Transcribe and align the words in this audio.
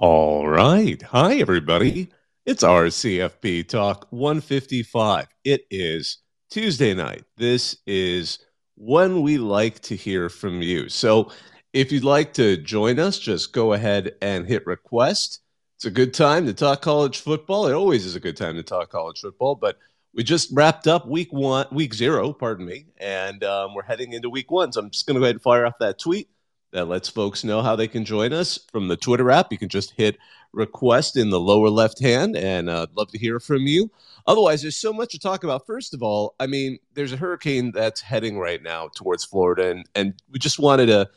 All 0.00 0.46
right. 0.46 1.02
Hi, 1.02 1.38
everybody. 1.38 2.08
It's 2.46 2.62
RCFB 2.62 3.66
Talk 3.66 4.06
155. 4.10 5.26
It 5.42 5.62
is 5.72 6.18
Tuesday 6.50 6.94
night. 6.94 7.24
This 7.36 7.78
is 7.84 8.38
when 8.76 9.22
we 9.22 9.38
like 9.38 9.80
to 9.80 9.96
hear 9.96 10.28
from 10.28 10.62
you. 10.62 10.88
So 10.88 11.32
if 11.72 11.90
you'd 11.90 12.04
like 12.04 12.32
to 12.34 12.56
join 12.58 13.00
us, 13.00 13.18
just 13.18 13.52
go 13.52 13.72
ahead 13.72 14.14
and 14.22 14.46
hit 14.46 14.64
request. 14.68 15.40
It's 15.74 15.84
a 15.84 15.90
good 15.90 16.14
time 16.14 16.46
to 16.46 16.54
talk 16.54 16.80
college 16.80 17.18
football. 17.18 17.66
It 17.66 17.72
always 17.72 18.06
is 18.06 18.14
a 18.14 18.20
good 18.20 18.36
time 18.36 18.54
to 18.54 18.62
talk 18.62 18.90
college 18.90 19.20
football, 19.20 19.56
but 19.56 19.78
we 20.14 20.22
just 20.22 20.50
wrapped 20.52 20.86
up 20.86 21.08
week 21.08 21.32
one, 21.32 21.66
week 21.72 21.92
zero, 21.92 22.32
pardon 22.32 22.66
me, 22.66 22.86
and 22.98 23.42
um, 23.42 23.74
we're 23.74 23.82
heading 23.82 24.12
into 24.12 24.30
week 24.30 24.52
one. 24.52 24.70
So 24.72 24.80
I'm 24.80 24.90
just 24.90 25.08
going 25.08 25.16
to 25.16 25.20
go 25.20 25.24
ahead 25.24 25.34
and 25.34 25.42
fire 25.42 25.66
off 25.66 25.80
that 25.80 25.98
tweet 25.98 26.28
that 26.72 26.88
lets 26.88 27.08
folks 27.08 27.44
know 27.44 27.62
how 27.62 27.76
they 27.76 27.88
can 27.88 28.04
join 28.04 28.32
us 28.32 28.58
from 28.70 28.88
the 28.88 28.96
Twitter 28.96 29.30
app. 29.30 29.52
You 29.52 29.58
can 29.58 29.68
just 29.68 29.92
hit 29.96 30.18
request 30.52 31.16
in 31.16 31.30
the 31.30 31.40
lower 31.40 31.68
left 31.68 32.00
hand, 32.00 32.36
and 32.36 32.68
uh, 32.68 32.82
I'd 32.82 32.96
love 32.96 33.10
to 33.12 33.18
hear 33.18 33.40
from 33.40 33.62
you. 33.62 33.90
Otherwise, 34.26 34.62
there's 34.62 34.76
so 34.76 34.92
much 34.92 35.12
to 35.12 35.18
talk 35.18 35.44
about. 35.44 35.66
First 35.66 35.94
of 35.94 36.02
all, 36.02 36.34
I 36.38 36.46
mean, 36.46 36.78
there's 36.94 37.12
a 37.12 37.16
hurricane 37.16 37.72
that's 37.72 38.00
heading 38.00 38.38
right 38.38 38.62
now 38.62 38.88
towards 38.94 39.24
Florida, 39.24 39.70
and, 39.70 39.88
and 39.94 40.14
we 40.30 40.38
just 40.38 40.58
wanted 40.58 40.86
to 40.86 41.08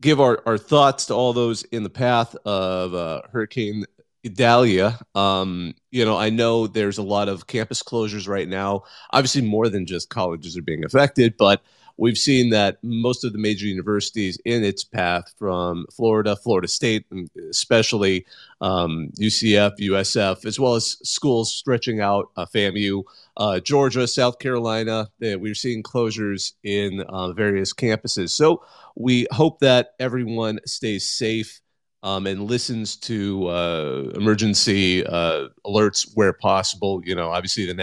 give 0.00 0.20
our, 0.20 0.42
our 0.46 0.58
thoughts 0.58 1.06
to 1.06 1.14
all 1.14 1.32
those 1.32 1.62
in 1.64 1.82
the 1.82 1.90
path 1.90 2.34
of 2.44 2.94
uh, 2.94 3.22
Hurricane 3.30 3.84
Idalia. 4.24 4.98
Um, 5.14 5.74
you 5.90 6.04
know, 6.04 6.16
I 6.16 6.30
know 6.30 6.66
there's 6.66 6.98
a 6.98 7.02
lot 7.02 7.28
of 7.28 7.46
campus 7.46 7.82
closures 7.82 8.28
right 8.28 8.48
now. 8.48 8.84
Obviously, 9.12 9.42
more 9.42 9.68
than 9.68 9.86
just 9.86 10.10
colleges 10.10 10.56
are 10.56 10.62
being 10.62 10.84
affected, 10.84 11.36
but 11.38 11.62
we've 12.00 12.18
seen 12.18 12.48
that 12.48 12.78
most 12.82 13.24
of 13.24 13.32
the 13.32 13.38
major 13.38 13.66
universities 13.66 14.38
in 14.46 14.64
its 14.64 14.82
path 14.82 15.32
from 15.38 15.86
Florida, 15.92 16.34
Florida 16.34 16.66
State, 16.66 17.04
especially 17.50 18.24
um, 18.62 19.10
UCF, 19.20 19.78
USF, 19.78 20.46
as 20.46 20.58
well 20.58 20.74
as 20.74 20.96
schools 21.06 21.52
stretching 21.52 22.00
out 22.00 22.30
uh, 22.36 22.46
FAMU, 22.46 23.02
uh, 23.36 23.60
Georgia, 23.60 24.06
South 24.08 24.38
Carolina, 24.38 25.08
we're 25.20 25.54
seeing 25.54 25.82
closures 25.82 26.54
in 26.64 27.02
uh, 27.02 27.32
various 27.32 27.74
campuses. 27.74 28.30
So 28.30 28.64
we 28.96 29.26
hope 29.30 29.60
that 29.60 29.90
everyone 30.00 30.58
stays 30.66 31.08
safe. 31.08 31.60
Um, 32.02 32.26
and 32.26 32.44
listens 32.44 32.96
to 32.96 33.46
uh, 33.48 34.12
emergency 34.14 35.04
uh, 35.04 35.48
alerts 35.66 36.10
where 36.14 36.32
possible. 36.32 37.02
You 37.04 37.14
know, 37.14 37.28
obviously 37.28 37.66
the 37.66 37.74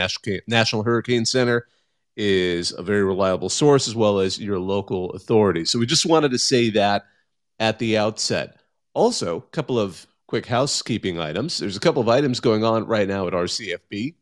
National 0.47 0.81
Hurricane 0.81 1.23
Center 1.23 1.67
is 2.17 2.73
a 2.77 2.81
very 2.81 3.03
reliable 3.03 3.47
source 3.47 3.87
as 3.87 3.95
well 3.95 4.19
as 4.19 4.39
your 4.39 4.59
local 4.59 5.11
authority. 5.11 5.63
So 5.63 5.79
we 5.79 5.85
just 5.85 6.05
wanted 6.05 6.31
to 6.31 6.39
say 6.39 6.71
that 6.71 7.05
at 7.59 7.79
the 7.79 7.97
outset. 7.97 8.59
Also, 8.93 9.37
a 9.37 9.41
couple 9.41 9.79
of 9.79 10.07
quick 10.27 10.47
housekeeping 10.47 11.19
items. 11.19 11.59
There's 11.59 11.77
a 11.77 11.79
couple 11.79 12.01
of 12.01 12.09
items 12.09 12.39
going 12.39 12.63
on 12.63 12.85
right 12.88 13.07
now 13.07 13.27
at 13.27 13.33
RCFB. 13.33 14.15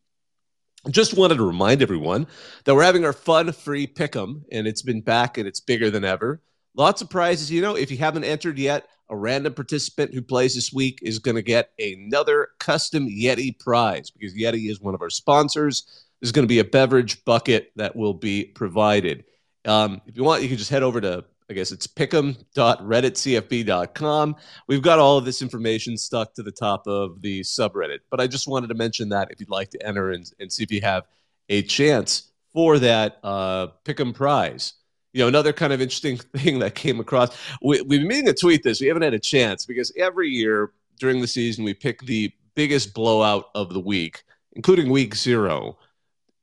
Just 0.89 1.17
wanted 1.17 1.38
to 1.38 1.47
remind 1.47 1.81
everyone 1.81 2.27
that 2.66 2.75
we're 2.75 2.83
having 2.83 3.05
our 3.05 3.13
fun 3.13 3.51
free 3.51 3.88
pick'em, 3.88 4.43
and 4.51 4.67
it's 4.67 4.83
been 4.83 5.01
back 5.01 5.38
and 5.38 5.47
it's 5.47 5.59
bigger 5.59 5.89
than 5.89 6.05
ever. 6.05 6.41
Lots 6.75 7.01
of 7.01 7.09
prizes. 7.09 7.49
You 7.49 7.61
know, 7.61 7.75
if 7.75 7.89
you 7.89 7.97
haven't 7.97 8.25
entered 8.25 8.59
yet, 8.59 8.88
a 9.09 9.16
random 9.16 9.53
participant 9.53 10.13
who 10.13 10.21
plays 10.21 10.55
this 10.55 10.73
week 10.73 10.99
is 11.01 11.19
going 11.19 11.35
to 11.35 11.41
get 11.41 11.71
another 11.79 12.49
custom 12.59 13.07
Yeti 13.07 13.57
prize 13.57 14.11
because 14.11 14.35
Yeti 14.35 14.69
is 14.69 14.81
one 14.81 14.93
of 14.93 15.01
our 15.01 15.09
sponsors. 15.09 16.05
There's 16.21 16.31
going 16.31 16.44
to 16.44 16.47
be 16.47 16.59
a 16.59 16.63
beverage 16.63 17.25
bucket 17.25 17.71
that 17.75 17.95
will 17.95 18.13
be 18.13 18.45
provided. 18.45 19.25
Um, 19.66 20.02
if 20.05 20.16
you 20.17 20.23
want, 20.23 20.44
you 20.44 20.49
can 20.49 20.57
just 20.57 20.69
head 20.69 20.83
over 20.83 21.02
to, 21.02 21.25
I 21.49 21.53
guess 21.53 21.72
it's 21.72 21.88
pick'em.redditcfb.com. 21.88 24.35
We've 24.67 24.81
got 24.81 24.99
all 24.99 25.17
of 25.17 25.25
this 25.25 25.41
information 25.41 25.97
stuck 25.97 26.33
to 26.35 26.44
the 26.44 26.52
top 26.52 26.85
of 26.88 27.22
the 27.22 27.41
subreddit. 27.41 27.99
But 28.09 28.22
I 28.22 28.27
just 28.27 28.47
wanted 28.47 28.67
to 28.67 28.75
mention 28.75 29.09
that 29.09 29.30
if 29.31 29.39
you'd 29.39 29.49
like 29.49 29.72
to 29.72 29.85
enter 29.85 30.11
and, 30.11 30.31
and 30.39 30.49
see 30.52 30.63
if 30.63 30.72
you 30.72 30.81
have 30.81 31.05
a 31.49 31.61
chance 31.63 32.31
for 32.53 32.79
that 32.79 33.19
uh, 33.23 33.67
Pick'em 33.83 34.13
prize. 34.13 34.73
You 35.13 35.22
know, 35.22 35.28
another 35.28 35.53
kind 35.53 35.73
of 35.73 35.81
interesting 35.81 36.17
thing 36.17 36.59
that 36.59 36.75
came 36.75 37.00
across, 37.00 37.35
we, 37.61 37.81
we've 37.81 38.00
been 38.00 38.07
meaning 38.07 38.25
to 38.25 38.34
tweet 38.34 38.63
this. 38.63 38.81
We 38.81 38.88
haven't 38.88 39.03
had 39.03 39.13
a 39.13 39.19
chance 39.19 39.66
because 39.66 39.91
every 39.97 40.29
year 40.29 40.72
during 41.00 41.22
the 41.22 41.28
season, 41.28 41.66
we 41.66 41.73
pick 41.73 42.01
the 42.01 42.31
biggest 42.56 42.94
blowout 42.94 43.50
of 43.53 43.73
the 43.73 43.79
week, 43.79 44.23
including 44.53 44.90
week 44.90 45.16
zero. 45.16 45.78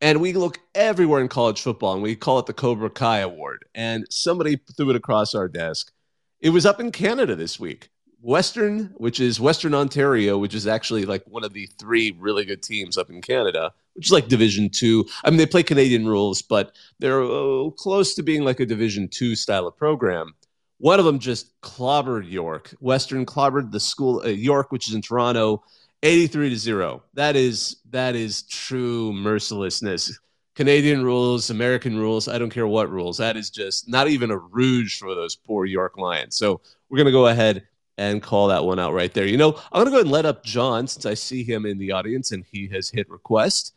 And 0.02 0.20
we 0.20 0.32
look 0.32 0.58
everywhere 0.74 1.20
in 1.20 1.28
college 1.28 1.62
football 1.62 1.94
and 1.94 2.02
we 2.02 2.16
call 2.16 2.40
it 2.40 2.46
the 2.46 2.52
Cobra 2.52 2.90
Kai 2.90 3.20
Award. 3.20 3.64
And 3.72 4.04
somebody 4.10 4.58
threw 4.76 4.90
it 4.90 4.96
across 4.96 5.32
our 5.32 5.46
desk. 5.46 5.92
It 6.40 6.50
was 6.50 6.66
up 6.66 6.80
in 6.80 6.90
Canada 6.90 7.36
this 7.36 7.60
week. 7.60 7.88
Western, 8.20 8.92
which 8.96 9.20
is 9.20 9.38
Western 9.38 9.74
Ontario, 9.74 10.38
which 10.38 10.56
is 10.56 10.66
actually 10.66 11.04
like 11.04 11.22
one 11.26 11.44
of 11.44 11.52
the 11.52 11.66
three 11.78 12.16
really 12.18 12.44
good 12.44 12.64
teams 12.64 12.98
up 12.98 13.10
in 13.10 13.22
Canada, 13.22 13.72
which 13.94 14.06
is 14.06 14.12
like 14.12 14.26
Division 14.26 14.70
Two. 14.70 15.06
I 15.24 15.30
mean, 15.30 15.38
they 15.38 15.46
play 15.46 15.62
Canadian 15.62 16.06
rules, 16.06 16.42
but 16.42 16.74
they're 16.98 17.22
uh, 17.22 17.70
close 17.70 18.14
to 18.14 18.22
being 18.22 18.44
like 18.44 18.60
a 18.60 18.66
Division 18.66 19.08
Two 19.08 19.34
style 19.36 19.66
of 19.68 19.76
program. 19.76 20.34
One 20.78 20.98
of 20.98 21.04
them 21.04 21.20
just 21.20 21.60
clobbered 21.62 22.28
York. 22.30 22.74
Western 22.80 23.24
clobbered 23.24 23.70
the 23.70 23.80
school 23.80 24.20
uh, 24.24 24.28
York, 24.28 24.72
which 24.72 24.88
is 24.88 24.94
in 24.94 25.02
Toronto, 25.02 25.62
83 26.02 26.50
to 26.50 26.56
0. 26.56 27.02
That 27.14 27.36
is 27.36 27.76
that 27.90 28.14
is 28.14 28.42
true 28.42 29.12
mercilessness. 29.12 30.18
Canadian 30.54 31.02
rules, 31.02 31.48
American 31.48 31.96
rules, 31.96 32.28
I 32.28 32.38
don't 32.38 32.50
care 32.50 32.66
what 32.66 32.90
rules. 32.90 33.16
That 33.18 33.36
is 33.36 33.48
just 33.48 33.88
not 33.88 34.08
even 34.08 34.30
a 34.30 34.36
rouge 34.36 34.98
for 34.98 35.14
those 35.14 35.34
poor 35.34 35.64
York 35.64 35.96
Lions. 35.96 36.36
So 36.36 36.60
we're 36.90 36.98
going 36.98 37.06
to 37.06 37.12
go 37.12 37.28
ahead 37.28 37.66
and 37.96 38.22
call 38.22 38.48
that 38.48 38.64
one 38.64 38.78
out 38.78 38.92
right 38.92 39.12
there. 39.14 39.26
You 39.26 39.38
know, 39.38 39.58
I'm 39.72 39.82
going 39.82 39.86
to 39.86 39.90
go 39.90 39.96
ahead 39.96 40.06
and 40.06 40.12
let 40.12 40.26
up 40.26 40.44
John 40.44 40.86
since 40.86 41.06
I 41.06 41.14
see 41.14 41.42
him 41.42 41.64
in 41.64 41.78
the 41.78 41.92
audience 41.92 42.32
and 42.32 42.44
he 42.50 42.68
has 42.68 42.90
hit 42.90 43.08
request. 43.08 43.74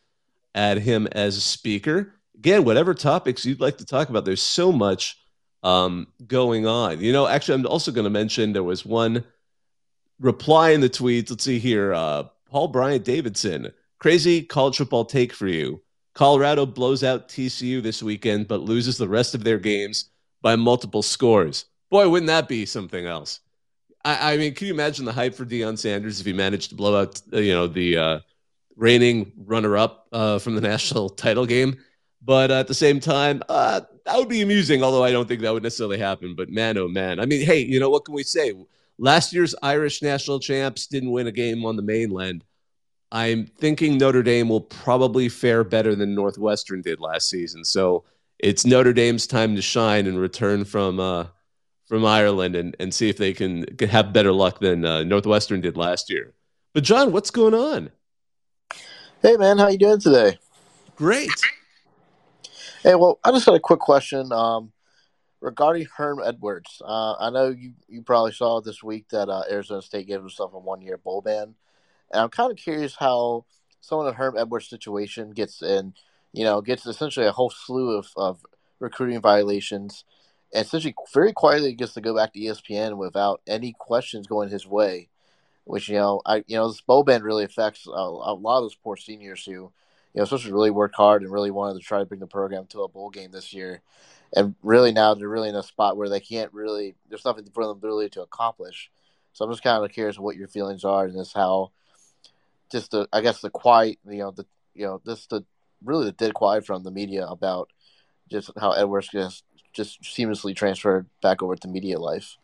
Add 0.54 0.80
him 0.80 1.08
as 1.14 1.38
a 1.38 1.42
speaker. 1.42 2.14
Again, 2.36 2.66
whatever 2.66 2.94
topics 2.94 3.46
you'd 3.46 3.62
like 3.62 3.78
to 3.78 3.86
talk 3.86 4.10
about, 4.10 4.26
there's 4.26 4.42
so 4.42 4.72
much 4.72 5.18
um, 5.64 6.08
going 6.28 6.68
on. 6.68 7.00
You 7.00 7.14
know, 7.14 7.28
actually, 7.28 7.56
I'm 7.56 7.68
also 7.68 7.92
going 7.92 8.04
to 8.04 8.10
mention 8.10 8.52
there 8.52 8.64
was 8.64 8.86
one 8.86 9.24
reply 10.20 10.72
in 10.72 10.82
the 10.82 10.90
tweets. 10.90 11.30
Let's 11.30 11.44
see 11.44 11.60
here. 11.60 11.94
Uh, 11.94 12.26
Paul 12.50 12.70
Bryant 12.70 13.04
Davidson, 13.04 13.72
crazy 14.00 14.42
college 14.42 14.78
football 14.78 15.06
take 15.06 15.34
for 15.34 15.48
you. 15.48 15.82
Colorado 16.14 16.66
blows 16.66 17.04
out 17.04 17.28
TCU 17.28 17.84
this 17.84 18.02
weekend, 18.02 18.48
but 18.48 18.62
loses 18.62 18.98
the 18.98 19.08
rest 19.08 19.36
of 19.36 19.44
their 19.44 19.60
games 19.60 20.12
by 20.42 20.56
multiple 20.56 21.02
scores. 21.02 21.66
Boy, 21.90 22.08
wouldn't 22.08 22.28
that 22.28 22.48
be 22.48 22.66
something 22.66 23.06
else? 23.06 23.42
I, 24.06 24.34
I 24.34 24.38
mean, 24.38 24.54
can 24.54 24.68
you 24.68 24.74
imagine 24.74 25.04
the 25.04 25.12
hype 25.12 25.36
for 25.36 25.46
Deion 25.46 25.78
Sanders 25.78 26.20
if 26.20 26.26
he 26.26 26.34
managed 26.34 26.70
to 26.70 26.76
blow 26.76 27.02
out, 27.02 27.22
uh, 27.34 27.40
you 27.40 27.52
know, 27.52 27.68
the 27.68 27.98
uh, 27.98 28.20
reigning 28.78 29.34
runner-up 29.36 30.08
uh, 30.12 30.40
from 30.40 30.56
the 30.56 30.62
national 30.70 31.10
title 31.10 31.46
game? 31.46 31.78
But 32.22 32.50
at 32.50 32.68
the 32.68 32.74
same 32.74 33.00
time, 33.00 33.44
uh, 33.50 33.82
that 34.06 34.18
would 34.18 34.30
be 34.30 34.42
amusing. 34.42 34.84
Although 34.84 35.04
I 35.04 35.12
don't 35.12 35.28
think 35.28 35.42
that 35.42 35.54
would 35.54 35.64
necessarily 35.64 36.00
happen. 36.00 36.36
But 36.36 36.50
man, 36.50 36.78
oh 36.78 36.88
man, 36.88 37.20
I 37.20 37.26
mean, 37.26 37.46
hey, 37.46 37.60
you 37.60 37.80
know 37.80 37.90
what 37.90 38.06
can 38.06 38.16
we 38.16 38.24
say? 38.24 38.54
Last 38.98 39.34
year's 39.34 39.56
Irish 39.62 40.02
national 40.02 40.40
champs 40.40 40.88
didn't 40.88 41.12
win 41.12 41.28
a 41.28 41.32
game 41.32 41.66
on 41.66 41.76
the 41.76 41.82
mainland. 41.82 42.44
I'm 43.12 43.46
thinking 43.46 43.98
Notre 43.98 44.24
Dame 44.24 44.50
will 44.50 44.62
probably 44.62 45.30
fare 45.30 45.64
better 45.64 45.96
than 45.96 46.16
Northwestern 46.16 46.82
did 46.82 47.00
last 47.00 47.30
season. 47.30 47.64
So 47.64 48.04
it's 48.40 48.66
Notre 48.66 48.94
Dame's 48.94 49.28
time 49.28 49.56
to 49.56 49.62
shine 49.62 50.08
and 50.08 50.20
return 50.20 50.66
from 50.66 51.00
uh, 51.00 51.28
from 51.88 52.04
Ireland 52.04 52.56
and, 52.56 52.76
and 52.80 52.94
see 52.94 53.10
if 53.10 53.18
they 53.18 53.32
can, 53.32 53.66
can 53.78 53.90
have 53.90 54.12
better 54.12 54.32
luck 54.32 54.60
than 54.60 54.84
uh, 54.84 55.04
Northwestern 55.04 55.62
did 55.62 55.78
last 55.78 56.10
year. 56.10 56.34
But 56.74 56.84
John, 56.84 57.12
what's 57.12 57.30
going 57.30 57.54
on? 57.54 57.92
Hey 59.22 59.38
man, 59.38 59.58
how 59.58 59.68
you 59.68 59.78
doing 59.78 60.00
today? 60.00 60.38
Great. 60.96 61.30
Hey, 62.84 62.96
well, 62.96 63.20
I 63.24 63.32
just 63.32 63.46
had 63.46 63.56
a 63.56 63.60
quick 63.60 63.80
question. 63.80 64.32
Um, 64.32 64.72
regarding 65.46 65.86
Herm 65.96 66.20
Edwards, 66.26 66.82
uh, 66.84 67.14
I 67.20 67.30
know 67.30 67.50
you, 67.50 67.74
you 67.88 68.02
probably 68.02 68.32
saw 68.32 68.62
this 68.62 68.82
week 68.82 69.10
that 69.10 69.30
uh, 69.30 69.44
Arizona 69.50 69.84
State 69.84 70.08
gave 70.08 70.20
himself 70.20 70.56
a 70.56 70.60
one 70.60 70.82
year 70.82 70.98
bowl 70.98 71.22
ban, 71.22 71.54
and 72.12 72.22
I'm 72.22 72.30
kind 72.30 72.52
of 72.52 72.58
curious 72.58 72.96
how 72.96 73.46
someone 73.80 74.08
in 74.08 74.16
Herm 74.16 74.36
Edwards' 74.40 74.68
situation 74.68 75.30
gets 75.34 75.62
in, 75.62 75.94
you 76.34 76.44
know, 76.44 76.62
gets 76.62 76.88
essentially 76.88 77.28
a 77.28 77.32
whole 77.32 77.52
slew 77.52 77.92
of, 77.92 78.08
of 78.18 78.44
recruiting 78.80 79.22
violations, 79.22 80.04
and 80.52 80.66
essentially 80.66 80.96
very 81.14 81.32
quietly 81.32 81.74
gets 81.74 81.94
to 81.94 82.02
go 82.02 82.16
back 82.16 82.34
to 82.34 82.40
ESPN 82.40 82.98
without 82.98 83.42
any 83.46 83.76
questions 83.78 84.26
going 84.26 84.50
his 84.50 84.66
way, 84.66 85.10
which 85.64 85.90
you 85.90 85.96
know, 85.96 86.22
I 86.26 86.38
you 86.48 86.58
know 86.58 86.70
this 86.70 86.82
bowl 86.82 87.04
ban 87.04 87.22
really 87.22 87.44
affects 87.44 87.86
a, 87.86 87.92
a 87.92 88.34
lot 88.34 88.58
of 88.58 88.64
those 88.64 88.76
poor 88.76 88.98
seniors 88.98 89.46
who, 89.46 89.52
you 89.52 89.72
know, 90.16 90.24
especially 90.24 90.54
really 90.54 90.72
worked 90.72 90.96
hard 90.96 91.22
and 91.22 91.32
really 91.32 91.52
wanted 91.52 91.80
to 91.80 91.86
try 91.86 92.00
to 92.00 92.06
bring 92.06 92.20
the 92.20 92.26
program 92.26 92.66
to 92.70 92.82
a 92.82 92.88
bowl 92.88 93.12
game 93.12 93.30
this 93.30 93.54
year 93.54 93.84
and 94.36 94.56
really 94.62 94.92
now 94.92 95.14
they're 95.14 95.30
really 95.30 95.50
in 95.50 95.56
a 95.56 95.64
spot 95.64 95.98
where 95.98 96.10
they 96.10 96.20
can't 96.20 96.54
really. 96.54 96.96
There's 97.10 97.26
nothing 97.26 97.48
for 97.54 97.66
them 97.66 97.80
really 97.82 98.10
to 98.10 98.22
accomplish. 98.22 98.92
So 99.34 99.46
I'm 99.46 99.52
just 99.52 99.64
kind 99.64 99.84
of 99.84 99.92
curious 99.92 100.20
what 100.20 100.36
your 100.36 100.48
feelings 100.48 100.84
are 100.84 101.06
and 101.06 101.18
this 101.18 101.34
how, 101.34 101.72
just 102.72 102.92
the 102.92 103.08
I 103.12 103.22
guess 103.22 103.42
the 103.42 103.50
quiet 103.50 103.98
you 104.08 104.20
know 104.20 104.32
the 104.32 104.46
you 104.74 104.86
know 104.86 105.02
this 105.06 105.26
the 105.28 105.44
really 105.84 106.06
the 106.06 106.12
dead 106.12 106.34
quiet 106.34 106.66
from 106.66 106.84
the 106.84 106.92
media 106.92 107.26
about 107.26 107.70
just 108.30 108.52
how 108.58 108.72
Edwards 108.72 109.10
just 109.10 109.44
just 109.74 110.02
seamlessly 110.02 110.56
transferred 110.56 111.06
back 111.22 111.42
over 111.42 111.56
to 111.56 111.68
media 111.68 112.00
life. 112.00 112.38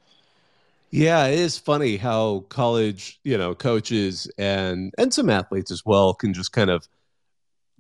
Yeah, 0.92 1.28
it 1.28 1.40
is 1.40 1.58
funny 1.58 1.96
how 1.96 2.42
college, 2.50 3.20
you 3.24 3.38
know, 3.38 3.56
coaches 3.56 4.30
and 4.38 4.94
and 4.98 5.14
some 5.14 5.30
athletes 5.30 5.72
as 5.72 5.86
well 5.86 6.14
can 6.14 6.34
just 6.34 6.52
kind 6.52 6.70
of 6.70 6.88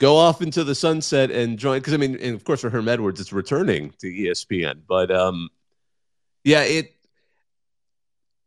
go 0.02 0.18
off 0.18 0.42
into 0.42 0.64
the 0.64 0.74
sunset 0.74 1.30
and 1.30 1.60
join. 1.60 1.80
Because 1.80 1.94
I 1.94 1.98
mean, 1.98 2.16
and 2.16 2.36
of 2.36 2.44
course 2.44 2.62
for 2.62 2.70
Herm 2.70 2.90
Edwards, 2.90 3.22
it's 3.22 3.32
returning 3.32 3.94
to 4.00 4.08
ESPN, 4.08 4.82
but 4.88 5.12
um, 5.12 5.50
yeah, 6.44 6.64
it 6.64 6.94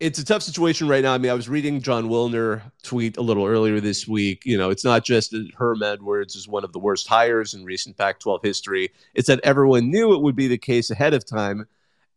it's 0.00 0.18
a 0.18 0.24
tough 0.24 0.42
situation 0.42 0.88
right 0.88 1.02
now. 1.02 1.14
I 1.14 1.18
mean, 1.18 1.30
I 1.30 1.34
was 1.34 1.48
reading 1.48 1.80
Jon 1.80 2.08
Wilner 2.08 2.60
tweet 2.82 3.16
a 3.16 3.22
little 3.22 3.46
earlier 3.46 3.80
this 3.80 4.08
week. 4.08 4.44
You 4.44 4.58
know, 4.58 4.68
it's 4.68 4.84
not 4.84 5.04
just 5.04 5.30
that 5.30 5.48
Herm 5.56 5.82
Edwards 5.84 6.34
is 6.34 6.48
one 6.48 6.64
of 6.64 6.72
the 6.72 6.80
worst 6.80 7.06
hires 7.06 7.54
in 7.54 7.64
recent 7.64 7.96
Pac 7.96 8.18
12 8.18 8.42
history, 8.42 8.90
it's 9.14 9.28
that 9.28 9.40
everyone 9.44 9.90
knew 9.90 10.12
it 10.12 10.20
would 10.20 10.36
be 10.36 10.48
the 10.48 10.58
case 10.58 10.90
ahead 10.90 11.14
of 11.14 11.24
time. 11.24 11.66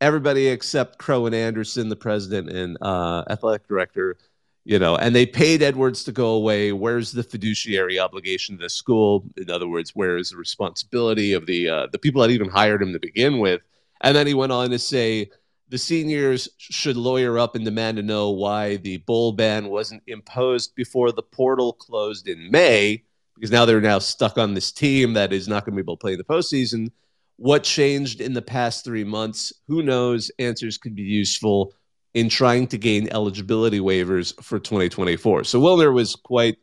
Everybody 0.02 0.48
except 0.48 0.98
Crow 0.98 1.28
and 1.28 1.34
Anderson, 1.34 1.90
the 1.90 1.96
president 1.96 2.50
and 2.50 2.78
uh, 2.82 3.24
athletic 3.30 3.68
director, 3.68 4.18
you 4.68 4.78
know, 4.78 4.98
and 4.98 5.16
they 5.16 5.26
paid 5.26 5.64
Edwards 5.64 6.04
to 6.04 6.12
go 6.12 6.32
away. 6.32 6.74
Where's 6.74 7.14
the 7.14 7.24
fiduciary 7.24 8.00
obligation 8.00 8.58
to 8.58 8.64
the 8.64 8.70
school? 8.70 9.24
In 9.38 9.50
other 9.50 9.66
words, 9.66 9.96
where 9.96 10.18
is 10.18 10.32
the 10.32 10.36
responsibility 10.36 11.32
of 11.32 11.46
the 11.46 11.70
uh, 11.70 11.88
the 11.90 11.98
people 11.98 12.22
that 12.22 12.32
even 12.32 12.50
hired 12.50 12.82
him 12.82 12.92
to 12.92 13.00
begin 13.00 13.40
with? 13.40 13.62
And 14.02 14.14
then 14.14 14.28
he 14.28 14.34
went 14.34 14.52
on 14.52 14.70
to 14.72 14.78
say, 14.78 15.30
the 15.70 15.78
seniors 15.78 16.50
should 16.58 16.98
lawyer 16.98 17.40
up 17.40 17.56
and 17.56 17.64
demand 17.64 17.96
to 17.96 18.04
know 18.04 18.32
why 18.32 18.76
the 18.76 18.98
bowl 18.98 19.32
ban 19.32 19.70
wasn't 19.70 20.04
imposed 20.06 20.76
before 20.76 21.14
the 21.14 21.24
portal 21.24 21.72
closed 21.72 22.28
in 22.28 22.52
May, 22.52 23.04
because 23.36 23.52
now 23.52 23.64
they're 23.64 23.80
now 23.80 24.00
stuck 24.00 24.38
on 24.38 24.54
this 24.54 24.74
team 24.74 25.14
that 25.14 25.32
is 25.32 25.48
not 25.48 25.64
going 25.64 25.78
to 25.78 25.82
be 25.82 25.86
able 25.86 25.96
to 25.96 26.02
play 26.02 26.12
in 26.12 26.18
the 26.18 26.26
postseason. 26.26 26.92
What 27.38 27.64
changed 27.64 28.20
in 28.20 28.34
the 28.34 28.42
past 28.42 28.84
three 28.84 29.06
months? 29.06 29.54
Who 29.70 29.82
knows? 29.82 30.30
Answers 30.40 30.78
could 30.78 30.94
be 30.94 31.04
useful 31.04 31.74
in 32.14 32.30
trying 32.30 32.68
to 32.68 32.78
gain 32.78 33.10
eligibility 33.12 33.80
waivers 33.80 34.34
for 34.44 34.60
2024. 34.60 35.44
So 35.44 35.62
Wilner 35.62 35.94
was 35.94 36.16
quite 36.16 36.58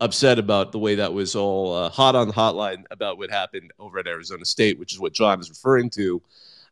upset 0.00 0.38
about 0.38 0.72
the 0.72 0.78
way 0.78 0.94
that 0.94 1.12
was 1.12 1.34
all 1.34 1.74
uh, 1.74 1.90
hot 1.90 2.14
on 2.14 2.28
the 2.28 2.32
hotline 2.32 2.84
about 2.90 3.18
what 3.18 3.30
happened 3.30 3.72
over 3.78 3.98
at 3.98 4.06
Arizona 4.06 4.44
State, 4.44 4.78
which 4.78 4.92
is 4.92 5.00
what 5.00 5.12
John 5.12 5.40
is 5.40 5.50
referring 5.50 5.90
to 5.90 6.22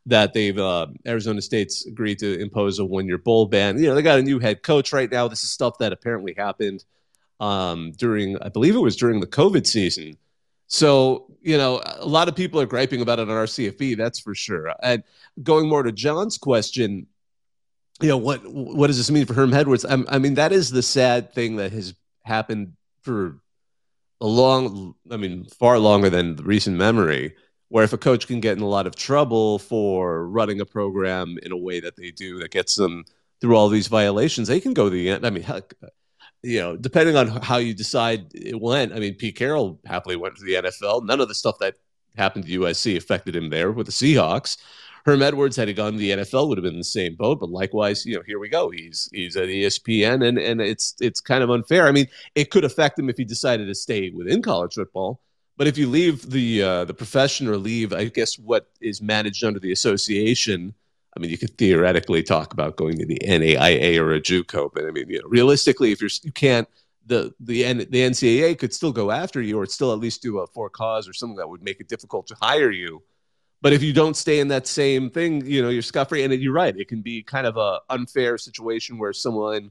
that 0.07 0.33
they've 0.33 0.59
uh, 0.59 0.87
Arizona 1.07 1.43
State's 1.43 1.87
agreed 1.87 2.19
to 2.21 2.41
impose 2.41 2.79
a 2.79 2.85
one-year 2.85 3.19
bowl 3.19 3.45
ban. 3.47 3.79
You 3.79 3.89
know, 3.89 3.95
they 3.95 4.03
got 4.03 4.19
a 4.19 4.23
new 4.23 4.39
head 4.39 4.63
coach 4.63 4.93
right 4.93 5.11
now. 5.11 5.29
This 5.29 5.45
is 5.45 5.51
stuff 5.51 5.79
that 5.79 5.93
apparently 5.93 6.35
happened 6.37 6.85
um, 7.41 7.93
during, 7.93 8.41
I 8.41 8.49
believe 8.49 8.75
it 8.75 8.81
was 8.81 8.97
during 8.97 9.21
the 9.21 9.27
COVID 9.27 9.67
season. 9.67 10.17
So, 10.67 11.27
you 11.43 11.59
know, 11.59 11.83
a 11.85 12.07
lot 12.07 12.29
of 12.29 12.37
people 12.37 12.61
are 12.61 12.67
griping 12.67 13.01
about 13.01 13.19
it 13.19 13.29
on 13.29 13.35
RCFB, 13.35 13.97
that's 13.97 14.19
for 14.19 14.35
sure. 14.35 14.75
And 14.83 15.03
going 15.43 15.69
more 15.69 15.83
to 15.83 15.93
John's 15.93 16.39
question, 16.39 17.07
you 18.01 18.09
know, 18.09 18.17
what 18.17 18.47
what 18.47 18.87
does 18.87 18.97
this 18.97 19.11
mean 19.11 19.27
for 19.27 19.35
Herm 19.35 19.55
Edwards? 19.55 19.85
I, 19.85 19.99
I 20.09 20.19
mean, 20.19 20.35
that 20.35 20.53
is 20.53 20.71
the 20.71 20.83
sad 20.83 21.33
thing 21.33 21.57
that 21.57 21.73
has 21.73 21.95
happened 22.23 22.75
for 23.03 23.39
a 24.21 24.27
long, 24.27 24.95
I 25.11 25.17
mean, 25.17 25.45
far 25.45 25.79
longer 25.79 26.11
than 26.11 26.37
the 26.37 26.43
recent 26.43 26.77
memory 26.77 27.35
where 27.69 27.85
if 27.85 27.93
a 27.93 27.99
coach 27.99 28.27
can 28.27 28.41
get 28.41 28.57
in 28.57 28.63
a 28.63 28.69
lot 28.69 28.87
of 28.87 28.97
trouble 28.97 29.59
for 29.59 30.27
running 30.27 30.61
a 30.61 30.67
program 30.67 31.39
in 31.43 31.53
a 31.53 31.57
way 31.57 31.81
that 31.81 31.97
they 31.97 32.11
do 32.11 32.39
that 32.39 32.51
gets 32.51 32.75
them 32.75 33.05
through 33.41 33.57
all 33.57 33.69
these 33.69 33.89
violations, 33.89 34.49
they 34.49 34.61
can 34.61 34.73
go 34.73 34.85
to 34.85 34.91
the 34.91 35.11
end. 35.11 35.27
I 35.27 35.31
mean, 35.31 35.43
heck, 35.43 35.75
you 36.43 36.61
know, 36.61 36.77
depending 36.77 37.17
on 37.17 37.29
how 37.29 37.59
you 37.59 37.75
decide 37.75 38.33
it 38.35 38.59
went. 38.61 38.93
I 38.93 38.99
mean, 38.99 39.15
Pete 39.15 39.37
Carroll 39.37 39.79
happily 39.85 40.17
went 40.17 40.37
to 40.37 40.45
the 40.45 40.55
NFL. 40.55 41.05
None 41.05 41.21
of 41.21 41.29
the 41.29 41.35
stuff 41.35 41.59
that 41.61 41.75
happened 42.17 42.47
to 42.47 42.61
USC 42.61 42.97
affected 42.97 43.37
him 43.37 43.51
there 43.51 43.71
with 43.71 43.87
the 43.87 43.93
Seahawks. 43.93 44.57
Herm 45.09 45.23
Edwards 45.23 45.57
had 45.57 45.69
he 45.69 45.75
gone 45.75 45.93
to 45.93 45.99
the 45.99 46.11
NFL 46.11 46.49
would 46.49 46.59
have 46.59 46.63
been 46.63 46.75
in 46.75 46.81
the 46.81 46.85
same 46.85 47.15
boat, 47.15 47.41
but 47.41 47.51
likewise, 47.51 48.05
you 48.05 48.15
know, 48.15 48.23
here 48.27 48.39
we 48.39 48.49
go. 48.49 48.71
He's 48.71 49.09
he's 49.13 49.37
at 49.37 49.49
ESPN, 49.49 50.27
and 50.27 50.39
and 50.39 50.61
it's 50.61 50.95
it's 51.01 51.21
kind 51.21 51.43
of 51.43 51.51
unfair. 51.51 51.87
I 51.87 51.93
mean, 51.93 52.07
it 52.35 52.51
could 52.51 52.65
affect 52.65 52.99
him 52.99 53.09
if 53.09 53.17
he 53.17 53.25
decided 53.25 53.67
to 53.67 53.75
stay 53.75 54.11
within 54.11 54.43
college 54.43 54.75
football 54.75 55.21
but 55.59 55.67
if 55.67 55.77
you 55.77 55.89
leave 55.89 56.31
the 56.31 56.63
uh, 56.63 56.85
the 56.85 56.95
profession 56.95 57.49
or 57.49 57.57
leave, 57.57 57.93
I 57.93 58.05
guess 58.05 58.39
what 58.39 58.71
is 58.81 59.03
managed 59.03 59.45
under 59.45 59.59
the 59.59 59.73
association. 59.73 60.73
I 61.17 61.21
mean, 61.21 61.31
you 61.31 61.37
could 61.37 61.59
theoretically 61.59 62.23
talk 62.23 62.53
about 62.53 62.77
going 62.77 62.97
to 62.99 63.05
the 63.05 63.19
NAIA 63.27 63.99
or 63.99 64.15
a 64.15 64.21
JUCO, 64.21 64.71
but 64.73 64.85
I 64.85 64.93
mean, 64.93 65.11
you 65.11 65.19
know, 65.19 65.27
realistically, 65.27 65.91
if 65.91 66.01
you're 66.01 66.11
you 66.23 66.31
can't, 66.31 66.69
the 67.05 67.35
the 67.41 67.65
the 67.73 68.03
NCAA 68.03 68.57
could 68.57 68.73
still 68.73 68.93
go 68.93 69.11
after 69.11 69.43
you, 69.43 69.59
or 69.59 69.67
still 69.67 69.93
at 69.93 69.99
least 69.99 70.23
do 70.23 70.39
a 70.39 70.47
for 70.47 70.71
cause 70.71 71.09
or 71.09 71.13
something 71.13 71.37
that 71.37 71.49
would 71.49 71.63
make 71.63 71.81
it 71.81 71.89
difficult 71.89 72.29
to 72.29 72.37
hire 72.41 72.71
you. 72.71 73.03
But 73.61 73.73
if 73.73 73.83
you 73.83 73.93
don't 73.93 74.17
stay 74.17 74.39
in 74.39 74.49
that 74.49 74.67
same 74.67 75.11
thing, 75.11 75.45
you 75.45 75.63
know, 75.63 75.69
you're 75.69 75.83
scot 75.83 76.09
free. 76.09 76.23
And 76.23 76.33
you're 76.35 76.53
right; 76.53 76.77
it 76.77 76.89
can 76.89 77.03
be 77.03 77.23
kind 77.23 77.47
of 77.47 77.57
a 77.57 77.81
unfair 77.91 78.39
situation 78.39 78.99
where 78.99 79.13
someone 79.13 79.71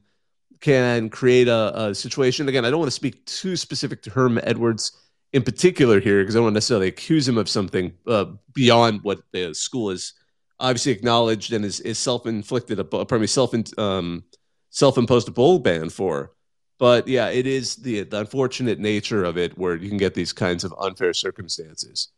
can 0.59 1.09
create 1.09 1.47
a, 1.47 1.87
a 1.87 1.95
situation. 1.95 2.49
Again, 2.49 2.65
I 2.65 2.69
don't 2.69 2.79
want 2.79 2.91
to 2.91 2.95
speak 2.95 3.25
too 3.25 3.55
specific 3.55 4.01
to 4.03 4.09
Herm 4.09 4.39
Edwards 4.43 4.91
in 5.33 5.43
particular 5.43 5.99
here, 5.99 6.21
because 6.21 6.35
I 6.35 6.37
don't 6.37 6.45
want 6.45 6.53
to 6.53 6.57
necessarily 6.57 6.87
accuse 6.87 7.27
him 7.27 7.37
of 7.37 7.49
something 7.49 7.93
uh, 8.07 8.25
beyond 8.53 9.03
what 9.03 9.19
the 9.31 9.53
school 9.53 9.89
is 9.89 10.13
obviously 10.59 10.91
acknowledged 10.91 11.53
and 11.53 11.63
is, 11.63 11.79
is 11.81 11.99
self-inflicted, 11.99 12.77
pardon 12.89 13.21
me, 13.21 13.27
self 13.27 13.53
um, 13.77 14.23
self-imposed 14.69 15.27
a 15.27 15.31
bowl 15.31 15.59
ban 15.59 15.89
for. 15.89 16.33
But 16.79 17.07
yeah, 17.07 17.29
it 17.29 17.47
is 17.47 17.75
the, 17.75 18.03
the 18.03 18.19
unfortunate 18.19 18.79
nature 18.79 19.23
of 19.23 19.37
it 19.37 19.57
where 19.57 19.75
you 19.75 19.89
can 19.89 19.97
get 19.97 20.13
these 20.13 20.33
kinds 20.33 20.63
of 20.63 20.73
unfair 20.79 21.13
circumstances. 21.13 22.09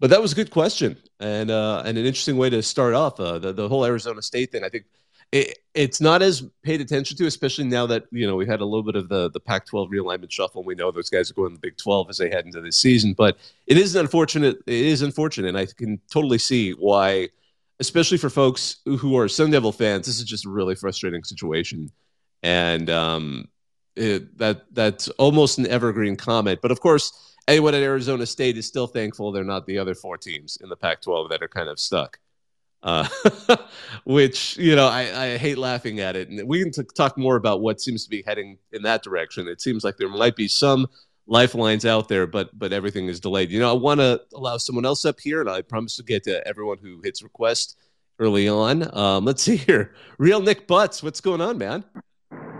But 0.00 0.10
that 0.10 0.20
was 0.20 0.32
a 0.32 0.34
good 0.34 0.50
question 0.50 0.96
and 1.20 1.50
uh, 1.50 1.82
and 1.84 1.98
an 1.98 2.06
interesting 2.06 2.38
way 2.38 2.50
to 2.50 2.62
start 2.62 2.94
off 2.94 3.20
uh, 3.20 3.38
the 3.38 3.52
the 3.52 3.68
whole 3.68 3.84
Arizona 3.84 4.22
State 4.22 4.50
thing. 4.50 4.64
I 4.64 4.70
think 4.70 4.86
it, 5.30 5.58
it's 5.74 6.00
not 6.00 6.22
as 6.22 6.42
paid 6.62 6.80
attention 6.80 7.16
to, 7.18 7.26
especially 7.26 7.64
now 7.64 7.86
that 7.86 8.04
you 8.10 8.26
know 8.26 8.34
we've 8.34 8.48
had 8.48 8.60
a 8.60 8.64
little 8.64 8.82
bit 8.82 8.96
of 8.96 9.08
the 9.08 9.30
the 9.30 9.38
Pac-12 9.40 9.90
realignment 9.90 10.30
shuffle. 10.30 10.62
And 10.62 10.66
we 10.66 10.74
know 10.74 10.90
those 10.90 11.10
guys 11.10 11.30
are 11.30 11.34
going 11.34 11.50
to 11.50 11.54
the 11.54 11.60
Big 11.60 11.76
12 11.76 12.08
as 12.10 12.16
they 12.16 12.30
head 12.30 12.46
into 12.46 12.62
this 12.62 12.76
season. 12.76 13.12
But 13.12 13.38
it 13.66 13.76
is 13.76 13.94
unfortunate. 13.94 14.56
It 14.66 14.86
is 14.86 15.02
unfortunate, 15.02 15.48
and 15.48 15.58
I 15.58 15.66
can 15.66 16.00
totally 16.10 16.38
see 16.38 16.72
why, 16.72 17.28
especially 17.78 18.18
for 18.18 18.30
folks 18.30 18.76
who 18.86 19.16
are 19.18 19.28
Sun 19.28 19.50
Devil 19.50 19.70
fans. 19.70 20.06
This 20.06 20.18
is 20.18 20.24
just 20.24 20.46
a 20.46 20.50
really 20.50 20.74
frustrating 20.74 21.24
situation, 21.24 21.92
and 22.42 22.88
um, 22.88 23.48
it, 23.96 24.38
that 24.38 24.64
that's 24.72 25.08
almost 25.10 25.58
an 25.58 25.66
evergreen 25.66 26.16
comment. 26.16 26.60
But 26.62 26.70
of 26.70 26.80
course, 26.80 27.29
anyone 27.50 27.74
at 27.74 27.82
Arizona 27.82 28.26
State 28.26 28.56
is 28.56 28.66
still 28.66 28.86
thankful 28.86 29.32
they're 29.32 29.44
not 29.44 29.66
the 29.66 29.78
other 29.78 29.94
four 29.94 30.16
teams 30.16 30.58
in 30.62 30.68
the 30.68 30.76
Pac-12 30.76 31.30
that 31.30 31.42
are 31.42 31.48
kind 31.48 31.68
of 31.68 31.78
stuck 31.78 32.18
uh, 32.82 33.06
which 34.04 34.56
you 34.56 34.74
know 34.74 34.86
I, 34.86 35.24
I, 35.24 35.36
hate 35.36 35.58
laughing 35.58 36.00
at 36.00 36.16
it. 36.16 36.28
And 36.28 36.48
we 36.48 36.62
can 36.62 36.72
t- 36.72 36.82
talk 36.94 37.18
more 37.18 37.36
about 37.36 37.60
what 37.60 37.80
seems 37.80 38.04
to 38.04 38.10
be 38.10 38.22
heading 38.26 38.58
in 38.72 38.82
that 38.82 39.02
direction. 39.02 39.48
It 39.48 39.60
seems 39.60 39.84
like 39.84 39.96
there 39.96 40.08
might 40.08 40.36
be 40.36 40.48
some 40.48 40.86
lifelines 41.26 41.84
out 41.84 42.08
there, 42.08 42.26
but 42.26 42.58
but 42.58 42.72
everything 42.72 43.06
is 43.08 43.20
delayed. 43.20 43.50
You 43.50 43.60
know, 43.60 43.70
I 43.70 43.74
want 43.74 44.00
to 44.00 44.22
allow 44.34 44.56
someone 44.56 44.86
else 44.86 45.04
up 45.04 45.20
here, 45.20 45.40
and 45.40 45.50
I 45.50 45.62
promise 45.62 45.96
to 45.96 46.02
get 46.02 46.24
to 46.24 46.46
everyone 46.46 46.78
who 46.78 47.00
hits 47.04 47.22
request 47.22 47.76
early 48.18 48.48
on. 48.48 48.96
Um, 48.96 49.24
let's 49.24 49.42
see 49.42 49.56
here, 49.56 49.94
real 50.18 50.40
Nick 50.40 50.66
Butts, 50.66 51.02
what's 51.02 51.20
going 51.20 51.40
on, 51.40 51.58
man? 51.58 51.84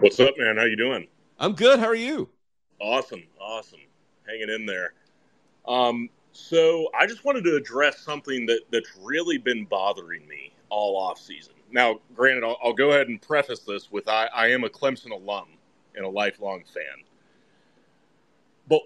What's 0.01 0.21
up, 0.21 0.35
man? 0.39 0.57
How 0.57 0.65
you 0.65 0.77
doing? 0.77 1.07
I'm 1.39 1.55
good. 1.55 1.79
How 1.79 1.87
are 1.87 1.95
you? 1.95 2.29
Awesome, 2.79 3.23
awesome, 3.39 3.81
hanging 4.31 4.55
in 4.55 4.67
there. 4.67 4.95
Um, 5.67 6.09
so 6.33 6.89
I 6.99 7.07
just 7.07 7.25
wanted 7.25 7.45
to 7.45 7.57
address 7.57 8.01
something 8.01 8.47
that, 8.47 8.61
that's 8.71 8.91
really 9.03 9.39
been 9.39 9.65
bothering 9.65 10.27
me 10.29 10.53
all 10.69 10.97
off 10.97 11.19
season. 11.19 11.55
Now, 11.73 12.01
granted, 12.15 12.45
I'll, 12.45 12.57
I'll 12.63 12.73
go 12.73 12.91
ahead 12.91 13.09
and 13.09 13.21
preface 13.21 13.61
this 13.61 13.91
with 13.91 14.09
I, 14.09 14.29
I 14.35 14.49
am 14.49 14.65
a 14.65 14.69
Clemson 14.69 15.11
alum 15.11 15.47
and 15.95 16.05
a 16.05 16.09
lifelong 16.09 16.63
fan. 16.73 17.05
But 18.69 18.83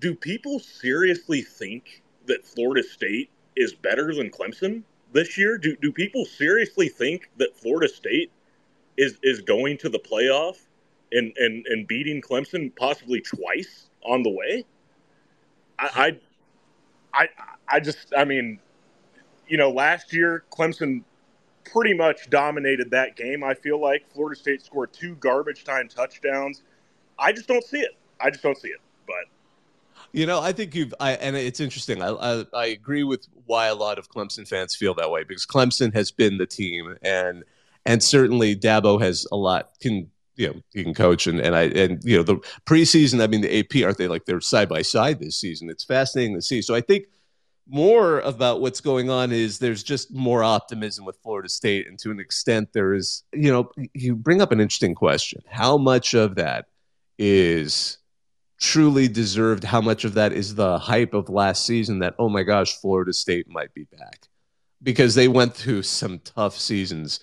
do 0.00 0.14
people 0.14 0.58
seriously 0.58 1.42
think 1.42 2.02
that 2.26 2.46
Florida 2.46 2.82
State 2.82 3.30
is 3.56 3.74
better 3.74 4.14
than 4.14 4.30
Clemson 4.30 4.82
this 5.12 5.38
year? 5.38 5.58
Do, 5.58 5.76
do 5.76 5.92
people 5.92 6.24
seriously 6.24 6.88
think 6.88 7.30
that 7.36 7.56
Florida 7.56 7.88
State 7.88 8.30
is, 8.96 9.18
is 9.22 9.40
going 9.40 9.78
to 9.78 9.88
the 9.88 9.98
playoff 9.98 10.56
and, 11.12 11.32
and, 11.36 11.64
and 11.66 11.86
beating 11.86 12.20
Clemson 12.20 12.74
possibly 12.76 13.20
twice 13.20 13.88
on 14.04 14.22
the 14.22 14.30
way? 14.30 14.64
I, 15.78 16.18
I 17.14 17.28
I 17.68 17.80
just 17.80 18.12
I 18.16 18.24
mean, 18.24 18.58
you 19.46 19.56
know, 19.56 19.70
last 19.70 20.12
year 20.12 20.44
Clemson 20.50 21.02
pretty 21.64 21.94
much 21.94 22.30
dominated 22.30 22.90
that 22.90 23.16
game. 23.16 23.44
I 23.44 23.54
feel 23.54 23.80
like 23.80 24.10
Florida 24.12 24.38
State 24.38 24.62
scored 24.62 24.92
two 24.92 25.14
garbage 25.16 25.64
time 25.64 25.88
touchdowns. 25.88 26.62
I 27.18 27.32
just 27.32 27.48
don't 27.48 27.64
see 27.64 27.80
it. 27.80 27.96
I 28.20 28.30
just 28.30 28.42
don't 28.42 28.58
see 28.58 28.68
it. 28.68 28.80
But 29.06 29.26
you 30.12 30.26
know, 30.26 30.40
I 30.40 30.52
think 30.52 30.74
you've, 30.74 30.94
I, 31.00 31.12
and 31.12 31.36
it's 31.36 31.60
interesting. 31.60 32.02
I, 32.02 32.08
I, 32.08 32.44
I 32.54 32.66
agree 32.66 33.04
with 33.04 33.26
why 33.46 33.66
a 33.66 33.74
lot 33.74 33.98
of 33.98 34.10
Clemson 34.10 34.48
fans 34.48 34.74
feel 34.74 34.94
that 34.94 35.10
way 35.10 35.24
because 35.24 35.46
Clemson 35.46 35.92
has 35.94 36.10
been 36.10 36.38
the 36.38 36.46
team, 36.46 36.96
and 37.02 37.44
and 37.84 38.02
certainly 38.02 38.56
Dabo 38.56 39.00
has 39.00 39.26
a 39.30 39.36
lot 39.36 39.70
can 39.80 40.10
you 40.38 40.46
know 40.46 40.62
he 40.72 40.84
can 40.84 40.94
coach 40.94 41.26
and 41.26 41.40
and 41.40 41.54
I 41.54 41.64
and 41.64 42.02
you 42.04 42.16
know 42.16 42.22
the 42.22 42.36
preseason. 42.64 43.20
I 43.22 43.26
mean 43.26 43.42
the 43.42 43.58
AP 43.58 43.84
aren't 43.84 43.98
they 43.98 44.08
like 44.08 44.24
they're 44.24 44.40
side 44.40 44.68
by 44.68 44.82
side 44.82 45.20
this 45.20 45.36
season? 45.36 45.68
It's 45.68 45.84
fascinating 45.84 46.36
to 46.36 46.42
see. 46.42 46.62
So 46.62 46.74
I 46.74 46.80
think 46.80 47.06
more 47.68 48.20
about 48.20 48.60
what's 48.60 48.80
going 48.80 49.10
on 49.10 49.30
is 49.32 49.58
there's 49.58 49.82
just 49.82 50.14
more 50.14 50.42
optimism 50.42 51.04
with 51.04 51.18
Florida 51.22 51.48
State, 51.48 51.86
and 51.86 51.98
to 51.98 52.10
an 52.10 52.20
extent, 52.20 52.70
there 52.72 52.94
is. 52.94 53.24
You 53.34 53.52
know, 53.52 53.70
you 53.92 54.14
bring 54.14 54.40
up 54.40 54.52
an 54.52 54.60
interesting 54.60 54.94
question: 54.94 55.42
How 55.50 55.76
much 55.76 56.14
of 56.14 56.36
that 56.36 56.66
is 57.18 57.98
truly 58.60 59.08
deserved? 59.08 59.64
How 59.64 59.80
much 59.80 60.04
of 60.04 60.14
that 60.14 60.32
is 60.32 60.54
the 60.54 60.78
hype 60.78 61.14
of 61.14 61.28
last 61.28 61.66
season? 61.66 61.98
That 61.98 62.14
oh 62.18 62.28
my 62.28 62.44
gosh, 62.44 62.76
Florida 62.80 63.12
State 63.12 63.48
might 63.50 63.74
be 63.74 63.84
back 63.84 64.28
because 64.82 65.16
they 65.16 65.26
went 65.26 65.54
through 65.54 65.82
some 65.82 66.20
tough 66.20 66.56
seasons 66.56 67.18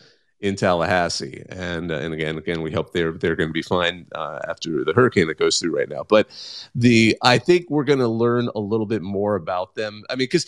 in 0.46 0.56
Tallahassee, 0.56 1.44
and 1.50 1.92
uh, 1.92 1.96
and 1.96 2.14
again, 2.14 2.38
again, 2.38 2.62
we 2.62 2.72
hope 2.72 2.94
they're 2.94 3.14
they're 3.14 3.36
going 3.36 3.50
to 3.50 3.54
be 3.54 3.64
fine 3.64 4.06
uh, 4.14 4.40
after 4.48 4.86
the 4.86 4.94
hurricane 4.94 5.26
that 5.28 5.40
goes 5.40 5.58
through 5.58 5.76
right 5.76 5.90
now. 5.90 6.04
But 6.08 6.30
the 6.76 7.18
I 7.24 7.40
think 7.40 7.68
we're 7.70 7.84
going 7.84 8.00
to 8.00 8.08
learn 8.08 8.50
a 8.54 8.60
little 8.60 8.86
bit 8.86 9.02
more 9.02 9.36
about 9.36 9.74
them. 9.74 10.04
I 10.08 10.14
mean, 10.14 10.26
because 10.26 10.46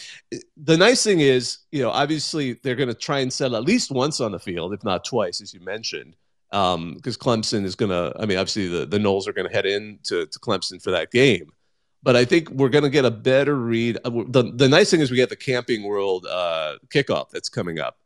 the 0.56 0.78
nice 0.78 1.04
thing 1.04 1.22
is, 1.22 1.58
you 1.72 1.82
know, 1.82 1.90
obviously 1.90 2.54
they're 2.62 2.76
going 2.76 2.90
to 2.90 2.96
try 2.96 3.20
and 3.20 3.34
settle 3.34 3.58
at 3.58 3.64
least 3.64 3.90
once 3.90 4.22
on 4.22 4.32
the 4.32 4.40
field, 4.40 4.72
if 4.72 4.84
not 4.84 5.04
twice, 5.04 5.42
as 5.42 5.52
you 5.52 5.62
mentioned. 5.62 6.16
Because 6.52 6.76
um, 6.76 7.00
Clemson 7.04 7.66
is 7.66 7.76
going 7.76 7.90
to, 7.90 8.14
I 8.22 8.26
mean, 8.26 8.38
obviously 8.38 8.70
the, 8.70 8.86
the 8.86 9.00
Noles 9.00 9.28
are 9.28 9.34
going 9.34 9.50
to 9.50 9.54
head 9.54 9.66
in 9.66 10.00
to, 10.04 10.26
to 10.28 10.40
Clemson 10.40 10.82
for 10.82 10.92
that 10.92 11.12
game 11.12 11.52
but 12.04 12.16
I 12.16 12.24
think 12.24 12.50
we're 12.52 12.70
going 12.70 12.86
to 12.86 12.90
get 12.90 13.04
a 13.04 13.12
better 13.12 13.56
read. 13.56 13.98
Uh, 14.06 14.12
the, 14.28 14.54
the 14.56 14.70
nice 14.70 14.92
thing 14.92 15.02
is 15.02 15.12
we 15.12 15.18
get 15.18 15.28
the 15.28 15.36
Camping 15.36 15.84
World 15.84 16.26
uh, 16.26 16.76
kickoff 16.88 17.32
that's 17.32 17.50
coming 17.50 17.80
up 17.80 17.98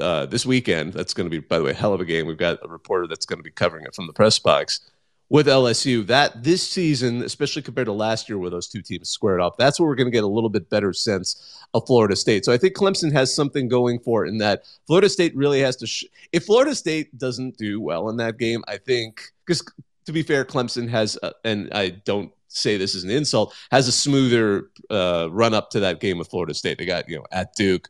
uh, 0.00 0.26
this 0.26 0.46
weekend. 0.46 0.92
That's 0.92 1.14
going 1.14 1.28
to 1.28 1.30
be, 1.30 1.40
by 1.40 1.58
the 1.58 1.64
way, 1.64 1.72
hell 1.72 1.94
of 1.94 2.00
a 2.00 2.04
game. 2.04 2.26
We've 2.26 2.36
got 2.36 2.58
a 2.62 2.68
reporter 2.68 3.06
that's 3.06 3.26
going 3.26 3.38
to 3.38 3.42
be 3.42 3.50
covering 3.50 3.84
it 3.84 3.94
from 3.94 4.06
the 4.06 4.12
press 4.12 4.38
box 4.38 4.80
with 5.28 5.46
LSU. 5.46 6.06
That 6.06 6.42
this 6.42 6.66
season, 6.66 7.22
especially 7.22 7.62
compared 7.62 7.86
to 7.86 7.92
last 7.92 8.28
year, 8.28 8.38
where 8.38 8.50
those 8.50 8.68
two 8.68 8.82
teams 8.82 9.10
squared 9.10 9.40
off, 9.40 9.56
that's 9.56 9.78
where 9.78 9.88
we're 9.88 9.94
going 9.94 10.06
to 10.06 10.12
get 10.12 10.24
a 10.24 10.28
little 10.28 10.50
bit 10.50 10.70
better 10.70 10.92
sense 10.92 11.64
of 11.74 11.86
Florida 11.86 12.16
State. 12.16 12.44
So 12.44 12.52
I 12.52 12.56
think 12.58 12.74
Clemson 12.74 13.12
has 13.12 13.34
something 13.34 13.68
going 13.68 13.98
for 14.00 14.24
it 14.24 14.28
in 14.28 14.38
that 14.38 14.64
Florida 14.86 15.08
State 15.08 15.36
really 15.36 15.60
has 15.60 15.76
to. 15.76 15.86
Sh- 15.86 16.04
if 16.32 16.44
Florida 16.44 16.74
State 16.74 17.16
doesn't 17.18 17.56
do 17.58 17.80
well 17.80 18.08
in 18.08 18.16
that 18.18 18.38
game, 18.38 18.64
I 18.68 18.78
think 18.78 19.22
because 19.46 19.62
to 20.06 20.12
be 20.12 20.22
fair, 20.22 20.44
Clemson 20.44 20.88
has, 20.88 21.18
uh, 21.22 21.32
and 21.44 21.68
I 21.72 21.90
don't 21.90 22.32
say 22.48 22.78
this 22.78 22.94
is 22.94 23.04
an 23.04 23.10
insult, 23.10 23.54
has 23.70 23.88
a 23.88 23.92
smoother 23.92 24.70
uh, 24.90 25.28
run 25.30 25.52
up 25.52 25.70
to 25.70 25.80
that 25.80 26.00
game 26.00 26.18
with 26.18 26.28
Florida 26.28 26.54
State. 26.54 26.78
They 26.78 26.86
got 26.86 27.08
you 27.08 27.16
know 27.16 27.24
at 27.30 27.54
Duke 27.54 27.88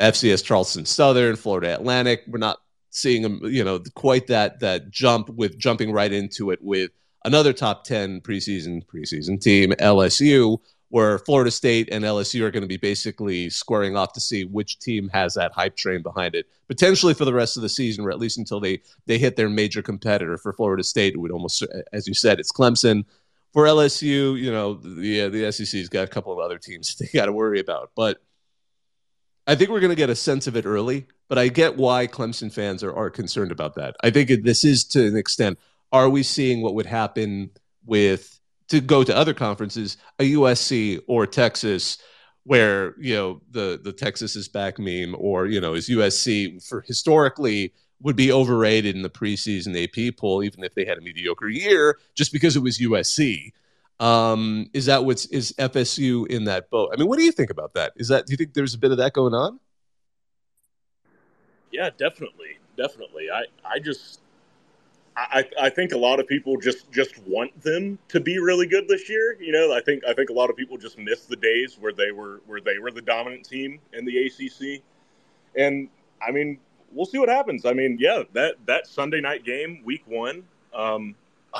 FCS 0.00 0.44
Charleston 0.44 0.84
Southern, 0.84 1.36
Florida 1.36 1.74
Atlantic. 1.74 2.22
We're 2.26 2.38
not 2.38 2.58
seeing 2.90 3.22
them, 3.22 3.40
you 3.44 3.64
know, 3.64 3.80
quite 3.94 4.26
that 4.28 4.60
that 4.60 4.90
jump 4.90 5.28
with 5.30 5.58
jumping 5.58 5.92
right 5.92 6.12
into 6.12 6.50
it 6.50 6.62
with 6.62 6.90
another 7.24 7.52
top 7.52 7.84
10 7.84 8.20
preseason 8.20 8.84
preseason 8.86 9.40
team, 9.40 9.72
LSU, 9.80 10.58
where 10.90 11.18
Florida 11.18 11.50
State 11.50 11.88
and 11.90 12.04
LSU 12.04 12.42
are 12.42 12.50
going 12.50 12.62
to 12.62 12.68
be 12.68 12.76
basically 12.76 13.50
squaring 13.50 13.96
off 13.96 14.12
to 14.12 14.20
see 14.20 14.44
which 14.44 14.78
team 14.78 15.08
has 15.12 15.34
that 15.34 15.52
hype 15.52 15.76
train 15.76 16.02
behind 16.02 16.34
it, 16.34 16.46
potentially 16.68 17.14
for 17.14 17.24
the 17.24 17.34
rest 17.34 17.56
of 17.56 17.62
the 17.62 17.68
season, 17.68 18.04
or 18.04 18.10
at 18.10 18.20
least 18.20 18.38
until 18.38 18.60
they 18.60 18.80
they 19.06 19.18
hit 19.18 19.36
their 19.36 19.48
major 19.48 19.82
competitor. 19.82 20.38
For 20.38 20.52
Florida 20.52 20.84
State, 20.84 21.14
it 21.14 21.18
would 21.18 21.32
almost, 21.32 21.64
as 21.92 22.06
you 22.06 22.14
said, 22.14 22.38
it's 22.38 22.52
Clemson. 22.52 23.04
For 23.52 23.64
LSU, 23.64 24.40
you 24.40 24.52
know, 24.52 24.74
the 24.74 25.28
the 25.28 25.50
SEC's 25.52 25.88
got 25.88 26.04
a 26.04 26.08
couple 26.08 26.32
of 26.32 26.38
other 26.38 26.58
teams 26.58 26.94
they 26.98 27.08
got 27.12 27.26
to 27.26 27.32
worry 27.32 27.60
about, 27.60 27.90
but 27.96 28.20
I 29.46 29.54
think 29.54 29.70
we're 29.70 29.80
going 29.80 29.90
to 29.90 29.96
get 29.96 30.10
a 30.10 30.16
sense 30.16 30.46
of 30.46 30.56
it 30.56 30.64
early, 30.64 31.06
but 31.28 31.38
I 31.38 31.48
get 31.48 31.76
why 31.76 32.06
Clemson 32.06 32.52
fans 32.52 32.82
are, 32.82 32.94
are 32.94 33.10
concerned 33.10 33.52
about 33.52 33.74
that. 33.74 33.94
I 34.02 34.10
think 34.10 34.30
this 34.42 34.64
is 34.64 34.84
to 34.86 35.06
an 35.06 35.16
extent. 35.16 35.58
Are 35.92 36.08
we 36.08 36.22
seeing 36.22 36.62
what 36.62 36.74
would 36.74 36.86
happen 36.86 37.50
with 37.84 38.40
to 38.68 38.80
go 38.80 39.04
to 39.04 39.14
other 39.14 39.34
conferences, 39.34 39.96
a 40.18 40.32
USC 40.32 41.00
or 41.06 41.26
Texas, 41.26 41.98
where 42.44 42.94
you 42.98 43.14
know 43.14 43.40
the 43.50 43.80
the 43.82 43.92
Texas 43.92 44.36
is 44.36 44.48
back 44.48 44.78
meme, 44.78 45.14
or 45.18 45.46
you 45.46 45.60
know 45.60 45.74
is 45.74 45.88
USC 45.88 46.66
for 46.66 46.80
historically 46.80 47.72
would 48.00 48.16
be 48.16 48.32
overrated 48.32 48.96
in 48.96 49.02
the 49.02 49.10
preseason 49.10 49.74
AP 49.82 50.16
poll, 50.16 50.42
even 50.42 50.64
if 50.64 50.74
they 50.74 50.84
had 50.84 50.98
a 50.98 51.00
mediocre 51.00 51.48
year, 51.48 51.98
just 52.14 52.32
because 52.32 52.56
it 52.56 52.62
was 52.62 52.78
USC. 52.78 53.52
Um, 54.00 54.68
is 54.72 54.86
that 54.86 55.04
what's 55.04 55.26
is 55.26 55.52
FSU 55.58 56.26
in 56.26 56.44
that 56.44 56.68
boat? 56.70 56.90
I 56.92 56.96
mean, 56.96 57.08
what 57.08 57.18
do 57.18 57.24
you 57.24 57.32
think 57.32 57.50
about 57.50 57.74
that? 57.74 57.92
Is 57.96 58.08
that 58.08 58.26
do 58.26 58.32
you 58.32 58.36
think 58.36 58.54
there's 58.54 58.74
a 58.74 58.78
bit 58.78 58.90
of 58.90 58.98
that 58.98 59.12
going 59.12 59.34
on? 59.34 59.60
Yeah, 61.70 61.90
definitely, 61.96 62.58
definitely. 62.76 63.30
I 63.30 63.44
I 63.64 63.78
just 63.78 64.20
I, 65.16 65.48
I 65.60 65.70
think 65.70 65.92
a 65.92 65.98
lot 65.98 66.18
of 66.18 66.26
people 66.26 66.56
just 66.56 66.90
just 66.90 67.18
want 67.26 67.62
them 67.62 67.98
to 68.08 68.18
be 68.18 68.38
really 68.38 68.66
good 68.66 68.88
this 68.88 69.08
year. 69.08 69.36
You 69.40 69.52
know, 69.52 69.72
I 69.72 69.80
think 69.80 70.04
I 70.04 70.12
think 70.12 70.30
a 70.30 70.32
lot 70.32 70.50
of 70.50 70.56
people 70.56 70.76
just 70.76 70.98
miss 70.98 71.26
the 71.26 71.36
days 71.36 71.76
where 71.78 71.92
they 71.92 72.10
were 72.10 72.40
where 72.46 72.60
they 72.60 72.78
were 72.80 72.90
the 72.90 73.02
dominant 73.02 73.44
team 73.44 73.78
in 73.92 74.04
the 74.04 74.26
ACC. 74.26 74.82
And 75.56 75.88
I 76.20 76.32
mean, 76.32 76.58
we'll 76.90 77.06
see 77.06 77.18
what 77.18 77.28
happens. 77.28 77.64
I 77.64 77.72
mean, 77.74 77.96
yeah, 78.00 78.24
that 78.32 78.56
that 78.66 78.88
Sunday 78.88 79.20
night 79.20 79.44
game, 79.44 79.82
week 79.84 80.02
one. 80.06 80.42
Um, 80.74 81.14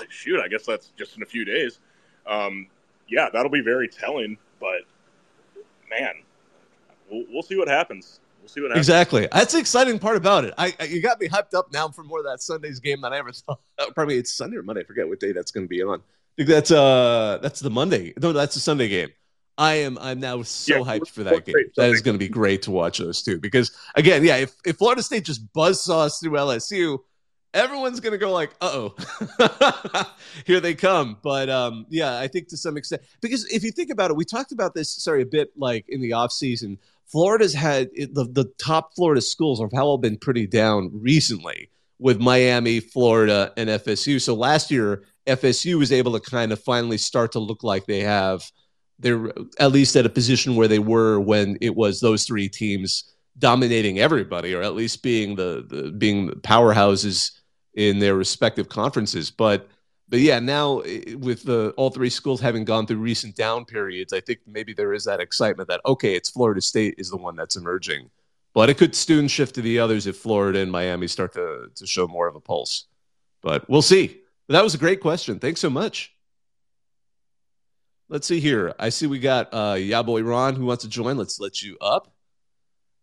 shoot, 0.09 0.41
I 0.41 0.49
guess 0.49 0.67
that's 0.67 0.89
just 0.99 1.17
in 1.17 1.23
a 1.23 1.27
few 1.27 1.45
days 1.45 1.79
um, 2.27 2.67
yeah, 3.09 3.29
that'll 3.33 3.51
be 3.51 3.61
very 3.61 3.89
telling. 3.89 4.37
But 4.61 4.83
man, 5.91 6.15
we'll, 7.11 7.25
we'll 7.31 7.43
see 7.43 7.57
what 7.57 7.69
happens. 7.69 8.21
We'll 8.41 8.49
see 8.49 8.61
what 8.61 8.71
happens. 8.71 8.87
Exactly. 8.87 9.29
That's 9.33 9.53
the 9.53 9.59
exciting 9.59 9.99
part 9.99 10.17
about 10.17 10.45
it. 10.45 10.55
I, 10.59 10.75
I, 10.79 10.85
you 10.85 11.01
got 11.01 11.21
me 11.21 11.29
hyped 11.29 11.55
up 11.55 11.73
now 11.73 11.89
for 11.89 12.05
more 12.05 12.19
of 12.19 12.27
that 12.27 12.43
Sunday's 12.43 12.81
game 12.81 13.01
than 13.01 13.13
I 13.13 13.19
ever 13.19 13.33
thought. 13.33 13.61
Probably 13.95 14.19
it's 14.19 14.33
Sunday 14.33 14.57
or 14.57 14.63
Monday. 14.63 14.83
I 14.83 14.85
forget 14.85 15.09
what 15.09 15.21
day 15.21 15.33
that's 15.33 15.51
going 15.51 15.65
to 15.65 15.69
be 15.69 15.83
on. 15.83 16.01
I 16.01 16.03
think 16.37 16.49
that's 16.49 16.71
uh 16.73 17.39
that's 17.43 17.61
the 17.61 17.71
Monday. 17.71 18.13
No, 18.21 18.33
that's 18.33 18.55
the 18.55 18.61
Sunday 18.61 18.89
game. 18.89 19.11
I 19.57 19.75
am 19.77 19.97
I'm 19.99 20.19
now 20.19 20.43
so 20.43 20.79
yeah, 20.79 20.83
hyped 20.83 21.09
for 21.09 21.23
that 21.23 21.45
game. 21.45 21.55
That 21.77 21.91
is 21.91 22.03
going 22.03 22.17
to 22.17 22.19
be 22.19 22.29
great 22.29 22.63
to 22.63 22.73
watch 22.73 22.99
those 22.99 23.23
two 23.23 23.39
because 23.39 23.71
again, 23.95 24.25
yeah, 24.25 24.37
if, 24.37 24.55
if 24.67 24.77
Florida 24.77 25.03
State 25.03 25.25
just 25.25 25.53
buzzsaws 25.53 26.21
through 26.21 26.33
LSU, 26.33 26.99
everyone's 27.55 28.01
gonna 28.01 28.19
go 28.19 28.33
like, 28.33 28.51
"Uh 28.61 28.91
oh, 28.91 30.07
here 30.47 30.61
they 30.61 30.75
come." 30.75 31.17
But 31.23 31.49
um, 31.49 31.87
yeah, 31.89 32.19
I 32.19 32.29
think 32.29 32.49
to 32.49 32.57
some 32.57 32.77
extent, 32.77 33.03
because 33.23 33.47
if 33.47 33.63
you 33.63 33.71
think 33.71 33.91
about 33.91 34.11
it, 34.11 34.17
we 34.17 34.25
talked 34.25 34.53
about 34.53 34.75
this. 34.75 34.91
Sorry, 34.91 35.23
a 35.23 35.27
bit 35.27 35.53
like 35.57 35.87
in 35.89 36.03
the 36.03 36.13
off 36.13 36.33
season. 36.33 36.79
Florida's 37.07 37.55
had 37.55 37.91
the 37.95 38.29
the 38.31 38.53
top 38.59 38.95
Florida 38.95 39.21
schools 39.21 39.61
have 39.61 39.73
all 39.73 39.97
been 39.97 40.19
pretty 40.19 40.47
down 40.47 40.91
recently 40.93 41.71
with 41.99 42.21
Miami, 42.21 42.81
Florida, 42.81 43.53
and 43.57 43.71
FSU. 43.71 44.21
So 44.21 44.35
last 44.35 44.71
year, 44.71 45.05
FSU 45.27 45.79
was 45.79 45.93
able 45.93 46.19
to 46.19 46.31
kind 46.31 46.53
of 46.53 46.61
finally 46.61 46.99
start 46.99 47.33
to 47.33 47.39
look 47.39 47.63
like 47.63 47.87
they 47.87 48.01
have. 48.01 48.43
They're 48.99 49.33
at 49.59 49.73
least 49.73 49.97
at 49.97 50.07
a 50.07 50.11
position 50.11 50.57
where 50.57 50.69
they 50.69 50.79
were 50.79 51.19
when 51.21 51.57
it 51.61 51.75
was 51.75 52.01
those 52.01 52.25
three 52.25 52.49
teams 52.49 53.15
dominating 53.39 53.99
everybody, 53.99 54.55
or 54.55 54.63
at 54.63 54.75
least 54.75 55.03
being 55.03 55.37
the, 55.37 55.65
the 55.69 55.91
being 55.91 56.31
powerhouses 56.43 57.33
in 57.75 57.99
their 57.99 58.15
respective 58.15 58.69
conferences. 58.69 59.31
But 59.31 59.69
but 60.09 60.21
yeah, 60.21 60.39
now 60.39 60.81
eh, 60.81 61.15
with 61.15 61.45
the 61.45 61.73
all 61.77 61.91
three 61.91 62.11
schools 62.11 62.41
having 62.41 62.65
gone 62.65 62.87
through 62.87 62.99
recent 62.99 63.37
down 63.37 63.65
periods, 63.65 64.13
I 64.13 64.21
think 64.21 64.41
maybe 64.47 64.73
there 64.73 64.93
is 64.93 65.05
that 65.05 65.21
excitement 65.21 65.69
that 65.69 65.81
okay, 65.87 66.15
it's 66.15 66.31
Florida 66.31 66.61
State 66.61 66.95
is 66.99 67.11
the 67.11 67.17
one 67.17 67.37
that's 67.37 67.57
emerging, 67.57 68.11
but 68.53 68.71
it 68.71 68.79
could 68.79 68.95
soon 68.95 69.29
shift 69.29 69.55
to 69.57 69.63
the 69.63 69.79
others 69.79 70.07
if 70.07 70.17
Florida 70.17 70.61
and 70.61 70.71
Miami 70.71 71.09
start 71.09 71.33
to 71.35 71.71
to 71.75 71.87
show 71.87 72.07
more 72.07 72.29
of 72.29 72.37
a 72.37 72.41
pulse. 72.41 72.87
But 73.43 73.69
we'll 73.69 73.83
see. 73.83 74.21
That 74.49 74.63
was 74.63 74.75
a 74.75 74.79
great 74.79 75.01
question. 75.01 75.39
Thanks 75.39 75.61
so 75.61 75.71
much. 75.71 76.15
Let's 78.09 78.27
see 78.27 78.41
here. 78.41 78.75
I 78.79 78.91
see 78.91 79.07
we 79.07 79.19
got 79.19 79.49
uh, 79.53 79.77
yeah 79.79 80.03
boy 80.03 80.23
Ron 80.23 80.55
who 80.55 80.67
wants 80.67 80.85
to 80.85 80.89
join. 80.89 81.17
Let's 81.17 81.41
let 81.41 81.63
you 81.63 81.77
up. 81.81 82.15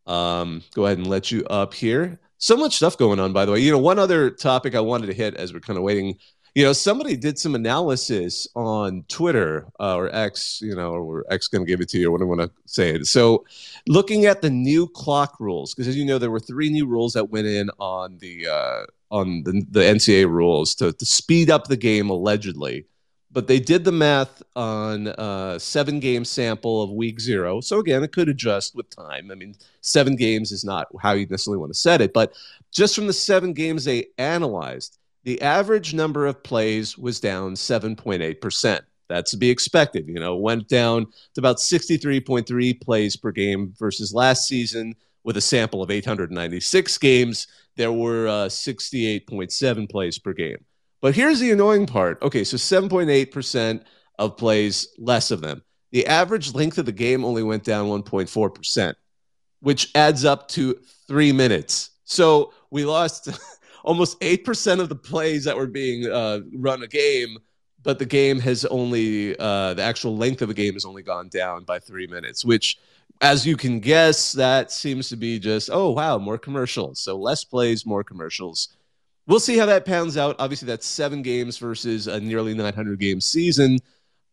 Um, 0.07 0.63
go 0.73 0.85
ahead 0.85 0.97
and 0.97 1.07
let 1.07 1.31
you 1.31 1.45
up 1.45 1.73
here. 1.73 2.19
So 2.41 2.57
much 2.57 2.75
stuff 2.75 2.97
going 2.97 3.19
on, 3.19 3.33
by 3.33 3.45
the 3.45 3.51
way. 3.51 3.59
You 3.59 3.71
know, 3.71 3.77
one 3.77 3.99
other 3.99 4.31
topic 4.31 4.73
I 4.73 4.79
wanted 4.79 5.05
to 5.07 5.13
hit 5.13 5.35
as 5.35 5.53
we're 5.53 5.59
kind 5.59 5.77
of 5.77 5.83
waiting. 5.83 6.17
You 6.55 6.63
know, 6.63 6.73
somebody 6.73 7.15
did 7.15 7.37
some 7.37 7.53
analysis 7.53 8.47
on 8.55 9.05
Twitter 9.07 9.67
uh, 9.79 9.95
or 9.95 10.13
X, 10.13 10.59
you 10.59 10.75
know, 10.75 10.93
or 10.93 11.23
X 11.29 11.47
going 11.47 11.63
to 11.63 11.69
give 11.69 11.81
it 11.81 11.89
to 11.89 11.99
you, 11.99 12.07
or 12.07 12.11
what 12.11 12.21
I 12.21 12.25
want 12.25 12.41
to 12.41 12.51
say 12.65 12.95
it. 12.95 13.05
So, 13.05 13.45
looking 13.87 14.25
at 14.25 14.41
the 14.41 14.49
new 14.49 14.87
clock 14.87 15.39
rules, 15.39 15.75
because 15.75 15.87
as 15.87 15.95
you 15.95 16.03
know, 16.03 16.17
there 16.17 16.31
were 16.31 16.39
three 16.39 16.71
new 16.71 16.87
rules 16.87 17.13
that 17.13 17.29
went 17.29 17.45
in 17.45 17.69
on 17.77 18.17
the 18.17 18.47
uh, 18.47 18.85
on 19.11 19.43
the, 19.43 19.63
the 19.69 19.81
NCAA 19.81 20.27
rules 20.27 20.73
to, 20.75 20.91
to 20.93 21.05
speed 21.05 21.51
up 21.51 21.67
the 21.67 21.77
game 21.77 22.09
allegedly 22.09 22.87
but 23.33 23.47
they 23.47 23.59
did 23.59 23.83
the 23.83 23.91
math 23.91 24.43
on 24.55 25.07
a 25.07 25.57
seven 25.59 25.99
game 25.99 26.25
sample 26.25 26.81
of 26.81 26.91
week 26.91 27.19
zero. 27.19 27.61
So 27.61 27.79
again, 27.79 28.03
it 28.03 28.11
could 28.11 28.29
adjust 28.29 28.75
with 28.75 28.89
time. 28.89 29.31
I 29.31 29.35
mean, 29.35 29.55
seven 29.81 30.15
games 30.15 30.51
is 30.51 30.63
not 30.63 30.87
how 31.01 31.13
you 31.13 31.25
necessarily 31.27 31.59
want 31.59 31.73
to 31.73 31.79
set 31.79 32.01
it, 32.01 32.13
but 32.13 32.33
just 32.71 32.95
from 32.95 33.07
the 33.07 33.13
seven 33.13 33.53
games 33.53 33.85
they 33.85 34.07
analyzed, 34.17 34.97
the 35.23 35.41
average 35.41 35.93
number 35.93 36.25
of 36.25 36.43
plays 36.43 36.97
was 36.97 37.19
down 37.19 37.53
7.8%. 37.53 38.81
That's 39.07 39.31
to 39.31 39.37
be 39.37 39.49
expected. 39.49 40.07
You 40.07 40.19
know, 40.19 40.35
went 40.37 40.67
down 40.67 41.05
to 41.05 41.41
about 41.41 41.57
63.3 41.57 42.81
plays 42.81 43.15
per 43.15 43.31
game 43.31 43.73
versus 43.77 44.13
last 44.13 44.47
season 44.47 44.95
with 45.23 45.37
a 45.37 45.41
sample 45.41 45.83
of 45.83 45.91
896 45.91 46.97
games. 46.97 47.47
There 47.75 47.91
were 47.91 48.27
uh, 48.27 48.47
68.7 48.47 49.89
plays 49.89 50.17
per 50.17 50.33
game. 50.33 50.65
But 51.01 51.15
here's 51.15 51.39
the 51.39 51.51
annoying 51.51 51.87
part. 51.87 52.21
Okay, 52.21 52.43
so 52.43 52.57
7.8% 52.57 53.83
of 54.19 54.37
plays, 54.37 54.87
less 54.99 55.31
of 55.31 55.41
them. 55.41 55.63
the 55.91 56.07
average 56.07 56.53
length 56.53 56.77
of 56.77 56.85
the 56.85 56.91
game 56.91 57.25
only 57.25 57.43
went 57.43 57.63
down 57.63 57.87
1.4%, 57.87 58.93
which 59.59 59.91
adds 59.95 60.23
up 60.23 60.47
to 60.49 60.75
three 61.07 61.31
minutes. 61.33 61.89
So 62.05 62.53
we 62.69 62.85
lost 62.85 63.29
almost 63.83 64.19
8% 64.21 64.79
of 64.79 64.89
the 64.89 64.95
plays 64.95 65.43
that 65.45 65.57
were 65.57 65.67
being 65.67 66.09
uh, 66.09 66.41
run 66.53 66.83
a 66.83 66.87
game, 66.87 67.37
but 67.83 67.99
the 67.99 68.05
game 68.05 68.39
has 68.39 68.63
only, 68.65 69.37
uh, 69.37 69.73
the 69.73 69.81
actual 69.81 70.15
length 70.15 70.41
of 70.41 70.47
the 70.47 70.53
game 70.53 70.73
has 70.73 70.85
only 70.85 71.03
gone 71.03 71.29
down 71.29 71.63
by 71.63 71.79
three 71.79 72.07
minutes, 72.07 72.45
which, 72.45 72.77
as 73.21 73.45
you 73.45 73.57
can 73.57 73.79
guess, 73.79 74.31
that 74.33 74.71
seems 74.71 75.09
to 75.09 75.15
be 75.17 75.39
just, 75.39 75.69
oh, 75.71 75.89
wow, 75.91 76.17
more 76.17 76.37
commercials. 76.37 76.99
So 76.99 77.17
less 77.17 77.43
plays, 77.43 77.85
more 77.85 78.03
commercials. 78.03 78.69
We'll 79.27 79.39
see 79.39 79.57
how 79.57 79.67
that 79.67 79.85
pans 79.85 80.17
out. 80.17 80.35
Obviously, 80.39 80.65
that's 80.67 80.85
seven 80.85 81.21
games 81.21 81.57
versus 81.57 82.07
a 82.07 82.19
nearly 82.19 82.53
900 82.53 82.99
game 82.99 83.21
season 83.21 83.79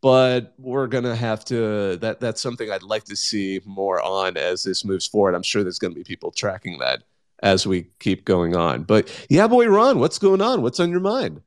but 0.00 0.54
we're 0.58 0.86
gonna 0.86 1.16
have 1.16 1.44
to 1.46 1.96
that 1.96 2.20
that's 2.20 2.40
something 2.40 2.70
I'd 2.70 2.82
like 2.82 3.04
to 3.04 3.16
see 3.16 3.60
more 3.64 4.00
on 4.00 4.36
as 4.36 4.62
this 4.62 4.84
moves 4.84 5.06
forward. 5.06 5.34
I'm 5.34 5.42
sure 5.42 5.62
there's 5.62 5.78
gonna 5.78 5.94
be 5.94 6.04
people 6.04 6.30
tracking 6.30 6.78
that 6.78 7.02
as 7.42 7.66
we 7.66 7.88
keep 7.98 8.24
going 8.24 8.56
on. 8.56 8.84
But 8.84 9.26
yeah, 9.28 9.46
boy, 9.46 9.66
Ron, 9.66 9.98
what's 9.98 10.18
going 10.18 10.40
on? 10.40 10.62
What's 10.62 10.80
on 10.80 10.90
your 10.90 11.00
mind? 11.00 11.42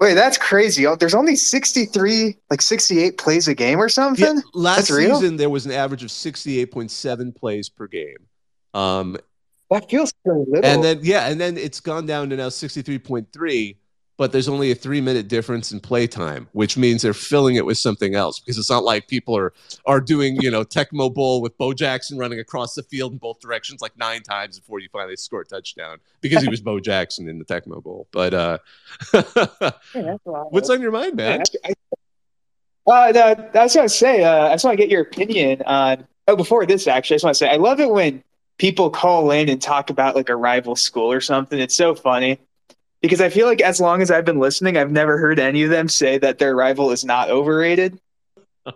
Wait, 0.00 0.14
that's 0.14 0.38
crazy. 0.38 0.86
Oh, 0.86 0.94
there's 0.94 1.14
only 1.14 1.34
63, 1.34 2.36
like 2.50 2.62
68 2.62 3.18
plays 3.18 3.48
a 3.48 3.54
game 3.54 3.80
or 3.80 3.88
something. 3.88 4.36
Yeah, 4.36 4.42
last 4.54 4.76
that's 4.76 4.88
season 4.94 5.20
real? 5.30 5.36
there 5.36 5.50
was 5.50 5.66
an 5.66 5.72
average 5.72 6.04
of 6.04 6.10
68.7 6.10 7.34
plays 7.34 7.68
per 7.68 7.88
game. 7.88 8.18
Um, 8.74 9.16
that 9.70 9.90
feels 9.90 10.12
very 10.24 10.44
little. 10.48 10.64
And 10.64 10.82
then 10.82 11.00
yeah, 11.02 11.28
and 11.28 11.40
then 11.40 11.56
it's 11.56 11.80
gone 11.80 12.06
down 12.06 12.30
to 12.30 12.36
now 12.36 12.48
63.3 12.48 13.76
but 14.18 14.32
there's 14.32 14.48
only 14.48 14.72
a 14.72 14.74
three 14.74 15.00
minute 15.00 15.28
difference 15.28 15.72
in 15.72 15.80
playtime, 15.80 16.48
which 16.52 16.76
means 16.76 17.00
they're 17.02 17.14
filling 17.14 17.54
it 17.54 17.64
with 17.64 17.78
something 17.78 18.16
else 18.16 18.40
because 18.40 18.58
it's 18.58 18.68
not 18.68 18.84
like 18.84 19.06
people 19.06 19.34
are 19.34 19.54
are 19.86 20.00
doing 20.00 20.36
you 20.42 20.50
know 20.50 20.64
Tecmo 20.64 21.12
Bowl 21.12 21.40
with 21.40 21.56
Bo 21.56 21.72
Jackson 21.72 22.18
running 22.18 22.40
across 22.40 22.74
the 22.74 22.82
field 22.82 23.12
in 23.12 23.18
both 23.18 23.40
directions 23.40 23.80
like 23.80 23.96
nine 23.96 24.22
times 24.22 24.58
before 24.58 24.80
you 24.80 24.88
finally 24.92 25.16
score 25.16 25.40
a 25.42 25.44
touchdown 25.46 25.98
because 26.20 26.42
he 26.42 26.50
was 26.50 26.60
Bo 26.60 26.80
Jackson 26.80 27.28
in 27.28 27.38
the 27.38 27.44
Tecmo 27.44 27.82
Bowl. 27.82 28.08
But 28.10 28.34
uh, 28.34 28.58
yeah, 29.94 30.16
what's 30.24 30.68
on 30.68 30.82
your 30.82 30.92
mind, 30.92 31.14
man? 31.14 31.44
Yeah, 31.64 31.70
I, 32.90 33.10
uh, 33.12 33.34
I 33.54 33.62
was 33.62 33.74
going 33.74 33.86
to 33.86 33.94
say, 33.94 34.24
uh, 34.24 34.48
I 34.48 34.54
just 34.54 34.64
want 34.64 34.76
to 34.76 34.82
get 34.82 34.90
your 34.90 35.02
opinion 35.02 35.62
on. 35.62 36.06
Oh, 36.26 36.36
before 36.36 36.66
this, 36.66 36.86
actually, 36.86 37.14
I 37.14 37.16
just 37.16 37.24
want 37.24 37.34
to 37.36 37.38
say, 37.38 37.48
I 37.48 37.56
love 37.56 37.80
it 37.80 37.90
when 37.90 38.22
people 38.58 38.90
call 38.90 39.30
in 39.30 39.48
and 39.48 39.62
talk 39.62 39.88
about 39.90 40.14
like 40.14 40.28
a 40.28 40.36
rival 40.36 40.76
school 40.76 41.10
or 41.10 41.20
something. 41.20 41.58
It's 41.58 41.76
so 41.76 41.94
funny 41.94 42.38
because 43.00 43.20
I 43.20 43.28
feel 43.28 43.46
like 43.46 43.60
as 43.60 43.80
long 43.80 44.02
as 44.02 44.10
I've 44.10 44.24
been 44.24 44.40
listening, 44.40 44.76
I've 44.76 44.90
never 44.90 45.18
heard 45.18 45.38
any 45.38 45.62
of 45.62 45.70
them 45.70 45.88
say 45.88 46.18
that 46.18 46.38
their 46.38 46.54
rival 46.54 46.90
is 46.90 47.04
not 47.04 47.30
overrated. 47.30 47.98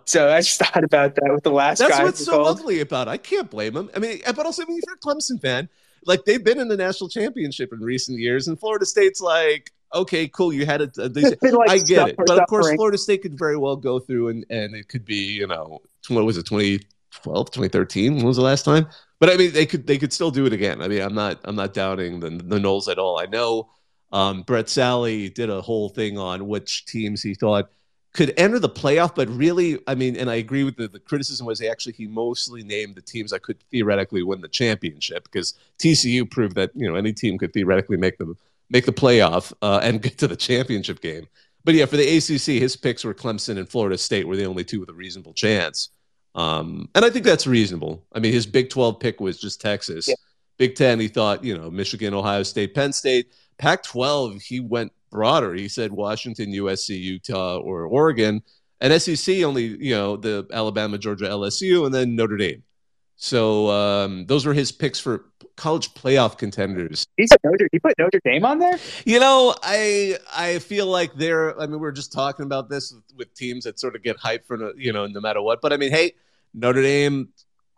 So 0.07 0.33
I 0.33 0.41
just 0.41 0.59
thought 0.59 0.85
about 0.85 1.17
that 1.17 1.31
with 1.31 1.45
the 1.45 1.51
last. 1.51 1.81
Guy. 1.81 1.89
That's 1.89 2.03
what's 2.03 2.25
so 2.25 2.33
called. 2.33 2.47
lovely 2.47 2.81
about. 2.81 3.09
It. 3.09 3.11
I 3.11 3.17
can't 3.19 3.51
blame 3.51 3.75
them. 3.75 3.91
I 3.95 3.99
mean, 3.99 4.21
eh, 4.25 4.33
but 4.33 4.47
also, 4.47 4.62
I 4.62 4.65
mean, 4.65 4.79
if 4.79 4.85
you're 4.87 4.95
a 4.95 4.99
Clemson 4.99 5.39
fan, 5.39 5.69
like 6.07 6.25
they've 6.25 6.43
been 6.43 6.59
in 6.59 6.69
the 6.69 6.79
national 6.79 7.11
championship 7.11 7.75
in 7.75 7.81
recent 7.81 8.19
years, 8.19 8.49
and 8.49 8.59
Florida 8.59 8.87
State's 8.87 9.21
like, 9.21 9.71
okay, 9.93 10.29
cool, 10.29 10.51
you 10.51 10.65
had 10.65 10.81
a, 10.81 10.91
a 10.97 11.09
like 11.43 11.69
I 11.69 11.77
get 11.77 12.09
it, 12.09 12.17
but 12.17 12.31
of 12.31 12.47
course, 12.49 12.73
Florida 12.73 12.97
State 12.97 13.21
could 13.21 13.39
very 13.39 13.59
well 13.59 13.77
go 13.77 13.99
through, 13.99 14.29
and 14.29 14.47
and 14.49 14.75
it 14.75 14.89
could 14.89 15.05
be, 15.05 15.17
you 15.17 15.47
know, 15.47 15.83
what 16.09 16.25
was 16.25 16.39
it, 16.39 16.47
2012, 16.47 17.51
2013? 17.51 18.17
When 18.17 18.25
was 18.25 18.37
the 18.37 18.43
last 18.43 18.65
time? 18.65 18.87
But 19.23 19.31
I 19.31 19.37
mean, 19.37 19.52
they 19.52 19.67
could 19.67 19.87
they 19.87 19.99
could 19.99 20.12
still 20.12 20.33
do 20.33 20.47
it 20.47 20.52
again. 20.52 20.83
I 20.83 20.88
mean, 20.88 21.00
I'm 21.00 21.14
not 21.14 21.38
I'm 21.45 21.55
not 21.55 21.75
doubting 21.75 22.19
the 22.19 22.31
the 22.31 22.59
Noles 22.59 22.88
at 22.88 22.99
all. 22.99 23.21
I 23.21 23.26
know 23.26 23.71
um, 24.11 24.43
Barrett 24.43 24.69
Sallee 24.69 25.29
did 25.29 25.49
a 25.49 25.61
whole 25.61 25.91
thing 25.91 26.19
on 26.19 26.49
which 26.49 26.87
teams 26.87 27.23
he 27.23 27.35
thought 27.35 27.71
could 28.14 28.35
enter 28.37 28.59
the 28.59 28.69
playoff, 28.69 29.14
but 29.14 29.29
really, 29.29 29.79
I 29.87 29.95
mean, 29.95 30.17
and 30.17 30.29
I 30.29 30.35
agree 30.35 30.64
with 30.64 30.75
the, 30.75 30.88
the 30.88 30.99
criticism 30.99 31.47
was 31.47 31.62
actually 31.62 31.93
he 31.93 32.09
mostly 32.09 32.64
named 32.64 32.97
the 32.97 33.00
teams 33.00 33.31
that 33.31 33.43
could 33.43 33.62
theoretically 33.71 34.25
win 34.25 34.41
the 34.41 34.49
championship 34.49 35.23
because 35.23 35.55
TCU 35.79 36.29
proved 36.29 36.57
that 36.57 36.73
you 36.75 36.88
know 36.88 36.97
any 36.97 37.12
team 37.12 37.38
could 37.38 37.52
theoretically 37.52 37.99
make 37.99 38.19
the 38.19 38.35
make 38.71 38.87
the 38.87 38.93
playoff 38.93 39.52
uh, 39.62 39.79
and 39.85 40.02
get 40.02 40.19
to 40.19 40.26
the 40.26 40.35
championship 40.35 41.00
game. 41.00 41.29
But 41.62 41.75
yeah, 41.76 41.87
for 41.87 41.97
the 41.97 42.17
ACC, 42.17 42.61
his 42.61 42.75
picks 42.75 43.05
were 43.05 43.14
Clemson 43.14 43.57
and 43.57 43.68
Florida 43.68 43.99
State 43.99 44.27
were 44.27 44.35
the 44.35 44.46
only 44.46 44.64
two 44.64 44.81
with 44.81 44.88
a 44.88 44.94
reasonable 44.94 45.33
chance. 45.33 45.90
Um, 46.35 46.88
and 46.95 47.05
I 47.05 47.11
think 47.11 47.25
that's 47.25 47.47
reasonable. 47.47 48.05
I 48.12 48.18
mean, 48.18 48.33
his 48.33 48.47
Big 48.47 48.71
12 48.71 48.99
pick 49.01 49.21
was 49.21 49.38
just 49.38 49.61
Texas. 49.61 50.09
Yeah. 50.09 50.14
Big 50.59 50.75
10, 50.75 51.01
he 51.01 51.09
thought, 51.09 51.45
you 51.45 51.57
know, 51.57 51.71
Michigan, 51.71 52.14
Ohio 52.14 52.42
State, 52.42 52.75
Penn 52.75 52.92
State. 52.92 53.33
Pac 53.59 53.83
12, 53.83 54.40
he 54.40 54.61
went 54.61 54.92
broader. 55.11 55.55
He 55.55 55.68
said 55.68 55.92
Washington, 55.92 56.53
USC, 56.53 56.99
Utah, 57.01 57.59
or 57.59 57.87
Oregon. 57.87 58.42
And 58.81 59.01
SEC 59.01 59.42
only, 59.42 59.77
you 59.85 59.95
know, 59.95 60.16
the 60.16 60.47
Alabama, 60.53 60.99
Georgia, 60.99 61.27
LSU, 61.27 61.87
and 61.87 61.95
then 61.95 62.16
Notre 62.16 62.37
Dame. 62.37 62.62
So 63.16 63.70
um, 63.70 64.27
those 64.27 64.44
were 64.46 64.55
his 64.55 64.72
picks 64.72 64.98
for 64.98 65.27
college 65.57 65.94
playoff 65.94 66.38
contenders. 66.38 67.07
He 67.16 67.27
Notre, 67.44 67.68
he 67.70 67.79
put 67.79 67.94
Notre 67.98 68.20
Dame 68.25 68.44
on 68.44 68.59
there. 68.59 68.79
You 69.05 69.20
know, 69.20 69.55
I 69.62 70.18
I 70.35 70.59
feel 70.59 70.87
like 70.87 71.14
they're. 71.14 71.59
I 71.61 71.66
mean, 71.66 71.81
we 71.81 71.87
are 71.87 71.92
just 71.92 72.12
talking 72.12 72.44
about 72.44 72.68
this 72.68 72.92
with, 72.92 73.05
with, 73.16 73.35
teams 73.35 73.64
that 73.64 73.79
sort 73.79 73.94
of 73.94 74.03
get 74.03 74.18
hyped 74.18 74.44
for 74.46 74.77
you 74.77 74.92
know 74.92 75.07
no 75.07 75.20
matter 75.20 75.40
what. 75.40 75.61
But 75.61 75.72
I 75.72 75.77
mean, 75.77 75.92
hey, 75.92 76.14
Notre 76.53 76.83
Dame 76.83 77.29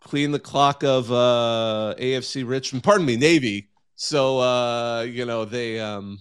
clean 0.01 0.31
the 0.31 0.39
clock 0.39 0.83
of 0.83 1.11
uh, 1.11 1.95
AFC 1.99 2.47
Richmond. 2.47 2.83
Pardon 2.83 3.05
me, 3.05 3.17
Navy 3.17 3.69
so 3.95 4.39
uh, 4.39 5.01
you 5.01 5.25
know 5.25 5.45
they 5.45 5.79
um, 5.79 6.19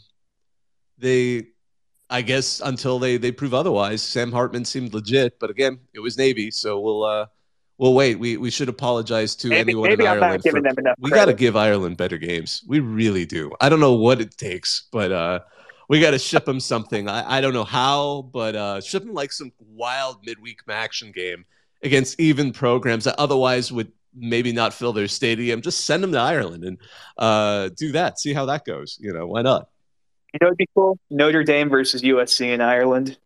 they 0.98 1.48
I 2.08 2.22
guess 2.22 2.60
until 2.60 2.98
they 2.98 3.16
they 3.16 3.32
prove 3.32 3.54
otherwise, 3.54 4.02
Sam 4.02 4.32
Hartman 4.32 4.64
seemed 4.64 4.94
legit. 4.94 5.38
But 5.38 5.50
again, 5.50 5.80
it 5.92 6.00
was 6.00 6.16
Navy, 6.16 6.50
so 6.50 6.80
we'll 6.80 7.04
uh, 7.04 7.26
we'll 7.78 7.94
wait. 7.94 8.18
We 8.18 8.36
we 8.36 8.50
should 8.50 8.68
apologize 8.68 9.34
to 9.36 9.48
maybe, 9.48 9.60
anyone 9.72 9.88
maybe 9.88 10.04
in 10.04 10.10
I'm 10.10 10.22
Ireland. 10.22 10.42
For, 10.42 10.60
we 10.98 11.10
got 11.10 11.26
to 11.26 11.34
give 11.34 11.56
Ireland 11.56 11.96
better 11.96 12.18
games. 12.18 12.62
We 12.66 12.80
really 12.80 13.26
do. 13.26 13.52
I 13.60 13.68
don't 13.68 13.80
know 13.80 13.94
what 13.94 14.20
it 14.20 14.36
takes, 14.36 14.84
but 14.92 15.12
uh, 15.12 15.40
we 15.88 16.00
got 16.00 16.12
to 16.12 16.18
ship 16.18 16.44
them 16.44 16.60
something. 16.60 17.08
I, 17.08 17.38
I 17.38 17.40
don't 17.40 17.54
know 17.54 17.64
how, 17.64 18.28
but 18.32 18.54
uh, 18.54 18.80
ship 18.80 19.04
them 19.04 19.14
like 19.14 19.32
some 19.32 19.52
wild 19.58 20.24
midweek 20.24 20.60
action 20.68 21.12
game 21.12 21.44
against 21.82 22.18
even 22.18 22.52
programs 22.52 23.04
that 23.04 23.16
otherwise 23.18 23.70
would 23.70 23.92
maybe 24.14 24.52
not 24.52 24.72
fill 24.72 24.92
their 24.92 25.08
stadium, 25.08 25.60
just 25.60 25.84
send 25.84 26.02
them 26.02 26.12
to 26.12 26.18
Ireland 26.18 26.64
and 26.64 26.78
uh, 27.18 27.70
do 27.76 27.92
that. 27.92 28.18
See 28.18 28.32
how 28.32 28.46
that 28.46 28.64
goes. 28.64 28.96
You 29.00 29.12
know, 29.12 29.26
why 29.26 29.42
not? 29.42 29.68
You 30.32 30.38
know, 30.40 30.48
it'd 30.48 30.58
be 30.58 30.68
cool. 30.74 30.98
Notre 31.10 31.44
Dame 31.44 31.68
versus 31.68 32.02
USC 32.02 32.52
in 32.52 32.60
Ireland. 32.60 33.18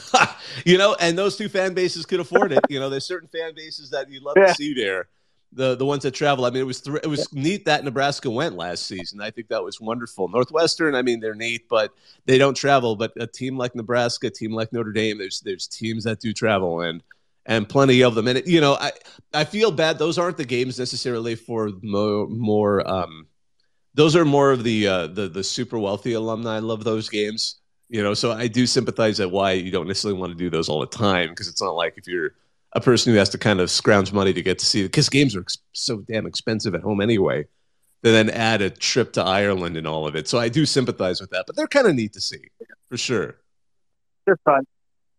you 0.64 0.78
know, 0.78 0.96
and 1.00 1.16
those 1.16 1.36
two 1.36 1.48
fan 1.48 1.74
bases 1.74 2.06
could 2.06 2.20
afford 2.20 2.52
it. 2.52 2.60
You 2.68 2.80
know, 2.80 2.88
there's 2.88 3.06
certain 3.06 3.28
fan 3.28 3.54
bases 3.54 3.90
that 3.90 4.10
you'd 4.10 4.22
love 4.22 4.34
yeah. 4.36 4.46
to 4.46 4.54
see 4.54 4.74
there. 4.74 5.08
The 5.54 5.74
the 5.74 5.84
ones 5.84 6.02
that 6.04 6.12
travel. 6.12 6.46
I 6.46 6.50
mean, 6.50 6.62
it 6.62 6.66
was 6.66 6.80
th- 6.80 7.00
it 7.02 7.08
was 7.08 7.30
neat 7.34 7.66
that 7.66 7.84
Nebraska 7.84 8.30
went 8.30 8.56
last 8.56 8.86
season. 8.86 9.20
I 9.20 9.30
think 9.30 9.48
that 9.48 9.62
was 9.62 9.80
wonderful. 9.80 10.28
Northwestern. 10.28 10.94
I 10.94 11.02
mean, 11.02 11.20
they're 11.20 11.34
neat, 11.34 11.68
but 11.68 11.92
they 12.24 12.38
don't 12.38 12.56
travel. 12.56 12.96
But 12.96 13.12
a 13.20 13.26
team 13.26 13.58
like 13.58 13.74
Nebraska, 13.74 14.28
a 14.28 14.30
team 14.30 14.52
like 14.52 14.72
Notre 14.72 14.92
Dame, 14.92 15.18
there's 15.18 15.40
there's 15.40 15.66
teams 15.66 16.04
that 16.04 16.20
do 16.20 16.32
travel, 16.32 16.80
and 16.80 17.02
and 17.44 17.68
plenty 17.68 18.02
of 18.02 18.14
them. 18.14 18.28
And 18.28 18.38
it, 18.38 18.46
you 18.46 18.62
know, 18.62 18.74
I 18.80 18.92
I 19.34 19.44
feel 19.44 19.70
bad. 19.70 19.98
Those 19.98 20.16
aren't 20.16 20.38
the 20.38 20.46
games 20.46 20.78
necessarily 20.78 21.34
for 21.34 21.70
more 21.82 22.26
more. 22.28 22.88
Um, 22.88 23.26
those 23.94 24.16
are 24.16 24.24
more 24.24 24.52
of 24.52 24.64
the 24.64 24.86
uh, 24.86 25.06
the 25.08 25.28
the 25.28 25.44
super 25.44 25.78
wealthy 25.78 26.14
alumni. 26.14 26.56
I 26.56 26.60
love 26.60 26.82
those 26.82 27.10
games. 27.10 27.56
You 27.92 28.02
know, 28.02 28.14
so 28.14 28.32
I 28.32 28.48
do 28.48 28.66
sympathize 28.66 29.20
at 29.20 29.30
why 29.30 29.52
you 29.52 29.70
don't 29.70 29.86
necessarily 29.86 30.18
want 30.18 30.32
to 30.32 30.38
do 30.38 30.48
those 30.48 30.70
all 30.70 30.80
the 30.80 30.86
time 30.86 31.28
because 31.28 31.46
it's 31.46 31.60
not 31.60 31.74
like 31.74 31.92
if 31.98 32.06
you're 32.06 32.32
a 32.72 32.80
person 32.80 33.12
who 33.12 33.18
has 33.18 33.28
to 33.28 33.38
kind 33.38 33.60
of 33.60 33.70
scrounge 33.70 34.14
money 34.14 34.32
to 34.32 34.42
get 34.42 34.58
to 34.60 34.64
see 34.64 34.82
because 34.82 35.10
games 35.10 35.36
are 35.36 35.40
ex- 35.40 35.58
so 35.72 35.98
damn 35.98 36.24
expensive 36.24 36.74
at 36.74 36.80
home 36.80 37.02
anyway. 37.02 37.46
To 38.02 38.10
then 38.10 38.30
add 38.30 38.62
a 38.62 38.70
trip 38.70 39.12
to 39.12 39.22
Ireland 39.22 39.76
and 39.76 39.86
all 39.86 40.08
of 40.08 40.16
it. 40.16 40.26
So 40.26 40.38
I 40.38 40.48
do 40.48 40.64
sympathize 40.64 41.20
with 41.20 41.28
that, 41.30 41.44
but 41.46 41.54
they're 41.54 41.68
kind 41.68 41.86
of 41.86 41.94
neat 41.94 42.14
to 42.14 42.20
see 42.20 42.40
for 42.88 42.96
sure. 42.96 43.36
They're 44.24 44.38
fun. 44.44 44.66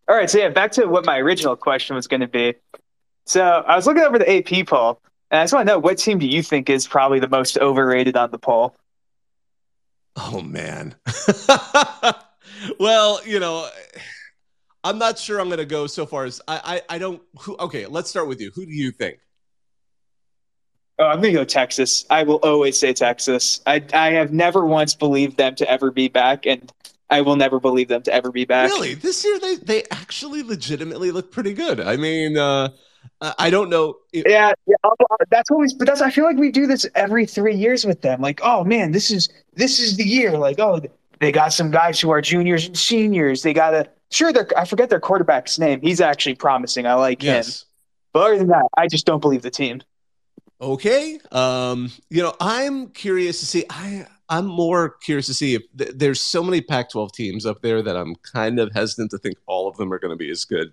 All 0.08 0.16
right, 0.16 0.28
so 0.28 0.38
yeah, 0.38 0.48
back 0.48 0.72
to 0.72 0.86
what 0.86 1.06
my 1.06 1.18
original 1.18 1.54
question 1.54 1.94
was 1.94 2.08
going 2.08 2.22
to 2.22 2.28
be. 2.28 2.54
So 3.24 3.40
I 3.40 3.76
was 3.76 3.86
looking 3.86 4.02
over 4.02 4.18
the 4.18 4.30
AP 4.30 4.66
poll, 4.66 5.00
and 5.30 5.40
I 5.40 5.44
just 5.44 5.54
want 5.54 5.66
to 5.66 5.72
know 5.72 5.78
what 5.78 5.96
team 5.96 6.18
do 6.18 6.26
you 6.26 6.42
think 6.42 6.68
is 6.68 6.88
probably 6.88 7.20
the 7.20 7.28
most 7.28 7.56
overrated 7.56 8.16
on 8.16 8.32
the 8.32 8.38
poll? 8.38 8.76
Oh 10.16 10.42
man. 10.42 10.96
well, 12.78 13.20
you 13.26 13.40
know, 13.40 13.68
I'm 14.82 14.98
not 14.98 15.18
sure 15.18 15.40
I'm 15.40 15.48
going 15.48 15.58
to 15.58 15.64
go 15.64 15.86
so 15.86 16.06
far 16.06 16.24
as 16.24 16.40
I, 16.46 16.82
I, 16.88 16.96
I 16.96 16.98
don't. 16.98 17.22
Who, 17.40 17.56
okay, 17.56 17.86
let's 17.86 18.10
start 18.10 18.28
with 18.28 18.40
you. 18.40 18.50
Who 18.54 18.66
do 18.66 18.72
you 18.72 18.90
think? 18.90 19.18
Oh, 20.98 21.06
I'm 21.06 21.20
going 21.20 21.32
to 21.34 21.40
go 21.40 21.44
Texas. 21.44 22.04
I 22.08 22.22
will 22.22 22.36
always 22.36 22.78
say 22.78 22.92
Texas. 22.92 23.60
I 23.66 23.82
I 23.92 24.12
have 24.12 24.32
never 24.32 24.64
once 24.64 24.94
believed 24.94 25.36
them 25.36 25.54
to 25.56 25.68
ever 25.68 25.90
be 25.90 26.08
back, 26.08 26.46
and 26.46 26.72
I 27.10 27.22
will 27.22 27.36
never 27.36 27.58
believe 27.58 27.88
them 27.88 28.02
to 28.02 28.12
ever 28.12 28.30
be 28.30 28.44
back. 28.44 28.70
Really, 28.70 28.94
this 28.94 29.24
year 29.24 29.38
they 29.40 29.56
they 29.56 29.82
actually 29.90 30.42
legitimately 30.42 31.10
look 31.10 31.32
pretty 31.32 31.52
good. 31.52 31.80
I 31.80 31.96
mean, 31.96 32.36
uh, 32.36 32.68
I 33.20 33.50
don't 33.50 33.70
know. 33.70 33.96
If- 34.12 34.24
yeah, 34.28 34.52
yeah, 34.66 34.76
that's 35.30 35.50
always. 35.50 35.72
But 35.74 35.86
that's 35.88 36.00
I 36.00 36.10
feel 36.10 36.24
like 36.24 36.36
we 36.36 36.52
do 36.52 36.66
this 36.66 36.86
every 36.94 37.26
three 37.26 37.56
years 37.56 37.84
with 37.84 38.02
them. 38.02 38.20
Like, 38.20 38.40
oh 38.42 38.64
man, 38.64 38.92
this 38.92 39.10
is 39.10 39.28
this 39.54 39.80
is 39.80 39.96
the 39.96 40.04
year. 40.04 40.38
Like, 40.38 40.58
oh, 40.60 40.80
they 41.24 41.32
got 41.32 41.54
some 41.54 41.70
guys 41.70 41.98
who 41.98 42.10
are 42.10 42.20
juniors 42.20 42.66
and 42.66 42.76
seniors. 42.76 43.42
They 43.42 43.54
got 43.54 43.72
a 43.72 43.88
sure, 44.10 44.30
I 44.58 44.66
forget 44.66 44.90
their 44.90 45.00
quarterback's 45.00 45.58
name. 45.58 45.80
He's 45.80 46.02
actually 46.02 46.34
promising. 46.34 46.86
I 46.86 46.94
like 46.94 47.22
yes. 47.22 47.62
him. 47.62 47.68
But 48.12 48.22
other 48.24 48.38
than 48.38 48.48
that, 48.48 48.66
I 48.76 48.88
just 48.88 49.06
don't 49.06 49.20
believe 49.20 49.40
the 49.40 49.50
team. 49.50 49.80
Okay. 50.60 51.18
Um, 51.32 51.90
you 52.10 52.22
know, 52.22 52.34
I'm 52.40 52.88
curious 52.88 53.40
to 53.40 53.46
see. 53.46 53.64
I 53.70 54.06
I'm 54.28 54.44
more 54.44 54.90
curious 55.02 55.26
to 55.26 55.34
see 55.34 55.54
if 55.54 55.62
th- 55.76 55.92
there's 55.94 56.20
so 56.20 56.42
many 56.42 56.60
Pac-12 56.60 57.12
teams 57.12 57.46
up 57.46 57.62
there 57.62 57.80
that 57.80 57.96
I'm 57.96 58.14
kind 58.16 58.58
of 58.58 58.72
hesitant 58.72 59.10
to 59.12 59.18
think 59.18 59.36
all 59.46 59.66
of 59.66 59.76
them 59.78 59.92
are 59.92 59.98
going 59.98 60.12
to 60.12 60.16
be 60.16 60.30
as 60.30 60.44
good 60.44 60.72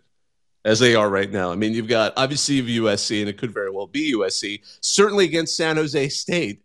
as 0.65 0.79
they 0.79 0.95
are 0.95 1.09
right 1.09 1.31
now. 1.31 1.51
I 1.51 1.55
mean, 1.55 1.73
you've 1.73 1.87
got 1.87 2.13
obviously 2.17 2.61
USC, 2.61 3.21
and 3.21 3.29
it 3.29 3.37
could 3.37 3.53
very 3.53 3.71
well 3.71 3.87
be 3.87 4.13
USC. 4.13 4.61
Certainly 4.81 5.25
against 5.25 5.55
San 5.55 5.77
Jose 5.77 6.09
State, 6.09 6.61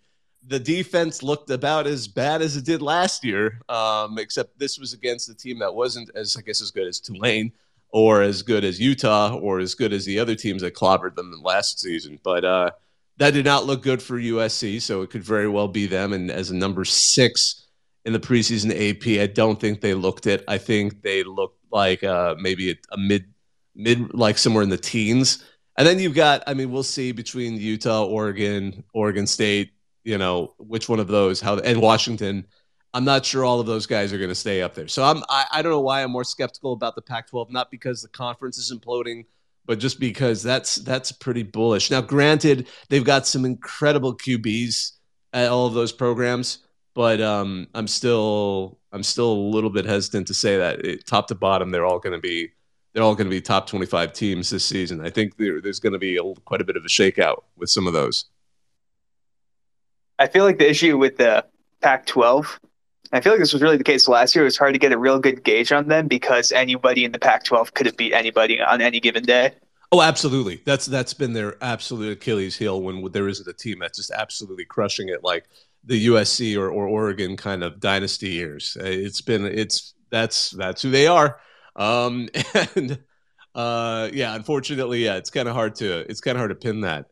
the 0.49 0.61
defense 0.61 1.23
looked 1.23 1.51
about 1.51 1.87
as 1.87 2.07
bad 2.07 2.41
as 2.41 2.57
it 2.57 2.65
did 2.65 2.83
last 2.83 3.25
year, 3.25 3.61
um, 3.69 4.19
except 4.19 4.59
this 4.59 4.79
was 4.79 4.93
against 4.93 5.29
a 5.29 5.35
team 5.35 5.59
that 5.59 5.75
wasn't 5.75 6.11
as 6.15 6.37
I 6.37 6.43
guess 6.43 6.61
as 6.61 6.71
good 6.71 6.87
as 6.87 7.01
Tulane 7.01 7.53
or 7.91 8.23
as 8.23 8.43
good 8.43 8.65
as 8.65 8.81
Utah 8.81 9.37
or 9.37 9.59
as 9.59 9.75
good 9.75 9.93
as 9.93 10.05
the 10.05 10.19
other 10.19 10.35
teams 10.35 10.63
that 10.63 10.75
clobbered 10.75 11.17
them 11.17 11.33
last 11.43 11.81
season. 11.81 12.19
But 12.23 12.45
uh, 12.45 12.71
that 13.19 13.33
did 13.33 13.45
not 13.45 13.65
look 13.65 13.83
good 13.83 14.03
for 14.03 14.19
USC, 14.19 14.81
so 14.81 15.03
it 15.03 15.11
could 15.11 15.25
very 15.25 15.49
well 15.49 15.69
be 15.69 15.87
them. 15.87 16.13
And 16.13 16.31
as 16.31 16.51
a 16.51 16.57
number 16.57 16.85
six 16.85 17.67
in 18.05 18.13
the 18.13 18.21
preseason 18.21 18.71
AP, 18.71 19.21
I 19.21 19.33
don't 19.33 19.61
think 19.61 19.81
they 19.81 19.95
looked 19.95 20.27
it. 20.27 20.45
I 20.47 20.59
think 20.59 21.03
they 21.03 21.25
looked 21.25 21.59
like 21.73 22.05
uh, 22.05 22.37
maybe 22.39 22.71
a, 22.71 22.75
a 22.93 22.99
mid 22.99 23.27
mid 23.75 24.15
like 24.15 24.39
somewhere 24.39 24.63
in 24.63 24.69
the 24.69 24.79
teens. 24.79 25.45
And 25.79 25.87
then 25.87 25.99
you've 25.99 26.15
got, 26.15 26.43
I 26.47 26.55
mean, 26.55 26.71
we'll 26.71 26.83
see 26.83 27.13
between 27.13 27.57
Utah, 27.57 28.05
Oregon, 28.05 28.83
Oregon 28.95 29.27
State, 29.27 29.73
you 30.07 30.19
know, 30.19 30.55
which 30.59 30.89
one 30.89 31.01
of 31.01 31.09
those, 31.09 31.41
how 31.41 31.59
and 31.59 31.83
Washington. 31.83 32.47
I'm 32.95 33.05
not 33.05 33.27
sure 33.27 33.45
all 33.45 33.61
of 33.61 33.67
those 33.67 33.85
guys 33.85 34.13
are 34.13 34.19
going 34.19 34.31
to 34.31 34.35
stay 34.35 34.63
up 34.63 34.75
there. 34.75 34.89
So 34.89 35.05
I'm, 35.05 35.23
I, 35.29 35.45
I 35.53 35.61
don't 35.61 35.73
know 35.73 35.81
why 35.81 36.03
I'm 36.03 36.13
more 36.13 36.25
skeptical 36.25 36.73
about 36.73 36.95
the 36.95 37.03
Pac-12. 37.03 37.51
Not 37.51 37.71
because 37.71 38.01
the 38.01 38.09
conference 38.09 38.57
is 38.57 38.73
imploding, 38.73 39.27
but 39.67 39.79
just 39.79 40.01
because 40.01 40.43
that's 40.43 40.77
that's 40.77 41.13
pretty 41.13 41.43
bullish. 41.43 41.91
Now, 41.91 42.01
granted, 42.01 42.69
they've 42.89 43.05
got 43.05 43.27
some 43.27 43.45
incredible 43.45 44.17
QBs 44.17 44.93
at 45.33 45.51
all 45.51 45.67
of 45.67 45.75
those 45.75 45.93
programs, 45.93 46.61
but 46.95 47.21
um, 47.21 47.67
I'm 47.75 47.89
still 47.89 48.79
I'm 48.93 49.03
still 49.03 49.33
a 49.33 49.51
little 49.51 49.71
bit 49.71 49.85
hesitant 49.85 50.29
to 50.29 50.35
say 50.35 50.57
that 50.57 50.85
it, 50.85 51.07
top 51.07 51.27
to 51.29 51.35
bottom 51.35 51.71
they're 51.71 51.85
all 51.85 51.99
going 51.99 52.15
to 52.15 52.21
be 52.21 52.53
they're 52.95 53.03
all 53.03 53.17
going 53.17 53.27
to 53.27 53.31
be 53.31 53.43
top 53.43 53.67
25 53.67 54.13
teams 54.15 54.49
this 54.49 54.65
season. 54.65 55.05
I 55.05 55.11
think 55.11 55.37
there, 55.37 55.61
there's 55.61 55.81
going 55.81 55.93
to 55.93 55.99
be 55.99 56.17
a, 56.17 56.23
quite 56.47 56.63
a 56.63 56.65
bit 56.65 56.77
of 56.77 56.85
a 56.85 56.89
shakeout 56.89 57.43
with 57.57 57.69
some 57.69 57.87
of 57.87 57.93
those. 57.93 58.27
I 60.19 60.27
feel 60.27 60.45
like 60.45 60.59
the 60.59 60.69
issue 60.69 60.97
with 60.97 61.17
the 61.17 61.45
Pac-12, 61.83 62.59
I 63.13 63.21
feel 63.21 63.33
like 63.33 63.41
this 63.41 63.53
was 63.53 63.63
really 63.63 63.77
the 63.77 63.85
case 63.85 64.09
last 64.09 64.35
year. 64.35 64.45
It 64.45 64.47
was 64.47 64.57
hard 64.57 64.75
to 64.75 64.79
get 64.79 64.93
a 64.93 64.99
real 64.99 65.19
good 65.19 65.45
gauge 65.45 65.73
on 65.73 65.89
them 65.89 66.09
because 66.09 66.53
anybody 66.53 67.05
in 67.05 67.13
the 67.13 67.19
Pac-12 67.19 67.75
could 67.75 67.87
have 67.87 67.97
beat 67.97 68.13
anybody 68.13 68.61
on 68.61 68.81
any 68.81 69.01
given 69.01 69.25
day. 69.25 69.53
Oh, 69.93 70.03
absolutely. 70.03 70.63
That's 70.65 70.87
that's 70.87 71.15
been 71.15 71.33
their 71.33 71.63
absolute 71.63 72.13
Achilles 72.13 72.57
heel 72.57 72.83
when 72.83 73.09
there 73.13 73.29
isn't 73.29 73.47
a 73.47 73.53
team 73.53 73.79
that's 73.79 73.99
just 73.99 74.11
absolutely 74.11 74.65
crushing 74.65 75.09
it 75.09 75.23
like 75.23 75.45
the 75.85 76.09
USC 76.09 76.59
or, 76.59 76.69
or 76.71 76.89
Oregon 76.89 77.37
kind 77.37 77.63
of 77.63 77.79
dynasty 77.79 78.31
years. 78.31 78.77
It's 78.81 79.21
been 79.21 79.45
it's 79.45 79.95
that's 80.11 80.51
that's 80.51 80.83
who 80.83 80.91
they 80.91 81.07
are. 81.07 81.39
Um, 81.77 82.29
and 82.75 82.99
uh, 83.55 84.11
yeah, 84.13 84.35
unfortunately, 84.35 85.05
yeah, 85.05 85.17
it's 85.17 85.31
kind 85.31 85.49
of 85.49 85.55
hard 85.55 85.77
to 85.77 86.01
it's 86.11 86.21
kind 86.21 86.37
of 86.37 86.41
hard 86.41 86.51
to 86.51 86.57
pin 86.57 86.81
that. 86.81 87.07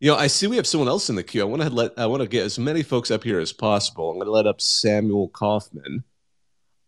You 0.00 0.10
know, 0.12 0.16
I 0.16 0.28
see 0.28 0.46
we 0.46 0.56
have 0.56 0.66
someone 0.66 0.88
else 0.88 1.10
in 1.10 1.16
the 1.16 1.24
queue. 1.24 1.42
I 1.42 1.44
want 1.44 1.62
to 1.62 1.70
let 1.70 1.92
I 1.98 2.06
want 2.06 2.22
to 2.22 2.28
get 2.28 2.44
as 2.44 2.58
many 2.58 2.82
folks 2.82 3.10
up 3.10 3.24
here 3.24 3.40
as 3.40 3.52
possible. 3.52 4.10
I'm 4.10 4.16
going 4.16 4.26
to 4.26 4.32
let 4.32 4.46
up 4.46 4.60
Samuel 4.60 5.28
Kaufman. 5.28 6.04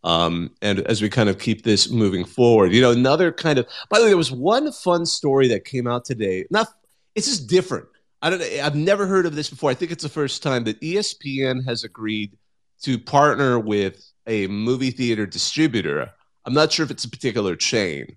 Um, 0.03 0.53
and 0.63 0.81
as 0.81 1.03
we 1.03 1.11
kind 1.11 1.29
of 1.29 1.39
keep 1.39 1.63
this 1.63 1.91
moving 1.91 2.25
forward, 2.25 2.73
you 2.73 2.81
know, 2.81 2.93
another 2.93 3.33
kind 3.33 3.59
of. 3.59 3.67
By 3.89 3.99
the 3.99 4.05
way, 4.05 4.11
there 4.11 4.17
was 4.17 4.33
one 4.33 4.73
fun 4.73 5.05
story 5.05 5.49
that 5.49 5.65
came 5.65 5.87
out 5.87 6.05
today. 6.05 6.47
Not, 6.51 6.69
it's 7.15 7.27
just 7.27 7.49
different. 7.49 7.87
I 8.23 8.31
don't. 8.31 8.43
I've 8.43 8.77
never 8.77 9.07
heard 9.07 9.27
of 9.27 9.35
this 9.35 9.51
before. 9.51 9.71
I 9.71 9.75
think 9.75 9.91
it's 9.91 10.03
the 10.03 10.09
first 10.09 10.43
time 10.43 10.65
that 10.65 10.81
ESPN 10.81 11.67
has 11.67 11.85
agreed 11.85 12.39
to 12.83 12.99
partner 12.99 13.59
with 13.59 14.11
a 14.27 14.47
movie 14.47 14.91
theater 14.91 15.27
distributor 15.27 16.13
I'm 16.45 16.55
not 16.55 16.73
sure 16.73 16.85
if 16.85 16.91
it's 16.91 17.05
a 17.05 17.11
particular 17.11 17.55
chain, 17.55 18.17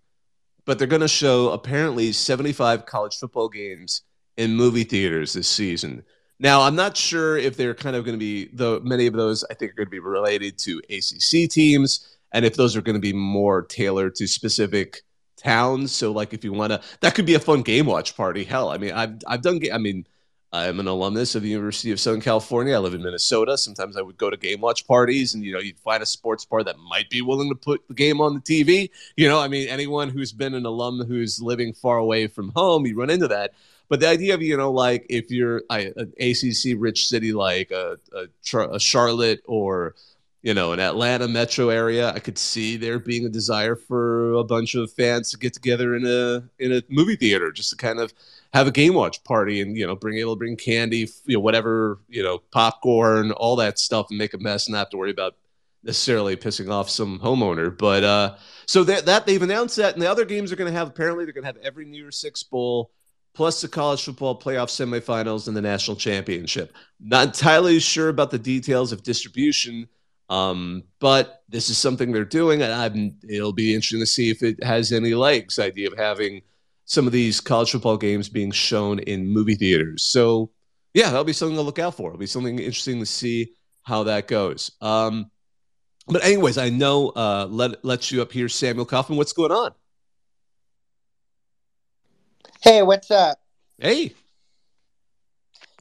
but 0.65 0.79
they're 0.79 0.87
going 0.87 1.01
to 1.01 1.07
show 1.07 1.51
apparently 1.51 2.11
75 2.11 2.85
college 2.85 3.17
football 3.17 3.49
games 3.49 4.03
in 4.37 4.55
movie 4.55 4.83
theaters 4.83 5.33
this 5.33 5.47
season. 5.47 6.03
Now, 6.39 6.61
I'm 6.61 6.75
not 6.75 6.97
sure 6.97 7.37
if 7.37 7.55
they're 7.55 7.75
kind 7.75 7.95
of 7.95 8.03
going 8.03 8.15
to 8.15 8.19
be, 8.19 8.49
though 8.53 8.79
many 8.79 9.07
of 9.07 9.13
those 9.13 9.43
I 9.45 9.53
think 9.53 9.71
are 9.71 9.75
going 9.75 9.87
to 9.87 9.91
be 9.91 9.99
related 9.99 10.57
to 10.59 10.81
ACC 10.89 11.49
teams, 11.49 12.17
and 12.31 12.43
if 12.43 12.55
those 12.55 12.75
are 12.75 12.81
going 12.81 12.95
to 12.95 13.01
be 13.01 13.13
more 13.13 13.61
tailored 13.61 14.15
to 14.15 14.27
specific 14.27 15.03
towns. 15.37 15.91
So, 15.91 16.11
like, 16.11 16.33
if 16.33 16.43
you 16.43 16.51
want 16.51 16.73
to, 16.73 16.81
that 17.01 17.15
could 17.15 17.25
be 17.25 17.35
a 17.35 17.39
fun 17.39 17.61
game 17.61 17.85
watch 17.85 18.17
party. 18.17 18.43
Hell, 18.43 18.69
I 18.69 18.77
mean, 18.77 18.91
I've 18.91 19.19
I've 19.27 19.41
done. 19.41 19.61
I 19.71 19.77
mean, 19.77 20.05
I'm 20.53 20.79
an 20.79 20.87
alumnus 20.87 21.33
of 21.33 21.41
the 21.41 21.49
University 21.49 21.91
of 21.91 21.99
Southern 21.99 22.21
California. 22.21 22.75
I 22.75 22.77
live 22.77 22.93
in 22.93 23.01
Minnesota. 23.01 23.57
Sometimes 23.57 23.97
I 23.97 24.01
would 24.01 24.17
go 24.17 24.29
to 24.29 24.37
game 24.37 24.61
watch 24.61 24.85
parties, 24.87 25.33
and 25.33 25.43
you 25.43 25.51
know, 25.51 25.59
you'd 25.59 25.79
find 25.79 26.03
a 26.03 26.05
sports 26.05 26.45
bar 26.45 26.63
that 26.63 26.77
might 26.77 27.09
be 27.09 27.21
willing 27.21 27.49
to 27.49 27.55
put 27.55 27.87
the 27.87 27.93
game 27.95 28.21
on 28.21 28.35
the 28.35 28.39
TV. 28.39 28.89
You 29.17 29.27
know, 29.27 29.39
I 29.39 29.47
mean, 29.47 29.67
anyone 29.67 30.09
who's 30.09 30.31
been 30.31 30.53
an 30.53 30.65
alum 30.65 31.03
who's 31.05 31.41
living 31.41 31.73
far 31.73 31.97
away 31.97 32.27
from 32.27 32.49
home, 32.49 32.85
you 32.85 32.95
run 32.95 33.09
into 33.09 33.27
that. 33.29 33.53
But 33.93 33.99
the 33.99 34.07
idea 34.07 34.33
of 34.33 34.41
you 34.41 34.57
know, 34.57 34.71
like 34.71 35.05
if 35.07 35.29
you're 35.29 35.61
an 35.69 36.13
ACC 36.19 36.73
rich 36.75 37.07
city 37.07 37.31
like 37.31 37.69
a, 37.69 37.99
a, 38.11 38.59
a 38.71 38.79
Charlotte 38.79 39.41
or 39.45 39.93
you 40.41 40.55
know, 40.55 40.71
an 40.71 40.79
Atlanta 40.79 41.27
metro 41.27 41.69
area, 41.69 42.09
I 42.09 42.17
could 42.17 42.39
see 42.39 42.75
there 42.75 42.97
being 42.97 43.23
a 43.27 43.29
desire 43.29 43.75
for 43.75 44.33
a 44.33 44.43
bunch 44.43 44.73
of 44.73 44.91
fans 44.91 45.29
to 45.29 45.37
get 45.37 45.53
together 45.53 45.95
in 45.95 46.07
a 46.07 46.43
in 46.57 46.73
a 46.73 46.81
movie 46.89 47.15
theater 47.15 47.51
just 47.51 47.69
to 47.69 47.75
kind 47.75 47.99
of 47.99 48.11
have 48.51 48.65
a 48.65 48.71
game 48.71 48.95
watch 48.95 49.23
party 49.23 49.61
and 49.61 49.77
you 49.77 49.85
know 49.85 49.95
bring 49.95 50.17
able 50.17 50.33
to 50.33 50.39
bring 50.39 50.57
candy, 50.57 51.07
you 51.25 51.37
know, 51.37 51.39
whatever, 51.39 51.99
you 52.09 52.23
know, 52.23 52.39
popcorn, 52.49 53.31
all 53.33 53.57
that 53.57 53.77
stuff, 53.77 54.07
and 54.09 54.17
make 54.17 54.33
a 54.33 54.39
mess 54.39 54.65
and 54.65 54.73
not 54.73 54.79
have 54.79 54.89
to 54.89 54.97
worry 54.97 55.11
about 55.11 55.35
necessarily 55.83 56.35
pissing 56.35 56.71
off 56.71 56.89
some 56.89 57.19
homeowner. 57.19 57.77
But 57.77 58.03
uh, 58.03 58.35
so 58.65 58.83
that 58.85 59.05
that 59.05 59.27
they've 59.27 59.39
announced 59.39 59.75
that, 59.75 59.93
and 59.93 60.01
the 60.01 60.09
other 60.09 60.25
games 60.25 60.51
are 60.51 60.55
going 60.55 60.73
to 60.73 60.75
have 60.75 60.87
apparently 60.87 61.25
they're 61.25 61.33
going 61.35 61.43
to 61.43 61.49
have 61.49 61.57
every 61.57 61.85
New 61.85 62.09
Six 62.09 62.41
bowl 62.41 62.89
plus 63.33 63.61
the 63.61 63.67
college 63.67 64.03
football 64.03 64.39
playoff 64.39 64.69
semifinals 64.69 65.47
and 65.47 65.57
the 65.57 65.61
national 65.61 65.97
championship. 65.97 66.73
Not 66.99 67.27
entirely 67.27 67.79
sure 67.79 68.09
about 68.09 68.31
the 68.31 68.39
details 68.39 68.91
of 68.91 69.03
distribution 69.03 69.87
um, 70.29 70.83
but 70.99 71.43
this 71.49 71.69
is 71.69 71.77
something 71.77 72.11
they're 72.11 72.25
doing, 72.25 72.61
and 72.61 72.73
I'm, 72.73 73.15
it'll 73.27 73.53
be 73.53 73.73
interesting 73.73 73.99
to 73.99 74.05
see 74.05 74.29
if 74.29 74.41
it 74.41 74.63
has 74.63 74.91
any 74.91 75.13
legs. 75.13 75.59
Idea 75.59 75.91
of 75.91 75.97
having 75.97 76.41
some 76.85 77.05
of 77.05 77.13
these 77.13 77.39
college 77.39 77.71
football 77.71 77.97
games 77.97 78.29
being 78.29 78.51
shown 78.51 78.99
in 78.99 79.27
movie 79.27 79.55
theaters. 79.55 80.01
So, 80.01 80.49
yeah, 80.93 81.05
that'll 81.05 81.23
be 81.23 81.33
something 81.33 81.57
to 81.57 81.61
look 81.61 81.79
out 81.79 81.95
for. 81.95 82.09
It'll 82.09 82.19
be 82.19 82.25
something 82.25 82.57
interesting 82.57 82.99
to 82.99 83.05
see 83.05 83.53
how 83.83 84.03
that 84.03 84.27
goes. 84.27 84.71
Um, 84.81 85.29
but 86.07 86.23
anyways, 86.23 86.57
I 86.57 86.69
know 86.69 87.09
uh, 87.09 87.47
let 87.49 87.83
let 87.85 88.11
you 88.11 88.21
up 88.21 88.31
here, 88.31 88.49
Samuel 88.49 88.85
Kaufman. 88.85 89.17
What's 89.17 89.33
going 89.33 89.51
on? 89.51 89.71
Hey, 92.63 92.81
what's 92.81 93.11
up? 93.11 93.41
Hey. 93.77 94.13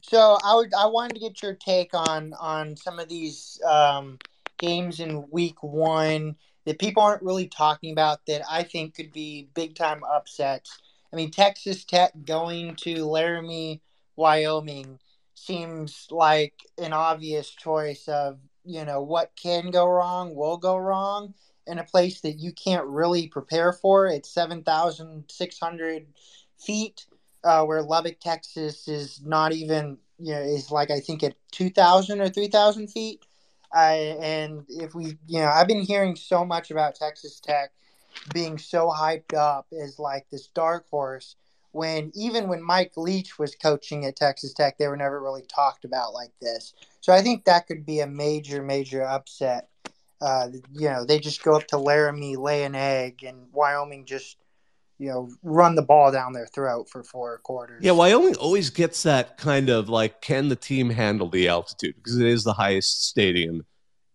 So 0.01 0.37
I 0.43 0.53
would 0.53 0.73
I 0.73 0.85
wanted 0.87 1.13
to 1.13 1.21
get 1.21 1.41
your 1.41 1.53
take 1.53 1.93
on 1.93 2.33
on 2.33 2.75
some 2.75 2.99
of 2.99 3.07
these 3.07 3.57
um, 3.65 4.19
games 4.57 4.99
in 4.99 5.23
week 5.31 5.63
one 5.63 6.35
that 6.65 6.79
people 6.79 7.01
aren't 7.01 7.23
really 7.23 7.47
talking 7.47 7.93
about 7.93 8.25
that 8.27 8.41
I 8.51 8.63
think 8.63 8.95
could 8.95 9.13
be 9.13 9.47
big 9.53 9.75
time 9.75 10.03
upsets. 10.03 10.77
I 11.13 11.15
mean, 11.15 11.31
Texas 11.31 11.85
Tech 11.85 12.11
going 12.25 12.75
to 12.81 13.05
Laramie, 13.05 13.81
Wyoming 14.17 14.99
seems 15.35 16.07
like 16.11 16.65
an 16.77 16.91
obvious 16.91 17.49
choice 17.49 18.09
of, 18.09 18.39
you 18.65 18.83
know, 18.83 19.01
what 19.01 19.31
can 19.41 19.71
go 19.71 19.87
wrong 19.87 20.35
will 20.35 20.57
go 20.57 20.75
wrong 20.75 21.33
in 21.65 21.79
a 21.79 21.83
place 21.85 22.19
that 22.21 22.39
you 22.39 22.51
can't 22.51 22.85
really 22.87 23.29
prepare 23.29 23.71
for. 23.71 24.07
It's 24.07 24.29
7,600 24.29 26.07
feet, 26.65 27.05
uh, 27.43 27.63
where 27.65 27.81
Lubbock, 27.81 28.19
Texas 28.19 28.87
is 28.87 29.21
not 29.23 29.53
even, 29.53 29.97
you 30.19 30.33
know, 30.33 30.41
is 30.41 30.71
like 30.71 30.91
I 30.91 30.99
think 30.99 31.23
at 31.23 31.35
2,000 31.51 32.21
or 32.21 32.29
3,000 32.29 32.87
feet. 32.87 33.25
I 33.73 34.17
and 34.21 34.65
if 34.69 34.93
we, 34.93 35.17
you 35.27 35.39
know, 35.39 35.47
I've 35.47 35.67
been 35.67 35.81
hearing 35.81 36.15
so 36.15 36.45
much 36.45 36.71
about 36.71 36.95
Texas 36.95 37.39
Tech 37.39 37.71
being 38.31 38.57
so 38.57 38.89
hyped 38.89 39.33
up 39.33 39.67
as 39.71 39.97
like 39.97 40.27
this 40.29 40.47
dark 40.47 40.87
horse 40.89 41.35
when 41.73 42.11
even 42.13 42.47
when 42.47 42.63
Mike 42.63 42.93
Leach 42.95 43.37
was 43.39 43.55
coaching 43.55 44.05
at 44.05 44.15
Texas 44.15 44.53
Tech, 44.53 44.77
they 44.77 44.87
were 44.87 44.95
never 44.95 45.21
really 45.21 45.41
talked 45.41 45.85
about 45.85 46.13
like 46.13 46.31
this. 46.39 46.73
So 47.01 47.11
I 47.11 47.21
think 47.21 47.45
that 47.45 47.67
could 47.67 47.85
be 47.85 47.99
a 47.99 48.07
major, 48.07 48.61
major 48.61 49.03
upset. 49.03 49.69
Uh, 50.21 50.49
you 50.71 50.87
know, 50.87 51.03
they 51.03 51.19
just 51.19 51.43
go 51.43 51.55
up 51.55 51.67
to 51.67 51.77
Laramie, 51.77 52.35
lay 52.35 52.63
an 52.63 52.75
egg, 52.75 53.23
and 53.23 53.47
Wyoming 53.51 54.05
just 54.05 54.37
you 55.03 55.09
know, 55.09 55.29
run 55.43 55.75
the 55.75 55.81
ball 55.81 56.11
down 56.11 56.31
their 56.31 56.47
throat 56.47 56.89
for 56.89 57.03
four 57.03 57.39
quarters. 57.39 57.83
Yeah, 57.83 57.91
Wyoming 57.91 58.35
always 58.37 58.69
gets 58.69 59.03
that 59.03 59.37
kind 59.37 59.69
of 59.69 59.89
like, 59.89 60.21
can 60.21 60.47
the 60.47 60.55
team 60.55 60.89
handle 60.89 61.29
the 61.29 61.49
altitude? 61.49 61.95
Because 61.97 62.17
it 62.17 62.27
is 62.27 62.43
the 62.43 62.53
highest 62.53 63.03
stadium 63.03 63.65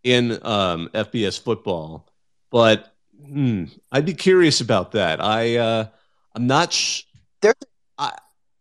in 0.02 0.32
um, 0.46 0.88
FBS 0.94 1.40
football. 1.40 2.08
But 2.50 2.92
Hmm. 3.26 3.64
I'd 3.90 4.06
be 4.06 4.14
curious 4.14 4.60
about 4.60 4.92
that. 4.92 5.20
I 5.20 5.56
uh, 5.56 5.86
I'm 6.34 6.46
not. 6.46 6.72
Sh- 6.72 7.02
there's 7.42 7.54
I, 7.98 8.16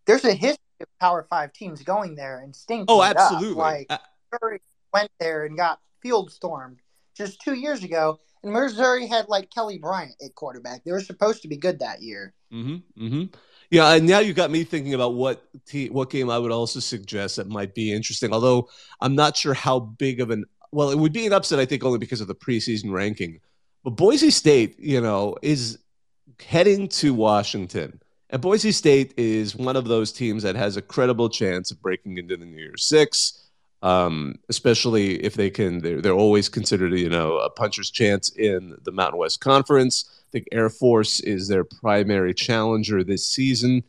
there's 0.07 0.25
a 0.25 0.33
history 0.33 0.57
of 0.81 0.87
Power 0.99 1.27
Five 1.29 1.53
teams 1.53 1.83
going 1.83 2.15
there 2.15 2.39
and 2.39 2.55
stinking. 2.55 2.87
Oh, 2.89 3.03
absolutely. 3.03 3.53
Like 3.55 3.91
Missouri 4.31 4.61
went 4.93 5.11
there 5.19 5.45
and 5.45 5.55
got 5.55 5.79
field 6.01 6.31
stormed 6.31 6.79
just 7.15 7.39
two 7.41 7.53
years 7.53 7.83
ago, 7.83 8.19
Missouri 8.51 9.07
had 9.07 9.27
like 9.29 9.49
Kelly 9.51 9.77
Bryant 9.77 10.15
at 10.23 10.35
quarterback. 10.35 10.83
They 10.83 10.91
were 10.91 11.01
supposed 11.01 11.41
to 11.41 11.47
be 11.47 11.57
good 11.57 11.79
that 11.79 12.01
year. 12.01 12.33
Mm-hmm. 12.51 13.05
Mm-hmm. 13.05 13.23
Yeah, 13.69 13.93
and 13.93 14.07
now 14.07 14.19
you 14.19 14.33
got 14.33 14.49
me 14.49 14.63
thinking 14.63 14.93
about 14.93 15.15
what 15.15 15.43
te- 15.65 15.89
what 15.89 16.09
game 16.09 16.29
I 16.29 16.37
would 16.37 16.51
also 16.51 16.79
suggest 16.79 17.35
that 17.35 17.49
might 17.49 17.75
be 17.75 17.91
interesting. 17.91 18.31
Although 18.31 18.69
I'm 19.01 19.15
not 19.15 19.35
sure 19.35 19.53
how 19.53 19.79
big 19.79 20.21
of 20.21 20.29
an 20.29 20.45
well, 20.71 20.89
it 20.89 20.97
would 20.97 21.13
be 21.13 21.25
an 21.25 21.33
upset. 21.33 21.59
I 21.59 21.65
think 21.65 21.83
only 21.83 21.99
because 21.99 22.21
of 22.21 22.27
the 22.27 22.35
preseason 22.35 22.91
ranking. 22.91 23.39
But 23.83 23.91
Boise 23.91 24.31
State, 24.31 24.79
you 24.79 25.01
know, 25.01 25.35
is 25.41 25.79
heading 26.45 26.87
to 26.89 27.13
Washington, 27.13 28.01
and 28.29 28.41
Boise 28.41 28.71
State 28.71 29.13
is 29.17 29.55
one 29.55 29.75
of 29.75 29.85
those 29.85 30.11
teams 30.11 30.43
that 30.43 30.55
has 30.55 30.77
a 30.77 30.81
credible 30.81 31.29
chance 31.29 31.71
of 31.71 31.81
breaking 31.81 32.17
into 32.17 32.37
the 32.37 32.45
New 32.45 32.57
Year's 32.57 32.85
Six. 32.85 33.46
Um, 33.83 34.39
especially 34.49 35.23
if 35.23 35.35
they 35.35 35.51
can, 35.51 35.79
they're, 35.79 36.01
they're 36.01 36.13
always 36.13 36.49
considered, 36.49 36.93
you 36.93 37.09
know, 37.09 37.37
a 37.37 37.49
puncher's 37.49 37.91
chance 37.91 38.29
in 38.29 38.75
the 38.83 38.91
Mountain 38.91 39.19
West 39.19 39.39
Conference. 39.39 40.09
I 40.09 40.29
think 40.31 40.47
Air 40.51 40.69
Force 40.69 41.19
is 41.19 41.47
their 41.47 41.63
primary 41.63 42.33
challenger 42.33 43.03
this 43.03 43.25
season. 43.25 43.83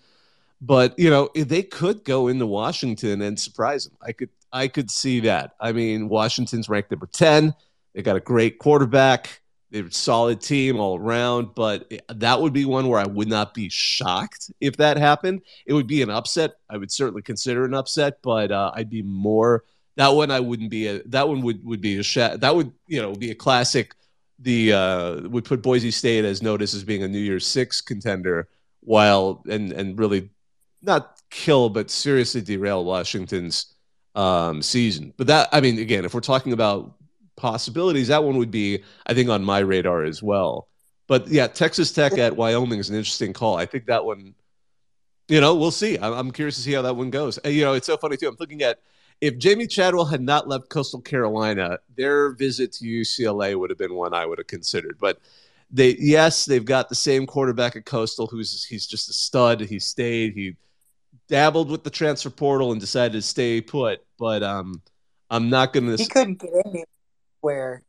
But 0.60 0.98
you 0.98 1.08
know, 1.08 1.30
they 1.34 1.62
could 1.62 2.04
go 2.04 2.28
into 2.28 2.46
Washington 2.46 3.22
and 3.22 3.38
surprise 3.38 3.84
them. 3.84 3.96
I 4.02 4.12
could 4.12 4.30
I 4.52 4.68
could 4.68 4.90
see 4.90 5.20
that. 5.20 5.54
I 5.60 5.72
mean, 5.72 6.08
Washington's 6.08 6.68
ranked 6.68 6.90
number 6.90 7.06
10. 7.06 7.54
They 7.94 8.02
got 8.02 8.16
a 8.16 8.20
great 8.20 8.58
quarterback. 8.58 9.40
They're 9.70 9.84
a 9.84 9.92
solid 9.92 10.40
team 10.40 10.80
all 10.80 10.98
around, 10.98 11.54
but 11.54 11.92
that 12.08 12.40
would 12.40 12.54
be 12.54 12.64
one 12.64 12.88
where 12.88 12.98
I 12.98 13.06
would 13.06 13.28
not 13.28 13.52
be 13.52 13.68
shocked 13.68 14.50
if 14.60 14.78
that 14.78 14.96
happened. 14.96 15.42
It 15.66 15.74
would 15.74 15.86
be 15.86 16.00
an 16.00 16.08
upset. 16.08 16.52
I 16.70 16.78
would 16.78 16.90
certainly 16.90 17.20
consider 17.20 17.66
an 17.66 17.74
upset, 17.74 18.22
but 18.22 18.50
uh, 18.50 18.72
I'd 18.74 18.88
be 18.88 19.02
more 19.02 19.64
that 19.98 20.14
one. 20.14 20.30
I 20.30 20.38
wouldn't 20.40 20.70
be 20.70 20.86
a 20.86 21.02
that 21.06 21.28
one 21.28 21.42
would 21.42 21.62
would 21.64 21.80
be 21.80 21.98
a 21.98 22.02
sh- 22.02 22.36
that 22.36 22.54
would 22.54 22.72
you 22.86 23.02
know 23.02 23.12
be 23.14 23.32
a 23.32 23.34
classic 23.34 23.94
the 24.38 24.72
uh, 24.72 25.28
would 25.28 25.44
put 25.44 25.60
Boise 25.60 25.90
State 25.90 26.24
as 26.24 26.40
notice 26.40 26.72
as 26.72 26.84
being 26.84 27.02
a 27.02 27.08
New 27.08 27.18
Year's 27.18 27.46
Six 27.46 27.80
contender, 27.80 28.48
while 28.80 29.42
and 29.50 29.72
and 29.72 29.98
really 29.98 30.30
not 30.80 31.20
kill 31.30 31.68
but 31.68 31.90
seriously 31.90 32.40
derail 32.40 32.84
Washington's 32.84 33.74
um, 34.14 34.62
season. 34.62 35.12
But 35.16 35.26
that 35.26 35.48
I 35.52 35.60
mean, 35.60 35.78
again, 35.80 36.04
if 36.04 36.14
we're 36.14 36.20
talking 36.20 36.52
about 36.52 36.94
possibilities, 37.36 38.08
that 38.08 38.22
one 38.22 38.36
would 38.36 38.52
be 38.52 38.84
I 39.06 39.14
think 39.14 39.28
on 39.28 39.42
my 39.42 39.58
radar 39.58 40.04
as 40.04 40.22
well. 40.22 40.68
But 41.08 41.26
yeah, 41.26 41.48
Texas 41.48 41.90
Tech 41.90 42.16
at 42.18 42.36
Wyoming 42.36 42.78
is 42.78 42.88
an 42.88 42.96
interesting 42.96 43.32
call. 43.32 43.56
I 43.56 43.66
think 43.66 43.86
that 43.86 44.04
one, 44.04 44.34
you 45.26 45.40
know, 45.40 45.56
we'll 45.56 45.70
see. 45.70 45.98
I'm, 45.98 46.30
curious 46.30 46.56
to 46.56 46.60
see 46.60 46.74
how 46.74 46.82
that 46.82 46.94
one 46.94 47.10
goes. 47.10 47.38
You 47.44 47.64
know, 47.64 47.72
it's 47.72 47.86
so 47.86 47.96
funny 47.96 48.18
too. 48.18 48.28
I'm 48.28 48.36
looking 48.38 48.62
at 48.62 48.78
if 49.20 49.34
Jamey 49.38 49.68
Chadwell 49.68 50.04
had 50.04 50.20
not 50.20 50.48
left 50.48 50.68
Coastal 50.68 51.00
Carolina, 51.00 51.78
their 51.96 52.30
visit 52.32 52.72
to 52.72 52.84
UCLA 52.84 53.58
would 53.58 53.70
have 53.70 53.78
been 53.78 53.94
one 53.94 54.14
I 54.14 54.24
would 54.24 54.38
have 54.38 54.46
considered. 54.46 54.96
But 55.00 55.18
they, 55.70 55.96
yes, 55.98 56.44
they've 56.44 56.64
got 56.64 56.88
the 56.88 56.94
same 56.94 57.26
quarterback 57.26 57.76
at 57.76 57.84
Coastal, 57.84 58.26
who's 58.26 58.64
he's 58.64 58.86
just 58.86 59.10
a 59.10 59.12
stud. 59.12 59.60
He 59.60 59.78
stayed. 59.78 60.34
He 60.34 60.56
dabbled 61.28 61.70
with 61.70 61.84
the 61.84 61.90
transfer 61.90 62.30
portal 62.30 62.72
and 62.72 62.80
decided 62.80 63.12
to 63.14 63.22
stay 63.22 63.60
put. 63.60 64.04
But 64.18 64.42
um, 64.42 64.82
I'm 65.30 65.50
not 65.50 65.72
going 65.72 65.86
to. 65.86 65.96
He 65.96 66.08
couldn't 66.08 66.40
get 66.40 66.50
anywhere. 66.64 67.82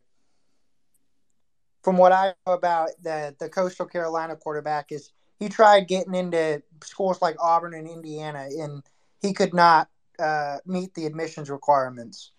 From 1.84 1.98
what 1.98 2.12
I 2.12 2.34
know 2.46 2.54
about 2.54 2.90
the 3.02 3.36
the 3.40 3.50
Coastal 3.50 3.86
Carolina 3.86 4.36
quarterback 4.36 4.92
is 4.92 5.12
he 5.40 5.48
tried 5.48 5.88
getting 5.88 6.16
into 6.16 6.62
schools 6.84 7.22
like 7.22 7.38
Auburn 7.40 7.74
and 7.74 7.88
Indiana, 7.88 8.48
and 8.60 8.84
he 9.22 9.32
could 9.32 9.54
not 9.54 9.88
uh, 10.20 10.58
meet 10.66 10.94
the 10.94 11.06
admissions 11.06 11.50
requirements. 11.50 12.32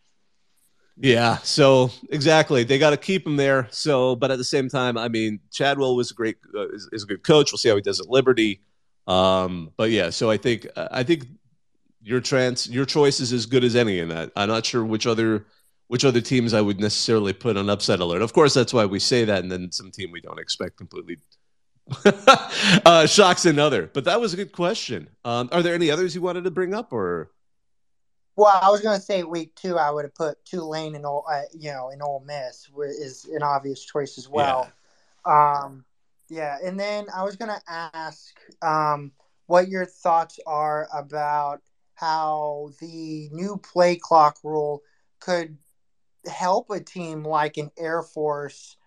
Yeah, 1.02 1.38
so 1.38 1.90
exactly, 2.10 2.62
they 2.62 2.78
got 2.78 2.90
to 2.90 2.96
keep 2.96 3.26
him 3.26 3.36
there. 3.36 3.68
So, 3.70 4.16
but 4.16 4.30
at 4.30 4.36
the 4.36 4.44
same 4.44 4.68
time, 4.68 4.98
I 4.98 5.08
mean, 5.08 5.40
Chadwell 5.50 5.96
was 5.96 6.10
a 6.10 6.14
great, 6.14 6.36
uh, 6.54 6.68
is, 6.68 6.88
is, 6.92 7.04
a 7.04 7.06
good 7.06 7.22
coach. 7.22 7.52
We'll 7.52 7.58
see 7.58 7.70
how 7.70 7.76
he 7.76 7.80
does 7.80 8.00
at 8.00 8.08
Liberty. 8.08 8.60
Um, 9.06 9.72
but 9.78 9.90
yeah, 9.90 10.10
so 10.10 10.30
I 10.30 10.36
think 10.36 10.66
I 10.76 11.02
think 11.02 11.24
your 12.02 12.20
trans 12.20 12.68
your 12.68 12.84
choice 12.84 13.20
is 13.20 13.32
as 13.32 13.46
good 13.46 13.64
as 13.64 13.76
any 13.76 13.98
in 13.98 14.08
that. 14.08 14.30
I'm 14.36 14.48
not 14.48 14.66
sure 14.66 14.84
which 14.84 15.06
other 15.06 15.46
which 15.88 16.04
other 16.04 16.20
teams 16.20 16.54
I 16.54 16.60
would 16.60 16.78
necessarily 16.78 17.32
put 17.32 17.56
on 17.56 17.68
upset 17.70 18.00
alert. 18.00 18.22
Of 18.22 18.32
course, 18.32 18.54
that's 18.54 18.72
why 18.72 18.84
we 18.84 18.98
say 18.98 19.24
that, 19.24 19.42
and 19.42 19.50
then 19.50 19.72
some 19.72 19.90
team 19.90 20.12
we 20.12 20.20
don't 20.20 20.38
expect 20.38 20.76
completely 20.76 21.16
uh, 22.84 23.06
shocks 23.06 23.46
another. 23.46 23.90
But 23.92 24.04
that 24.04 24.20
was 24.20 24.32
a 24.34 24.36
good 24.36 24.52
question. 24.52 25.08
Um, 25.24 25.48
are 25.50 25.62
there 25.62 25.74
any 25.74 25.90
others 25.90 26.14
you 26.14 26.20
wanted 26.20 26.44
to 26.44 26.50
bring 26.50 26.74
up, 26.74 26.92
or? 26.92 27.30
Well, 28.40 28.58
I 28.62 28.70
was 28.70 28.80
going 28.80 28.98
to 28.98 29.04
say 29.04 29.22
week 29.22 29.54
two, 29.54 29.76
I 29.76 29.90
would 29.90 30.06
have 30.06 30.14
put 30.14 30.42
Tulane 30.46 30.94
and 30.94 31.04
uh, 31.04 31.42
you 31.52 31.70
know 31.72 31.90
in 31.90 32.00
Ole 32.00 32.24
Miss 32.26 32.70
is 32.98 33.26
an 33.26 33.42
obvious 33.42 33.84
choice 33.84 34.16
as 34.16 34.30
well. 34.30 34.72
Yeah. 35.26 35.62
Um, 35.62 35.84
yeah, 36.30 36.56
and 36.64 36.80
then 36.80 37.04
I 37.14 37.22
was 37.22 37.36
going 37.36 37.50
to 37.50 37.60
ask 37.68 38.34
um, 38.62 39.12
what 39.44 39.68
your 39.68 39.84
thoughts 39.84 40.40
are 40.46 40.88
about 40.96 41.60
how 41.96 42.70
the 42.80 43.28
new 43.30 43.58
play 43.58 43.96
clock 43.96 44.38
rule 44.42 44.80
could 45.18 45.58
help 46.26 46.70
a 46.70 46.80
team 46.80 47.24
like 47.24 47.58
an 47.58 47.70
Air 47.76 48.00
Force 48.00 48.78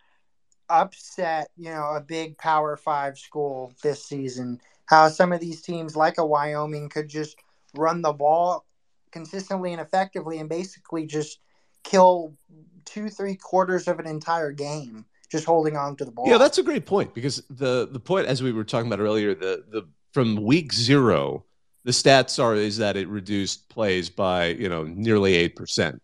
upset, 0.68 1.50
you 1.58 1.70
know, 1.70 1.92
a 1.94 2.02
big 2.02 2.40
Power 2.40 2.76
Five 2.76 3.20
school 3.20 3.72
this 3.84 4.04
season. 4.04 4.60
How 4.88 5.10
some 5.10 5.32
of 5.32 5.42
these 5.42 5.62
teams, 5.62 5.96
like 5.96 6.18
a 6.18 6.26
Wyoming, 6.26 6.90
could 6.90 7.08
just 7.08 7.38
run 7.76 8.02
the 8.02 8.14
ball 8.14 8.66
consistently 9.14 9.72
and 9.72 9.80
effectively 9.80 10.40
and 10.40 10.50
basically 10.50 11.06
just 11.06 11.40
kill 11.84 12.36
two, 12.84 13.10
three 13.10 13.36
quarters 13.36 13.88
of 13.88 14.00
an 14.00 14.08
entire 14.08 14.52
game 14.52 15.06
just 15.32 15.46
holding 15.46 15.78
on 15.78 15.96
to 15.96 16.06
the 16.06 16.12
ball. 16.12 16.28
Yeah, 16.28 16.38
that's 16.38 16.58
a 16.58 16.64
great 16.64 16.86
point 16.86 17.14
because 17.14 17.42
the 17.50 17.88
the 17.90 18.00
point 18.00 18.28
as 18.28 18.44
we 18.44 18.52
were 18.52 18.64
talking 18.64 18.88
about 18.88 19.00
earlier, 19.00 19.34
the 19.34 19.64
the 19.70 19.88
from 20.12 20.44
week 20.44 20.74
zero, 20.74 21.46
the 21.86 21.92
stats 21.92 22.42
are 22.44 22.56
is 22.56 22.78
that 22.78 22.98
it 22.98 23.08
reduced 23.08 23.70
plays 23.70 24.10
by 24.10 24.48
you 24.48 24.68
know 24.68 24.84
nearly 24.84 25.36
eight 25.36 25.56
percent 25.56 26.02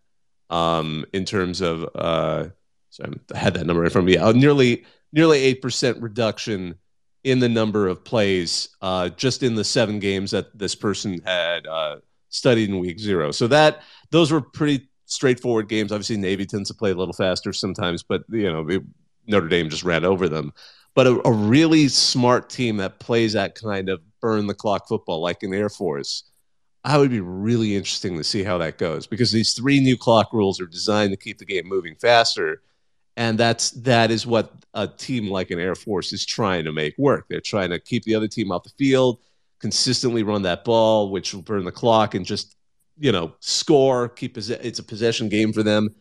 um, 0.49 1.05
in 1.13 1.25
terms 1.25 1.61
of 1.61 1.87
uh, 1.95 2.47
sorry, 2.89 3.19
I 3.33 3.37
had 3.37 3.53
that 3.55 3.65
number 3.65 3.83
in 3.83 3.89
front 3.89 4.07
of 4.07 4.13
me. 4.13 4.17
Uh, 4.17 4.31
nearly 4.31 4.85
nearly 5.11 5.39
eight 5.39 5.61
percent 5.61 6.01
reduction 6.01 6.75
in 7.23 7.39
the 7.39 7.49
number 7.49 7.87
of 7.87 8.03
plays 8.03 8.69
uh, 8.81 9.09
just 9.09 9.43
in 9.43 9.55
the 9.55 9.63
seven 9.63 9.99
games 9.99 10.31
that 10.31 10.57
this 10.57 10.73
person 10.73 11.21
had 11.25 11.67
uh, 11.67 11.97
studied 12.29 12.69
in 12.69 12.79
week 12.79 12.99
zero. 12.99 13.31
So 13.31 13.47
that 13.47 13.81
those 14.11 14.31
were 14.31 14.41
pretty 14.41 14.89
straightforward 15.05 15.67
games. 15.67 15.91
Obviously, 15.91 16.17
Navy 16.17 16.45
tends 16.45 16.69
to 16.69 16.75
play 16.75 16.91
a 16.91 16.95
little 16.95 17.13
faster 17.13 17.51
sometimes, 17.51 18.03
but 18.03 18.23
you 18.29 18.51
know 18.51 18.67
it, 18.67 18.83
Notre 19.27 19.47
Dame 19.47 19.69
just 19.69 19.83
ran 19.83 20.05
over 20.05 20.29
them. 20.29 20.53
But 20.95 21.07
a, 21.07 21.27
a 21.27 21.31
really 21.31 21.87
smart 21.87 22.49
team 22.49 22.77
that 22.77 22.99
plays 22.99 23.33
that 23.33 23.55
kind 23.55 23.89
of 23.89 24.01
burn 24.21 24.47
the 24.47 24.53
clock 24.53 24.87
football, 24.87 25.21
like 25.21 25.43
in 25.43 25.53
Air 25.53 25.69
Force, 25.69 26.23
I 26.83 26.97
would 26.97 27.11
be 27.11 27.19
really 27.19 27.75
interesting 27.75 28.17
to 28.17 28.23
see 28.23 28.43
how 28.43 28.57
that 28.59 28.77
goes 28.77 29.05
because 29.05 29.31
these 29.31 29.53
three 29.53 29.79
new 29.79 29.97
clock 29.97 30.33
rules 30.33 30.59
are 30.61 30.65
designed 30.65 31.11
to 31.11 31.17
keep 31.17 31.37
the 31.37 31.45
game 31.45 31.67
moving 31.67 31.95
faster, 31.95 32.61
and 33.17 33.37
that's 33.37 33.71
that 33.71 34.11
is 34.11 34.25
what 34.25 34.53
a 34.73 34.87
team 34.87 35.29
like 35.29 35.51
an 35.51 35.59
Air 35.59 35.75
Force 35.75 36.13
is 36.13 36.25
trying 36.25 36.65
to 36.65 36.71
make 36.71 36.97
work. 36.97 37.25
They're 37.29 37.41
trying 37.41 37.69
to 37.71 37.79
keep 37.79 38.03
the 38.03 38.15
other 38.15 38.27
team 38.27 38.51
off 38.51 38.63
the 38.63 38.69
field, 38.69 39.19
consistently 39.59 40.23
run 40.23 40.43
that 40.43 40.63
ball, 40.63 41.11
which 41.11 41.33
will 41.33 41.41
burn 41.41 41.65
the 41.65 41.71
clock, 41.71 42.15
and 42.15 42.25
just 42.25 42.55
you 42.97 43.11
know 43.11 43.33
score. 43.39 44.09
Keep 44.09 44.37
it's 44.37 44.79
a 44.79 44.83
possession 44.83 45.29
game 45.29 45.53
for 45.53 45.63
them. 45.63 45.95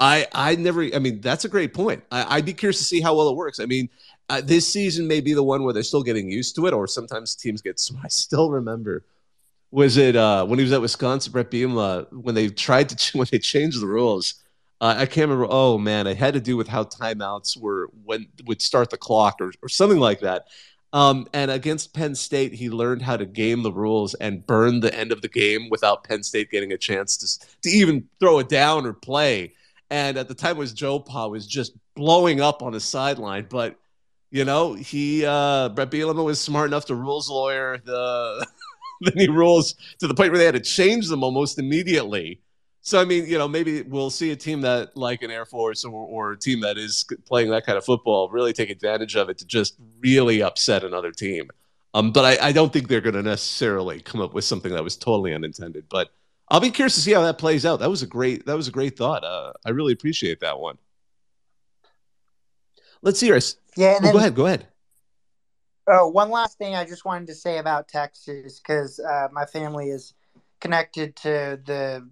I 0.00 0.26
I 0.32 0.56
never. 0.56 0.82
I 0.94 0.98
mean, 0.98 1.20
that's 1.20 1.44
a 1.44 1.48
great 1.48 1.74
point. 1.74 2.04
I, 2.10 2.36
would 2.36 2.44
be 2.44 2.54
curious 2.54 2.78
to 2.78 2.84
see 2.84 3.00
how 3.00 3.16
well 3.16 3.28
it 3.28 3.36
works. 3.36 3.60
I 3.60 3.66
mean, 3.66 3.88
uh, 4.28 4.40
this 4.42 4.66
season 4.66 5.06
may 5.06 5.20
be 5.20 5.34
the 5.34 5.42
one 5.42 5.64
where 5.64 5.72
they're 5.72 5.82
still 5.82 6.02
getting 6.02 6.30
used 6.30 6.56
to 6.56 6.66
it, 6.66 6.74
or 6.74 6.86
sometimes 6.86 7.34
teams 7.34 7.62
get. 7.62 7.80
I 8.02 8.08
still 8.08 8.50
remember 8.50 9.04
was 9.74 9.96
it 9.96 10.14
uh, 10.14 10.46
when 10.46 10.60
he 10.60 10.62
was 10.62 10.72
at 10.72 10.80
Wisconsin, 10.80 11.32
Bret 11.32 11.50
Bielema, 11.50 12.06
when 12.12 12.36
they 12.36 12.48
tried 12.48 12.88
to 12.90 13.18
when 13.18 13.26
they 13.30 13.40
changed 13.40 13.82
the 13.82 13.86
rules? 13.86 14.34
Uh, 14.80 14.94
I 14.98 15.06
can't 15.06 15.28
remember. 15.28 15.48
Oh 15.50 15.78
man, 15.78 16.06
it 16.06 16.16
had 16.16 16.34
to 16.34 16.40
do 16.40 16.56
with 16.56 16.68
how 16.68 16.84
timeouts 16.84 17.58
were 17.60 17.90
when 18.04 18.26
would 18.46 18.62
start 18.62 18.90
the 18.90 18.96
clock 18.96 19.36
or 19.40 19.52
or 19.62 19.68
something 19.68 19.98
like 19.98 20.20
that. 20.20 20.46
Um, 20.94 21.26
and 21.32 21.50
against 21.50 21.92
Penn 21.92 22.14
State, 22.14 22.54
he 22.54 22.70
learned 22.70 23.02
how 23.02 23.16
to 23.16 23.26
game 23.26 23.64
the 23.64 23.72
rules 23.72 24.14
and 24.14 24.46
burn 24.46 24.78
the 24.78 24.96
end 24.96 25.10
of 25.10 25.22
the 25.22 25.28
game 25.28 25.68
without 25.68 26.04
Penn 26.04 26.22
State 26.22 26.52
getting 26.52 26.72
a 26.72 26.78
chance 26.78 27.16
to 27.16 27.46
to 27.62 27.68
even 27.68 28.08
throw 28.20 28.38
it 28.38 28.48
down 28.48 28.86
or 28.86 28.92
play. 28.92 29.54
And 29.90 30.16
at 30.16 30.28
the 30.28 30.34
time, 30.34 30.54
it 30.54 30.60
was 30.60 30.72
Joe 30.72 31.00
Pa 31.00 31.26
was 31.26 31.48
just 31.48 31.72
blowing 31.96 32.40
up 32.40 32.62
on 32.62 32.72
the 32.72 32.80
sideline, 32.80 33.48
but 33.50 33.76
you 34.30 34.44
know 34.44 34.74
he 34.74 35.26
uh, 35.26 35.70
Bret 35.70 35.90
Bielema 35.90 36.24
was 36.24 36.40
smart 36.40 36.68
enough 36.70 36.86
to 36.86 36.94
rules 36.94 37.28
lawyer 37.28 37.78
the 37.84 38.46
the 39.00 39.12
new 39.16 39.32
rules 39.32 39.74
to 39.98 40.06
the 40.06 40.14
point 40.14 40.30
where 40.30 40.38
they 40.38 40.46
had 40.46 40.54
to 40.54 40.60
change 40.60 41.08
them 41.08 41.24
almost 41.24 41.58
immediately. 41.58 42.40
So 42.86 43.00
I 43.00 43.06
mean, 43.06 43.26
you 43.26 43.38
know, 43.38 43.48
maybe 43.48 43.80
we'll 43.80 44.10
see 44.10 44.30
a 44.30 44.36
team 44.36 44.60
that, 44.60 44.94
like 44.94 45.22
an 45.22 45.30
Air 45.30 45.46
Force 45.46 45.86
or, 45.86 45.90
or 45.90 46.32
a 46.32 46.38
team 46.38 46.60
that 46.60 46.76
is 46.76 47.06
playing 47.24 47.48
that 47.48 47.64
kind 47.64 47.78
of 47.78 47.84
football, 47.84 48.28
really 48.28 48.52
take 48.52 48.68
advantage 48.68 49.16
of 49.16 49.30
it 49.30 49.38
to 49.38 49.46
just 49.46 49.76
really 50.00 50.42
upset 50.42 50.84
another 50.84 51.10
team. 51.10 51.48
Um, 51.94 52.12
but 52.12 52.26
I, 52.26 52.48
I 52.48 52.52
don't 52.52 52.70
think 52.70 52.88
they're 52.88 53.00
going 53.00 53.14
to 53.14 53.22
necessarily 53.22 54.02
come 54.02 54.20
up 54.20 54.34
with 54.34 54.44
something 54.44 54.70
that 54.72 54.84
was 54.84 54.98
totally 54.98 55.32
unintended. 55.32 55.86
But 55.88 56.10
I'll 56.50 56.60
be 56.60 56.70
curious 56.70 56.94
to 56.96 57.00
see 57.00 57.14
how 57.14 57.22
that 57.22 57.38
plays 57.38 57.64
out. 57.64 57.80
That 57.80 57.88
was 57.88 58.02
a 58.02 58.06
great 58.06 58.44
that 58.44 58.56
was 58.56 58.68
a 58.68 58.72
great 58.72 58.98
thought. 58.98 59.24
Uh, 59.24 59.54
I 59.64 59.70
really 59.70 59.94
appreciate 59.94 60.40
that 60.40 60.58
one. 60.58 60.76
Let's 63.00 63.18
see. 63.18 63.28
Yeah, 63.76 63.98
oh, 64.02 64.12
go 64.12 64.18
ahead. 64.18 64.34
Go 64.34 64.44
ahead. 64.44 64.66
Oh, 65.88 66.08
one 66.08 66.28
last 66.28 66.58
thing 66.58 66.74
I 66.74 66.84
just 66.84 67.06
wanted 67.06 67.28
to 67.28 67.34
say 67.34 67.56
about 67.56 67.88
Texas 67.88 68.60
because 68.60 69.00
uh, 69.00 69.28
my 69.32 69.46
family 69.46 69.88
is 69.88 70.12
connected 70.60 71.16
to 71.16 71.60
the 71.64 72.06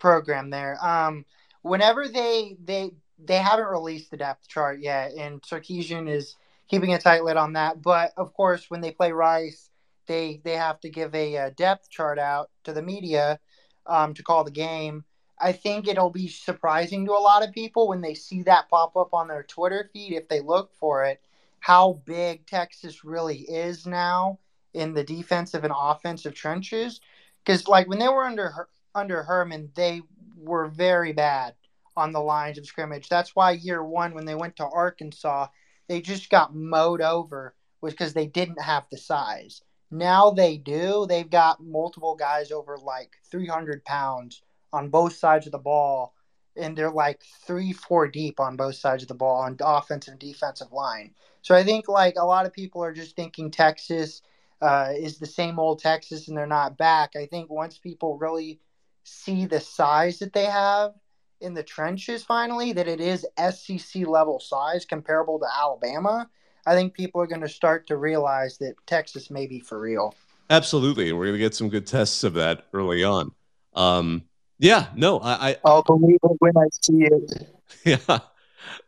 program 0.00 0.50
there. 0.50 0.76
Um, 0.84 1.24
whenever 1.62 2.08
they 2.08 2.56
they 2.64 2.92
they 3.22 3.36
haven't 3.36 3.66
released 3.66 4.10
the 4.10 4.16
depth 4.16 4.48
chart 4.48 4.80
yet, 4.80 5.12
and 5.12 5.42
Sarkisian 5.42 6.08
is 6.08 6.36
keeping 6.68 6.94
a 6.94 6.98
tight 6.98 7.24
lid 7.24 7.36
on 7.36 7.52
that. 7.54 7.82
But 7.82 8.12
of 8.16 8.32
course, 8.34 8.70
when 8.70 8.80
they 8.80 8.90
play 8.90 9.12
Rice, 9.12 9.70
they 10.06 10.40
they 10.44 10.56
have 10.56 10.80
to 10.80 10.90
give 10.90 11.14
a, 11.14 11.36
a 11.36 11.50
depth 11.50 11.90
chart 11.90 12.18
out 12.18 12.50
to 12.64 12.72
the 12.72 12.82
media 12.82 13.38
um, 13.86 14.14
to 14.14 14.22
call 14.22 14.44
the 14.44 14.50
game. 14.50 15.04
I 15.42 15.52
think 15.52 15.88
it'll 15.88 16.10
be 16.10 16.28
surprising 16.28 17.06
to 17.06 17.12
a 17.12 17.18
lot 17.18 17.42
of 17.46 17.52
people 17.52 17.88
when 17.88 18.02
they 18.02 18.14
see 18.14 18.42
that 18.42 18.68
pop 18.68 18.96
up 18.96 19.14
on 19.14 19.28
their 19.28 19.42
Twitter 19.42 19.88
feed 19.92 20.12
if 20.12 20.28
they 20.28 20.40
look 20.40 20.74
for 20.74 21.04
it. 21.04 21.20
How 21.60 22.02
big 22.04 22.46
Texas 22.46 23.04
really 23.04 23.38
is 23.38 23.86
now 23.86 24.38
in 24.74 24.94
the 24.94 25.04
defensive 25.04 25.64
and 25.64 25.72
offensive 25.76 26.34
trenches, 26.34 27.00
because 27.44 27.68
like 27.68 27.88
when 27.88 27.98
they 27.98 28.08
were 28.08 28.24
under 28.24 28.68
under 28.94 29.22
Herman, 29.22 29.70
they 29.74 30.02
were 30.36 30.68
very 30.68 31.12
bad 31.12 31.54
on 31.96 32.12
the 32.12 32.20
lines 32.20 32.58
of 32.58 32.66
scrimmage. 32.66 33.08
That's 33.08 33.36
why 33.36 33.52
year 33.52 33.82
one, 33.84 34.14
when 34.14 34.26
they 34.26 34.34
went 34.34 34.56
to 34.56 34.66
Arkansas, 34.66 35.48
they 35.88 36.00
just 36.00 36.30
got 36.30 36.54
mowed 36.54 37.00
over, 37.00 37.54
was 37.80 37.92
because 37.92 38.14
they 38.14 38.26
didn't 38.26 38.60
have 38.60 38.86
the 38.90 38.96
size. 38.96 39.62
Now 39.90 40.30
they 40.30 40.56
do. 40.56 41.06
They've 41.08 41.28
got 41.28 41.62
multiple 41.62 42.14
guys 42.14 42.52
over 42.52 42.78
like 42.78 43.16
300 43.30 43.84
pounds 43.84 44.42
on 44.72 44.88
both 44.88 45.14
sides 45.14 45.46
of 45.46 45.52
the 45.52 45.58
ball, 45.58 46.14
and 46.56 46.76
they're 46.76 46.90
like 46.90 47.22
three, 47.44 47.72
four 47.72 48.06
deep 48.06 48.38
on 48.38 48.56
both 48.56 48.76
sides 48.76 49.02
of 49.02 49.08
the 49.08 49.14
ball 49.14 49.42
on 49.42 49.56
offensive 49.60 50.12
and 50.12 50.20
defensive 50.20 50.72
line. 50.72 51.12
So 51.42 51.54
I 51.54 51.64
think 51.64 51.88
like 51.88 52.14
a 52.16 52.24
lot 52.24 52.46
of 52.46 52.52
people 52.52 52.84
are 52.84 52.92
just 52.92 53.16
thinking 53.16 53.50
Texas 53.50 54.22
uh, 54.62 54.92
is 54.96 55.18
the 55.18 55.26
same 55.26 55.58
old 55.58 55.80
Texas 55.80 56.28
and 56.28 56.36
they're 56.36 56.46
not 56.46 56.76
back. 56.78 57.16
I 57.16 57.26
think 57.26 57.50
once 57.50 57.78
people 57.78 58.18
really 58.18 58.60
see 59.10 59.46
the 59.46 59.60
size 59.60 60.18
that 60.20 60.32
they 60.32 60.44
have 60.44 60.92
in 61.40 61.54
the 61.54 61.62
trenches 61.62 62.22
finally, 62.22 62.72
that 62.72 62.86
it 62.86 63.00
is 63.00 63.26
SEC 63.38 64.06
level 64.06 64.38
size 64.38 64.84
comparable 64.84 65.38
to 65.38 65.46
Alabama, 65.58 66.28
I 66.66 66.74
think 66.74 66.94
people 66.94 67.20
are 67.20 67.26
going 67.26 67.40
to 67.40 67.48
start 67.48 67.86
to 67.88 67.96
realize 67.96 68.58
that 68.58 68.74
Texas 68.86 69.30
may 69.30 69.46
be 69.46 69.60
for 69.60 69.80
real. 69.80 70.14
Absolutely. 70.50 71.12
We're 71.12 71.26
going 71.26 71.34
to 71.34 71.38
get 71.38 71.54
some 71.54 71.68
good 71.68 71.86
tests 71.86 72.24
of 72.24 72.34
that 72.34 72.66
early 72.72 73.02
on. 73.02 73.32
Um, 73.74 74.24
yeah, 74.58 74.88
no, 74.94 75.20
I, 75.20 75.50
I 75.50 75.56
I'll 75.64 75.82
believe 75.82 76.18
it 76.22 76.36
when 76.38 76.56
I 76.56 76.66
see 76.82 77.04
it. 77.04 77.48
Yeah. 77.84 78.18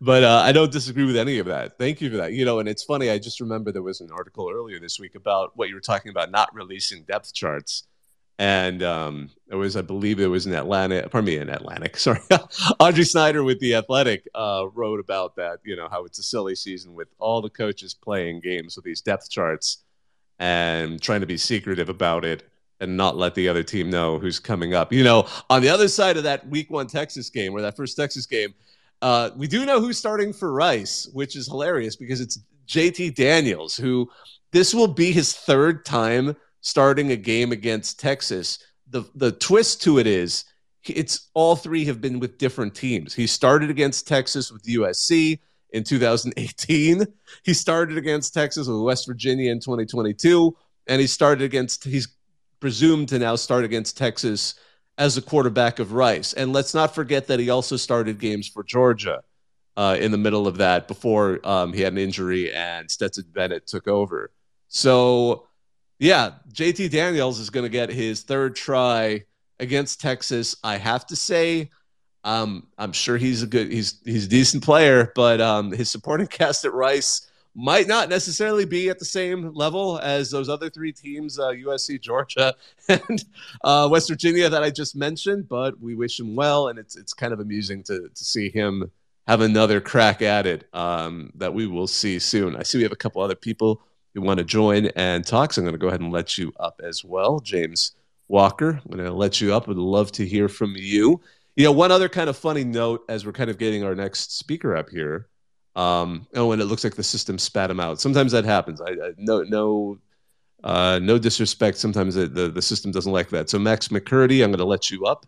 But 0.01 0.25
uh, 0.25 0.43
I 0.45 0.53
don't 0.53 0.71
disagree 0.71 1.05
with 1.05 1.17
any 1.17 1.39
of 1.39 1.47
that. 1.47 1.79
Thank 1.79 2.01
you 2.01 2.11
for 2.11 2.17
that. 2.19 2.33
You 2.33 2.45
know, 2.45 2.59
and 2.59 2.69
it's 2.69 2.83
funny. 2.83 3.09
I 3.11 3.19
just 3.19 3.41
remember 3.41 3.73
there 3.73 3.83
was 3.83 4.01
an 4.01 4.11
article 4.13 4.51
earlier 4.53 4.79
this 4.81 4.99
week 4.99 5.15
about 5.15 5.53
what 5.57 5.69
you 5.69 5.75
were 5.77 5.81
talking 5.81 6.11
about, 6.11 6.31
not 6.31 6.53
releasing 6.53 7.05
depth 7.05 7.33
charts 7.33 7.85
and 8.43 8.83
um, 8.83 9.31
it 9.49 9.55
was, 9.55 9.77
I 9.77 9.83
believe, 9.83 10.19
it 10.19 10.27
was 10.27 10.49
in 10.49 10.53
Atlanta. 10.53 11.09
Pardon 11.09 11.27
me, 11.27 11.37
in 11.37 11.49
Atlantic. 11.49 11.97
Sorry, 11.97 12.19
Audrey 12.81 13.05
Snyder 13.05 13.45
with 13.45 13.61
the 13.61 13.77
Athletic 13.77 14.27
uh, 14.35 14.67
wrote 14.75 14.99
about 14.99 15.37
that. 15.37 15.61
You 15.65 15.77
know 15.77 15.87
how 15.89 16.05
it's 16.05 16.19
a 16.19 16.25
silly 16.25 16.57
season 16.57 16.93
with 16.93 17.07
all 17.21 17.41
the 17.41 17.49
coaches 17.49 17.95
playing 17.95 18.41
games 18.41 18.75
with 18.75 18.85
these 18.85 19.01
depth 19.01 19.31
charts 19.31 19.85
and 20.41 21.01
trying 21.01 21.21
to 21.21 21.27
be 21.27 21.37
secretive 21.37 21.89
about 21.89 22.25
it 22.25 22.43
and 22.81 22.97
not 22.97 23.17
let 23.17 23.37
the 23.37 23.49
other 23.49 23.63
team 23.63 23.89
know 23.89 24.19
who's 24.19 24.41
coming 24.41 24.75
up. 24.75 24.93
You 24.93 25.05
know, 25.05 25.29
on 25.49 25.63
the 25.63 25.69
other 25.69 25.87
side 25.87 26.17
of 26.17 26.25
that 26.25 26.45
Week 26.49 26.69
One 26.69 26.89
Texas 26.89 27.31
game, 27.31 27.53
or 27.53 27.61
that 27.61 27.77
first 27.77 27.97
Texas 27.97 28.27
game, 28.27 28.55
uh, 29.03 29.31
we 29.37 29.47
do 29.47 29.65
know 29.65 29.81
who's 29.81 29.99
starting 29.99 30.33
for 30.33 30.53
Rice, 30.53 31.09
which 31.13 31.37
is 31.37 31.47
hilarious 31.47 31.95
because 31.95 32.21
it's 32.21 32.41
JT 32.67 33.15
Daniels, 33.15 33.77
who 33.77 34.11
this 34.51 34.75
will 34.75 34.89
be 34.89 35.13
his 35.13 35.33
third 35.33 35.85
time 35.85 36.35
starting 36.63 37.13
a 37.13 37.17
game 37.17 37.53
against 37.53 38.01
Texas. 38.01 38.59
The 38.89 39.05
the 39.15 39.33
twist 39.33 39.83
to 39.83 39.99
it 39.99 40.07
is 40.07 40.45
it's 40.85 41.29
all 41.35 41.55
three 41.55 41.85
have 41.85 42.01
been 42.01 42.19
with 42.19 42.39
different 42.39 42.75
teams. 42.75 43.15
He 43.15 43.27
started 43.27 43.71
against 43.71 44.09
Texas 44.09 44.51
with 44.51 44.65
USC 44.65 45.39
in 45.71 45.85
2018. 45.85 47.07
He 47.45 47.55
started 47.55 47.97
against 47.99 48.35
Texas 48.35 48.69
with 48.69 48.81
West 48.81 49.07
Virginia 49.07 49.51
in 49.51 49.59
2022, 49.59 50.55
and 50.87 51.01
he 51.01 51.07
started 51.07 51.43
against 51.43 51.85
he's 51.85 52.09
presumed 52.61 53.09
to 53.09 53.19
now 53.19 53.37
start 53.37 53.65
against 53.65 53.97
Texas 53.97 54.55
as 54.99 55.17
a 55.17 55.23
quarterback 55.23 55.79
of 55.79 55.93
Rice. 55.93 56.35
And 56.35 56.53
let's 56.53 56.75
not 56.75 56.95
forget 56.95 57.27
that 57.27 57.41
he 57.41 57.51
also 57.51 57.77
started 57.77 58.19
games 58.19 58.47
for 58.47 58.63
Georgia 58.63 59.23
uh, 59.77 59.97
in 59.99 60.13
the 60.13 60.19
middle 60.19 60.47
of 60.47 60.59
that 60.59 60.87
before 60.87 61.41
um, 61.45 61.73
he 61.73 61.81
had 61.81 61.95
an 61.95 61.99
injury 61.99 62.53
and 62.53 62.91
Stetson 62.91 63.25
Bennett 63.33 63.67
took 63.67 63.89
over. 63.89 64.31
So 64.69 65.49
yeah, 66.03 66.33
JT 66.53 66.91
Daniels 66.91 67.39
is 67.39 67.49
going 67.49 67.63
to 67.63 67.71
get 67.71 67.89
his 67.89 68.23
third 68.23 68.57
try 68.57 69.23
against 69.61 70.01
Texas. 70.01 70.57
I 70.65 70.77
have 70.77 71.07
to 71.07 71.15
say, 71.15 71.71
um, 72.25 72.67
I'm 72.77 72.93
sure 72.93 73.17
he's 73.17 73.45
a 73.45 73.47
good, 73.47 73.71
he's 73.71 74.01
he's 74.05 74.27
a 74.27 74.29
decent 74.29 74.65
player, 74.65 75.13
but 75.15 75.41
um, 75.41 75.71
his 75.71 75.93
supporting 75.93 76.27
cast 76.39 76.65
at 76.65 76.73
Rice 76.75 77.31
might 77.55 77.87
not 77.87 78.09
necessarily 78.09 78.65
be 78.65 78.89
at 78.89 78.99
the 78.99 79.05
same 79.05 79.55
level 79.55 80.01
as 80.03 80.29
those 80.29 80.49
other 80.49 80.69
three 80.69 80.91
teams, 80.91 81.39
uh, 81.39 81.51
USC, 81.51 82.01
Georgia, 82.01 82.53
and 82.89 83.25
uh, 83.63 83.89
West 83.89 84.09
Virginia 84.09 84.49
that 84.49 84.65
I 84.65 84.71
just 84.71 84.97
mentioned. 84.97 85.49
But 85.49 85.81
we 85.81 85.95
wish 85.95 86.19
him 86.19 86.35
well, 86.35 86.67
and 86.67 86.81
it's 86.81 86.97
it's 86.97 87.15
kind 87.15 87.33
of 87.33 87.39
amusing 87.39 87.85
to 87.85 88.09
to 88.13 88.25
see 88.25 88.51
him 88.51 88.91
have 89.29 89.41
another 89.41 89.81
crack 89.81 90.21
at 90.21 90.49
it 90.49 90.69
um, 90.75 91.31
that 91.37 91.55
we 91.55 91.69
will 91.69 91.87
see 91.87 92.19
soon. 92.19 92.57
I 92.57 92.65
see 92.65 92.79
we 92.79 92.83
have 92.83 92.91
a 92.91 92.97
couple 92.97 93.23
other 93.23 93.37
people 93.37 93.83
you 94.15 94.23
want 94.23 94.39
to 94.39 94.45
join 94.45 94.87
and 94.97 95.27
talk, 95.27 95.53
so 95.53 95.61
I'm 95.61 95.65
going 95.65 95.75
to 95.75 95.79
go 95.79 95.89
ahead 95.89 96.01
and 96.01 96.13
let 96.13 96.37
you 96.39 96.53
up 96.59 96.81
as 96.83 97.05
well. 97.05 97.41
James 97.41 97.93
Walker, 98.29 98.81
I'm 98.85 98.91
going 98.91 99.05
to 99.05 99.13
let 99.13 99.41
you 99.41 99.55
up. 99.55 99.69
Would 99.69 99.79
love 99.79 100.13
to 100.13 100.27
hear 100.27 100.49
from 100.49 100.75
you. 100.77 101.21
You 101.57 101.65
know, 101.65 101.73
one 101.73 101.93
other 101.93 102.09
kind 102.09 102.31
of 102.31 102.37
funny 102.37 102.65
note 102.65 103.05
as 103.09 103.27
we're 103.27 103.33
kind 103.33 103.51
of 103.51 103.59
getting 103.59 103.85
our 103.85 103.95
next 103.95 104.37
speaker 104.37 104.77
up 104.77 104.89
here. 104.89 105.29
Um, 105.75 106.27
oh, 106.35 106.53
and 106.53 106.61
it 106.61 106.67
looks 106.67 106.85
like 106.85 106.95
the 106.95 107.03
system 107.03 107.39
spat 107.39 107.71
him 107.71 107.81
out. 107.81 108.01
Sometimes 108.01 108.33
that 108.33 108.45
happens. 108.45 108.81
I, 108.81 108.91
I 108.91 109.13
no 109.17 109.43
no 109.43 109.99
uh, 110.63 110.99
no 111.03 111.19
disrespect. 111.19 111.79
Sometimes 111.79 112.15
the, 112.15 112.27
the, 112.27 112.49
the 112.49 112.63
system 112.63 112.93
doesn't 112.93 113.13
like 113.13 113.31
that. 113.31 113.51
So 113.51 113.59
Max 113.59 113.89
McCurdy, 113.89 114.45
I'm 114.45 114.51
going 114.51 114.59
to 114.59 114.65
let 114.65 114.91
you 114.91 115.07
up. 115.07 115.27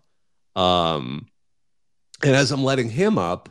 Um, 0.55 1.27
and 2.23 2.37
as 2.37 2.53
I'm 2.53 2.63
letting 2.63 2.89
him 2.89 3.19
up, 3.19 3.49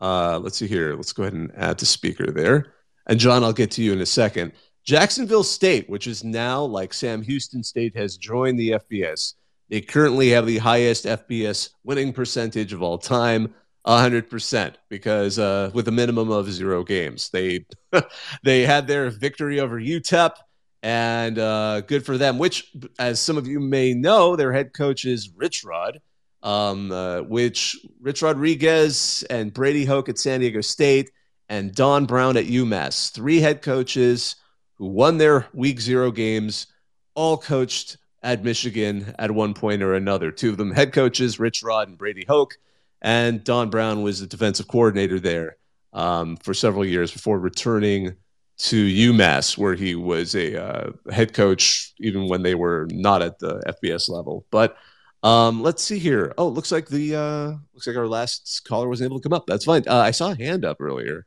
uh, 0.00 0.38
let's 0.38 0.56
see 0.56 0.66
here. 0.66 0.94
Let's 0.94 1.12
go 1.12 1.24
ahead 1.24 1.34
and 1.34 1.52
add 1.56 1.78
to 1.78 1.86
speaker 1.86 2.30
there. 2.30 2.74
And 3.10 3.18
John, 3.18 3.42
I'll 3.42 3.52
get 3.52 3.72
to 3.72 3.82
you 3.82 3.92
in 3.92 4.00
a 4.00 4.06
second. 4.06 4.52
Jacksonville 4.84 5.42
State, 5.42 5.90
which 5.90 6.06
is 6.06 6.22
now 6.22 6.62
like 6.62 6.94
Sam 6.94 7.22
Houston 7.22 7.64
State, 7.64 7.96
has 7.96 8.16
joined 8.16 8.56
the 8.56 8.70
FBS. 8.70 9.34
They 9.68 9.80
currently 9.80 10.28
have 10.30 10.46
the 10.46 10.58
highest 10.58 11.06
FBS 11.06 11.70
winning 11.82 12.12
percentage 12.12 12.72
of 12.72 12.82
all 12.82 12.98
time, 12.98 13.52
100%, 13.84 14.74
because 14.88 15.40
uh, 15.40 15.72
with 15.74 15.88
a 15.88 15.90
minimum 15.90 16.30
of 16.30 16.52
zero 16.52 16.84
games. 16.84 17.30
They 17.30 17.66
they 18.44 18.62
had 18.62 18.86
their 18.86 19.10
victory 19.10 19.58
over 19.58 19.80
UTEP, 19.80 20.36
and 20.84 21.36
uh, 21.36 21.80
good 21.80 22.06
for 22.06 22.16
them, 22.16 22.38
which, 22.38 22.72
as 23.00 23.18
some 23.18 23.36
of 23.36 23.48
you 23.48 23.58
may 23.58 23.92
know, 23.92 24.36
their 24.36 24.52
head 24.52 24.72
coach 24.72 25.04
is 25.04 25.32
Rich 25.34 25.64
Rod, 25.64 25.98
um, 26.44 26.92
uh, 26.92 27.22
which 27.22 27.76
Rich 28.00 28.22
Rodriguez 28.22 29.24
and 29.28 29.52
Brady 29.52 29.84
Hoke 29.84 30.08
at 30.08 30.16
San 30.16 30.38
Diego 30.38 30.60
State 30.60 31.10
and 31.50 31.74
Don 31.74 32.06
Brown 32.06 32.36
at 32.36 32.46
UMass. 32.46 33.10
Three 33.10 33.40
head 33.40 33.60
coaches 33.60 34.36
who 34.76 34.86
won 34.86 35.18
their 35.18 35.46
week 35.52 35.80
zero 35.80 36.10
games, 36.12 36.68
all 37.14 37.36
coached 37.36 37.98
at 38.22 38.44
Michigan 38.44 39.14
at 39.18 39.32
one 39.32 39.52
point 39.52 39.82
or 39.82 39.94
another. 39.94 40.30
Two 40.30 40.50
of 40.50 40.56
them 40.56 40.70
head 40.70 40.92
coaches, 40.92 41.40
Rich 41.40 41.62
Rod 41.62 41.88
and 41.88 41.98
Brady 41.98 42.24
Hoke. 42.26 42.56
And 43.02 43.42
Don 43.42 43.68
Brown 43.68 44.02
was 44.02 44.20
the 44.20 44.26
defensive 44.26 44.68
coordinator 44.68 45.18
there 45.18 45.56
um, 45.92 46.36
for 46.36 46.54
several 46.54 46.84
years 46.84 47.10
before 47.10 47.38
returning 47.38 48.14
to 48.58 48.86
UMass, 48.86 49.58
where 49.58 49.74
he 49.74 49.94
was 49.94 50.34
a 50.34 50.62
uh, 50.62 50.92
head 51.10 51.32
coach 51.32 51.94
even 51.98 52.28
when 52.28 52.42
they 52.42 52.54
were 52.54 52.86
not 52.92 53.22
at 53.22 53.38
the 53.38 53.60
FBS 53.82 54.08
level. 54.08 54.44
But 54.50 54.76
um, 55.22 55.62
let's 55.62 55.82
see 55.82 55.98
here. 55.98 56.32
Oh, 56.38 56.48
looks 56.48 56.70
like 56.70 56.88
the 56.88 57.16
uh, 57.16 57.52
looks 57.74 57.86
like 57.86 57.96
our 57.96 58.06
last 58.06 58.62
caller 58.68 58.88
wasn't 58.88 59.10
able 59.10 59.18
to 59.18 59.22
come 59.28 59.32
up. 59.32 59.46
That's 59.46 59.64
fine. 59.64 59.82
Uh, 59.88 59.96
I 59.96 60.10
saw 60.10 60.30
a 60.30 60.36
hand 60.36 60.64
up 60.64 60.76
earlier. 60.80 61.26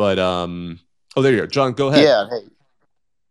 But 0.00 0.18
um, 0.18 0.80
oh, 1.14 1.20
there 1.20 1.34
you 1.34 1.42
are, 1.42 1.46
John. 1.46 1.74
Go 1.74 1.88
ahead. 1.88 2.04
Yeah, 2.04 2.26
hey, 2.30 2.48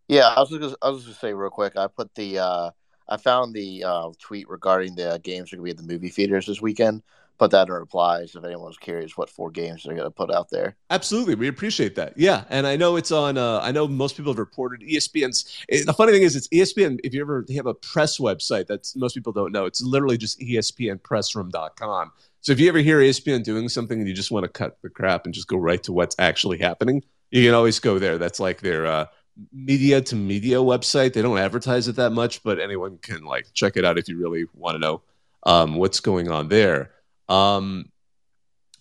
yeah. 0.07 0.27
I 0.27 0.39
was 0.39 0.51
just 0.51 0.75
I 0.83 0.89
was 0.89 1.03
just 1.03 1.07
gonna 1.07 1.31
say 1.31 1.33
real 1.33 1.49
quick. 1.49 1.75
I 1.75 1.87
put 1.87 2.13
the 2.13 2.37
uh, 2.37 2.69
I 3.07 3.17
found 3.17 3.55
the 3.55 3.83
uh, 3.83 4.11
tweet 4.19 4.47
regarding 4.47 4.93
the 4.93 5.19
games 5.23 5.51
are 5.51 5.55
going 5.55 5.67
to 5.67 5.73
be 5.75 5.81
at 5.81 5.87
the 5.87 5.91
movie 5.91 6.09
theaters 6.09 6.45
this 6.45 6.61
weekend. 6.61 7.01
Put 7.39 7.49
that 7.49 7.69
in 7.69 7.73
replies 7.73 8.35
if 8.35 8.43
anyone's 8.43 8.77
curious 8.77 9.17
what 9.17 9.31
four 9.31 9.49
games 9.49 9.81
they're 9.83 9.95
going 9.95 10.05
to 10.05 10.11
put 10.11 10.31
out 10.31 10.51
there. 10.51 10.75
Absolutely, 10.91 11.33
we 11.33 11.47
appreciate 11.47 11.95
that. 11.95 12.13
Yeah, 12.15 12.43
and 12.49 12.67
I 12.67 12.75
know 12.75 12.97
it's 12.97 13.11
on. 13.11 13.39
Uh, 13.39 13.61
I 13.63 13.71
know 13.71 13.87
most 13.87 14.15
people 14.15 14.31
have 14.33 14.37
reported 14.37 14.81
ESPN's. 14.81 15.65
It, 15.69 15.87
the 15.87 15.93
funny 15.93 16.11
thing 16.11 16.21
is, 16.21 16.35
it's 16.35 16.49
ESPN. 16.49 16.99
If 17.03 17.15
you 17.15 17.21
ever 17.21 17.45
have 17.55 17.65
a 17.65 17.73
press 17.73 18.19
website, 18.19 18.67
that's 18.67 18.95
most 18.95 19.15
people 19.15 19.33
don't 19.33 19.51
know. 19.51 19.65
It's 19.65 19.81
literally 19.81 20.19
just 20.19 20.39
ESPNPressroom.com. 20.39 22.11
So 22.41 22.51
if 22.51 22.59
you 22.59 22.69
ever 22.69 22.79
hear 22.79 22.99
ESPN 22.99 23.43
doing 23.43 23.67
something 23.67 23.99
and 23.99 24.07
you 24.07 24.13
just 24.13 24.31
want 24.31 24.43
to 24.45 24.49
cut 24.49 24.77
the 24.81 24.89
crap 24.89 25.25
and 25.25 25.33
just 25.33 25.47
go 25.47 25.57
right 25.57 25.81
to 25.83 25.91
what's 25.91 26.15
actually 26.19 26.57
happening, 26.57 27.03
you 27.31 27.43
can 27.43 27.53
always 27.53 27.79
go 27.79 27.99
there. 27.99 28.17
That's 28.17 28.39
like 28.39 28.61
their 28.61 28.85
uh, 28.85 29.05
media 29.51 30.01
to 30.01 30.15
media 30.15 30.57
website. 30.57 31.13
They 31.13 31.21
don't 31.21 31.37
advertise 31.37 31.87
it 31.87 31.95
that 31.97 32.11
much, 32.11 32.43
but 32.43 32.59
anyone 32.59 32.97
can 32.97 33.23
like 33.23 33.47
check 33.53 33.77
it 33.77 33.85
out 33.85 33.97
if 33.97 34.07
you 34.07 34.17
really 34.17 34.45
want 34.53 34.75
to 34.75 34.79
know 34.79 35.01
um, 35.43 35.75
what's 35.75 35.99
going 35.99 36.29
on 36.29 36.47
there. 36.47 36.91
Um, 37.27 37.91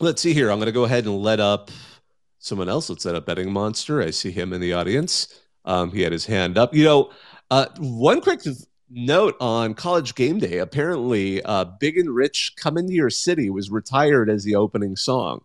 let's 0.01 0.23
see 0.23 0.33
here. 0.33 0.51
I'm 0.51 0.59
going 0.59 0.67
to 0.67 0.73
go 0.73 0.85
ahead 0.85 1.05
and 1.05 1.17
let 1.19 1.41
up 1.41 1.71
someone 2.39 2.69
else. 2.69 2.89
Let's 2.89 3.05
let 3.05 3.15
up 3.15 3.27
Betting 3.27 3.53
Monster. 3.53 4.01
I 4.01 4.11
see 4.11 4.31
him 4.31 4.53
in 4.53 4.61
the 4.61 4.73
audience. 4.73 5.41
Um, 5.65 5.93
he 5.93 6.03
had 6.03 6.13
his 6.13 6.27
hand 6.27 6.57
up. 6.57 6.75
You 6.75 6.85
know, 6.85 7.11
uh, 7.51 7.67
one 7.79 8.21
quick 8.21 8.41
note 8.91 9.37
on 9.41 9.75
college 9.75 10.15
game 10.15 10.39
day 10.39 10.59
apparently 10.59 11.43
uh, 11.43 11.65
big 11.65 11.99
and 11.99 12.15
rich 12.15 12.55
come 12.57 12.79
into 12.79 12.93
your 12.93 13.11
city 13.11 13.51
was 13.51 13.71
retired 13.71 14.31
as 14.31 14.45
the 14.45 14.55
opening 14.57 14.97
song. 14.97 15.45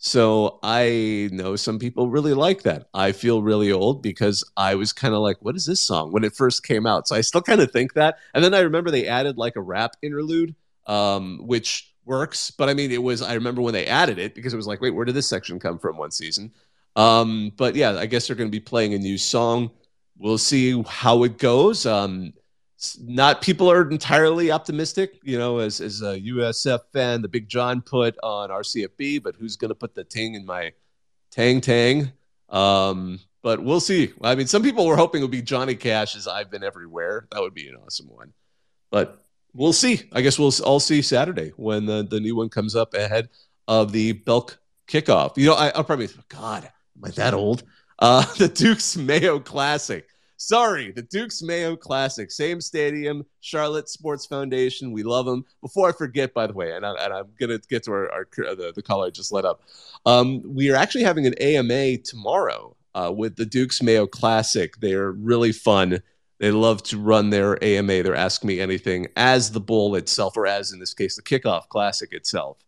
So 0.00 0.58
i 0.62 1.28
know 1.32 1.56
some 1.56 1.78
people 1.78 2.08
really 2.08 2.34
like 2.34 2.62
that. 2.62 2.88
I 2.94 3.12
feel 3.12 3.42
really 3.42 3.72
old 3.72 4.02
because 4.02 4.44
i 4.56 4.74
was 4.74 4.92
kind 4.92 5.14
of 5.14 5.20
like 5.20 5.36
what 5.40 5.56
is 5.56 5.66
this 5.66 5.80
song? 5.80 6.12
when 6.12 6.24
it 6.24 6.34
first 6.34 6.64
came 6.66 6.86
out. 6.86 7.08
So 7.08 7.16
i 7.16 7.20
still 7.20 7.42
kind 7.42 7.60
of 7.60 7.70
think 7.72 7.94
that. 7.94 8.18
And 8.34 8.42
then 8.42 8.54
i 8.54 8.60
remember 8.60 8.90
they 8.90 9.06
added 9.06 9.36
like 9.36 9.56
a 9.56 9.60
rap 9.60 9.96
interlude 10.02 10.54
um, 10.86 11.40
which 11.46 11.92
works. 12.06 12.50
But 12.50 12.68
i 12.68 12.74
mean 12.74 12.90
it 12.90 13.02
was 13.02 13.22
i 13.22 13.34
remember 13.34 13.60
when 13.60 13.74
they 13.74 13.86
added 13.86 14.18
it 14.18 14.34
because 14.34 14.54
it 14.54 14.56
was 14.56 14.66
like 14.66 14.80
wait 14.80 14.94
where 14.94 15.04
did 15.04 15.14
this 15.14 15.28
section 15.28 15.58
come 15.58 15.78
from 15.78 15.96
one 15.96 16.10
season? 16.10 16.52
Um, 16.96 17.52
but 17.56 17.76
yeah 17.76 17.98
i 17.98 18.06
guess 18.06 18.26
they're 18.26 18.36
going 18.36 18.50
to 18.50 18.52
be 18.52 18.60
playing 18.60 18.94
a 18.94 18.98
new 18.98 19.18
song. 19.18 19.70
We'll 20.16 20.38
see 20.38 20.82
how 20.82 21.22
it 21.22 21.38
goes. 21.38 21.86
Um, 21.86 22.32
not 23.02 23.42
people 23.42 23.70
are 23.70 23.90
entirely 23.90 24.50
optimistic, 24.50 25.18
you 25.22 25.38
know, 25.38 25.58
as, 25.58 25.80
as 25.80 26.02
a 26.02 26.20
USF 26.20 26.80
fan, 26.92 27.22
the 27.22 27.28
Big 27.28 27.48
John 27.48 27.82
put 27.82 28.16
on 28.22 28.50
RCFB, 28.50 29.22
but 29.22 29.34
who's 29.36 29.56
going 29.56 29.70
to 29.70 29.74
put 29.74 29.94
the 29.94 30.04
ting 30.04 30.34
in 30.34 30.46
my 30.46 30.72
tang 31.30 31.60
tang? 31.60 32.12
Um, 32.48 33.18
but 33.42 33.62
we'll 33.62 33.80
see. 33.80 34.12
I 34.22 34.34
mean, 34.34 34.46
some 34.46 34.62
people 34.62 34.86
were 34.86 34.96
hoping 34.96 35.20
it 35.20 35.24
would 35.24 35.30
be 35.30 35.42
Johnny 35.42 35.74
Cash 35.74 36.16
as 36.16 36.28
I've 36.28 36.50
Been 36.50 36.62
Everywhere. 36.62 37.26
That 37.32 37.40
would 37.40 37.54
be 37.54 37.68
an 37.68 37.76
awesome 37.76 38.08
one. 38.08 38.32
But 38.90 39.24
we'll 39.54 39.72
see. 39.72 40.02
I 40.12 40.20
guess 40.20 40.38
we'll 40.38 40.52
all 40.64 40.80
see 40.80 41.02
Saturday 41.02 41.52
when 41.56 41.86
the, 41.86 42.04
the 42.04 42.20
new 42.20 42.36
one 42.36 42.48
comes 42.48 42.76
up 42.76 42.94
ahead 42.94 43.28
of 43.66 43.92
the 43.92 44.12
Belk 44.12 44.58
kickoff. 44.86 45.36
You 45.36 45.46
know, 45.46 45.54
I, 45.54 45.72
will 45.76 45.84
probably, 45.84 46.08
God, 46.28 46.64
am 46.96 47.04
I 47.04 47.10
that 47.10 47.34
old? 47.34 47.64
Uh, 47.98 48.24
the 48.38 48.48
Duke's 48.48 48.96
Mayo 48.96 49.40
Classic. 49.40 50.06
Sorry, 50.40 50.92
the 50.92 51.02
Duke's 51.02 51.42
Mayo 51.42 51.74
Classic, 51.74 52.30
same 52.30 52.60
stadium, 52.60 53.26
Charlotte 53.40 53.88
Sports 53.88 54.24
Foundation. 54.24 54.92
We 54.92 55.02
love 55.02 55.26
them. 55.26 55.44
Before 55.60 55.88
I 55.88 55.92
forget, 55.92 56.32
by 56.32 56.46
the 56.46 56.52
way, 56.52 56.76
and, 56.76 56.86
I, 56.86 57.18
am 57.18 57.26
gonna 57.40 57.58
get 57.68 57.82
to 57.84 57.90
our, 57.90 58.12
our 58.12 58.28
the, 58.34 58.72
the 58.72 58.80
call 58.80 59.04
I 59.04 59.10
just 59.10 59.32
let 59.32 59.44
up. 59.44 59.62
Um, 60.06 60.40
we 60.44 60.70
are 60.70 60.76
actually 60.76 61.02
having 61.02 61.26
an 61.26 61.34
AMA 61.40 61.98
tomorrow 61.98 62.76
uh, 62.94 63.12
with 63.14 63.34
the 63.34 63.46
Duke's 63.46 63.82
Mayo 63.82 64.06
Classic. 64.06 64.76
They're 64.76 65.10
really 65.10 65.50
fun. 65.50 66.00
They 66.38 66.52
love 66.52 66.84
to 66.84 66.98
run 66.98 67.30
their 67.30 67.62
AMA, 67.62 68.04
their 68.04 68.14
Ask 68.14 68.44
Me 68.44 68.60
Anything, 68.60 69.08
as 69.16 69.50
the 69.50 69.60
bowl 69.60 69.96
itself, 69.96 70.36
or 70.36 70.46
as 70.46 70.70
in 70.70 70.78
this 70.78 70.94
case, 70.94 71.16
the 71.16 71.22
kickoff 71.22 71.68
classic 71.68 72.12
itself. 72.12 72.58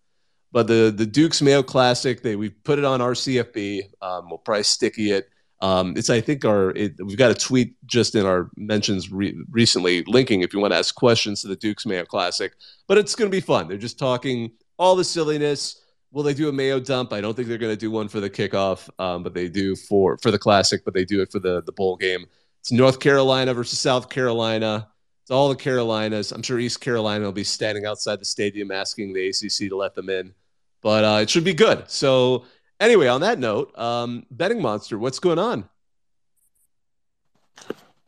But 0.50 0.66
the 0.66 0.92
the 0.94 1.06
Duke's 1.06 1.40
Mayo 1.40 1.62
Classic, 1.62 2.20
they 2.20 2.34
we 2.34 2.50
put 2.50 2.80
it 2.80 2.84
on 2.84 2.98
RCFB. 2.98 3.90
Um, 4.02 4.28
we'll 4.28 4.38
probably 4.38 4.64
sticky 4.64 5.12
it. 5.12 5.30
Um, 5.62 5.94
it's 5.96 6.08
I 6.08 6.20
think 6.20 6.44
our 6.44 6.70
it, 6.70 6.94
we've 7.04 7.18
got 7.18 7.30
a 7.30 7.34
tweet 7.34 7.74
just 7.86 8.14
in 8.14 8.24
our 8.24 8.50
mentions 8.56 9.12
re- 9.12 9.38
recently 9.50 10.02
linking 10.04 10.40
if 10.40 10.54
you 10.54 10.61
want 10.61 10.72
to 10.72 10.78
ask 10.78 10.94
questions 10.94 11.42
to 11.42 11.48
the 11.48 11.56
Duke's 11.56 11.84
Mayo 11.84 12.04
Classic. 12.04 12.52
But 12.88 12.98
it's 12.98 13.14
going 13.14 13.30
to 13.30 13.34
be 13.34 13.42
fun. 13.42 13.68
They're 13.68 13.76
just 13.76 13.98
talking 13.98 14.52
all 14.78 14.96
the 14.96 15.04
silliness. 15.04 15.82
Will 16.12 16.22
they 16.22 16.34
do 16.34 16.48
a 16.48 16.52
Mayo 16.52 16.80
dump? 16.80 17.12
I 17.12 17.20
don't 17.20 17.34
think 17.34 17.46
they're 17.46 17.58
going 17.58 17.72
to 17.72 17.78
do 17.80 17.90
one 17.90 18.08
for 18.08 18.20
the 18.20 18.30
kickoff, 18.30 18.88
um, 18.98 19.22
but 19.22 19.34
they 19.34 19.48
do 19.48 19.76
for 19.76 20.16
for 20.18 20.30
the 20.30 20.38
Classic. 20.38 20.82
But 20.84 20.94
they 20.94 21.04
do 21.04 21.20
it 21.20 21.30
for 21.30 21.38
the 21.38 21.62
the 21.62 21.72
bowl 21.72 21.96
game. 21.96 22.24
It's 22.61 22.72
North 22.72 22.98
Carolina 22.98 23.52
versus 23.52 23.78
South 23.78 24.08
Carolina. 24.08 24.88
It's 25.22 25.30
all 25.30 25.50
the 25.50 25.56
Carolinas. 25.56 26.32
I'm 26.32 26.42
sure 26.42 26.58
East 26.58 26.80
Carolina 26.80 27.24
will 27.24 27.32
be 27.32 27.44
standing 27.44 27.86
outside 27.86 28.18
the 28.20 28.24
stadium 28.24 28.70
asking 28.70 29.12
the 29.12 29.28
ACC 29.28 29.68
to 29.68 29.76
let 29.76 29.94
them 29.94 30.08
in. 30.08 30.34
But 30.82 31.04
uh, 31.04 31.18
it 31.22 31.30
should 31.30 31.44
be 31.44 31.54
good. 31.54 31.90
So 31.90 32.46
Anyway, 32.81 33.07
on 33.07 33.20
that 33.20 33.39
note, 33.39 33.78
um, 33.78 34.24
betting 34.31 34.62
monster, 34.62 34.99
what's 34.99 35.18
going 35.18 35.39
on? 35.39 35.68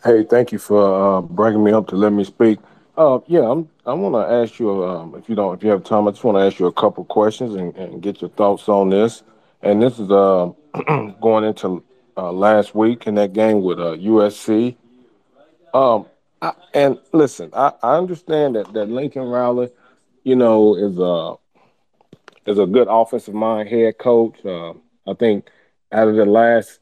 Hey, 0.03 0.25
thank 0.25 0.51
you 0.51 0.59
for 0.59 1.19
uh, 1.19 1.21
bringing 1.21 1.63
me 1.63 1.73
up 1.73 1.87
to 1.89 1.97
let 1.97 2.13
me 2.13 2.25
speak. 2.25 2.59
Uh, 2.97 3.21
yeah, 3.27 3.43
I'm. 3.43 3.69
I 3.87 3.93
want 3.93 4.15
to 4.15 4.35
ask 4.35 4.59
you, 4.59 4.85
um, 4.85 5.15
if 5.15 5.29
you 5.29 5.35
don't, 5.35 5.55
if 5.55 5.63
you 5.63 5.71
have 5.71 5.85
time, 5.85 6.09
I 6.09 6.11
just 6.13 6.25
want 6.25 6.39
to 6.39 6.43
ask 6.43 6.59
you 6.59 6.67
a 6.67 6.73
couple 6.73 7.05
questions 7.05 7.55
and, 7.55 7.75
and, 7.77 8.03
get 8.03 8.21
your 8.21 8.31
thoughts 8.31 8.69
on 8.69 8.91
this. 8.91 9.23
And 9.63 9.83
this 9.83 9.99
is 9.99 10.11
uh, 10.11 10.51
going 11.21 11.45
into 11.45 11.83
uh, 12.17 12.33
last 12.33 12.75
week 12.75 13.07
in 13.07 13.15
that 13.17 13.33
game 13.33 13.63
with 13.63 13.79
uh, 13.79 13.97
USC. 13.97 14.77
Um, 15.75 16.07
I, 16.41 16.53
and 16.75 16.99
listen, 17.13 17.51
I, 17.55 17.73
I 17.83 17.97
understand 17.97 18.57
that 18.57 18.73
that 18.73 18.89
Lincoln 18.89 19.25
Riley, 19.25 19.71
you 20.25 20.37
know, 20.37 20.75
is 20.77 20.99
a 20.99 21.37
is 22.47 22.59
a 22.59 22.67
good 22.67 22.89
offensive 22.91 23.35
mind 23.35 23.69
head 23.69 23.99
coach. 23.99 24.45
Uh, 24.45 24.75
I 25.07 25.15
think 25.15 25.49
out 25.91 26.09
of 26.09 26.17
the 26.17 26.27
last 26.27 26.81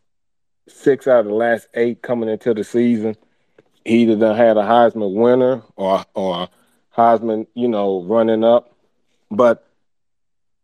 six 0.68 1.06
out 1.06 1.20
of 1.20 1.26
the 1.26 1.34
last 1.34 1.68
eight 1.74 2.02
coming 2.02 2.28
into 2.28 2.54
the 2.54 2.64
season, 2.64 3.16
he 3.84 4.02
either 4.02 4.34
had 4.34 4.56
a 4.56 4.62
Heisman 4.62 5.14
winner 5.14 5.62
or 5.76 6.04
or 6.14 6.48
Heisman, 6.96 7.46
you 7.54 7.68
know, 7.68 8.02
running 8.02 8.44
up. 8.44 8.74
But 9.30 9.66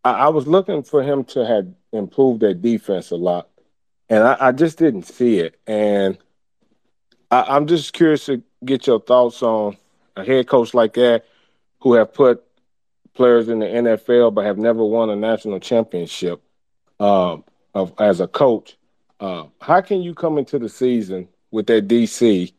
I, 0.05 0.13
I 0.13 0.29
was 0.29 0.47
looking 0.47 0.83
for 0.83 1.03
him 1.03 1.25
to 1.25 1.47
have 1.47 1.67
improved 1.93 2.41
their 2.41 2.55
defense 2.55 3.11
a 3.11 3.17
lot, 3.17 3.49
and 4.09 4.23
I, 4.23 4.37
I 4.41 4.53
just 4.53 4.79
didn't 4.79 5.05
see 5.05 5.39
it. 5.39 5.59
And 5.67 6.19
I, 7.31 7.43
I'm 7.43 7.67
just 7.67 7.93
curious 7.93 8.27
to 8.27 8.43
get 8.65 8.87
your 8.87 9.01
thoughts 9.01 9.43
on 9.43 9.77
a 10.17 10.25
head 10.25 10.47
coach 10.47 10.75
like 10.75 10.95
that 10.95 11.25
who 11.81 11.95
have 11.95 12.13
put 12.15 12.45
players 13.17 13.49
in 13.49 13.59
the 13.59 13.67
NFL 13.67 14.35
but 14.35 14.45
have 14.45 14.59
never 14.59 14.85
won 14.85 15.11
a 15.11 15.17
national 15.17 15.61
championship 15.61 16.43
uh, 17.01 17.37
of, 17.75 17.93
as 17.99 18.21
a 18.21 18.29
coach. 18.29 18.77
Uh, 19.19 19.45
how 19.61 19.81
can 19.81 20.03
you 20.03 20.15
come 20.15 20.39
into 20.39 20.59
the 20.59 20.69
season 20.69 21.29
with 21.51 21.67
that 21.67 21.89
DC 21.89 22.53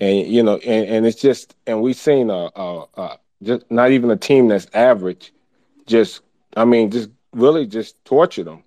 and 0.00 0.26
you 0.26 0.42
know 0.42 0.56
and, 0.56 0.88
and 0.88 1.06
it's 1.06 1.20
just 1.20 1.54
and 1.66 1.80
we've 1.80 1.96
seen 1.96 2.28
a, 2.28 2.50
a, 2.56 2.84
a, 2.96 3.18
just 3.42 3.70
not 3.70 3.92
even 3.92 4.10
a 4.10 4.16
team 4.16 4.48
that's 4.48 4.66
average 4.74 5.32
just 5.86 6.22
I 6.56 6.64
mean 6.64 6.90
just 6.90 7.10
really 7.32 7.66
just 7.66 8.04
torture 8.04 8.42
them 8.42 8.64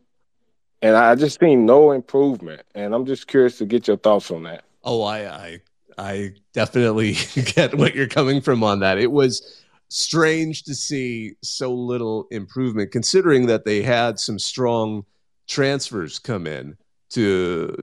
and 0.81 0.95
I 0.95 1.15
just 1.15 1.39
seen 1.39 1.65
no 1.65 1.91
improvement 1.91 2.61
and 2.73 2.93
I'm 2.95 3.05
just 3.05 3.27
curious 3.27 3.57
to 3.57 3.65
get 3.65 3.87
your 3.87 3.97
thoughts 3.97 4.31
on 4.31 4.43
that. 4.43 4.63
Oh, 4.83 5.03
I 5.03 5.27
I 5.27 5.61
I 5.97 6.33
definitely 6.53 7.13
get 7.55 7.75
what 7.75 7.95
you're 7.95 8.07
coming 8.07 8.39
from 8.39 8.63
on 8.63 8.79
that. 8.79 8.97
It 8.97 9.11
was 9.11 9.64
strange 9.89 10.63
to 10.63 10.75
see 10.75 11.35
so 11.41 11.73
little 11.73 12.27
improvement, 12.31 12.91
considering 12.91 13.47
that 13.47 13.65
they 13.65 13.81
had 13.81 14.19
some 14.19 14.39
strong 14.39 15.05
transfers 15.47 16.19
come 16.19 16.47
in 16.47 16.77
to. 17.11 17.77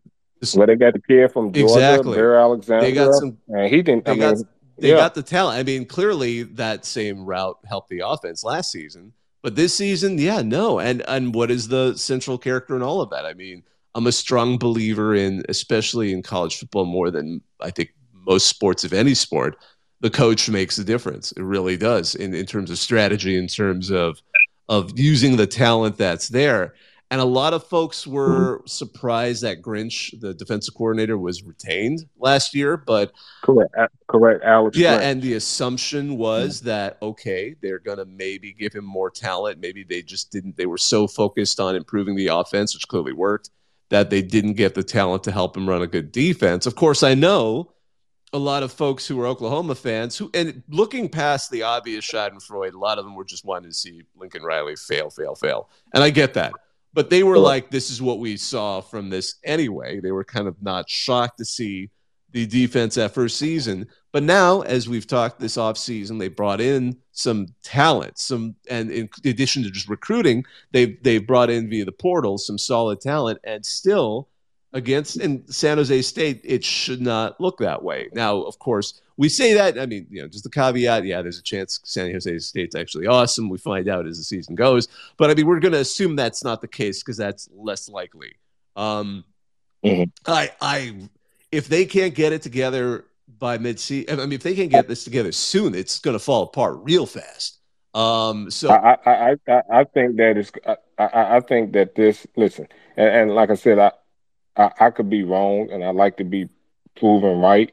Well, 0.55 0.67
they 0.67 0.75
got 0.75 0.95
the 0.95 1.01
kid 1.01 1.33
from 1.33 1.53
Georgia, 1.53 1.75
exactly. 1.75 2.17
Bear 2.17 2.37
Alexander. 2.37 2.85
They 2.85 2.93
got 2.93 3.15
some. 3.15 3.39
And 3.49 3.73
he 3.73 3.83
didn't. 3.83 4.05
They, 4.05 4.13
I 4.13 4.17
got, 4.17 4.35
mean, 4.37 4.45
they 4.79 4.91
yeah. 4.91 4.97
got 4.97 5.15
the 5.15 5.23
talent. 5.23 5.59
I 5.59 5.63
mean, 5.63 5.87
clearly 5.87 6.43
that 6.43 6.85
same 6.85 7.25
route 7.25 7.59
helped 7.65 7.91
the 7.91 8.03
offense 8.05 8.43
last 8.43 8.73
season, 8.73 9.13
but 9.43 9.55
this 9.55 9.75
season, 9.75 10.19
yeah, 10.19 10.43
no. 10.43 10.81
And 10.81 11.03
and 11.07 11.35
what 11.35 11.51
is 11.51 11.69
the 11.69 11.95
central 11.95 12.39
character 12.39 12.75
in 12.75 12.83
all 12.83 13.01
of 13.01 13.11
that? 13.11 13.25
I 13.25 13.35
mean, 13.35 13.63
I'm 13.95 14.09
a 14.09 14.13
strong 14.13 14.59
believer 14.59 15.15
in, 15.15 15.45
especially 15.49 16.13
in 16.13 16.23
college 16.23 16.59
football, 16.59 16.87
more 16.87 17.13
than 17.13 17.43
I 17.61 17.71
think 17.71 17.91
most 18.13 18.49
sports 18.49 18.83
of 18.83 18.93
any 18.93 19.15
sport 19.15 19.57
the 20.03 20.11
coach 20.11 20.51
makes 20.51 20.79
a 20.79 20.85
difference. 20.85 21.33
It 21.33 21.43
really 21.43 21.77
does 21.77 22.15
in, 22.15 22.35
in 22.35 22.45
terms 22.45 22.71
of 22.71 22.79
strategy, 22.79 23.37
in 23.37 23.47
terms 23.47 23.91
of 23.91 24.21
of 24.69 24.99
using 24.99 25.37
the 25.37 25.47
talent 25.47 25.97
that's 25.97 26.29
there. 26.29 26.75
And 27.11 27.21
a 27.21 27.27
lot 27.27 27.53
of 27.53 27.67
folks 27.67 28.07
were 28.07 28.59
mm-hmm. 28.59 28.67
surprised 28.67 29.43
that 29.43 29.61
Grinch, 29.61 30.19
the 30.19 30.33
defensive 30.33 30.75
coordinator, 30.75 31.19
was 31.19 31.43
retained 31.43 32.07
last 32.19 32.55
year. 32.55 32.79
But 32.79 33.13
correct, 33.43 33.75
correct, 34.09 34.43
Alex. 34.45 34.77
Yeah, 34.77 34.99
Grinch. 34.99 35.03
and 35.03 35.23
the 35.23 35.35
assumption 35.35 36.17
was 36.17 36.59
mm-hmm. 36.59 36.69
that 36.69 36.99
okay, 37.01 37.55
they're 37.63 37.79
gonna 37.79 38.07
maybe 38.07 38.53
give 38.53 38.73
him 38.73 38.85
more 38.85 39.11
talent. 39.11 39.61
Maybe 39.61 39.85
they 39.85 40.03
just 40.03 40.33
didn't. 40.33 40.57
They 40.57 40.67
were 40.67 40.79
so 40.79 41.07
focused 41.07 41.61
on 41.61 41.77
improving 41.77 42.17
the 42.17 42.29
offense, 42.29 42.75
which 42.75 42.89
clearly 42.89 43.13
worked, 43.13 43.51
that 43.91 44.11
they 44.11 44.23
didn't 44.23 44.55
get 44.55 44.75
the 44.75 44.83
talent 44.83 45.23
to 45.25 45.33
help 45.33 45.57
him 45.57 45.69
run 45.69 45.83
a 45.83 45.87
good 45.87 46.11
defense. 46.11 46.67
Of 46.67 46.75
course, 46.75 47.03
I 47.05 47.15
know 47.15 47.73
a 48.33 48.39
lot 48.39 48.63
of 48.63 48.73
folks 48.73 49.07
who 49.07 49.17
were 49.17 49.27
Oklahoma 49.27 49.75
fans 49.75 50.17
who, 50.17 50.31
and 50.33 50.63
looking 50.69 51.09
past 51.09 51.51
the 51.51 51.63
obvious 51.63 52.05
Schadenfreude, 52.05 52.73
a 52.73 52.79
lot 52.79 52.99
of 52.99 53.05
them 53.05 53.15
were 53.15 53.25
just 53.25 53.45
wanting 53.45 53.71
to 53.71 53.77
see 53.77 54.03
Lincoln 54.17 54.43
Riley 54.43 54.77
fail, 54.77 55.11
fail, 55.11 55.35
fail. 55.35 55.69
And 55.95 56.03
I 56.03 56.11
get 56.11 56.35
that. 56.35 56.53
But 56.95 57.11
they 57.11 57.23
were 57.23 57.39
like, 57.39 57.71
this 57.71 57.91
is 57.91 58.03
what 58.03 58.19
we 58.19 58.37
saw 58.37 58.81
from 58.81 59.11
this 59.11 59.37
anyway. 59.45 60.01
They 60.01 60.13
were 60.13 60.25
kind 60.25 60.47
of 60.47 60.61
not 60.63 60.89
shocked 60.89 61.39
to 61.39 61.45
see 61.45 61.91
the 62.33 62.47
defense 62.47 62.99
at 62.99 63.15
first 63.15 63.39
season. 63.39 63.87
But 64.11 64.23
now, 64.23 64.63
as 64.63 64.89
we've 64.89 65.07
talked 65.07 65.39
this 65.39 65.57
offseason, 65.57 66.19
they 66.19 66.29
brought 66.29 66.61
in 66.61 66.97
some 67.13 67.49
talent, 67.63 68.19
some 68.19 68.55
and 68.69 68.91
in 68.91 69.09
addition 69.25 69.63
to 69.63 69.71
just 69.71 69.89
recruiting, 69.89 70.45
they've 70.73 71.03
they've 71.03 71.27
brought 71.27 71.51
in 71.51 71.69
via 71.71 71.85
the 71.85 71.93
portal 71.93 72.39
some 72.39 72.59
solid 72.59 73.01
talent, 73.01 73.39
and 73.45 73.65
still 73.65 74.29
against 74.73 75.17
in 75.19 75.47
San 75.51 75.79
Jose 75.79 76.03
State, 76.03 76.41
it 76.45 76.65
should 76.65 77.01
not 77.01 77.41
look 77.41 77.59
that 77.59 77.83
way. 77.83 78.09
Now, 78.13 78.43
of 78.43 78.59
course, 78.59 79.01
we 79.17 79.29
say 79.29 79.53
that. 79.55 79.79
I 79.79 79.87
mean, 79.87 80.07
you 80.11 80.23
know, 80.23 80.29
just 80.29 80.45
the 80.45 80.51
caveat. 80.51 81.05
Yeah, 81.05 81.23
there's 81.23 81.39
a 81.39 81.43
chance 81.43 81.81
San 81.85 82.11
Jose 82.11 82.39
State's 82.39 82.75
actually 82.75 83.07
awesome. 83.07 83.49
We 83.49 83.59
find 83.59 83.89
out 83.89 84.07
as 84.07 84.19
the 84.19 84.25
season 84.25 84.55
goes, 84.55 84.89
but 85.17 85.31
I 85.31 85.35
mean, 85.35 85.47
we're 85.47 85.61
going 85.61 85.73
to 85.73 85.81
assume 85.81 86.17
that's 86.17 86.43
not 86.43 86.61
the 86.61 86.69
case 86.69 87.03
because 87.03 87.17
that's 87.17 87.49
less 87.55 87.89
likely. 87.89 88.33
Um, 88.77 89.25
mm-hmm. 89.85 90.05
I, 90.27 90.51
I, 90.61 91.09
if 91.51 91.69
they 91.69 91.85
can't 91.85 92.15
get 92.15 92.33
it 92.33 92.41
together 92.41 93.05
by 93.39 93.59
mid-season, 93.59 94.19
I 94.19 94.23
mean, 94.25 94.33
if 94.33 94.43
they 94.43 94.55
can't 94.55 94.71
get 94.71 94.89
this 94.89 95.05
together 95.05 95.33
soon, 95.33 95.75
it's 95.75 95.99
going 95.99 96.15
to 96.15 96.19
fall 96.19 96.45
apart 96.45 96.79
real 96.83 97.05
fast. 97.05 97.59
Um, 97.95 98.51
so 98.51 98.71
I, 98.71 98.97
I, 99.05 99.37
I, 99.47 99.63
I 99.71 99.85
think 99.85 100.17
that 100.17 100.39
is, 100.39 100.51
I, 100.99 101.37
I 101.37 101.41
think 101.41 101.75
that 101.75 101.95
this. 101.95 102.27
Listen, 102.37 102.67
and, 102.97 103.09
and 103.09 103.35
like 103.35 103.51
I 103.51 103.55
said, 103.55 103.79
I, 103.79 103.93
I, 104.57 104.71
I 104.81 104.91
could 104.91 105.11
be 105.11 105.23
wrong, 105.23 105.71
and 105.71 105.85
I 105.85 105.91
like 105.91 106.17
to 106.19 106.25
be 106.25 106.49
proven 106.97 107.39
right. 107.39 107.73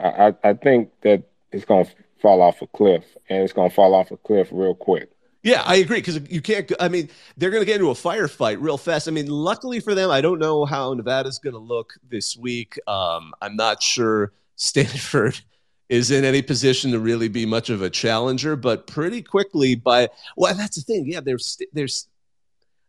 I, 0.00 0.34
I, 0.42 0.54
think 0.54 0.90
that 1.02 1.22
it's 1.52 1.64
going 1.64 1.84
to 1.84 1.92
fall 2.20 2.42
off 2.42 2.62
a 2.62 2.66
cliff, 2.68 3.04
and 3.28 3.42
it's 3.42 3.52
going 3.52 3.70
to 3.70 3.74
fall 3.74 3.94
off 3.94 4.10
a 4.10 4.16
cliff 4.16 4.48
real 4.50 4.74
quick. 4.74 5.10
Yeah, 5.42 5.62
I 5.64 5.76
agree 5.76 5.98
because 5.98 6.20
you 6.30 6.40
can't. 6.40 6.72
I 6.80 6.88
mean, 6.88 7.10
they're 7.36 7.50
going 7.50 7.60
to 7.60 7.66
get 7.66 7.76
into 7.76 7.90
a 7.90 7.94
firefight 7.94 8.56
real 8.60 8.78
fast. 8.78 9.08
I 9.08 9.10
mean, 9.10 9.26
luckily 9.26 9.78
for 9.78 9.94
them, 9.94 10.10
I 10.10 10.22
don't 10.22 10.38
know 10.38 10.64
how 10.64 10.94
Nevada's 10.94 11.38
going 11.38 11.52
to 11.52 11.60
look 11.60 11.92
this 12.08 12.34
week. 12.34 12.78
Um, 12.86 13.34
I'm 13.42 13.54
not 13.54 13.82
sure 13.82 14.32
Stanford 14.56 15.38
is 15.90 16.10
in 16.10 16.24
any 16.24 16.40
position 16.40 16.92
to 16.92 16.98
really 16.98 17.28
be 17.28 17.44
much 17.44 17.68
of 17.68 17.82
a 17.82 17.90
challenger, 17.90 18.56
but 18.56 18.86
pretty 18.86 19.20
quickly 19.20 19.74
by 19.74 20.08
well, 20.36 20.54
that's 20.54 20.76
the 20.76 20.82
thing. 20.82 21.04
Yeah, 21.06 21.20
there's 21.20 21.60
there's 21.74 22.08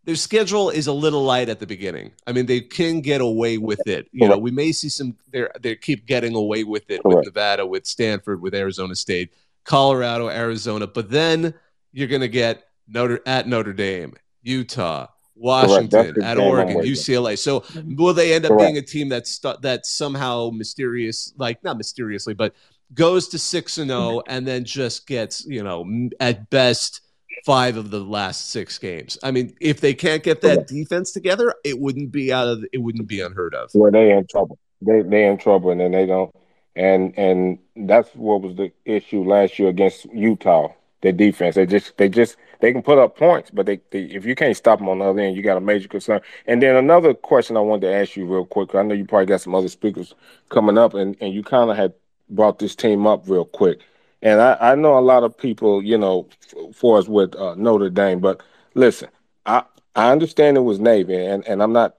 their 0.05 0.15
schedule 0.15 0.69
is 0.69 0.87
a 0.87 0.93
little 0.93 1.23
light 1.23 1.49
at 1.49 1.59
the 1.59 1.65
beginning. 1.65 2.11
I 2.27 2.31
mean, 2.31 2.45
they 2.45 2.61
can 2.61 3.01
get 3.01 3.21
away 3.21 3.57
with 3.57 3.85
it. 3.87 4.07
You 4.11 4.27
know, 4.29 4.37
we 4.37 4.51
may 4.51 4.71
see 4.71 4.89
some. 4.89 5.17
They 5.31 5.47
they 5.59 5.75
keep 5.75 6.05
getting 6.05 6.35
away 6.35 6.63
with 6.63 6.89
it 6.89 7.03
with 7.03 7.25
Nevada, 7.25 7.65
with 7.65 7.85
Stanford, 7.87 8.41
with 8.41 8.53
Arizona 8.53 8.95
State, 8.95 9.33
Colorado, 9.63 10.29
Arizona. 10.29 10.85
But 10.85 11.09
then 11.09 11.55
you're 11.91 12.07
going 12.07 12.21
to 12.21 12.27
get 12.27 12.67
Notre 12.87 13.19
at 13.25 13.47
Notre 13.47 13.73
Dame, 13.73 14.13
Utah, 14.43 15.07
Washington, 15.35 16.21
at 16.23 16.37
Oregon, 16.37 16.77
UCLA. 16.77 17.37
So 17.37 17.63
will 17.95 18.13
they 18.13 18.33
end 18.33 18.45
up 18.45 18.49
Correct. 18.51 18.63
being 18.63 18.77
a 18.77 18.81
team 18.83 19.09
that's 19.09 19.39
that 19.39 19.87
somehow 19.87 20.51
mysterious, 20.53 21.33
like 21.37 21.63
not 21.63 21.77
mysteriously, 21.77 22.35
but 22.35 22.53
goes 22.93 23.27
to 23.29 23.39
six 23.39 23.79
and 23.79 23.89
zero, 23.89 23.99
oh 23.99 24.23
and 24.27 24.47
then 24.47 24.63
just 24.65 25.07
gets 25.07 25.43
you 25.45 25.63
know 25.63 26.09
at 26.19 26.49
best 26.51 27.01
five 27.43 27.77
of 27.77 27.91
the 27.91 27.99
last 27.99 28.49
six 28.49 28.77
games. 28.77 29.17
I 29.23 29.31
mean, 29.31 29.55
if 29.59 29.81
they 29.81 29.93
can't 29.93 30.23
get 30.23 30.41
that 30.41 30.67
defense 30.67 31.11
together, 31.11 31.53
it 31.63 31.79
wouldn't 31.79 32.11
be 32.11 32.31
out 32.31 32.47
of 32.47 32.65
it 32.71 32.79
wouldn't 32.79 33.07
be 33.07 33.21
unheard 33.21 33.53
of. 33.55 33.69
Where 33.73 33.91
they 33.91 34.11
in 34.11 34.27
trouble. 34.27 34.57
They 34.81 35.01
they 35.01 35.25
in 35.25 35.37
trouble 35.37 35.71
and 35.71 35.79
then 35.81 35.91
they 35.91 36.05
don't 36.05 36.33
and 36.75 37.17
and 37.17 37.59
that's 37.75 38.09
what 38.15 38.41
was 38.41 38.55
the 38.55 38.71
issue 38.85 39.23
last 39.23 39.57
year 39.59 39.69
against 39.69 40.05
Utah. 40.13 40.69
Their 41.01 41.11
defense. 41.11 41.55
They 41.55 41.65
just 41.65 41.95
they 41.97 42.09
just 42.09 42.35
they 42.61 42.71
can 42.71 42.81
put 42.81 42.97
up 42.97 43.17
points, 43.17 43.51
but 43.51 43.65
they, 43.65 43.79
they 43.91 44.03
if 44.05 44.25
you 44.25 44.33
can't 44.33 44.57
stop 44.57 44.79
them 44.79 44.89
on 44.89 44.99
the 44.99 45.05
other 45.05 45.19
end, 45.19 45.35
you 45.35 45.43
got 45.43 45.57
a 45.57 45.61
major 45.61 45.87
concern. 45.87 46.21
And 46.47 46.63
then 46.63 46.75
another 46.75 47.13
question 47.13 47.57
I 47.57 47.59
wanted 47.59 47.87
to 47.87 47.93
ask 47.93 48.15
you 48.15 48.25
real 48.25 48.45
quick. 48.45 48.73
I 48.73 48.81
know 48.81 48.95
you 48.95 49.05
probably 49.05 49.27
got 49.27 49.41
some 49.41 49.53
other 49.53 49.67
speakers 49.67 50.15
coming 50.49 50.77
up, 50.77 50.95
and, 50.95 51.15
and 51.21 51.33
you 51.33 51.43
kind 51.43 51.69
of 51.69 51.77
had 51.77 51.93
brought 52.29 52.57
this 52.57 52.75
team 52.75 53.05
up 53.05 53.23
real 53.27 53.45
quick. 53.45 53.81
And 54.25 54.41
I, 54.41 54.57
I 54.59 54.75
know 54.75 54.97
a 54.97 55.01
lot 55.01 55.23
of 55.23 55.37
people, 55.37 55.83
you 55.83 55.99
know, 55.99 56.27
for 56.73 56.97
us 56.97 57.07
with 57.07 57.35
uh, 57.35 57.53
Notre 57.53 57.91
Dame, 57.91 58.19
but 58.19 58.41
listen, 58.73 59.07
I 59.45 59.63
I 59.95 60.11
understand 60.11 60.57
it 60.57 60.61
was 60.61 60.79
Navy, 60.79 61.15
and, 61.15 61.47
and 61.47 61.61
I'm 61.61 61.71
not 61.71 61.97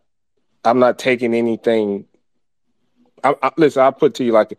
I'm 0.64 0.80
not 0.80 0.98
taking 0.98 1.34
anything. 1.34 2.04
I, 3.22 3.36
I, 3.44 3.52
listen, 3.56 3.82
I 3.82 3.92
put 3.92 4.14
to 4.14 4.24
you 4.24 4.32
like 4.32 4.58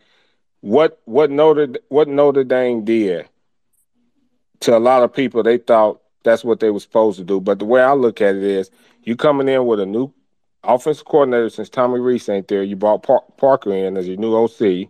what 0.62 1.02
what 1.04 1.30
Notre 1.30 1.68
what 1.90 2.08
Notre 2.08 2.42
Dame 2.42 2.86
did 2.86 3.28
to 4.60 4.74
a 4.74 4.80
lot 4.80 5.02
of 5.02 5.12
people, 5.12 5.42
they 5.42 5.58
thought 5.58 6.00
that's 6.24 6.44
what 6.44 6.60
they 6.60 6.70
were 6.70 6.80
supposed 6.80 7.18
to 7.18 7.24
do. 7.24 7.38
But 7.38 7.58
the 7.58 7.66
way 7.66 7.82
I 7.82 7.92
look 7.92 8.22
at 8.22 8.34
it 8.34 8.42
is, 8.42 8.70
you 9.02 9.14
coming 9.14 9.46
in 9.46 9.66
with 9.66 9.78
a 9.78 9.86
new 9.86 10.10
offensive 10.64 11.04
coordinator 11.04 11.50
since 11.50 11.68
Tommy 11.68 12.00
Rees 12.00 12.30
ain't 12.30 12.48
there. 12.48 12.62
You 12.62 12.76
brought 12.76 13.02
Par- 13.02 13.24
Parker 13.36 13.74
in 13.74 13.98
as 13.98 14.08
your 14.08 14.16
new 14.16 14.34
OC 14.34 14.88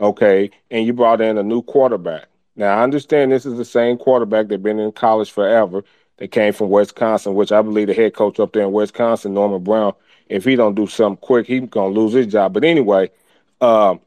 okay, 0.00 0.50
and 0.70 0.86
you 0.86 0.92
brought 0.92 1.20
in 1.20 1.38
a 1.38 1.42
new 1.42 1.62
quarterback. 1.62 2.26
Now 2.56 2.78
I 2.78 2.82
understand 2.82 3.32
this 3.32 3.46
is 3.46 3.56
the 3.56 3.64
same 3.64 3.96
quarterback 3.98 4.48
that's 4.48 4.62
been 4.62 4.78
in 4.78 4.92
college 4.92 5.30
forever. 5.30 5.84
They 6.16 6.28
came 6.28 6.52
from 6.52 6.70
Wisconsin, 6.70 7.34
which 7.34 7.52
I 7.52 7.62
believe 7.62 7.86
the 7.86 7.94
head 7.94 8.14
coach 8.14 8.38
up 8.40 8.52
there 8.52 8.64
in 8.64 8.72
Wisconsin, 8.72 9.32
Norman 9.32 9.64
Brown, 9.64 9.94
if 10.30 10.44
he 10.44 10.54
don't 10.54 10.74
do 10.74 10.86
something 10.86 11.16
quick, 11.20 11.46
he's 11.46 11.68
gonna 11.68 11.94
lose 11.94 12.12
his 12.12 12.26
job. 12.26 12.52
But 12.52 12.64
anyway, 12.64 13.10
um, 13.60 14.00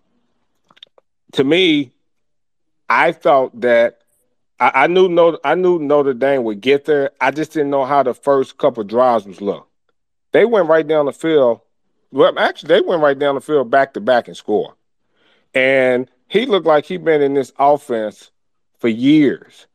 to 1.34 1.44
me, 1.44 1.92
I 2.90 3.12
thought 3.12 3.60
that 3.62 4.00
I, 4.60 4.72
I, 4.84 4.88
knew 4.88 5.10
Notre, 5.10 5.40
I 5.44 5.56
knew 5.56 5.80
Notre 5.80 6.14
Dame 6.14 6.44
would 6.44 6.62
get 6.62 6.86
there. 6.86 7.12
I 7.20 7.32
just 7.32 7.52
didn't 7.52 7.72
know 7.72 7.86
how 7.86 8.04
the 8.04 8.14
first 8.14 8.58
couple 8.58 8.84
drives 8.84 9.26
was 9.26 9.42
look. 9.42 9.68
They 10.32 10.46
went 10.46 10.70
right 10.70 10.88
down 10.88 11.08
the 11.08 11.14
field. 11.14 11.60
Well, 12.12 12.38
actually, 12.40 12.70
they 12.70 12.82
went 12.82 13.02
right 13.02 13.18
down 13.18 13.36
the 13.36 13.42
field 13.42 13.70
back 13.70 13.94
to 13.96 14.00
back 14.00 14.28
and 14.28 14.38
score. 14.38 14.76
And 15.54 16.10
he 16.28 16.46
looked 16.46 16.66
like 16.66 16.86
he'd 16.86 17.06
been 17.06 17.22
in 17.22 17.34
this 17.34 17.52
offense 17.60 18.32
for 18.80 18.88
years. 18.88 19.68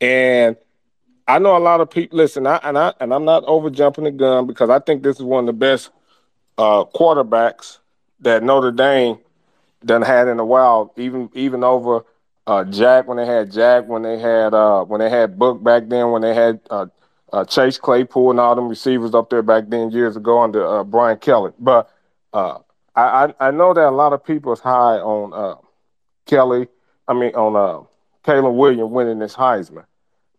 And 0.00 0.56
I 1.26 1.38
know 1.38 1.56
a 1.56 1.58
lot 1.58 1.80
of 1.80 1.90
people 1.90 2.18
listen, 2.18 2.46
I, 2.46 2.60
and 2.62 2.78
I 2.78 2.92
and 3.00 3.12
I'm 3.12 3.24
not 3.24 3.44
over 3.44 3.70
jumping 3.70 4.04
the 4.04 4.10
gun 4.10 4.46
because 4.46 4.70
I 4.70 4.78
think 4.78 5.02
this 5.02 5.16
is 5.16 5.22
one 5.22 5.40
of 5.40 5.46
the 5.46 5.52
best 5.52 5.90
uh, 6.58 6.84
quarterbacks 6.84 7.78
that 8.20 8.42
Notre 8.42 8.70
Dame 8.70 9.18
done 9.84 10.02
had 10.02 10.28
in 10.28 10.38
a 10.38 10.44
while, 10.44 10.92
even 10.96 11.30
even 11.34 11.64
over 11.64 12.04
uh, 12.46 12.64
Jack 12.64 13.08
when 13.08 13.16
they 13.16 13.26
had 13.26 13.50
Jack, 13.50 13.88
when 13.88 14.02
they 14.02 14.18
had 14.18 14.54
uh, 14.54 14.84
when 14.84 15.00
they 15.00 15.10
had 15.10 15.38
Book 15.38 15.62
back 15.62 15.88
then, 15.88 16.10
when 16.12 16.22
they 16.22 16.34
had 16.34 16.60
uh, 16.70 16.86
uh, 17.32 17.44
Chase 17.44 17.78
Claypool 17.78 18.30
and 18.30 18.40
all 18.40 18.54
them 18.54 18.68
receivers 18.68 19.14
up 19.14 19.30
there 19.30 19.42
back 19.42 19.64
then 19.68 19.90
years 19.90 20.16
ago 20.16 20.40
under 20.40 20.64
uh, 20.64 20.84
Brian 20.84 21.18
Kelly. 21.18 21.52
But 21.58 21.90
I, 22.96 23.02
I, 23.40 23.48
I 23.48 23.50
know 23.50 23.74
that 23.74 23.88
a 23.88 23.90
lot 23.90 24.12
of 24.12 24.24
people 24.24 24.52
is 24.52 24.60
high 24.60 24.98
on 24.98 25.32
uh, 25.32 25.60
Kelly. 26.24 26.68
I 27.06 27.14
mean 27.14 27.34
on 27.34 27.54
uh, 27.54 27.86
Caleb 28.24 28.54
Williams 28.54 28.90
winning 28.90 29.18
this 29.18 29.34
Heisman. 29.34 29.84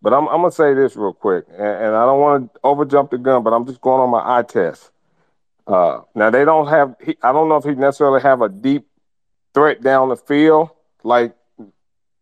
But 0.02 0.14
I'm, 0.14 0.28
I'm 0.28 0.42
gonna 0.42 0.52
say 0.52 0.74
this 0.74 0.96
real 0.96 1.14
quick, 1.14 1.46
and, 1.50 1.60
and 1.60 1.96
I 1.96 2.06
don't 2.06 2.20
want 2.20 2.54
to 2.54 2.60
overjump 2.62 3.10
the 3.10 3.18
gun, 3.18 3.44
but 3.44 3.54
I'm 3.54 3.66
just 3.66 3.82
going 3.82 4.02
on 4.02 4.10
my 4.10 4.40
eye 4.40 4.44
test. 4.44 4.92
Uh, 5.66 6.02
now 6.16 6.30
they 6.30 6.46
don't 6.46 6.68
have. 6.68 6.96
He, 7.04 7.18
I 7.24 7.32
don't 7.32 7.50
know 7.50 7.58
if 7.58 7.64
he 7.64 7.72
necessarily 7.72 8.22
have 8.22 8.42
a 8.42 8.50
deep 8.50 8.88
threat 9.54 9.82
down 9.82 10.10
the 10.10 10.16
field 10.16 10.70
like 11.04 11.36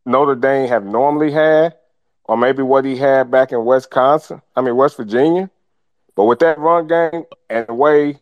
Notre 0.06 0.36
Dame 0.36 0.70
have 0.70 0.86
normally 0.86 1.32
had, 1.32 1.76
or 2.24 2.38
maybe 2.38 2.64
what 2.64 2.86
he 2.86 2.96
had 2.96 3.30
back 3.30 3.52
in 3.52 3.66
Wisconsin. 3.66 4.42
I 4.56 4.62
mean 4.62 4.76
West 4.76 4.98
Virginia. 4.98 5.50
But 6.16 6.26
with 6.26 6.40
that 6.40 6.58
run 6.60 6.88
game 6.88 7.26
and 7.50 7.68
the 7.68 7.74
way 7.74 8.22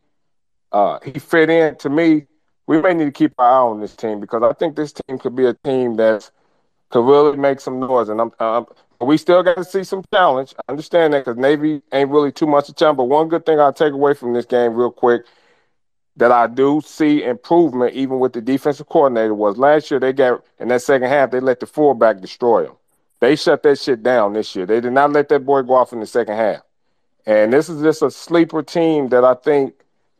uh, 0.73 0.99
he 1.03 1.19
fit 1.19 1.49
in. 1.49 1.75
To 1.77 1.89
me, 1.89 2.25
we 2.67 2.81
may 2.81 2.93
need 2.93 3.05
to 3.05 3.11
keep 3.11 3.33
our 3.37 3.49
eye 3.49 3.69
on 3.71 3.79
this 3.79 3.95
team 3.95 4.19
because 4.19 4.43
I 4.43 4.53
think 4.53 4.75
this 4.75 4.93
team 4.93 5.19
could 5.19 5.35
be 5.35 5.45
a 5.45 5.53
team 5.53 5.95
that 5.97 6.29
could 6.89 7.05
really 7.05 7.37
make 7.37 7.59
some 7.59 7.79
noise. 7.79 8.09
And 8.09 8.19
I'm, 8.19 8.31
um, 8.39 8.65
we 9.01 9.17
still 9.17 9.43
got 9.43 9.57
to 9.57 9.63
see 9.63 9.83
some 9.83 10.03
challenge. 10.13 10.53
I 10.57 10.71
understand 10.71 11.13
that 11.13 11.25
because 11.25 11.37
Navy 11.37 11.81
ain't 11.91 12.09
really 12.09 12.31
too 12.31 12.47
much 12.47 12.69
of 12.69 12.75
a 12.75 12.77
challenge. 12.77 12.97
But 12.97 13.05
one 13.05 13.27
good 13.27 13.45
thing 13.45 13.59
I'll 13.59 13.73
take 13.73 13.93
away 13.93 14.13
from 14.13 14.33
this 14.33 14.45
game, 14.45 14.73
real 14.73 14.91
quick, 14.91 15.23
that 16.17 16.31
I 16.31 16.47
do 16.47 16.81
see 16.85 17.23
improvement 17.23 17.93
even 17.93 18.19
with 18.19 18.33
the 18.33 18.41
defensive 18.41 18.87
coordinator 18.87 19.33
was 19.33 19.57
last 19.57 19.89
year 19.89 19.99
they 19.99 20.13
got 20.13 20.43
in 20.59 20.67
that 20.67 20.83
second 20.83 21.09
half 21.09 21.31
they 21.31 21.39
let 21.39 21.59
the 21.59 21.65
fullback 21.65 22.21
destroy 22.21 22.65
them. 22.65 22.75
They 23.19 23.35
shut 23.35 23.63
that 23.63 23.79
shit 23.79 24.03
down 24.03 24.33
this 24.33 24.55
year. 24.55 24.65
They 24.65 24.81
did 24.81 24.93
not 24.93 25.11
let 25.11 25.29
that 25.29 25.45
boy 25.45 25.63
go 25.63 25.75
off 25.75 25.93
in 25.93 25.99
the 25.99 26.05
second 26.05 26.35
half. 26.35 26.61
And 27.25 27.53
this 27.53 27.69
is 27.69 27.81
just 27.81 28.01
a 28.01 28.11
sleeper 28.11 28.61
team 28.61 29.09
that 29.09 29.23
I 29.23 29.33
think 29.33 29.73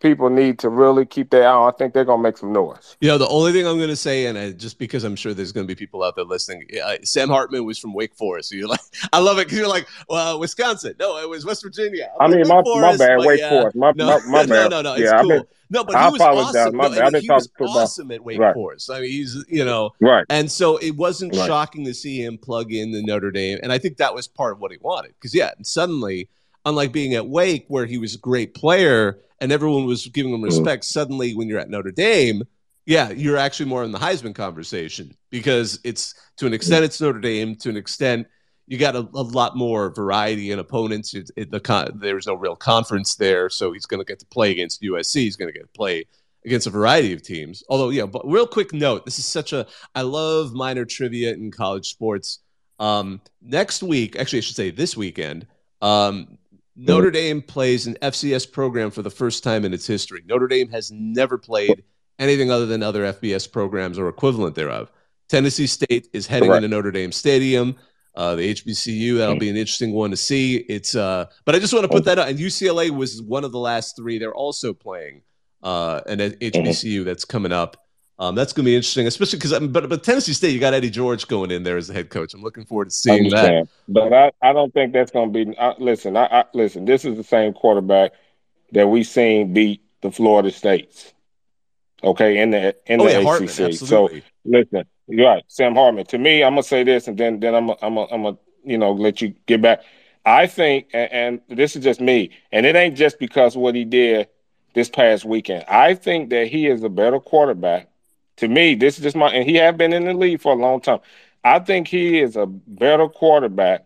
people 0.03 0.29
need 0.29 0.59
to 0.59 0.69
really 0.69 1.05
keep 1.05 1.31
their 1.31 1.47
eye 1.47 1.51
on. 1.51 1.73
I 1.73 1.75
think 1.75 1.93
they're 1.93 2.05
gonna 2.05 2.21
make 2.21 2.37
some 2.37 2.51
noise. 2.51 2.97
You 2.99 3.07
know, 3.07 3.17
the 3.17 3.27
only 3.29 3.53
thing 3.53 3.65
I'm 3.65 3.77
going 3.77 3.89
to 3.89 3.95
say, 3.95 4.27
and 4.27 4.37
I, 4.37 4.51
just 4.51 4.77
because 4.77 5.03
I'm 5.03 5.15
sure 5.15 5.33
there's 5.33 5.53
going 5.53 5.65
to 5.65 5.71
be 5.71 5.75
people 5.75 6.03
out 6.03 6.15
there 6.15 6.25
listening, 6.25 6.67
uh, 6.83 6.97
Sam 7.03 7.29
Hartman 7.29 7.65
was 7.65 7.79
from 7.79 7.93
Wake 7.93 8.13
Forest. 8.13 8.49
So 8.49 8.55
you're 8.55 8.67
like, 8.67 8.81
I 9.13 9.19
love 9.19 9.39
it 9.39 9.45
because 9.45 9.57
you're 9.57 9.67
like, 9.67 9.87
well, 10.09 10.39
Wisconsin. 10.39 10.95
No, 10.99 11.17
it 11.17 11.27
was 11.27 11.45
West 11.45 11.63
Virginia. 11.63 12.11
I'm 12.19 12.31
i 12.31 12.35
mean, 12.35 12.47
my, 12.47 12.61
my 12.61 12.97
bad, 12.97 13.19
Wake 13.19 13.39
yeah. 13.39 13.49
Forest. 13.49 13.75
My, 13.77 13.91
no, 13.95 14.05
my, 14.05 14.27
my 14.27 14.45
bad. 14.45 14.69
No, 14.69 14.81
no, 14.81 14.81
no. 14.81 14.93
It's 14.93 15.03
yeah, 15.03 15.21
cool. 15.21 15.29
Been, 15.29 15.43
no, 15.69 15.83
but 15.85 15.95
I 15.95 16.05
he 16.07 16.11
was 16.11 16.21
awesome. 16.21 16.77
No. 16.77 16.83
I, 16.83 17.09
mean, 17.09 17.21
he 17.21 17.29
was 17.29 17.49
awesome 17.61 18.11
at 18.11 18.23
Wake 18.23 18.39
right. 18.39 18.53
Forest. 18.53 18.91
I 18.91 18.99
mean, 18.99 19.09
he's, 19.09 19.43
you 19.47 19.63
know, 19.63 19.91
right. 20.01 20.25
And 20.29 20.51
so 20.51 20.77
it 20.77 20.91
wasn't 20.91 21.33
right. 21.33 21.47
shocking 21.47 21.85
to 21.85 21.93
see 21.93 22.23
him 22.23 22.37
plug 22.37 22.73
in 22.73 22.91
the 22.91 23.01
Notre 23.01 23.31
Dame. 23.31 23.59
And 23.63 23.71
I 23.71 23.77
think 23.77 23.97
that 23.97 24.13
was 24.13 24.27
part 24.27 24.51
of 24.51 24.59
what 24.59 24.71
he 24.71 24.77
wanted. 24.81 25.13
Because, 25.15 25.33
yeah, 25.33 25.51
and 25.55 25.65
suddenly, 25.65 26.29
unlike 26.65 26.91
being 26.91 27.13
at 27.15 27.27
Wake, 27.27 27.65
where 27.67 27.85
he 27.85 27.97
was 27.97 28.15
a 28.15 28.19
great 28.19 28.53
player 28.53 29.19
and 29.39 29.51
everyone 29.51 29.85
was 29.85 30.07
giving 30.07 30.33
him 30.33 30.41
respect, 30.41 30.83
mm. 30.83 30.87
suddenly 30.87 31.35
when 31.35 31.47
you're 31.47 31.59
at 31.59 31.69
Notre 31.69 31.91
Dame, 31.91 32.43
yeah, 32.85 33.11
you're 33.11 33.37
actually 33.37 33.67
more 33.67 33.83
in 33.83 33.91
the 33.91 33.99
Heisman 33.99 34.35
conversation 34.35 35.15
because 35.29 35.79
it's 35.83 36.15
to 36.37 36.45
an 36.45 36.53
extent 36.53 36.83
it's 36.83 36.99
Notre 36.99 37.19
Dame, 37.19 37.55
to 37.57 37.69
an 37.69 37.77
extent 37.77 38.27
you 38.67 38.77
got 38.77 38.95
a, 38.95 38.99
a 38.99 39.23
lot 39.23 39.57
more 39.57 39.93
variety 39.93 40.51
in 40.51 40.59
opponents. 40.59 41.13
It, 41.13 41.29
it, 41.35 41.51
the 41.51 41.91
there's 41.95 42.27
no 42.27 42.33
real 42.33 42.55
conference 42.55 43.15
there, 43.15 43.49
so 43.49 43.71
he's 43.73 43.85
going 43.85 43.99
to 43.99 44.05
get 44.05 44.19
to 44.19 44.25
play 44.25 44.51
against 44.51 44.81
USC. 44.81 45.15
He's 45.15 45.35
going 45.35 45.51
to 45.51 45.57
get 45.57 45.63
to 45.63 45.77
play 45.77 46.05
against 46.45 46.67
a 46.67 46.69
variety 46.69 47.13
of 47.13 47.21
teams. 47.21 47.63
Although, 47.69 47.89
yeah, 47.89 48.05
but 48.05 48.25
real 48.25 48.47
quick 48.47 48.73
note: 48.73 49.05
this 49.05 49.19
is 49.19 49.25
such 49.25 49.53
a 49.53 49.67
I 49.95 50.01
love 50.01 50.53
minor 50.53 50.85
trivia 50.85 51.33
in 51.33 51.51
college 51.51 51.89
sports. 51.89 52.39
Um, 52.79 53.21
next 53.41 53.83
week, 53.83 54.15
actually, 54.15 54.39
I 54.39 54.41
should 54.41 54.55
say 54.55 54.71
this 54.71 54.95
weekend. 54.95 55.45
Um, 55.81 56.37
Notre 56.75 57.11
Dame 57.11 57.41
plays 57.41 57.85
an 57.87 57.95
FCS 58.01 58.51
program 58.51 58.89
for 58.89 59.01
the 59.01 59.09
first 59.09 59.43
time 59.43 59.63
in 59.63 59.73
its 59.73 59.85
history. 59.85 60.23
Notre 60.25 60.47
Dame 60.47 60.69
has 60.69 60.91
never 60.91 61.37
played 61.37 61.83
anything 62.19 62.51
other 62.51 62.65
than 62.65 62.81
other 62.81 63.03
FBS 63.13 63.51
programs 63.51 63.99
or 63.99 64.09
equivalent 64.09 64.55
thereof. 64.55 64.91
Tennessee 65.29 65.67
State 65.67 66.07
is 66.13 66.27
heading 66.27 66.51
into 66.51 66.67
Notre 66.67 66.91
Dame 66.91 67.11
Stadium. 67.11 67.75
Uh, 68.15 68.35
the 68.35 68.53
HBCU 68.53 69.17
that'll 69.17 69.39
be 69.39 69.49
an 69.49 69.57
interesting 69.57 69.91
one 69.91 70.11
to 70.11 70.17
see. 70.17 70.57
It's 70.57 70.95
uh, 70.95 71.25
but 71.45 71.55
I 71.55 71.59
just 71.59 71.73
want 71.73 71.83
to 71.83 71.89
put 71.89 72.05
that 72.05 72.19
out. 72.19 72.27
And 72.27 72.37
UCLA 72.37 72.91
was 72.91 73.21
one 73.21 73.43
of 73.43 73.51
the 73.51 73.59
last 73.59 73.95
three. 73.95 74.19
They're 74.19 74.33
also 74.33 74.73
playing 74.73 75.23
uh, 75.63 76.01
an 76.05 76.19
HBCU 76.19 77.05
that's 77.05 77.25
coming 77.25 77.51
up. 77.51 77.82
Um, 78.23 78.35
that's 78.35 78.53
going 78.53 78.63
to 78.63 78.69
be 78.69 78.75
interesting, 78.75 79.05
especially 79.05 79.37
because 79.37 79.59
but 79.67 79.89
but 79.89 80.01
Tennessee 80.01 80.31
State, 80.31 80.53
you 80.53 80.59
got 80.59 80.73
Eddie 80.73 80.89
George 80.89 81.27
going 81.27 81.51
in 81.51 81.63
there 81.63 81.75
as 81.75 81.87
the 81.87 81.93
head 81.93 82.09
coach. 82.09 82.33
I'm 82.33 82.41
looking 82.41 82.63
forward 82.63 82.85
to 82.85 82.91
seeing 82.91 83.29
that. 83.31 83.67
But 83.89 84.13
I, 84.13 84.31
I 84.41 84.53
don't 84.53 84.73
think 84.73 84.93
that's 84.93 85.11
going 85.11 85.33
to 85.33 85.45
be. 85.45 85.57
Uh, 85.57 85.73
listen, 85.77 86.15
I, 86.15 86.27
I, 86.27 86.45
listen. 86.53 86.85
This 86.85 87.03
is 87.03 87.17
the 87.17 87.23
same 87.25 87.51
quarterback 87.51 88.13
that 88.71 88.87
we 88.87 89.03
seen 89.03 89.51
beat 89.51 89.81
the 90.01 90.09
Florida 90.09 90.51
States. 90.51 91.13
Okay, 92.01 92.37
in 92.37 92.51
the 92.51 92.73
in 92.85 93.01
oh, 93.01 93.05
the 93.05 93.11
yeah, 93.11 93.17
ACC. 93.17 93.25
Hartman, 93.25 93.73
so 93.73 94.09
listen, 94.45 94.85
you're 95.07 95.27
right, 95.27 95.43
Sam 95.49 95.75
Hartman. 95.75 96.05
To 96.05 96.17
me, 96.17 96.45
I'm 96.45 96.53
gonna 96.53 96.63
say 96.63 96.85
this, 96.85 97.09
and 97.09 97.17
then 97.17 97.41
then 97.41 97.53
I'm 97.53 97.69
a, 97.71 97.75
I'm 97.81 97.97
a, 97.97 98.03
I'm 98.05 98.23
gonna 98.23 98.37
you 98.63 98.77
know 98.77 98.93
let 98.93 99.21
you 99.21 99.35
get 99.47 99.61
back. 99.61 99.81
I 100.25 100.47
think, 100.47 100.87
and, 100.93 101.41
and 101.49 101.57
this 101.57 101.75
is 101.75 101.83
just 101.83 101.99
me, 101.99 102.29
and 102.53 102.65
it 102.65 102.77
ain't 102.77 102.95
just 102.95 103.19
because 103.19 103.57
what 103.57 103.75
he 103.75 103.83
did 103.83 104.29
this 104.75 104.87
past 104.87 105.25
weekend. 105.25 105.65
I 105.67 105.93
think 105.93 106.29
that 106.29 106.47
he 106.47 106.67
is 106.67 106.83
a 106.83 106.89
better 106.89 107.19
quarterback 107.19 107.89
to 108.37 108.47
me, 108.47 108.75
this 108.75 108.97
is 108.97 109.03
just 109.03 109.15
my 109.15 109.29
and 109.29 109.47
he 109.47 109.55
have 109.55 109.77
been 109.77 109.93
in 109.93 110.05
the 110.05 110.13
league 110.13 110.41
for 110.41 110.53
a 110.53 110.55
long 110.55 110.81
time. 110.81 110.99
I 111.43 111.59
think 111.59 111.87
he 111.87 112.19
is 112.19 112.35
a 112.35 112.45
better 112.45 113.07
quarterback 113.07 113.85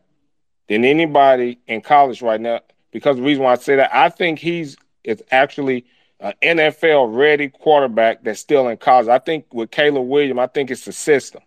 than 0.68 0.86
anybody 0.86 1.60
in 1.68 1.82
college 1.82 2.22
right 2.22 2.39
now. 2.39 2.62
Because 2.91 3.18
the 3.18 3.24
reason 3.24 3.43
why 3.43 3.54
I 3.54 3.56
say 3.56 3.76
that, 3.76 3.93
I 3.93 4.10
think 4.10 4.39
he's 4.39 4.78
is 5.04 5.24
actually 5.32 5.86
an 6.20 6.34
NFL 6.41 7.16
ready 7.16 7.50
quarterback 7.50 8.24
that's 8.24 8.39
still 8.39 8.68
in 8.68 8.78
college. 8.78 9.08
I 9.08 9.20
think 9.20 9.54
with 9.54 9.72
Caleb 9.72 10.08
Williams, 10.08 10.39
I 10.39 10.48
think 10.48 10.72
it's 10.72 10.86
the 10.86 10.91
system 10.91 11.41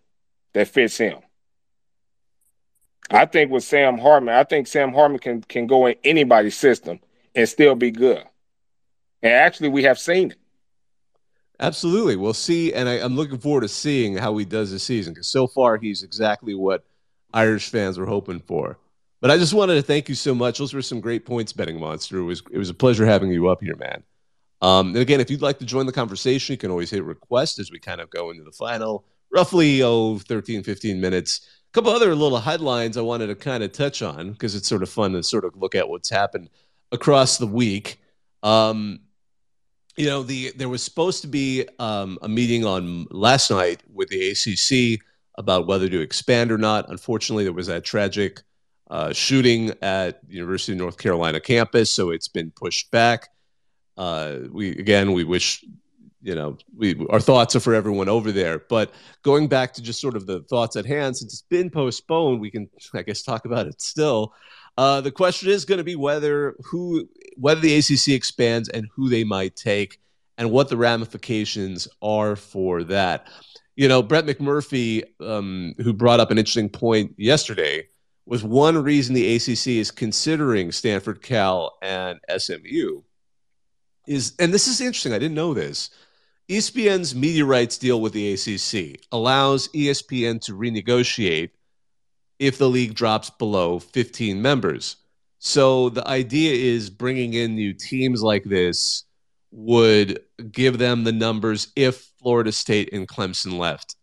that 0.53 0.69
fits 0.69 0.97
him. 0.97 1.19
I 3.11 3.27
think 3.27 3.51
with 3.51 3.65
Sam 3.65 3.99
Hartman, 3.99 4.35
I 4.35 4.45
think 4.45 4.67
Sam 4.67 4.93
Hartman 4.93 5.19
can 5.19 5.43
can 5.43 5.67
go 5.67 5.87
in 5.87 5.97
anybody's 6.05 6.57
system 6.57 7.01
and 7.35 7.49
still 7.49 7.75
be 7.75 7.91
good. 7.91 8.23
And 9.23 9.33
actually, 9.33 9.71
we 9.71 9.83
have 9.83 9.99
seen 9.99 10.31
it. 10.31 10.39
Absolutely. 11.61 12.17
We'll 12.17 12.33
see. 12.33 12.73
And 12.73 12.89
I, 12.89 12.95
am 12.95 13.15
looking 13.15 13.39
forward 13.39 13.61
to 13.61 13.69
seeing 13.69 14.17
how 14.17 14.37
he 14.39 14.47
does 14.47 14.73
this 14.73 14.83
season 14.83 15.13
because 15.13 15.29
so 15.29 15.47
far 15.47 15.77
he's 15.77 16.03
exactly 16.03 16.55
what 16.55 16.85
Irish 17.35 17.69
fans 17.69 17.99
were 17.99 18.07
hoping 18.07 18.41
for. 18.41 18.79
But 19.21 19.31
I 19.31 19.37
just 19.37 19.53
wanted 19.53 19.75
to 19.75 19.83
thank 19.83 20.09
you 20.09 20.15
so 20.15 20.35
much. 20.35 20.59
Those 20.59 20.73
were 20.73 20.81
some 20.81 21.01
great 21.01 21.27
points, 21.27 21.53
Betting 21.53 21.79
Monster. 21.79 22.19
It 22.19 22.25
was, 22.25 22.43
it 22.51 22.57
was 22.57 22.71
a 22.71 22.75
pleasure 22.75 23.05
having 23.05 23.31
you 23.31 23.49
up 23.49 23.63
here, 23.63 23.77
man. 23.77 24.03
Um, 24.63 24.89
and 24.89 24.99
again, 24.99 25.21
if 25.21 25.31
you'd 25.31 25.43
like 25.43 25.59
to 25.59 25.67
join 25.67 25.85
the 25.85 25.93
conversation, 25.93 26.55
you 26.55 26.59
can 26.59 26.71
always 26.71 26.91
hit 26.91 27.05
request 27.05 27.59
as 27.59 27.71
we 27.71 27.79
kind 27.79 28.01
of 28.01 28.09
go 28.09 28.31
into 28.31 28.43
the 28.43 28.53
final, 28.53 29.05
roughly, 29.31 29.83
oh, 29.83 30.19
13, 30.19 30.63
15 30.63 30.99
minutes. 30.99 31.47
A 31.71 31.73
couple 31.73 31.93
other 31.93 32.15
little 32.15 32.41
headlines 32.41 32.97
I 32.97 33.03
wanted 33.03 33.27
to 33.27 33.35
kind 33.35 33.63
of 33.63 33.73
touch 33.73 34.01
on 34.01 34.33
because 34.33 34.55
it's 34.55 34.69
sort 34.69 34.83
of 34.83 34.89
fun 34.89 35.13
to 35.13 35.23
sort 35.23 35.45
of 35.45 35.55
look 35.55 35.75
at 35.75 35.89
what's 35.89 36.09
happened 36.09 36.49
across 36.91 37.37
the 37.37 37.47
week. 37.47 38.01
Um, 38.43 39.01
you 40.01 40.07
know 40.07 40.23
the 40.23 40.51
there 40.57 40.71
was 40.71 40.83
supposed 40.83 41.21
to 41.21 41.29
be 41.29 41.69
um, 41.79 42.19
a 42.23 42.29
meeting 42.29 42.65
on 42.65 43.07
last 43.11 43.51
night 43.51 43.83
with 43.93 44.09
the 44.09 44.31
ACC 44.31 44.99
about 45.37 45.67
whether 45.67 45.91
to 45.91 46.01
expand 46.01 46.51
or 46.51 46.57
not. 46.57 46.89
Unfortunately, 46.89 47.45
there 47.45 47.53
was 47.53 47.67
that 47.67 47.85
tragic 47.85 48.41
uh, 48.91 49.13
shooting 49.13 49.75
at 49.83 50.21
University 50.27 50.73
of 50.73 50.79
North 50.79 50.97
Carolina 50.97 51.39
campus, 51.39 51.91
so 51.91 52.11
it's 52.11 52.29
been 52.29 52.51
pushed 52.51 52.91
back. 52.91 53.29
Uh, 53.99 54.39
we 54.51 54.71
again, 54.71 55.13
we 55.13 55.23
wish 55.23 55.63
you 56.23 56.35
know 56.35 56.57
we 56.75 57.07
our 57.11 57.21
thoughts 57.21 57.55
are 57.55 57.61
for 57.61 57.75
everyone 57.75 58.09
over 58.09 58.33
there. 58.33 58.59
But 58.59 58.95
going 59.23 59.49
back 59.49 59.75
to 59.75 59.83
just 59.83 60.01
sort 60.01 60.17
of 60.17 60.25
the 60.25 60.41
thoughts 60.45 60.77
at 60.77 60.87
hand, 60.87 61.19
since 61.19 61.35
it's 61.35 61.43
been 61.43 61.69
postponed, 61.69 62.41
we 62.41 62.51
can 62.51 62.71
I 62.95 63.03
guess 63.03 63.21
talk 63.21 63.45
about 63.45 63.67
it 63.67 63.83
still. 63.83 64.33
Uh, 64.79 65.03
the 65.03 65.11
question 65.11 65.51
is 65.51 65.67
going 65.67 65.77
to 65.77 65.85
be 65.85 65.97
whether 65.97 66.57
who 66.65 67.07
whether 67.41 67.61
the 67.61 67.77
ACC 67.79 68.09
expands 68.09 68.69
and 68.69 68.89
who 68.95 69.09
they 69.09 69.25
might 69.25 69.57
take, 69.57 70.01
and 70.39 70.51
what 70.51 70.69
the 70.69 70.77
ramifications 70.77 71.87
are 72.01 72.37
for 72.37 72.85
that. 72.85 73.27
You 73.77 73.89
know, 73.89 74.03
Brett 74.03 74.27
McMurphy, 74.27 75.05
um, 75.21 75.75
who 75.79 75.93
brought 75.93 76.21
up 76.21 76.31
an 76.31 76.39
interesting 76.39 76.69
point 76.69 77.15
yesterday, 77.17 77.89
was 78.27 78.45
one 78.45 78.83
reason 78.83 79.15
the 79.15 79.37
ACC 79.37 79.67
is 79.69 79.91
considering 79.91 80.73
Stanford, 80.73 81.21
Cal, 81.23 81.77
and 81.83 82.21
SMU. 82.39 83.03
Is 84.07 84.35
and 84.39 84.53
this 84.53 84.67
is 84.67 84.81
interesting. 84.81 85.13
I 85.13 85.19
didn't 85.19 85.35
know 85.35 85.53
this. 85.53 85.91
ESPN's 86.49 87.15
media 87.15 87.45
rights 87.45 87.79
deal 87.79 88.01
with 88.01 88.13
the 88.13 88.33
ACC 88.33 89.01
allows 89.13 89.69
ESPN 89.69 90.41
to 90.43 90.53
renegotiate 90.53 91.51
if 92.39 92.59
the 92.59 92.69
league 92.69 92.95
drops 92.95 93.31
below 93.31 93.79
15 93.79 94.41
members. 94.41 94.97
So 95.41 95.89
the 95.89 96.07
idea 96.07 96.53
is 96.53 96.91
bringing 96.91 97.33
in 97.33 97.55
new 97.55 97.73
teams 97.73 98.23
like 98.23 98.45
this 98.45 99.05
would 99.51 100.21
give 100.53 100.77
them 100.77 101.03
the 101.03 101.13
numbers 101.13 101.73
if 101.75 102.11
Florida 102.21 102.53
State 102.53 102.93
and 102.93 103.09
Clemson 103.09 103.59
left. 103.59 103.97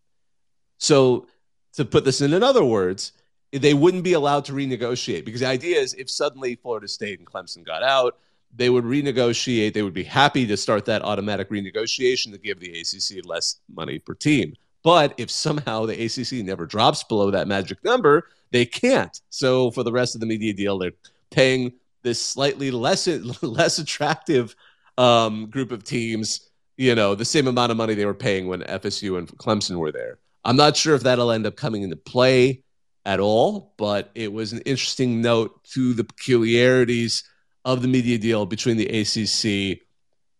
So 0.79 1.27
to 1.73 1.85
put 1.85 2.05
this 2.05 2.21
in 2.21 2.33
other 2.43 2.63
words, 2.63 3.13
they 3.51 3.75
wouldn't 3.75 4.03
be 4.03 4.13
allowed 4.13 4.45
to 4.45 4.53
renegotiate 4.53 5.25
because 5.25 5.41
the 5.41 5.47
idea 5.47 5.79
is 5.79 5.93
if 5.93 6.09
suddenly 6.09 6.55
Florida 6.55 6.87
State 6.87 7.19
and 7.19 7.27
Clemson 7.27 7.63
got 7.63 7.83
out, 7.83 8.17
they 8.55 8.71
would 8.71 8.83
renegotiate. 8.83 9.73
They 9.73 9.83
would 9.83 9.93
be 9.93 10.03
happy 10.03 10.47
to 10.47 10.57
start 10.57 10.85
that 10.85 11.03
automatic 11.03 11.51
renegotiation 11.51 12.31
to 12.31 12.39
give 12.39 12.59
the 12.59 12.81
ACC 12.81 13.23
less 13.23 13.57
money 13.71 13.99
per 13.99 14.15
team. 14.15 14.55
But 14.83 15.13
if 15.17 15.29
somehow 15.29 15.85
the 15.85 16.03
ACC 16.03 16.43
never 16.43 16.65
drops 16.65 17.03
below 17.03 17.29
that 17.29 17.47
magic 17.47 17.83
number, 17.83 18.27
they 18.51 18.65
can't. 18.65 19.21
So 19.29 19.69
for 19.69 19.83
the 19.83 19.91
rest 19.91 20.15
of 20.15 20.21
the 20.21 20.27
media 20.27 20.53
deal, 20.53 20.79
they're 20.79 20.93
paying 21.31 21.73
this 22.03 22.23
slightly 22.23 22.71
less 22.71 23.07
less 23.41 23.79
attractive 23.79 24.55
um, 24.97 25.49
group 25.49 25.71
of 25.71 25.83
teams, 25.83 26.49
you 26.77 26.95
know, 26.95 27.15
the 27.15 27.25
same 27.25 27.47
amount 27.47 27.71
of 27.71 27.77
money 27.77 27.93
they 27.93 28.05
were 28.05 28.13
paying 28.13 28.47
when 28.47 28.61
FSU 28.61 29.17
and 29.17 29.27
Clemson 29.37 29.77
were 29.77 29.91
there. 29.91 30.19
I'm 30.43 30.55
not 30.55 30.77
sure 30.77 30.95
if 30.95 31.03
that'll 31.03 31.31
end 31.31 31.45
up 31.45 31.55
coming 31.55 31.83
into 31.83 31.95
play 31.95 32.63
at 33.05 33.19
all, 33.19 33.73
but 33.77 34.11
it 34.15 34.31
was 34.31 34.53
an 34.53 34.59
interesting 34.61 35.21
note 35.21 35.63
to 35.71 35.93
the 35.93 36.03
peculiarities 36.03 37.23
of 37.65 37.81
the 37.81 37.87
media 37.87 38.17
deal 38.17 38.45
between 38.45 38.77
the 38.77 38.85
ACC 38.85 39.81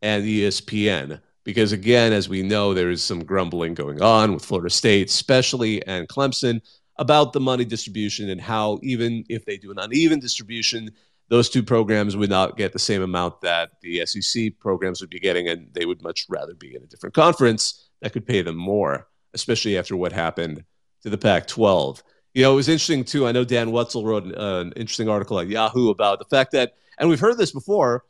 and 0.02 0.24
ESPN. 0.24 1.20
Because 1.44 1.72
again, 1.72 2.12
as 2.14 2.28
we 2.28 2.44
know, 2.44 2.74
there 2.74 2.90
is 2.90 3.02
some 3.02 3.24
grumbling 3.24 3.74
going 3.74 4.02
on 4.02 4.34
with 4.34 4.44
Florida 4.44 4.70
State, 4.70 5.10
especially 5.10 5.86
and 5.88 6.08
Clemson, 6.08 6.62
about 7.00 7.34
the 7.34 7.40
money 7.40 7.66
distribution 7.66 8.30
and 8.30 8.42
how 8.42 8.80
even 8.84 9.24
if 9.30 9.46
they 9.46 9.58
do 9.58 9.72
an 9.72 9.80
uneven 9.80 10.20
distribution, 10.20 10.92
those 11.30 11.50
two 11.50 11.64
programs 11.64 12.16
would 12.16 12.30
not 12.30 12.58
get 12.58 12.74
the 12.74 12.80
same 12.80 13.02
amount 13.02 13.42
that 13.42 13.72
the 13.82 14.06
SEC 14.06 14.58
programs 14.60 15.02
would 15.02 15.10
be 15.10 15.20
getting, 15.20 15.48
and 15.50 15.68
they 15.74 15.86
would 15.86 16.02
much 16.02 16.26
rather 16.30 16.54
be 16.54 16.76
in 16.76 16.84
a 16.84 16.88
different 16.88 17.14
conference 17.14 17.90
that 18.02 18.14
could 18.14 18.26
pay 18.26 18.42
them 18.42 18.56
more, 18.56 19.08
especially 19.34 19.78
after 19.78 19.96
what 19.96 20.12
happened 20.12 20.64
to 21.04 21.10
the 21.10 21.18
Pac 21.18 21.48
12. 21.48 22.02
You 22.34 22.44
know, 22.44 22.54
it 22.54 22.56
was 22.56 22.70
interesting 22.70 23.04
too. 23.04 23.28
I 23.28 23.32
know 23.32 23.44
Dan 23.44 23.72
Wetzel 23.72 24.06
wrote 24.06 24.26
an, 24.26 24.36
uh, 24.38 24.60
an 24.60 24.74
interesting 24.76 25.10
article 25.10 25.40
at 25.40 25.48
Yahoo 25.48 25.90
about 25.90 26.20
the 26.20 26.26
fact 26.26 26.52
that, 26.52 26.74
and 26.98 27.10
we've 27.10 27.20
heard 27.20 27.38
this 27.38 27.52
before, 27.52 28.06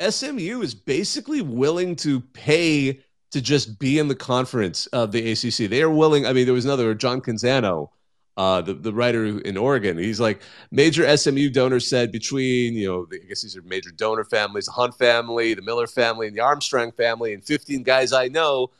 SMU 0.00 0.60
is 0.62 0.74
basically 0.74 1.40
willing 1.40 1.96
to 1.96 2.20
pay 2.20 3.00
to 3.30 3.40
just 3.40 3.78
be 3.78 3.98
in 3.98 4.08
the 4.08 4.14
conference 4.14 4.86
of 4.88 5.12
the 5.12 5.32
ACC. 5.32 5.68
They 5.70 5.82
are 5.82 5.90
willing. 5.90 6.26
I 6.26 6.32
mean, 6.32 6.44
there 6.44 6.54
was 6.54 6.64
another 6.64 6.94
John 6.94 7.20
Canzano, 7.20 7.90
uh, 8.38 8.60
the 8.60 8.72
the 8.72 8.92
writer 8.92 9.40
in 9.40 9.56
Oregon. 9.56 9.98
He's 9.98 10.20
like 10.20 10.40
major 10.70 11.16
SMU 11.16 11.50
donors 11.50 11.88
said 11.88 12.12
between 12.12 12.74
you 12.74 12.86
know 12.86 13.06
I 13.12 13.26
guess 13.26 13.42
these 13.42 13.56
are 13.56 13.62
major 13.62 13.90
donor 13.90 14.24
families, 14.24 14.66
the 14.66 14.72
Hunt 14.72 14.94
family, 14.96 15.54
the 15.54 15.62
Miller 15.62 15.88
family, 15.88 16.28
and 16.28 16.36
the 16.36 16.40
Armstrong 16.40 16.92
family, 16.92 17.34
and 17.34 17.44
15 17.44 17.82
guys 17.82 18.12
I 18.12 18.28
know. 18.28 18.70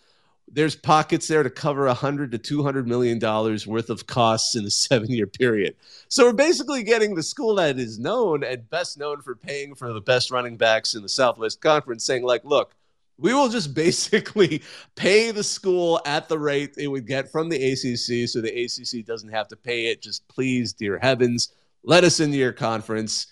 There's 0.51 0.75
pockets 0.75 1.29
there 1.29 1.43
to 1.43 1.51
cover 1.51 1.85
100 1.87 2.33
to 2.33 2.39
200 2.39 2.87
million 2.87 3.19
dollars 3.19 3.67
worth 3.67 3.91
of 3.91 4.07
costs 4.07 4.55
in 4.55 4.65
a 4.65 4.71
seven 4.71 5.11
year 5.11 5.27
period. 5.27 5.75
So 6.07 6.25
we're 6.25 6.33
basically 6.35 6.85
getting 6.85 7.17
the 7.17 7.23
school 7.23 7.57
that 7.57 7.79
is 7.79 7.99
known 7.99 8.45
and 8.45 8.71
best 8.71 8.97
known 8.97 9.21
for 9.23 9.35
paying 9.35 9.75
for 9.75 9.93
the 9.93 10.01
best 10.01 10.31
running 10.31 10.57
backs 10.57 10.95
in 10.95 11.03
the 11.03 11.09
Southwest 11.09 11.61
Conference, 11.61 12.05
saying 12.05 12.23
like, 12.23 12.45
look 12.45 12.75
we 13.19 13.35
will 13.35 13.49
just 13.49 13.75
basically 13.75 14.63
pay 14.97 15.31
the 15.31 15.43
school 15.43 16.01
at 16.07 16.29
the 16.29 16.39
rate 16.39 16.75
it 16.79 16.89
would 16.89 17.07
get 17.07 17.31
from 17.31 17.49
the 17.49 17.57
ACC 17.57 18.29
so 18.29 18.41
the 18.41 18.65
ACC 18.65 19.05
doesn't 19.05 19.31
have 19.31 19.49
to 19.49 19.57
pay 19.57 19.87
it. 19.87 20.01
Just 20.01 20.27
please, 20.29 20.73
dear 20.73 20.99
heavens, 20.99 21.53
let 21.83 22.05
us 22.05 22.21
into 22.21 22.37
your 22.37 22.53
conference. 22.53 23.27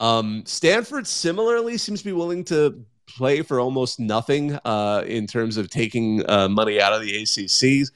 Um, 0.00 0.44
Stanford 0.46 1.06
similarly 1.06 1.76
seems 1.78 2.00
to 2.00 2.04
be 2.04 2.12
willing 2.12 2.44
to 2.44 2.84
play 3.06 3.42
for 3.42 3.58
almost 3.58 3.98
nothing 3.98 4.58
uh, 4.64 5.02
in 5.06 5.26
terms 5.26 5.56
of 5.56 5.70
taking 5.70 6.28
uh, 6.28 6.48
money 6.48 6.80
out 6.80 6.92
of 6.92 7.00
the 7.00 7.22
ACCs. 7.22 7.90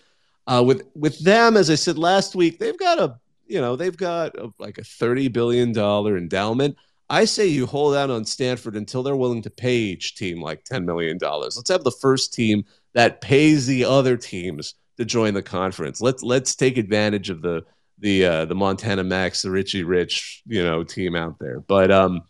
Uh, 0.46 0.62
with 0.66 0.82
with 0.96 1.18
them, 1.20 1.56
as 1.56 1.70
I 1.70 1.76
said 1.76 1.98
last 1.98 2.34
week, 2.34 2.58
they've 2.58 2.78
got 2.78 2.98
a 2.98 3.18
you 3.46 3.60
know 3.60 3.76
they've 3.76 3.96
got 3.96 4.36
a, 4.36 4.52
like 4.58 4.78
a 4.78 4.84
thirty 4.84 5.28
billion 5.28 5.72
dollar 5.72 6.16
endowment. 6.16 6.76
I 7.10 7.24
say 7.24 7.46
you 7.46 7.66
hold 7.66 7.94
out 7.94 8.10
on 8.10 8.24
Stanford 8.24 8.76
until 8.76 9.02
they're 9.02 9.16
willing 9.16 9.42
to 9.42 9.50
pay 9.50 9.76
each 9.76 10.16
team 10.16 10.40
like 10.40 10.64
$10 10.64 10.84
million. 10.84 11.18
Let's 11.20 11.68
have 11.68 11.84
the 11.84 11.90
first 11.90 12.32
team 12.32 12.64
that 12.94 13.20
pays 13.20 13.66
the 13.66 13.84
other 13.84 14.16
teams 14.16 14.74
to 14.96 15.04
join 15.04 15.34
the 15.34 15.42
conference. 15.42 16.00
Let's 16.00 16.22
let's 16.22 16.54
take 16.54 16.76
advantage 16.76 17.30
of 17.30 17.42
the 17.42 17.64
the 17.98 18.24
uh, 18.24 18.44
the 18.44 18.54
Montana 18.54 19.04
Max, 19.04 19.42
the 19.42 19.50
Richie 19.50 19.84
Rich, 19.84 20.42
you 20.46 20.62
know, 20.62 20.84
team 20.84 21.16
out 21.16 21.38
there. 21.38 21.60
But 21.60 21.90
um, 21.90 22.22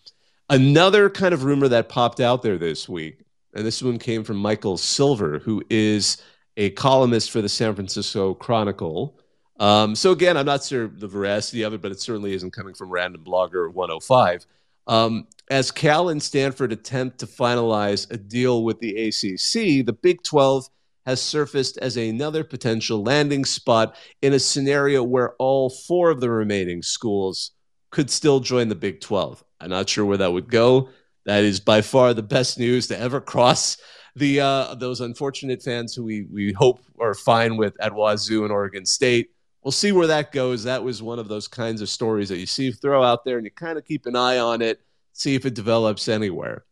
another 0.49 1.11
kind 1.11 1.35
of 1.35 1.45
rumor 1.45 1.69
that 1.69 1.89
popped 1.89 2.21
out 2.21 2.43
there 2.43 2.59
this 2.59 2.89
week, 2.89 3.25
and 3.55 3.67
this 3.67 3.83
one 3.83 3.99
came 3.99 4.23
from 4.23 4.37
Michael 4.37 4.77
Silver, 4.77 5.39
who 5.39 5.63
is 5.71 6.23
a 6.57 6.71
columnist 6.71 7.31
for 7.31 7.41
the 7.41 7.49
San 7.49 7.75
Francisco 7.75 8.35
Chronicle. 8.35 9.19
Um, 9.59 9.95
so 9.95 10.13
again, 10.13 10.37
I'm 10.37 10.47
not 10.47 10.65
sure 10.65 10.89
the 10.89 11.09
veracity 11.09 11.63
of 11.63 11.73
it, 11.73 11.81
but 11.81 11.93
it 11.93 12.01
certainly 12.01 12.35
isn't 12.35 12.53
coming 12.53 12.75
from 12.75 12.91
Random 12.91 13.25
Blogger 13.25 13.73
105. 13.73 14.47
Um, 14.87 15.27
as 15.51 15.71
Cal 15.71 16.09
and 16.09 16.23
Stanford 16.23 16.73
attempt 16.73 17.19
to 17.19 17.27
finalize 17.27 18.11
a 18.11 18.17
deal 18.17 18.65
with 18.65 18.81
the 18.81 19.09
ACC, 19.09 19.85
the 19.85 19.97
Big 20.01 20.23
12 20.23 20.69
has 21.05 21.21
surfaced 21.21 21.79
as 21.79 21.97
another 21.97 22.45
potential 22.45 23.03
landing 23.03 23.45
spot 23.45 23.97
in 24.23 24.33
a 24.33 24.39
scenario 24.39 25.03
where 25.03 25.35
all 25.39 25.69
four 25.69 26.11
of 26.11 26.21
the 26.21 26.31
remaining 26.31 26.83
schools 26.83 27.53
could 27.91 28.11
still 28.11 28.41
join 28.41 28.69
the 28.69 28.75
Big 28.75 29.01
12. 29.01 29.45
I'm 29.61 29.71
not 29.71 29.89
sure 29.89 30.05
where 30.05 30.19
that 30.19 30.33
would 30.33 30.51
go. 30.51 30.89
That 31.27 31.45
is 31.45 31.61
by 31.61 31.83
far 31.83 32.15
the 32.15 32.23
best 32.23 32.59
news 32.59 32.89
to 32.89 32.99
ever 32.99 33.21
cross 33.21 33.77
the 34.17 34.41
uh, 34.41 34.75
those 34.75 35.01
unfortunate 35.01 35.63
fans 35.63 35.95
who 35.95 36.05
we 36.05 36.23
we 36.31 36.53
hope 36.53 36.81
are 37.01 37.15
fine 37.15 37.57
with 37.57 37.75
at 37.81 37.95
Wazoo 37.95 38.43
and 38.43 38.53
Oregon 38.53 38.85
State 38.85 39.31
we'll 39.63 39.73
see 39.73 39.93
where 39.93 40.09
that 40.09 40.33
goes. 40.33 40.65
That 40.65 40.83
was 40.83 41.03
one 41.03 41.19
of 41.19 41.29
those 41.29 41.49
kinds 41.49 41.81
of 41.81 41.89
stories 41.89 42.29
that 42.29 42.39
you 42.39 42.47
see 42.47 42.71
throw 42.71 43.03
out 43.03 43.25
there 43.25 43.37
and 43.37 43.45
you 43.45 43.51
kind 43.51 43.79
of 43.79 43.85
keep 43.85 44.07
an 44.07 44.17
eye 44.17 44.39
on 44.39 44.63
it, 44.63 44.81
see 45.13 45.35
if 45.35 45.47
it 45.47 45.55
develops 45.55 46.09
anywhere. 46.09 46.65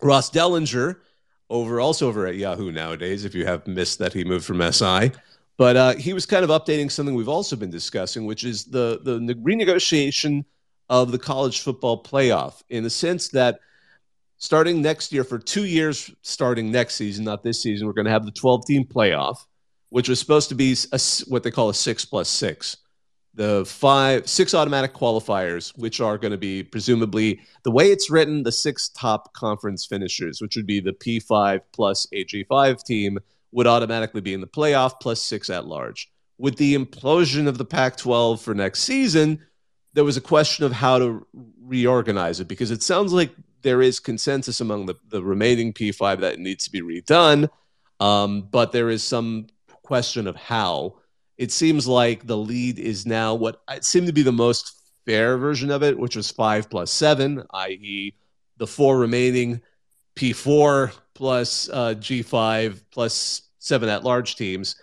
Ross 0.00 0.30
Dellenger 0.30 0.96
over 1.48 1.80
also 1.80 2.08
over 2.08 2.26
at 2.26 2.36
Yahoo 2.36 2.72
nowadays, 2.72 3.24
if 3.24 3.34
you 3.34 3.44
have 3.44 3.66
missed 3.66 3.98
that 3.98 4.12
he 4.12 4.24
moved 4.24 4.44
from 4.44 4.72
SI. 4.72 5.12
But 5.58 5.76
uh, 5.76 5.94
he 5.94 6.14
was 6.14 6.24
kind 6.24 6.44
of 6.44 6.50
updating 6.50 6.90
something 6.90 7.14
we've 7.14 7.28
also 7.28 7.56
been 7.56 7.70
discussing, 7.70 8.24
which 8.24 8.42
is 8.42 8.64
the, 8.64 9.00
the 9.02 9.18
renegotiation 9.34 10.44
of 10.88 11.12
the 11.12 11.18
college 11.18 11.60
football 11.60 12.02
playoff 12.02 12.62
in 12.70 12.82
the 12.82 12.90
sense 12.90 13.28
that 13.28 13.60
starting 14.38 14.82
next 14.82 15.12
year, 15.12 15.24
for 15.24 15.38
two 15.38 15.66
years, 15.66 16.10
starting 16.22 16.72
next 16.72 16.94
season, 16.96 17.24
not 17.24 17.44
this 17.44 17.62
season, 17.62 17.86
we're 17.86 17.92
going 17.92 18.06
to 18.06 18.10
have 18.10 18.24
the 18.24 18.32
12 18.32 18.66
team 18.66 18.84
playoff 18.84 19.44
which 19.92 20.08
was 20.08 20.18
supposed 20.18 20.48
to 20.48 20.54
be 20.54 20.74
a, 20.90 21.00
what 21.28 21.42
they 21.42 21.50
call 21.50 21.68
a 21.68 21.74
six 21.74 22.02
plus 22.02 22.26
six. 22.26 22.78
The 23.34 23.66
five, 23.66 24.26
six 24.26 24.54
automatic 24.54 24.94
qualifiers, 24.94 25.76
which 25.78 26.00
are 26.00 26.16
going 26.16 26.32
to 26.32 26.38
be 26.38 26.62
presumably 26.62 27.40
the 27.62 27.70
way 27.70 27.90
it's 27.90 28.10
written, 28.10 28.42
the 28.42 28.52
six 28.52 28.88
top 28.88 29.34
conference 29.34 29.84
finishers, 29.84 30.40
which 30.40 30.56
would 30.56 30.66
be 30.66 30.80
the 30.80 30.94
P5 30.94 31.60
plus 31.74 32.06
AG5 32.14 32.82
team, 32.84 33.18
would 33.52 33.66
automatically 33.66 34.22
be 34.22 34.32
in 34.32 34.40
the 34.40 34.46
playoff 34.46 34.94
plus 34.98 35.20
six 35.20 35.50
at 35.50 35.66
large. 35.66 36.10
With 36.38 36.56
the 36.56 36.74
implosion 36.74 37.46
of 37.46 37.58
the 37.58 37.66
Pac 37.66 37.98
12 37.98 38.40
for 38.40 38.54
next 38.54 38.80
season, 38.84 39.40
there 39.92 40.04
was 40.04 40.16
a 40.16 40.22
question 40.22 40.64
of 40.64 40.72
how 40.72 40.98
to 41.00 41.26
reorganize 41.60 42.40
it 42.40 42.48
because 42.48 42.70
it 42.70 42.82
sounds 42.82 43.12
like 43.12 43.30
there 43.60 43.82
is 43.82 44.00
consensus 44.00 44.62
among 44.62 44.86
the, 44.86 44.94
the 45.10 45.22
remaining 45.22 45.74
P5 45.74 46.20
that 46.20 46.32
it 46.32 46.40
needs 46.40 46.64
to 46.64 46.70
be 46.70 46.80
redone. 46.80 47.50
Um, 48.00 48.48
but 48.50 48.72
there 48.72 48.88
is 48.88 49.04
some 49.04 49.46
question 49.92 50.26
of 50.26 50.36
how. 50.36 50.94
It 51.36 51.52
seems 51.52 51.86
like 51.86 52.26
the 52.26 52.34
lead 52.34 52.78
is 52.78 53.04
now 53.04 53.34
what 53.34 53.60
seemed 53.84 54.06
to 54.06 54.12
be 54.14 54.22
the 54.22 54.32
most 54.32 54.72
fair 55.04 55.36
version 55.36 55.70
of 55.70 55.82
it, 55.82 55.98
which 55.98 56.16
was 56.16 56.30
five 56.30 56.70
plus 56.70 56.90
seven, 56.90 57.42
i.e., 57.52 58.14
the 58.56 58.66
four 58.66 58.98
remaining 58.98 59.60
P4 60.16 60.94
plus 61.12 61.68
uh, 61.68 61.92
G5 61.98 62.80
plus 62.90 63.42
seven 63.58 63.90
at 63.90 64.02
large 64.02 64.36
teams. 64.36 64.76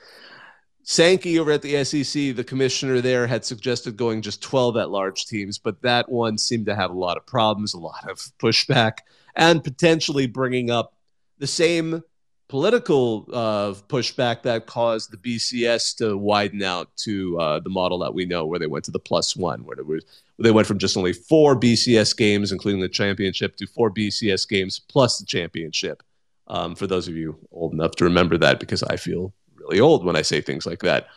Sankey 0.83 1.39
over 1.39 1.53
at 1.53 1.63
the 1.63 1.83
SEC, 1.83 2.35
the 2.35 2.43
commissioner 2.43 3.01
there, 3.01 3.25
had 3.25 3.43
suggested 3.43 3.97
going 3.97 4.21
just 4.21 4.43
12 4.43 4.77
at 4.77 4.91
large 4.91 5.25
teams, 5.25 5.57
but 5.57 5.81
that 5.81 6.07
one 6.07 6.37
seemed 6.37 6.67
to 6.67 6.75
have 6.75 6.91
a 6.91 6.99
lot 7.05 7.17
of 7.17 7.25
problems, 7.25 7.73
a 7.73 7.79
lot 7.79 8.07
of 8.07 8.19
pushback, 8.37 8.99
and 9.35 9.63
potentially 9.63 10.27
bringing 10.27 10.69
up 10.69 10.93
the 11.39 11.47
same 11.47 12.03
political 12.49 13.27
uh, 13.31 13.73
pushback 13.87 14.41
that 14.41 14.65
caused 14.65 15.11
the 15.11 15.17
BCS 15.17 15.95
to 15.97 16.17
widen 16.17 16.63
out 16.63 16.89
to 16.97 17.39
uh, 17.39 17.59
the 17.59 17.69
model 17.69 17.99
that 17.99 18.13
we 18.13 18.25
know, 18.25 18.45
where 18.45 18.59
they 18.59 18.67
went 18.67 18.83
to 18.85 18.91
the 18.91 18.99
plus 18.99 19.35
one, 19.35 19.63
where, 19.63 19.77
where 19.77 19.99
they 20.39 20.51
went 20.51 20.67
from 20.67 20.79
just 20.79 20.97
only 20.97 21.13
four 21.13 21.57
BCS 21.57 22.17
games, 22.17 22.51
including 22.51 22.81
the 22.81 22.89
championship, 22.89 23.55
to 23.57 23.67
four 23.67 23.91
BCS 23.91 24.49
games 24.49 24.79
plus 24.79 25.19
the 25.19 25.25
championship. 25.25 26.03
Um, 26.47 26.75
for 26.75 26.87
those 26.87 27.07
of 27.07 27.15
you 27.15 27.37
old 27.51 27.73
enough 27.73 27.91
to 27.97 28.03
remember 28.03 28.35
that, 28.39 28.59
because 28.59 28.81
I 28.81 28.97
feel 28.97 29.31
really 29.55 29.79
old 29.79 30.03
when 30.03 30.15
I 30.15 30.23
say 30.23 30.41
things 30.41 30.65
like 30.65 30.79
that. 30.79 31.07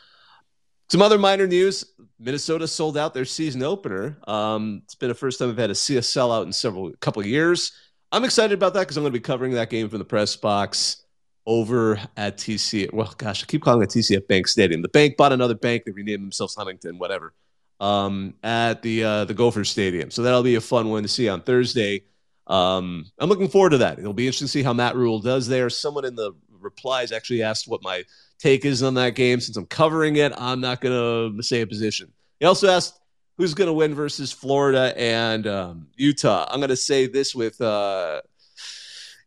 Some 0.90 1.00
other 1.00 1.18
minor 1.18 1.46
news: 1.46 1.86
Minnesota 2.20 2.68
sold 2.68 2.98
out 2.98 3.14
their 3.14 3.24
season 3.24 3.62
opener. 3.62 4.18
Um, 4.28 4.82
it's 4.84 4.94
been 4.94 5.08
the 5.08 5.14
first 5.14 5.38
time 5.38 5.48
I've 5.48 5.56
had 5.56 5.70
a 5.70 5.74
sellout 5.74 6.44
in 6.44 6.52
several 6.52 6.92
couple 7.00 7.22
of 7.22 7.26
years. 7.26 7.72
I'm 8.10 8.24
excited 8.24 8.52
about 8.52 8.74
that 8.74 8.80
because 8.80 8.98
I'm 8.98 9.02
going 9.04 9.14
to 9.14 9.18
be 9.18 9.22
covering 9.22 9.52
that 9.52 9.70
game 9.70 9.88
from 9.88 9.98
the 9.98 10.04
press 10.04 10.36
box 10.36 11.01
over 11.46 12.00
at 12.16 12.36
TC. 12.36 12.92
Well, 12.92 13.12
gosh, 13.16 13.42
I 13.42 13.46
keep 13.46 13.62
calling 13.62 13.82
it 13.82 13.90
TCF 13.90 14.26
Bank 14.28 14.46
Stadium. 14.46 14.82
The 14.82 14.88
bank 14.88 15.16
bought 15.16 15.32
another 15.32 15.54
bank. 15.54 15.84
They 15.84 15.92
renamed 15.92 16.22
themselves 16.22 16.54
Huntington, 16.54 16.98
whatever. 16.98 17.34
Um, 17.80 18.34
at 18.44 18.82
the 18.82 19.02
uh, 19.02 19.24
the 19.24 19.34
Gopher 19.34 19.64
Stadium. 19.64 20.10
So 20.10 20.22
that'll 20.22 20.44
be 20.44 20.54
a 20.54 20.60
fun 20.60 20.88
one 20.88 21.02
to 21.02 21.08
see 21.08 21.28
on 21.28 21.42
Thursday. 21.42 22.04
Um, 22.46 23.06
I'm 23.18 23.28
looking 23.28 23.48
forward 23.48 23.70
to 23.70 23.78
that. 23.78 23.98
It'll 23.98 24.12
be 24.12 24.26
interesting 24.26 24.46
to 24.46 24.52
see 24.52 24.62
how 24.62 24.72
Matt 24.72 24.94
Rhule 24.94 25.18
does 25.18 25.48
there. 25.48 25.68
Someone 25.68 26.04
in 26.04 26.14
the 26.14 26.32
replies 26.60 27.12
actually 27.12 27.42
asked 27.42 27.66
what 27.66 27.82
my 27.82 28.04
take 28.38 28.64
is 28.64 28.82
on 28.82 28.94
that 28.94 29.14
game. 29.14 29.40
Since 29.40 29.56
I'm 29.56 29.66
covering 29.66 30.16
it, 30.16 30.32
I'm 30.36 30.60
not 30.60 30.80
going 30.80 31.34
to 31.36 31.42
say 31.42 31.62
a 31.62 31.66
position. 31.66 32.12
He 32.40 32.46
also 32.46 32.68
asked 32.68 32.98
who's 33.38 33.54
going 33.54 33.66
to 33.66 33.72
win 33.72 33.94
versus 33.94 34.32
Florida 34.32 34.92
and 34.96 35.46
um, 35.46 35.88
Utah. 35.96 36.46
I'm 36.50 36.60
going 36.60 36.70
to 36.70 36.76
say 36.76 37.06
this 37.06 37.34
with 37.34 37.60
uh, 37.60 38.20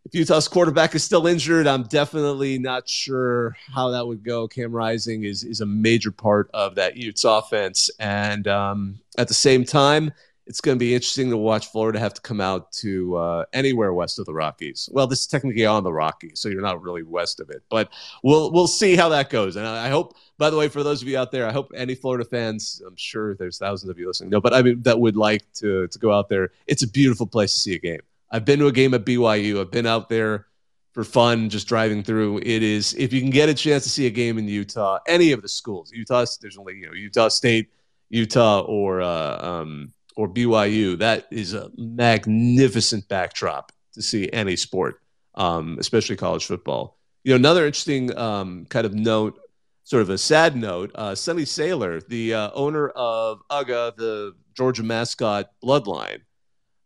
if 0.06 0.14
Utah's 0.14 0.47
quarterback 0.47 0.93
is 0.93 1.03
still 1.03 1.26
injured, 1.26 1.66
I'm 1.66 1.84
definitely 1.84 2.60
not 2.60 2.88
sure 2.88 3.58
how 3.74 3.89
that 3.89 4.06
would 4.06 4.24
go. 4.24 4.47
Cam 4.47 4.72
Rising 4.72 5.24
is 5.24 5.43
is 5.43 5.62
a 5.62 5.66
major 5.66 6.12
part 6.12 6.49
of 6.53 6.76
that 6.76 6.95
Utes 6.95 7.24
offense, 7.24 7.89
and 7.99 8.47
um, 8.47 8.99
at 9.18 9.28
the 9.28 9.34
same 9.34 9.66
time, 9.66 10.14
it's 10.45 10.62
going 10.62 10.78
to 10.78 10.80
be 10.80 10.93
interesting 10.93 11.32
to 11.32 11.38
watch 11.38 11.72
Florida 11.72 11.99
have 11.99 12.14
to 12.14 12.22
come 12.22 12.39
out 12.39 12.72
to 12.74 13.16
uh, 13.16 13.45
anywhere 13.51 13.93
west 13.93 14.20
of 14.20 14.26
the 14.26 14.34
Rockies. 14.34 14.88
Well, 14.91 15.08
this 15.08 15.22
is 15.22 15.28
technically 15.28 15.66
on 15.66 15.84
the 15.84 15.91
Rockies, 15.91 16.39
so 16.39 16.49
you're 16.49 16.62
not 16.62 16.84
really 16.84 17.01
west 17.01 17.39
of 17.39 17.49
it, 17.49 17.64
but 17.70 17.89
we'll 18.24 18.51
we'll 18.51 18.68
see 18.68 18.95
how 18.95 19.10
that 19.10 19.32
goes. 19.32 19.56
And 19.56 19.66
I 19.66 19.89
hope, 19.89 20.16
by 20.38 20.51
the 20.51 20.58
way, 20.58 20.68
for 20.68 20.84
those 20.84 21.01
of 21.01 21.08
you 21.08 21.18
out 21.18 21.32
there, 21.32 21.47
I 21.47 21.51
hope 21.51 21.72
any 21.76 21.95
Florida 21.95 22.26
fans, 22.26 22.80
I'm 22.86 22.95
sure 22.95 23.34
there's 23.36 23.58
thousands 23.58 23.89
of 23.89 23.97
you 23.97 24.06
listening, 24.06 24.30
no, 24.30 24.39
but 24.39 24.53
I 24.53 24.62
mean 24.62 24.84
that 24.84 24.99
would 24.99 25.18
like 25.18 25.51
to 25.53 25.88
to 25.88 25.97
go 25.97 26.14
out 26.14 26.30
there. 26.30 26.51
It's 26.68 26.84
a 26.84 26.88
beautiful 26.88 27.26
place 27.26 27.56
to 27.56 27.60
see 27.60 27.74
a 27.74 27.80
game. 27.80 28.01
I've 28.36 28.44
been 28.44 28.60
to 28.60 28.68
a 28.68 28.72
game 28.74 28.94
at 28.94 29.06
BYU. 29.06 29.62
I've 29.62 29.72
been 29.72 29.86
out 29.86 30.10
there 30.10 30.48
for 30.92 31.06
fun, 31.06 31.50
just 31.50 31.70
driving 31.70 32.04
through. 32.04 32.40
It 32.40 32.64
is 32.64 32.94
if 32.96 33.14
you 33.14 33.22
can 33.22 33.30
get 33.30 33.48
a 33.48 33.54
chance 33.54 33.84
to 33.84 33.90
see 33.90 34.08
a 34.08 34.10
game 34.10 34.38
in 34.38 34.46
Utah, 34.46 35.00
any 35.08 35.32
of 35.32 35.42
the 35.42 35.48
schools, 35.48 35.90
Utah, 35.94 36.26
there's 36.42 36.58
only 36.58 36.76
you 36.76 36.88
know 36.88 36.92
Utah 36.92 37.30
State, 37.30 37.70
Utah, 38.10 38.60
or 38.60 39.02
uh, 39.02 39.38
um, 39.42 39.94
or 40.18 40.28
BYU. 40.28 40.98
That 40.98 41.28
is 41.32 41.54
a 41.54 41.72
magnificent 41.78 43.08
backdrop 43.08 43.72
to 43.94 44.02
see 44.02 44.30
any 44.34 44.58
sport, 44.58 45.00
um, 45.36 45.78
especially 45.80 46.18
college 46.18 46.46
football. 46.46 46.98
You 47.24 47.32
know, 47.32 47.36
another 47.38 47.66
interesting 47.66 48.18
um, 48.18 48.66
kind 48.66 48.86
of 48.86 48.94
note, 48.94 49.40
sort 49.86 50.02
of 50.02 50.10
a 50.10 50.18
sad 50.18 50.58
note. 50.58 50.92
Uh, 50.94 51.16
Sonny 51.16 51.46
Seiler, 51.46 52.02
the 52.02 52.34
uh, 52.34 52.50
owner 52.54 52.90
of 52.90 53.40
UGA, 53.50 53.96
the 53.96 54.36
Georgia 54.58 54.84
mascot 54.84 55.52
Bloodline, 55.64 56.20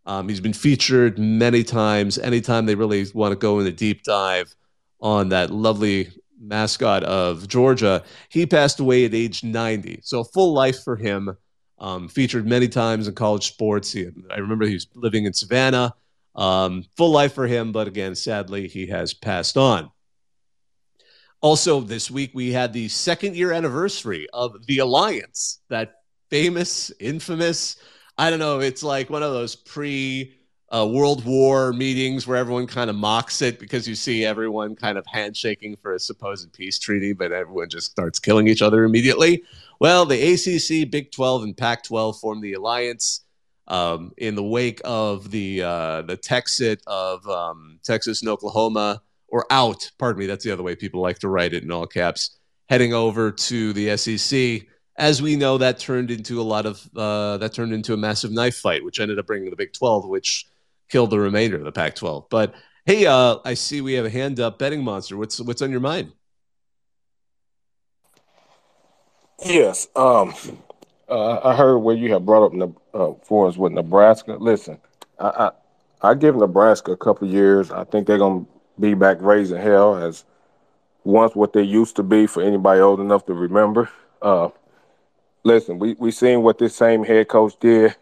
um, 0.09 0.27
he's 0.27 0.39
been 0.39 0.53
featured 0.53 1.19
many 1.19 1.63
times. 1.63 2.17
Anytime 2.17 2.65
they 2.65 2.73
really 2.73 3.05
want 3.13 3.31
to 3.31 3.35
go 3.35 3.59
in 3.59 3.67
a 3.67 3.71
deep 3.71 4.01
dive 4.01 4.55
on 4.99 5.29
that 5.29 5.51
lovely 5.51 6.09
mascot 6.41 7.03
of 7.03 7.47
Georgia, 7.47 8.03
he 8.29 8.47
passed 8.47 8.79
away 8.79 9.05
at 9.05 9.13
age 9.13 9.43
90. 9.43 9.99
So 10.01 10.23
full 10.23 10.51
life 10.51 10.83
for 10.83 10.95
him. 10.95 11.37
Um, 11.77 12.09
featured 12.09 12.47
many 12.47 12.67
times 12.67 13.07
in 13.07 13.13
college 13.13 13.45
sports. 13.45 13.91
He, 13.91 14.09
I 14.31 14.39
remember 14.39 14.65
he 14.65 14.73
was 14.73 14.87
living 14.95 15.25
in 15.25 15.33
Savannah. 15.33 15.93
Um, 16.35 16.85
full 16.97 17.11
life 17.11 17.35
for 17.35 17.45
him, 17.45 17.71
but 17.71 17.87
again, 17.87 18.15
sadly, 18.15 18.67
he 18.67 18.87
has 18.87 19.13
passed 19.13 19.57
on. 19.57 19.91
Also, 21.39 21.81
this 21.81 22.09
week 22.09 22.31
we 22.33 22.51
had 22.51 22.73
the 22.73 22.87
second 22.87 23.35
year 23.35 23.51
anniversary 23.51 24.27
of 24.33 24.65
the 24.65 24.79
Alliance, 24.79 25.61
that 25.69 26.01
famous, 26.31 26.91
infamous. 26.99 27.77
I 28.19 28.29
don't 28.29 28.39
know. 28.39 28.59
It's 28.59 28.83
like 28.83 29.09
one 29.09 29.23
of 29.23 29.31
those 29.31 29.55
pre 29.55 30.33
uh, 30.73 30.85
World 30.91 31.23
War 31.23 31.71
meetings 31.71 32.27
where 32.27 32.35
everyone 32.35 32.67
kind 32.67 32.89
of 32.89 32.97
mocks 32.97 33.41
it 33.41 33.59
because 33.59 33.87
you 33.87 33.95
see 33.95 34.25
everyone 34.25 34.75
kind 34.75 34.97
of 34.97 35.05
handshaking 35.07 35.77
for 35.81 35.93
a 35.93 35.99
supposed 35.99 36.51
peace 36.51 36.77
treaty, 36.77 37.13
but 37.13 37.31
everyone 37.31 37.69
just 37.69 37.91
starts 37.91 38.19
killing 38.19 38.49
each 38.49 38.61
other 38.61 38.83
immediately. 38.83 39.43
Well, 39.79 40.05
the 40.05 40.33
ACC, 40.33 40.91
Big 40.91 41.13
12, 41.13 41.43
and 41.43 41.55
Pac 41.55 41.85
12 41.85 42.19
formed 42.19 42.43
the 42.43 42.55
alliance 42.55 43.21
um, 43.69 44.11
in 44.17 44.35
the 44.35 44.43
wake 44.43 44.81
of 44.83 45.31
the 45.31 45.63
uh, 45.63 46.01
the 46.01 46.17
Texit 46.17 46.81
of 46.87 47.25
um, 47.25 47.79
Texas 47.83 48.21
and 48.21 48.29
Oklahoma, 48.29 49.01
or 49.29 49.45
out, 49.49 49.89
pardon 49.97 50.19
me, 50.19 50.25
that's 50.25 50.43
the 50.43 50.51
other 50.51 50.63
way 50.63 50.75
people 50.75 51.01
like 51.01 51.19
to 51.19 51.29
write 51.29 51.53
it 51.53 51.63
in 51.63 51.71
all 51.71 51.87
caps, 51.87 52.37
heading 52.67 52.93
over 52.93 53.31
to 53.31 53.71
the 53.71 53.95
SEC. 53.95 54.67
As 54.99 55.21
we 55.21 55.37
know, 55.37 55.57
that 55.57 55.79
turned 55.79 56.11
into 56.11 56.41
a 56.41 56.43
lot 56.43 56.65
of 56.65 56.87
uh, 56.95 57.37
that 57.37 57.53
turned 57.53 57.73
into 57.73 57.93
a 57.93 57.97
massive 57.97 58.31
knife 58.31 58.57
fight, 58.57 58.83
which 58.83 58.99
ended 58.99 59.17
up 59.17 59.25
bringing 59.25 59.49
the 59.49 59.55
Big 59.55 59.71
12, 59.73 60.07
which 60.07 60.45
killed 60.89 61.09
the 61.09 61.19
remainder 61.19 61.55
of 61.55 61.63
the 61.63 61.71
Pac-12. 61.71 62.25
But 62.29 62.53
hey, 62.85 63.05
uh, 63.05 63.37
I 63.45 63.53
see 63.53 63.79
we 63.79 63.93
have 63.93 64.05
a 64.05 64.09
hand 64.09 64.39
up, 64.39 64.59
betting 64.59 64.83
monster. 64.83 65.15
What's 65.15 65.39
what's 65.39 65.61
on 65.61 65.71
your 65.71 65.79
mind? 65.79 66.11
Yes. 69.45 69.87
Um, 69.95 70.33
uh, 71.07 71.39
I 71.47 71.55
heard 71.55 71.77
where 71.77 71.95
you 71.95 72.11
have 72.11 72.25
brought 72.25 72.53
up 72.53 72.71
uh, 72.93 73.13
for 73.23 73.47
us 73.47 73.55
with 73.55 73.71
Nebraska. 73.71 74.33
Listen, 74.39 74.79
I, 75.17 75.27
I, 75.27 76.09
I 76.09 76.13
give 76.13 76.35
Nebraska 76.35 76.91
a 76.91 76.97
couple 76.97 77.27
years. 77.27 77.71
I 77.71 77.85
think 77.85 78.05
they're 78.05 78.17
gonna 78.17 78.45
be 78.79 78.95
back 78.95 79.17
raising 79.21 79.61
hell 79.61 79.95
as 79.95 80.25
once 81.03 81.35
what 81.35 81.53
they 81.53 81.63
used 81.63 81.95
to 81.95 82.03
be 82.03 82.27
for 82.27 82.43
anybody 82.43 82.81
old 82.81 82.99
enough 82.99 83.25
to 83.27 83.33
remember. 83.33 83.89
Uh, 84.21 84.49
listen, 85.43 85.79
we 85.79 85.95
we 85.99 86.11
seen 86.11 86.43
what 86.43 86.57
this 86.57 86.75
same 86.75 87.03
head 87.03 87.27
coach 87.27 87.53
did 87.59 87.95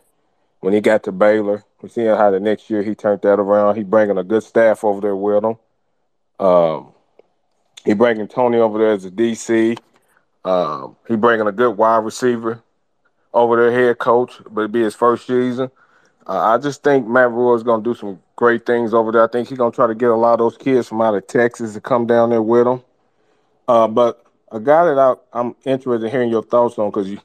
when 0.59 0.73
he 0.73 0.81
got 0.81 1.03
to 1.03 1.11
Baylor. 1.11 1.63
We 1.81 1.89
seen 1.89 2.07
how 2.07 2.31
the 2.31 2.39
next 2.39 2.69
year 2.69 2.81
he 2.81 2.95
turned 2.95 3.21
that 3.21 3.39
around. 3.39 3.75
He 3.75 3.83
bringing 3.83 4.17
a 4.17 4.23
good 4.23 4.43
staff 4.43 4.83
over 4.83 5.01
there 5.01 5.15
with 5.15 5.43
him. 5.43 5.57
Um, 6.39 6.93
he 7.85 7.93
bringing 7.93 8.27
Tony 8.27 8.57
over 8.57 8.79
there 8.79 8.91
as 8.91 9.05
a 9.05 9.11
DC. 9.11 9.77
Um, 10.43 10.95
he 11.07 11.15
bringing 11.15 11.47
a 11.47 11.51
good 11.51 11.77
wide 11.77 12.03
receiver 12.03 12.61
over 13.33 13.55
their 13.55 13.71
head 13.71 13.97
coach, 13.97 14.33
but 14.49 14.61
it'd 14.61 14.71
be 14.71 14.81
his 14.81 14.95
first 14.95 15.27
season. 15.27 15.69
Uh, 16.25 16.39
I 16.39 16.57
just 16.57 16.83
think 16.83 17.07
Matt 17.07 17.31
Rhule 17.31 17.55
is 17.55 17.63
going 17.63 17.83
to 17.83 17.89
do 17.89 17.97
some 17.97 18.19
great 18.35 18.65
things 18.65 18.93
over 18.93 19.11
there. 19.11 19.23
I 19.23 19.27
think 19.27 19.47
he's 19.47 19.57
going 19.57 19.71
to 19.71 19.75
try 19.75 19.88
to 19.88 19.95
get 19.95 20.09
a 20.09 20.15
lot 20.15 20.33
of 20.33 20.39
those 20.39 20.57
kids 20.57 20.88
from 20.88 21.01
out 21.01 21.15
of 21.15 21.25
Texas 21.27 21.73
to 21.73 21.81
come 21.81 22.05
down 22.05 22.31
there 22.31 22.41
with 22.41 22.67
him. 22.67 22.81
Uh, 23.67 23.88
but 23.88 24.25
a 24.52 24.60
guy 24.60 24.86
that 24.86 24.98
I, 24.98 25.39
am 25.39 25.56
interested 25.66 26.06
in 26.06 26.12
hearing 26.12 26.30
your 26.30 26.43
thoughts 26.43 26.78
on 26.78 26.89
because 26.89 27.10
you, 27.10 27.20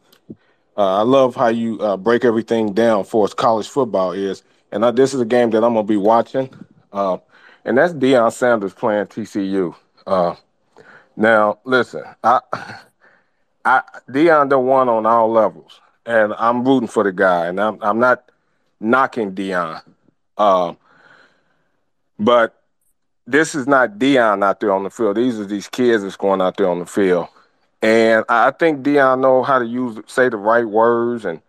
uh, 0.77 0.99
I 0.99 1.03
love 1.03 1.37
how 1.37 1.49
you 1.49 1.81
uh, 1.81 1.97
break 1.97 2.25
everything 2.25 2.73
down 2.73 3.05
for 3.05 3.25
us. 3.25 3.35
College 3.35 3.69
football 3.69 4.13
is, 4.13 4.43
and 4.71 4.85
I, 4.85 4.91
this 4.91 5.15
is 5.15 5.21
a 5.21 5.27
game 5.27 5.51
that 5.51 5.65
I'm 5.65 5.75
going 5.75 5.87
to 5.87 5.93
be 5.93 5.97
watching, 5.97 6.53
uh, 6.93 7.19
and 7.65 7.79
that's 7.79 7.93
Deion 7.93 8.33
Sanders 8.33 8.75
playing 8.75 9.07
TCU. 9.07 9.75
Uh, 10.07 10.35
now, 11.17 11.59
listen, 11.65 12.03
I, 12.25 12.41
I 13.65 13.83
Deion 14.09 14.49
the 14.49 14.59
one 14.59 14.89
on 14.89 15.07
all 15.07 15.31
levels 15.31 15.81
and 16.07 16.35
I'm 16.35 16.65
rooting 16.65 16.89
for 16.89 17.05
the 17.05 17.13
guy, 17.13 17.47
and 17.47 17.61
I'm 17.61 17.79
I'm 17.83 17.99
not 17.99 18.31
knocking 18.81 19.33
Deion, 19.33 19.83
um, 20.37 20.77
but 22.19 22.62
this 23.27 23.55
is 23.55 23.67
not 23.67 23.99
Deion 23.99 24.45
out 24.45 24.61
there 24.61 24.73
on 24.73 24.85
the 24.85 24.91
field. 24.91 25.17
These 25.17 25.39
are 25.39 25.45
these 25.45 25.69
kids 25.69 26.03
that's 26.03 26.17
going 26.17 26.41
out 26.41 26.57
there 26.57 26.69
on 26.69 26.79
the 26.79 26.87
field, 26.87 27.29
and 27.81 28.25
I 28.29 28.51
think 28.51 28.83
Deion 28.85 29.21
know 29.21 29.43
how 29.43 29.59
to 29.59 29.67
use 29.67 29.99
say 30.07 30.29
the 30.29 30.37
right 30.37 30.67
words 30.67 31.25
and 31.25 31.41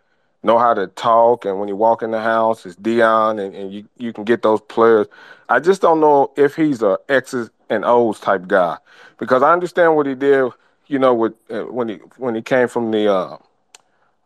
know 0.42 0.58
how 0.58 0.74
to 0.74 0.86
talk. 0.88 1.44
And 1.44 1.58
when 1.58 1.68
you 1.68 1.76
walk 1.76 2.02
in 2.02 2.10
the 2.10 2.20
house, 2.20 2.64
it's 2.66 2.76
Deion, 2.76 3.44
and, 3.44 3.54
and 3.54 3.72
you 3.72 3.88
you 3.98 4.12
can 4.12 4.24
get 4.24 4.42
those 4.42 4.60
players. 4.62 5.06
I 5.48 5.60
just 5.60 5.82
don't 5.82 6.00
know 6.00 6.32
if 6.36 6.54
he's 6.54 6.82
a 6.82 6.98
X's 7.08 7.50
and 7.70 7.84
O's 7.84 8.20
type 8.20 8.46
guy 8.46 8.76
because 9.18 9.42
I 9.42 9.52
understand 9.52 9.96
what 9.96 10.06
he 10.06 10.14
did. 10.14 10.50
You 10.86 10.98
know, 10.98 11.14
with 11.14 11.32
uh, 11.50 11.62
when 11.62 11.88
he 11.88 11.94
when 12.18 12.34
he 12.34 12.42
came 12.42 12.68
from 12.68 12.90
the 12.90 13.10
uh, 13.10 13.38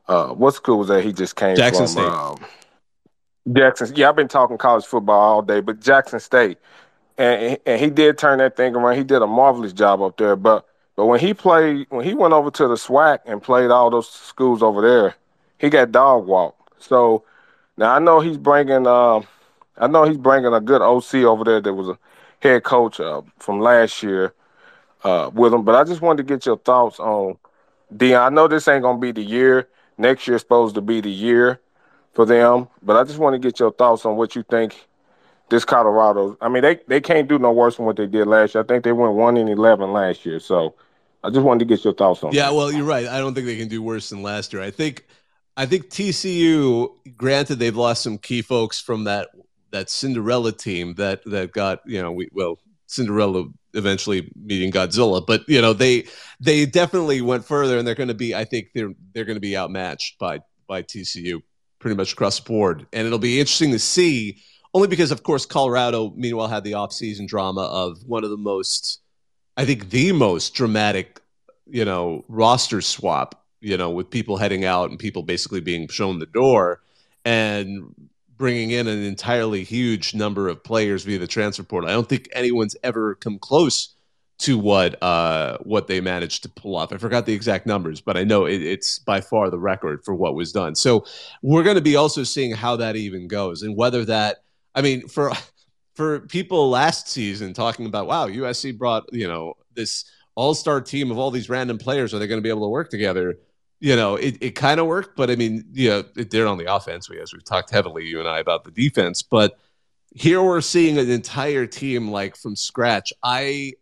uh, 0.09 0.29
what 0.29 0.55
school 0.55 0.79
was 0.79 0.89
that 0.89 1.05
he 1.05 1.13
just 1.13 1.37
came 1.37 1.57
Jackson 1.57 1.87
from? 1.87 1.93
State. 1.93 2.05
Um, 2.09 2.39
Jackson. 3.53 3.95
Yeah, 3.95 4.09
I've 4.09 4.17
been 4.17 4.29
talking 4.29 4.59
college 4.59 4.85
football 4.85 5.21
all 5.21 5.43
day, 5.43 5.61
but 5.61 5.81
Jackson 5.81 6.19
State, 6.19 6.59
and 7.19 7.59
and 7.67 7.81
he 7.81 7.91
did 7.91 8.17
turn 8.17 8.39
that 8.39 8.57
thing 8.57 8.75
around. 8.75 8.97
He 8.97 9.05
did 9.05 9.23
a 9.23 9.27
marvelous 9.27 9.73
job 9.73 10.01
up 10.01 10.17
there. 10.17 10.37
But 10.37 10.67
but 10.97 11.07
when 11.07 11.21
he 11.21 11.35
played, 11.35 11.87
when 11.91 12.05
he 12.05 12.15
went 12.15 12.33
over 12.33 12.51
to 12.53 12.69
the 12.69 12.75
SWAC 12.75 13.21
and 13.27 13.43
played 13.43 13.71
all 13.71 13.91
those 13.91 14.09
schools 14.09 14.63
over 14.63 14.81
there, 14.81 15.17
he 15.59 15.69
got 15.69 15.93
dog 15.93 16.27
walked. 16.27 16.83
So 16.83 17.25
now 17.77 17.95
I 17.95 17.99
know 17.99 18.21
he's 18.21 18.39
bringing. 18.39 18.87
Uh, 18.87 19.21
I 19.77 19.87
know 19.87 20.05
he's 20.05 20.17
bringing 20.17 20.53
a 20.53 20.61
good 20.61 20.83
OC 20.83 21.15
over 21.17 21.45
there 21.45 21.61
that 21.61 21.75
was 21.75 21.89
a 21.89 21.99
head 22.41 22.65
coach 22.65 22.99
uh, 22.99 23.23
from 23.39 23.61
last 23.61 24.03
year 24.03 24.33
uh, 25.05 25.31
with 25.33 25.53
him. 25.53 25.65
But 25.65 25.75
I 25.75 25.85
just 25.85 26.01
wanted 26.01 26.27
to 26.27 26.35
get 26.35 26.47
your 26.47 26.59
thoughts 26.59 26.99
on 26.99 27.37
Deion. 27.95 28.21
I 28.21 28.29
know 28.31 28.49
this 28.49 28.67
ain't 28.69 28.83
gonna 28.83 28.99
be 28.99 29.13
the 29.13 29.23
year 29.23 29.69
next 29.99 30.27
year's 30.27 30.41
supposed 30.41 30.77
to 30.77 30.81
be 30.81 31.01
the 31.01 31.11
year 31.11 31.61
for 32.15 32.25
them. 32.25 32.69
But 32.83 32.97
I 32.97 33.05
just 33.05 33.19
want 33.19 33.35
to 33.35 33.39
get 33.39 33.61
your 33.61 33.73
thoughts 33.73 34.07
on 34.07 34.17
what 34.17 34.35
you 34.35 34.43
think 34.45 34.88
this 35.51 35.65
Colorado. 35.65 36.37
I 36.41 36.49
mean, 36.49 36.63
they, 36.63 36.81
they 36.87 37.01
can't 37.01 37.29
do 37.29 37.39
no 37.39 37.53
worse 37.53 37.77
than 37.77 37.87
what 37.87 37.97
they 37.97 38.07
did 38.07 38.27
last 38.27 38.55
year. 38.55 38.63
I 38.63 38.67
think 38.67 38.85
they 38.85 38.93
went 38.93 39.15
one 39.15 39.37
in 39.37 39.49
eleven 39.49 39.93
last 39.93 40.27
year. 40.27 40.41
So 40.41 40.75
I 41.25 41.31
just 41.31 41.43
wanted 41.43 41.61
to 41.61 41.65
get 41.65 41.85
your 41.85 41.95
thoughts 41.95 42.23
on. 42.23 42.33
Yeah, 42.33 42.47
that. 42.47 42.55
well, 42.55 42.73
you're 42.73 42.85
right. 42.85 43.07
I 43.07 43.19
don't 43.19 43.35
think 43.35 43.47
they 43.47 43.57
can 43.57 43.69
do 43.69 43.83
worse 43.83 44.11
than 44.11 44.23
last 44.23 44.53
year. 44.53 44.63
I 44.63 44.71
think 44.71 45.07
I 45.57 45.67
think 45.67 45.91
TCU. 45.91 46.91
Granted, 47.17 47.57
they've 47.57 47.77
lost 47.77 48.03
some 48.03 48.19
key 48.19 48.43
folks 48.43 48.81
from 48.81 49.05
that 49.05 49.29
that 49.71 49.91
Cinderella 49.91 50.53
team 50.53 50.95
that 50.95 51.25
that 51.27 51.53
got 51.53 51.81
you 51.87 52.03
know 52.03 52.13
we 52.13 52.29
well 52.33 52.59
Cinderella 52.87 53.47
eventually 53.75 54.31
meeting 54.35 54.73
Godzilla. 54.73 55.25
But 55.25 55.49
you 55.49 55.61
know, 55.61 55.73
they 55.73 56.07
they 56.41 56.67
definitely 56.67 57.21
went 57.21 57.45
further, 57.45 57.79
and 57.79 57.87
they're 57.87 57.95
going 57.95 58.09
to 58.09 58.15
be. 58.15 58.35
I 58.35 58.45
think 58.45 58.69
they're 58.75 58.93
they're 59.15 59.25
going 59.25 59.37
to 59.37 59.41
be 59.41 59.57
outmatched 59.57 60.19
by 60.19 60.41
by 60.67 60.83
TCU 60.83 61.43
pretty 61.79 61.97
much 61.97 62.13
across 62.13 62.41
the 62.41 62.49
board, 62.49 62.87
and 62.93 63.07
it'll 63.07 63.19
be 63.19 63.41
interesting 63.41 63.73
to 63.73 63.79
see. 63.79 64.43
Only 64.79 64.87
because, 64.87 65.11
of 65.11 65.25
course, 65.25 65.45
Colorado, 65.45 66.13
meanwhile, 66.15 66.47
had 66.47 66.63
the 66.63 66.71
offseason 66.73 67.27
drama 67.27 67.63
of 67.63 68.07
one 68.07 68.23
of 68.23 68.31
the 68.31 68.37
most, 68.37 69.01
I 69.57 69.65
think, 69.65 69.91
the 69.91 70.13
most 70.13 70.55
dramatic, 70.55 71.21
you 71.67 71.85
know, 71.85 72.25
roster 72.29 72.81
swap. 72.81 73.45
You 73.61 73.77
know, 73.77 73.91
with 73.91 74.09
people 74.09 74.37
heading 74.37 74.65
out 74.65 74.91
and 74.91 74.97
people 75.01 75.25
basically 75.25 75.61
being 75.61 75.89
shown 75.89 76.21
the 76.21 76.27
door, 76.27 76.81
and 77.25 77.93
bringing 78.37 78.71
in 78.71 78.87
an 78.87 79.03
entirely 79.03 79.65
huge 79.65 80.15
number 80.15 80.47
of 80.47 80.63
players 80.63 81.03
via 81.03 81.19
the 81.19 81.27
transfer 81.27 81.65
portal. 81.65 81.91
I 81.91 81.93
don't 81.95 82.09
think 82.09 82.29
anyone's 82.33 82.77
ever 82.85 83.17
come 83.17 83.37
close 83.41 83.97
to 84.39 84.57
what 84.57 85.03
uh, 85.03 85.59
what 85.65 85.89
they 85.89 86.01
managed 86.01 86.45
to 86.45 86.49
pull 86.51 86.77
off. 86.77 86.93
I 86.93 86.99
forgot 86.99 87.27
the 87.27 87.35
exact 87.35 87.67
numbers, 87.67 88.01
but 88.01 88.17
I 88.17 88.23
know 88.23 88.47
it, 88.47 88.63
it's 88.63 89.01
by 89.01 89.21
far 89.21 89.51
the 89.51 89.59
record 89.59 90.05
for 90.05 90.15
what 90.15 90.37
was 90.37 90.53
done. 90.53 90.77
So 90.77 91.05
we're 91.43 91.65
going 91.65 91.75
to 91.75 91.83
be 91.83 91.97
also 91.97 92.23
seeing 92.23 92.53
how 92.53 92.77
that 92.77 92.95
even 92.95 93.27
goes 93.27 93.65
and 93.65 93.77
whether 93.77 94.05
that. 94.05 94.45
I 94.75 94.83
mean, 94.83 95.09
for 95.09 95.33
for 95.95 96.21
people 96.21 96.71
last 96.71 97.09
season 97.09 97.55
talking 97.55 97.87
about, 97.87 98.07
wow, 98.07 98.29
USC 98.29 98.77
brought 98.77 99.13
you 99.13 99.29
know 99.29 99.55
this 99.75 100.05
all 100.35 100.55
star 100.55 100.81
team 100.81 101.11
of 101.11 101.19
all 101.19 101.31
these 101.31 101.49
random 101.49 101.79
players. 101.79 102.15
Are 102.15 102.19
they 102.19 102.27
going 102.27 102.39
to 102.39 102.43
be 102.43 102.51
able 102.51 102.67
to 102.67 102.71
work 102.71 102.91
together? 102.91 103.39
you 103.81 103.95
know, 103.95 104.17
it, 104.17 104.37
it 104.41 104.51
kind 104.53 104.81
of 104.81 104.87
worked, 104.87 105.17
but 105.17 105.31
I 105.31 105.37
mean, 105.37 105.65
you 105.73 105.89
know, 105.89 106.05
it 106.17 106.31
did 106.31 106.47
on 106.47 106.59
the 106.59 106.73
offense. 106.73 107.09
We, 107.09 107.21
as 107.21 107.33
we've 107.33 107.45
talked 107.45 107.71
heavily, 107.71 108.07
you 108.07 108.19
and 108.19 108.29
I, 108.29 108.41
about 108.41 108.65
the 108.65 108.71
defense, 108.71 109.23
but 109.23 109.59
here 110.15 110.43
we're 110.43 110.61
seeing 110.61 110.99
an 110.99 111.11
entire 111.11 111.67
team 111.67 112.11
like 112.11 112.37
from 112.37 112.57
scratch. 112.57 113.13
I 113.23 113.75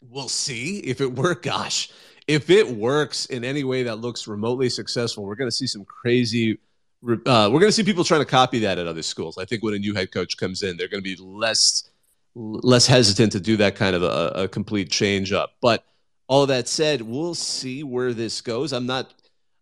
will 0.00 0.28
see 0.28 0.78
if 0.78 1.00
it 1.00 1.12
work. 1.14 1.42
Gosh, 1.42 1.90
if 2.26 2.48
it 2.48 2.68
works 2.68 3.26
in 3.26 3.44
any 3.44 3.64
way 3.64 3.82
that 3.84 3.96
looks 3.96 4.26
remotely 4.26 4.70
successful, 4.70 5.24
we're 5.24 5.34
going 5.34 5.50
to 5.50 5.56
see 5.56 5.66
some 5.66 5.84
crazy 5.84 6.58
uh, 7.04 7.50
we're 7.52 7.60
going 7.60 7.68
to 7.68 7.72
see 7.72 7.84
people 7.84 8.04
trying 8.04 8.20
to 8.20 8.26
copy 8.26 8.60
that 8.60 8.78
at 8.78 8.86
other 8.86 9.02
schools. 9.02 9.38
I 9.38 9.44
think 9.44 9.62
when 9.62 9.74
a 9.74 9.78
new 9.78 9.94
head 9.94 10.12
coach 10.12 10.36
comes 10.36 10.62
in, 10.62 10.76
they're 10.76 10.88
going 10.88 11.02
to 11.02 11.16
be 11.16 11.22
less 11.22 11.90
less 12.34 12.86
hesitant 12.86 13.30
to 13.32 13.40
do 13.40 13.56
that 13.56 13.76
kind 13.76 13.94
of 13.94 14.02
a, 14.02 14.32
a 14.34 14.48
complete 14.48 14.90
change 14.90 15.32
up. 15.32 15.52
But 15.60 15.84
all 16.26 16.46
that 16.46 16.66
said, 16.66 17.00
we'll 17.02 17.34
see 17.34 17.82
where 17.84 18.12
this 18.12 18.40
goes. 18.40 18.72
I'm 18.72 18.86
not. 18.86 19.14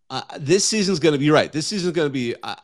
Uh, 0.09 0.22
this 0.38 0.64
season's 0.64 0.99
going 0.99 1.14
to 1.14 1.18
be 1.18 1.30
right. 1.30 1.51
This 1.53 1.66
season's 1.66 1.95
going 1.95 2.09
to 2.09 2.12
be. 2.12 2.34
Uh, 2.43 2.55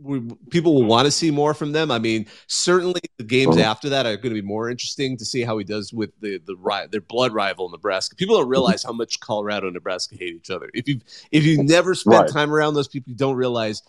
we, 0.00 0.20
people 0.50 0.74
will 0.74 0.84
want 0.84 1.06
to 1.06 1.10
see 1.10 1.30
more 1.30 1.54
from 1.54 1.72
them. 1.72 1.90
I 1.90 1.98
mean, 1.98 2.26
certainly 2.46 3.00
the 3.16 3.24
games 3.24 3.56
uh-huh. 3.56 3.70
after 3.70 3.88
that 3.90 4.06
are 4.06 4.16
going 4.16 4.34
to 4.34 4.40
be 4.40 4.46
more 4.46 4.68
interesting 4.68 5.16
to 5.18 5.24
see 5.24 5.42
how 5.42 5.56
he 5.58 5.64
does 5.64 5.92
with 5.92 6.10
the 6.20 6.38
the 6.38 6.56
their 6.90 7.00
blood 7.00 7.32
rival 7.32 7.68
Nebraska. 7.68 8.16
People 8.16 8.36
don't 8.38 8.48
realize 8.48 8.82
how 8.82 8.92
much 8.92 9.20
Colorado 9.20 9.66
and 9.66 9.74
Nebraska 9.74 10.16
hate 10.16 10.34
each 10.34 10.50
other. 10.50 10.70
If 10.74 10.88
you 10.88 11.00
if 11.30 11.44
you 11.44 11.62
never 11.62 11.94
spent 11.94 12.22
right. 12.22 12.30
time 12.30 12.52
around 12.52 12.74
those 12.74 12.88
people, 12.88 13.10
you 13.10 13.16
don't 13.16 13.36
realize 13.36 13.82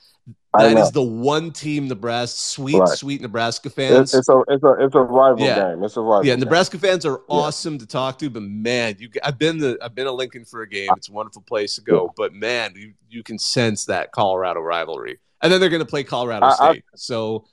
that 0.58 0.78
is 0.78 0.92
the 0.92 1.04
one 1.04 1.52
team 1.52 1.88
Nebraska 1.88 2.38
sweet 2.38 2.80
right. 2.80 2.88
sweet 2.90 3.22
Nebraska 3.22 3.70
fans. 3.70 4.14
It's, 4.14 4.16
it's, 4.16 4.30
a 4.30 4.44
it's 4.48 4.64
a 4.64 4.76
it's 4.80 4.96
a 4.96 5.02
rival 5.02 5.46
yeah. 5.46 5.72
game. 5.72 5.84
It's 5.84 5.98
a 5.98 6.02
rival. 6.02 6.26
Yeah, 6.26 6.34
game. 6.34 6.42
Nebraska 6.42 6.78
fans 6.78 7.06
are 7.06 7.22
awesome 7.28 7.74
yeah. 7.74 7.80
to 7.80 7.88
talk 7.88 8.20
to, 8.20 8.30
but 8.30 8.44
man, 8.44 8.96
you 9.00 9.10
I've 9.24 9.38
been 9.38 9.58
the 9.58 9.78
I've 9.82 9.96
been 9.96 10.08
a 10.08 10.12
Lincoln 10.12 10.46
for 10.46 10.62
a 10.62 10.70
game. 10.70 10.90
It's 10.98 11.10
a 11.10 11.12
wonderful 11.12 11.42
place 11.42 11.76
to 11.76 11.82
go, 11.82 12.14
but 12.16 12.34
man, 12.34 12.74
you 12.76 12.94
you 13.10 13.24
can 13.24 13.38
sense 13.38 13.86
that 13.86 14.12
Colorado 14.12 14.62
rivalry 14.62 15.20
and 15.42 15.52
then 15.52 15.60
they're 15.60 15.70
going 15.70 15.82
to 15.82 15.86
play 15.86 16.04
Colorado 16.04 16.50
State. 16.52 16.84
I, 16.88 16.96
so, 16.96 17.46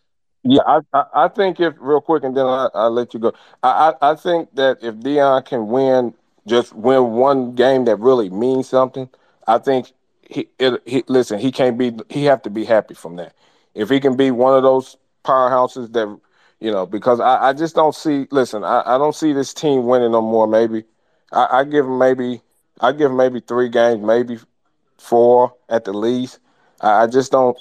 yeah, 0.45 0.81
I, 0.93 1.05
I 1.15 1.29
think 1.29 1.61
if 1.61 1.75
real 1.79 2.01
quick, 2.01 2.25
and 2.25 2.37
then 2.37 2.47
I, 2.47 2.69
will 2.75 2.91
let 2.91 3.15
you 3.15 3.21
go. 3.21 3.33
I, 3.63 3.95
I 4.01 4.15
think 4.15 4.55
that 4.55 4.79
if 4.83 4.97
Deion 4.97 5.45
can 5.45 5.69
win, 5.69 6.15
just 6.47 6.75
win 6.75 7.13
one 7.13 7.55
game 7.55 7.85
that 7.85 7.97
really 7.97 8.31
means 8.31 8.69
something, 8.69 9.09
I 9.47 9.59
think 9.59 9.93
he, 10.29 10.49
it, 10.59 10.83
he 10.87 11.05
listen. 11.09 11.39
He 11.39 11.53
can't 11.53 11.79
be. 11.79 11.93
He 12.09 12.25
have 12.25 12.43
to 12.43 12.51
be 12.51 12.65
happy 12.65 12.95
from 12.95 13.17
that. 13.17 13.35
If 13.75 13.89
he 13.89 14.01
can 14.01 14.17
be 14.17 14.31
one 14.31 14.57
of 14.57 14.63
those 14.63 14.97
powerhouses 15.25 15.93
that 15.93 16.19
you 16.63 16.71
know, 16.71 16.87
because 16.87 17.19
I, 17.19 17.49
I 17.49 17.53
just 17.53 17.75
don't 17.75 17.95
see. 17.95 18.29
Listen, 18.31 18.63
I, 18.63 18.83
I 18.87 18.97
don't 18.97 19.17
see 19.17 19.33
this 19.33 19.53
team 19.53 19.85
winning 19.85 20.13
no 20.13 20.23
more. 20.23 20.47
Maybe 20.47 20.85
I, 21.33 21.49
I 21.51 21.65
give 21.65 21.85
him 21.87 21.99
maybe 21.99 22.41
I 22.81 22.93
give 22.93 23.11
him 23.11 23.17
maybe 23.17 23.41
three 23.41 23.69
games, 23.69 24.05
maybe 24.05 24.39
four 24.97 25.55
at 25.69 25.85
the 25.85 25.93
least. 25.93 26.39
I, 26.81 27.03
I 27.03 27.07
just 27.09 27.33
don't. 27.33 27.59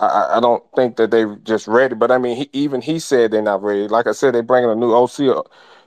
I, 0.00 0.36
I 0.36 0.40
don't 0.40 0.62
think 0.74 0.96
that 0.96 1.10
they 1.10 1.24
just 1.44 1.66
ready. 1.68 1.94
But 1.94 2.10
I 2.10 2.18
mean, 2.18 2.36
he, 2.36 2.50
even 2.52 2.80
he 2.80 2.98
said 2.98 3.30
they're 3.30 3.42
not 3.42 3.62
ready. 3.62 3.88
Like 3.88 4.06
I 4.06 4.12
said, 4.12 4.34
they're 4.34 4.42
bringing 4.42 4.70
a 4.70 4.74
new 4.74 4.92
OC, 4.92 5.20
uh, 5.20 5.42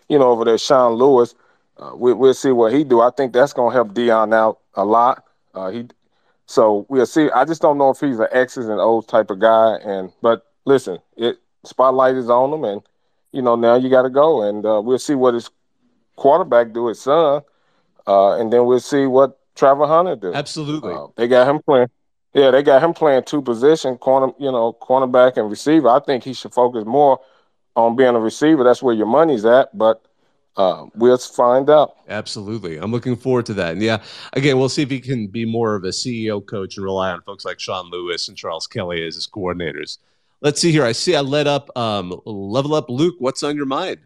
you 0.08 0.18
know, 0.18 0.30
over 0.30 0.46
there, 0.46 0.58
Sean 0.58 0.94
Lewis. 0.94 1.36
Uh, 1.78 1.92
we, 1.96 2.14
will 2.14 2.34
see 2.34 2.52
what 2.52 2.74
he 2.74 2.84
do. 2.84 3.02
I 3.02 3.12
think 3.12 3.34
that's 3.34 3.54
going 3.54 3.72
to 3.72 3.76
help 3.76 3.94
Deion 3.94 4.34
out 4.34 4.60
a 4.74 4.84
lot. 4.84 5.24
Uh, 5.54 5.70
he, 5.70 5.88
so 6.48 6.86
we'll 6.90 7.06
see. 7.06 7.30
I 7.30 7.46
just 7.46 7.62
don't 7.62 7.78
know 7.78 7.90
if 7.90 8.00
he's 8.00 8.20
an 8.20 8.28
X's 8.32 8.68
and 8.68 8.80
O's 8.80 9.06
type 9.06 9.30
of 9.30 9.40
guy. 9.40 9.76
And 9.84 10.12
but 10.22 10.46
listen, 10.66 11.00
it 11.16 11.38
spotlight 11.66 12.16
is 12.16 12.30
on 12.30 12.54
him, 12.54 12.64
and 12.64 12.82
you 13.32 13.42
know 13.42 13.56
now 13.56 13.76
you 13.76 13.90
got 13.90 14.04
to 14.04 14.10
go, 14.10 14.42
and 14.42 14.66
uh, 14.66 14.82
we'll 14.84 14.98
see 14.98 15.16
what 15.16 15.34
his 15.34 15.50
quarterback 16.16 16.74
do, 16.74 16.88
his 16.88 17.02
son, 17.02 17.42
uh, 18.08 18.40
and 18.40 18.52
then 18.52 18.66
we'll 18.66 18.80
see 18.80 19.06
what 19.06 19.38
Travis 19.56 19.88
Hunter 19.88 20.16
do. 20.16 20.34
Absolutely, 20.34 20.94
uh, 20.94 21.08
they 21.16 21.28
got 21.28 21.48
him 21.48 21.62
playing. 21.62 21.90
Yeah, 22.38 22.52
they 22.52 22.62
got 22.62 22.84
him 22.84 22.94
playing 22.94 23.24
two 23.24 23.42
position, 23.42 23.98
corner, 23.98 24.32
you 24.38 24.52
know, 24.52 24.78
cornerback 24.80 25.38
and 25.38 25.50
receiver. 25.50 25.90
I 25.90 26.00
think 26.00 26.24
he 26.24 26.34
should 26.34 26.54
focus 26.54 26.86
more 26.86 27.20
on 27.76 27.96
being 27.96 28.14
a 28.14 28.20
receiver. 28.20 28.64
That's 28.64 28.84
where 28.84 28.94
your 28.94 29.08
money's 29.08 29.44
at. 29.44 29.76
But 29.76 30.06
uh, 30.56 30.86
we'll 30.94 31.18
find 31.18 31.68
out. 31.68 31.96
Absolutely. 32.08 32.78
I'm 32.78 32.92
looking 32.92 33.16
forward 33.16 33.48
to 33.48 33.56
that. 33.56 33.72
And 33.72 33.82
yeah, 33.82 34.04
again, 34.34 34.60
we'll 34.60 34.70
see 34.70 34.84
if 34.84 34.92
he 34.92 35.00
can 35.00 35.26
be 35.26 35.46
more 35.46 35.74
of 35.74 35.84
a 35.84 35.88
CEO 35.88 36.46
coach 36.46 36.78
and 36.78 36.84
rely 36.84 37.10
on 37.10 37.24
folks 37.24 37.44
like 37.44 37.60
Sean 37.60 37.90
Lewis 37.90 38.28
and 38.28 38.38
Charles 38.38 38.68
Kelly 38.68 39.04
as 39.08 39.16
his 39.16 39.26
coordinators. 39.26 39.98
Let's 40.42 40.62
see 40.62 40.72
here. 40.72 40.86
I 40.86 40.92
see 40.92 41.16
I 41.16 41.22
led 41.22 41.48
up 41.48 41.76
um, 41.76 42.22
level 42.24 42.76
up 42.76 42.88
Luke. 42.88 43.16
What's 43.18 43.42
on 43.42 43.56
your 43.56 43.66
mind? 43.66 43.98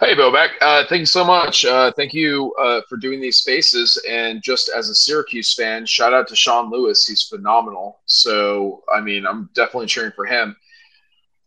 Hey, 0.00 0.14
Bobak. 0.14 0.50
Uh, 0.60 0.84
thank 0.88 1.00
you 1.00 1.06
so 1.06 1.24
much. 1.24 1.64
Uh, 1.64 1.90
thank 1.90 2.14
you 2.14 2.54
uh, 2.54 2.82
for 2.88 2.96
doing 2.96 3.20
these 3.20 3.38
spaces. 3.38 4.00
And 4.08 4.40
just 4.40 4.68
as 4.68 4.88
a 4.88 4.94
Syracuse 4.94 5.52
fan, 5.54 5.86
shout 5.86 6.14
out 6.14 6.28
to 6.28 6.36
Sean 6.36 6.70
Lewis. 6.70 7.04
He's 7.04 7.24
phenomenal. 7.24 7.98
So, 8.06 8.84
I 8.94 9.00
mean, 9.00 9.26
I'm 9.26 9.50
definitely 9.56 9.88
cheering 9.88 10.12
for 10.14 10.24
him. 10.24 10.54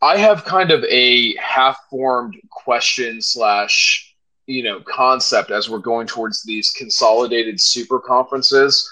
I 0.01 0.17
have 0.17 0.43
kind 0.43 0.69
of 0.69 0.83
a 0.83 1.33
half-formed 1.37 2.35
question 2.49 3.21
slash, 3.21 4.13
you 4.47 4.63
know, 4.63 4.81
concept 4.81 5.49
as 5.49 5.69
we're 5.69 5.79
going 5.79 6.05
towards 6.05 6.43
these 6.43 6.71
consolidated 6.71 7.61
super 7.61 8.01
conferences. 8.01 8.85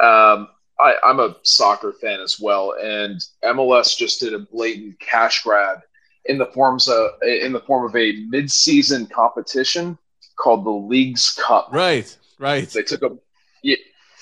Um, 0.00 0.48
I, 0.80 0.96
I'm 1.04 1.20
a 1.20 1.36
soccer 1.44 1.92
fan 1.92 2.18
as 2.18 2.40
well, 2.40 2.74
and 2.82 3.24
MLS 3.44 3.96
just 3.96 4.18
did 4.18 4.34
a 4.34 4.40
blatant 4.40 4.98
cash 4.98 5.44
grab 5.44 5.82
in 6.26 6.38
the 6.38 6.46
forms 6.46 6.88
of 6.88 7.10
in 7.22 7.52
the 7.52 7.60
form 7.60 7.84
of 7.86 7.94
a 7.96 8.12
mid-season 8.28 9.06
competition 9.06 9.98
called 10.36 10.64
the 10.64 10.70
Leagues 10.70 11.32
Cup. 11.32 11.68
Right, 11.72 12.16
right. 12.38 12.68
They 12.68 12.82
took 12.82 13.02
a 13.02 13.16
yeah, 13.62 13.76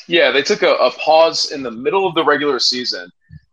yeah 0.07 0.30
they 0.30 0.42
took 0.42 0.62
a, 0.62 0.74
a 0.74 0.90
pause 0.92 1.53
in 1.53 1.62
the 1.62 1.70
middle 1.70 2.07
of 2.07 2.14
the 2.14 2.24
regular 2.24 2.59
season, 2.59 3.11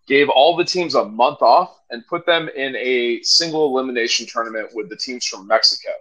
gave 0.08 0.30
all 0.30 0.56
the 0.56 0.66
teams 0.66 0.96
a 0.96 1.06
month 1.06 1.42
off, 1.42 1.80
and 1.90 2.06
put 2.08 2.26
them 2.26 2.50
in 2.56 2.76
a 2.76 3.22
single 3.24 3.66
elimination 3.68 4.26
tournament 4.26 4.70
with 4.74 4.90
the 4.90 4.98
teams 4.98 5.26
from 5.26 5.48
Mexico. 5.48 5.92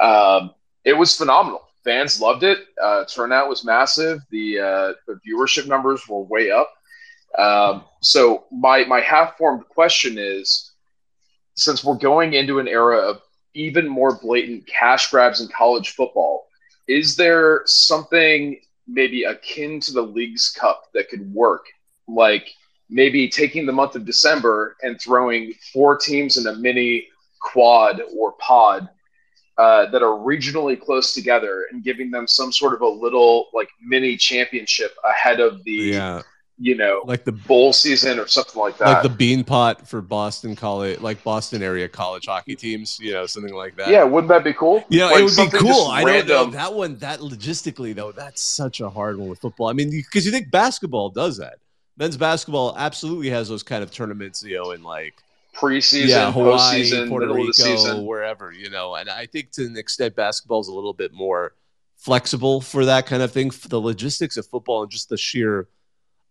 Um, 0.00 0.54
it 0.84 0.92
was 0.92 1.16
phenomenal. 1.16 1.62
Fans 1.84 2.20
loved 2.20 2.44
it. 2.44 2.58
Uh, 2.82 3.04
turnout 3.04 3.48
was 3.48 3.64
massive. 3.64 4.20
The, 4.30 4.58
uh, 4.58 4.92
the 5.06 5.20
viewership 5.26 5.66
numbers 5.66 6.08
were 6.08 6.22
way 6.22 6.50
up. 6.50 6.72
Um, 7.38 7.84
so 8.00 8.44
my 8.52 8.84
my 8.84 9.00
half 9.00 9.36
formed 9.36 9.68
question 9.68 10.18
is 10.18 10.73
since 11.54 11.84
we're 11.84 11.94
going 11.94 12.34
into 12.34 12.58
an 12.58 12.68
era 12.68 12.98
of 12.98 13.20
even 13.54 13.88
more 13.88 14.16
blatant 14.16 14.66
cash 14.66 15.10
grabs 15.10 15.40
in 15.40 15.48
college 15.48 15.90
football, 15.90 16.48
is 16.88 17.16
there 17.16 17.62
something 17.66 18.60
maybe 18.86 19.24
akin 19.24 19.80
to 19.80 19.92
the 19.92 20.02
Leagues 20.02 20.50
Cup 20.50 20.88
that 20.92 21.08
could 21.08 21.32
work? 21.32 21.66
Like 22.06 22.48
maybe 22.90 23.28
taking 23.28 23.66
the 23.66 23.72
month 23.72 23.94
of 23.94 24.04
December 24.04 24.76
and 24.82 25.00
throwing 25.00 25.54
four 25.72 25.96
teams 25.96 26.36
in 26.36 26.46
a 26.46 26.56
mini 26.56 27.08
quad 27.40 28.02
or 28.16 28.32
pod 28.32 28.88
uh, 29.56 29.86
that 29.86 30.02
are 30.02 30.18
regionally 30.18 30.78
close 30.78 31.14
together 31.14 31.66
and 31.70 31.84
giving 31.84 32.10
them 32.10 32.26
some 32.26 32.52
sort 32.52 32.74
of 32.74 32.80
a 32.80 32.88
little 32.88 33.48
like 33.54 33.68
mini 33.80 34.16
championship 34.16 34.94
ahead 35.04 35.40
of 35.40 35.62
the 35.64 35.72
yeah 35.72 36.22
you 36.58 36.76
know, 36.76 37.02
like 37.04 37.24
the 37.24 37.32
bowl 37.32 37.72
season 37.72 38.18
or 38.18 38.28
something 38.28 38.60
like 38.60 38.78
that. 38.78 38.86
Like 38.86 39.02
the 39.02 39.08
Beanpot 39.08 39.86
for 39.86 40.00
Boston 40.00 40.54
college, 40.54 41.00
like 41.00 41.22
Boston 41.24 41.62
area 41.62 41.88
college 41.88 42.26
hockey 42.26 42.54
teams, 42.54 42.98
you 43.00 43.12
know, 43.12 43.26
something 43.26 43.54
like 43.54 43.76
that. 43.76 43.88
Yeah, 43.88 44.04
wouldn't 44.04 44.28
that 44.28 44.44
be 44.44 44.52
cool? 44.52 44.84
Yeah, 44.88 45.06
like 45.06 45.18
it 45.18 45.24
would 45.24 45.50
be 45.50 45.58
cool. 45.58 45.88
I 45.88 46.04
don't 46.04 46.28
know 46.28 46.46
that 46.46 46.72
one. 46.72 46.96
That 46.98 47.20
logistically 47.20 47.94
though, 47.94 48.12
that's 48.12 48.40
such 48.40 48.80
a 48.80 48.88
hard 48.88 49.18
one 49.18 49.28
with 49.28 49.40
football. 49.40 49.68
I 49.68 49.72
mean, 49.72 49.90
because 49.90 50.24
you 50.24 50.30
think 50.30 50.50
basketball 50.50 51.10
does 51.10 51.38
that. 51.38 51.56
Men's 51.96 52.16
basketball 52.16 52.74
absolutely 52.76 53.30
has 53.30 53.48
those 53.48 53.62
kind 53.62 53.82
of 53.82 53.90
tournaments, 53.90 54.42
you 54.42 54.56
know, 54.56 54.70
in 54.72 54.82
like 54.82 55.14
preseason, 55.56 56.08
yeah, 56.08 56.32
Hawaii, 56.32 56.82
postseason, 56.82 57.08
Puerto 57.08 57.32
Rico, 57.32 58.02
wherever, 58.02 58.52
you 58.52 58.70
know. 58.70 58.94
And 58.94 59.08
I 59.08 59.26
think 59.26 59.50
to 59.52 59.66
an 59.66 59.76
extent, 59.76 60.14
basketball 60.16 60.60
is 60.60 60.68
a 60.68 60.74
little 60.74 60.92
bit 60.92 61.12
more 61.12 61.54
flexible 61.96 62.60
for 62.60 62.84
that 62.84 63.06
kind 63.06 63.22
of 63.22 63.32
thing. 63.32 63.50
For 63.50 63.68
the 63.68 63.80
logistics 63.80 64.36
of 64.36 64.46
football 64.46 64.82
and 64.82 64.90
just 64.90 65.08
the 65.08 65.16
sheer 65.16 65.68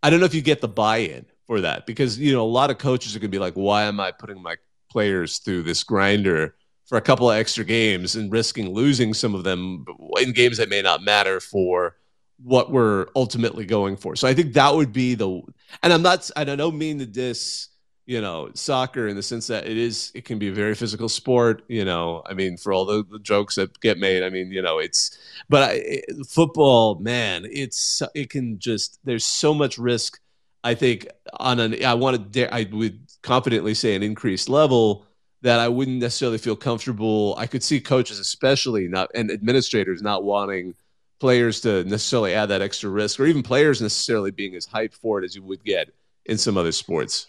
I 0.04 0.10
don't 0.10 0.20
know 0.20 0.26
if 0.26 0.36
you 0.36 0.41
get 0.41 0.62
the 0.62 0.68
buy-in 0.68 1.26
for 1.47 1.62
that 1.62 1.86
because 1.86 2.20
you 2.20 2.34
know 2.34 2.43
a 2.43 2.45
lot 2.45 2.70
of 2.70 2.78
coaches 2.78 3.16
are 3.16 3.20
going 3.20 3.32
to 3.32 3.36
be 3.36 3.39
like, 3.39 3.54
why 3.54 3.84
am 3.84 3.99
I 3.99 4.12
putting 4.12 4.41
my 4.41 4.58
players 4.91 5.39
through 5.39 5.64
this 5.64 5.84
grinder 5.84 6.56
for 6.86 6.97
a 6.97 7.01
couple 7.01 7.32
of 7.32 7.38
extra 7.38 7.64
games 7.64 8.16
and 8.16 8.32
risking 8.32 8.74
losing 8.74 9.14
some 9.14 9.34
of 9.34 9.43
them 9.43 9.86
in 10.20 10.34
games 10.34 10.58
that 10.58 10.70
may 10.70 10.82
not 10.82 11.01
matter 11.01 11.39
for 11.39 11.95
what 12.43 12.72
we're 12.72 13.08
ultimately 13.16 13.66
going 13.66 13.95
for. 13.95 14.16
So 14.16 14.28
I 14.28 14.34
think 14.34 14.54
that 14.54 14.76
would 14.76 14.91
be 14.91 15.16
the 15.16 15.41
and 15.82 15.93
I'm 15.93 16.01
not 16.01 16.30
I 16.36 16.43
don't 16.43 16.78
mean 16.78 16.99
to 16.99 17.06
diss 17.06 17.70
you 18.06 18.20
know 18.20 18.49
soccer 18.54 19.08
in 19.08 19.16
the 19.16 19.24
sense 19.24 19.47
that 19.47 19.66
it 19.66 19.78
is 19.78 20.12
it 20.14 20.26
can 20.26 20.38
be 20.38 20.49
a 20.49 20.54
very 20.54 20.76
physical 20.76 21.08
sport 21.08 21.64
you 21.68 21.86
know 21.86 22.22
i 22.26 22.34
mean 22.34 22.58
for 22.58 22.74
all 22.74 22.86
the, 22.86 23.04
the 23.10 23.20
jokes 23.20 23.56
that 23.56 23.80
get 23.80 23.97
made 23.97 24.24
i 24.24 24.30
mean 24.30 24.51
you 24.51 24.62
know 24.62 24.80
it's 24.80 25.18
but 25.49 25.64
I, 25.72 26.01
football 26.28 26.95
man 26.95 27.45
it's 27.49 28.01
it 28.14 28.30
can 28.30 28.60
just 28.60 28.99
there's 29.06 29.26
so 29.26 29.54
much 29.54 29.78
risk 29.78 30.20
i 30.64 30.74
think 30.74 31.08
on 31.39 31.60
an 31.60 31.84
i 31.86 31.93
want 31.93 32.34
to 32.34 32.54
i 32.54 32.68
would 32.72 32.99
confidently 33.22 33.74
say 33.74 33.95
an 33.95 34.04
increased 34.04 34.49
level 34.49 35.06
that 35.41 35.60
i 35.60 35.68
wouldn't 35.68 35.99
necessarily 35.99 36.38
feel 36.38 36.56
comfortable. 36.56 37.36
I 37.38 37.47
could 37.47 37.64
see 37.64 37.80
coaches 37.80 38.20
especially 38.20 38.88
not 38.88 39.12
and 39.16 39.32
administrators 39.32 40.01
not 40.01 40.24
wanting 40.24 40.76
players 41.20 41.62
to 41.62 41.86
necessarily 41.86 42.34
add 42.34 42.47
that 42.47 42.62
extra 42.62 42.89
risk 42.89 43.18
or 43.20 43.26
even 43.26 43.43
players 43.43 43.82
necessarily 43.82 44.32
being 44.32 44.56
as 44.56 44.68
hyped 44.68 44.93
for 44.93 45.22
it 45.22 45.26
as 45.26 45.36
you 45.36 45.43
would 45.43 45.64
get 45.64 45.89
in 46.26 46.38
some 46.38 46.58
other 46.58 46.72
sports 46.72 47.28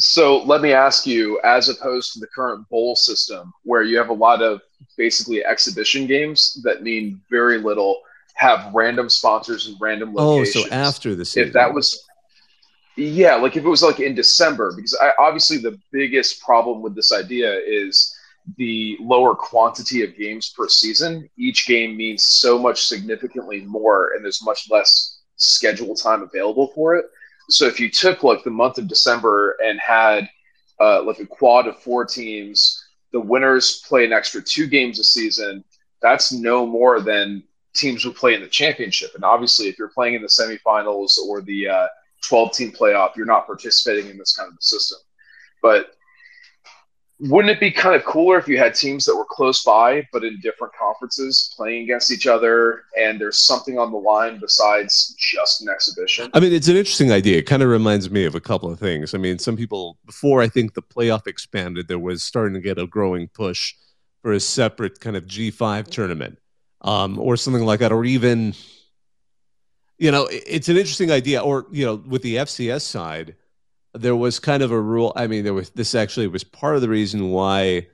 so 0.00 0.42
let 0.44 0.62
me 0.62 0.72
ask 0.72 1.06
you, 1.06 1.40
as 1.44 1.68
opposed 1.68 2.12
to 2.14 2.20
the 2.20 2.26
current 2.28 2.68
bowl 2.68 2.96
system, 2.96 3.52
where 3.64 3.82
you 3.82 3.98
have 3.98 4.08
a 4.08 4.14
lot 4.14 4.42
of 4.42 4.60
basically 4.96 5.44
exhibition 5.44 6.06
games 6.06 6.60
that 6.64 6.82
mean 6.82 7.20
very 7.30 7.58
little, 7.58 8.00
have 8.34 8.72
random 8.74 9.08
sponsors 9.08 9.66
and 9.66 9.76
random 9.80 10.14
locations. 10.14 10.64
Oh, 10.64 10.68
so 10.68 10.74
after 10.74 11.14
the 11.14 11.24
season. 11.24 11.48
If 11.48 11.52
that 11.54 11.72
was 11.72 12.02
yeah, 12.96 13.36
like 13.36 13.56
if 13.56 13.64
it 13.64 13.68
was 13.68 13.82
like 13.82 14.00
in 14.00 14.14
December, 14.14 14.72
because 14.74 14.96
I, 15.00 15.12
obviously 15.18 15.58
the 15.58 15.78
biggest 15.92 16.40
problem 16.40 16.82
with 16.82 16.94
this 16.94 17.12
idea 17.12 17.60
is 17.66 18.14
the 18.56 18.96
lower 19.00 19.34
quantity 19.34 20.02
of 20.02 20.16
games 20.16 20.52
per 20.56 20.68
season. 20.68 21.28
Each 21.36 21.66
game 21.66 21.96
means 21.96 22.24
so 22.24 22.58
much 22.58 22.86
significantly 22.86 23.60
more, 23.62 24.12
and 24.12 24.24
there's 24.24 24.44
much 24.44 24.70
less 24.70 25.18
schedule 25.36 25.94
time 25.94 26.22
available 26.22 26.68
for 26.74 26.96
it. 26.96 27.06
So 27.50 27.66
if 27.66 27.80
you 27.80 27.90
took 27.90 28.22
like 28.22 28.44
the 28.44 28.50
month 28.50 28.78
of 28.78 28.88
December 28.88 29.56
and 29.64 29.78
had 29.80 30.28
uh, 30.80 31.02
like 31.02 31.18
a 31.18 31.26
quad 31.26 31.66
of 31.66 31.78
four 31.78 32.04
teams, 32.04 32.82
the 33.12 33.20
winners 33.20 33.82
play 33.86 34.04
an 34.04 34.12
extra 34.12 34.40
two 34.42 34.66
games 34.66 34.98
a 34.98 35.04
season. 35.04 35.64
That's 36.00 36.32
no 36.32 36.66
more 36.66 37.00
than 37.00 37.42
teams 37.74 38.04
would 38.04 38.16
play 38.16 38.34
in 38.34 38.40
the 38.40 38.48
championship. 38.48 39.10
And 39.14 39.24
obviously, 39.24 39.68
if 39.68 39.78
you're 39.78 39.88
playing 39.88 40.14
in 40.14 40.22
the 40.22 40.28
semifinals 40.28 41.18
or 41.18 41.42
the 41.42 41.68
uh, 41.68 41.86
12 42.24 42.52
team 42.52 42.72
playoff, 42.72 43.16
you're 43.16 43.26
not 43.26 43.46
participating 43.46 44.10
in 44.10 44.18
this 44.18 44.36
kind 44.36 44.48
of 44.48 44.54
a 44.54 44.62
system. 44.62 44.98
But 45.62 45.94
wouldn't 47.22 47.50
it 47.50 47.60
be 47.60 47.70
kind 47.70 47.94
of 47.94 48.04
cooler 48.04 48.38
if 48.38 48.48
you 48.48 48.56
had 48.56 48.74
teams 48.74 49.04
that 49.04 49.14
were 49.14 49.26
close 49.26 49.62
by 49.62 50.06
but 50.12 50.24
in 50.24 50.38
different 50.40 50.72
conferences 50.74 51.52
playing 51.54 51.82
against 51.82 52.10
each 52.10 52.26
other 52.26 52.84
and 52.98 53.20
there's 53.20 53.38
something 53.38 53.78
on 53.78 53.92
the 53.92 53.98
line 53.98 54.38
besides 54.40 55.14
just 55.18 55.62
an 55.62 55.68
exhibition? 55.68 56.30
I 56.32 56.40
mean 56.40 56.52
it's 56.52 56.68
an 56.68 56.76
interesting 56.76 57.12
idea. 57.12 57.38
It 57.38 57.46
kind 57.46 57.62
of 57.62 57.68
reminds 57.68 58.10
me 58.10 58.24
of 58.24 58.34
a 58.34 58.40
couple 58.40 58.70
of 58.72 58.78
things. 58.78 59.14
I 59.14 59.18
mean 59.18 59.38
some 59.38 59.56
people 59.56 59.98
before 60.06 60.42
i 60.42 60.48
think 60.48 60.74
the 60.74 60.82
playoff 60.82 61.26
expanded 61.26 61.88
there 61.88 61.98
was 61.98 62.22
starting 62.22 62.54
to 62.54 62.60
get 62.60 62.78
a 62.78 62.86
growing 62.86 63.28
push 63.28 63.74
for 64.22 64.32
a 64.32 64.40
separate 64.40 65.00
kind 65.00 65.16
of 65.16 65.26
g5 65.26 65.86
tournament 65.88 66.38
um, 66.82 67.18
or 67.18 67.36
something 67.36 67.64
like 67.64 67.80
that 67.80 67.92
or 67.92 68.04
even 68.04 68.54
you 69.98 70.10
know 70.10 70.28
it's 70.30 70.68
an 70.68 70.76
interesting 70.76 71.10
idea 71.10 71.40
or 71.40 71.66
you 71.70 71.84
know 71.84 71.96
with 71.96 72.22
the 72.22 72.36
fcs 72.36 72.82
side 72.82 73.36
there 73.94 74.16
was 74.16 74.38
kind 74.38 74.62
of 74.62 74.70
a 74.70 74.80
rule. 74.80 75.12
I 75.16 75.26
mean, 75.26 75.44
there 75.44 75.54
was 75.54 75.70
this 75.70 75.94
actually 75.94 76.28
was 76.28 76.44
part 76.44 76.76
of 76.76 76.82
the 76.82 76.88
reason 76.88 77.30
why 77.30 77.88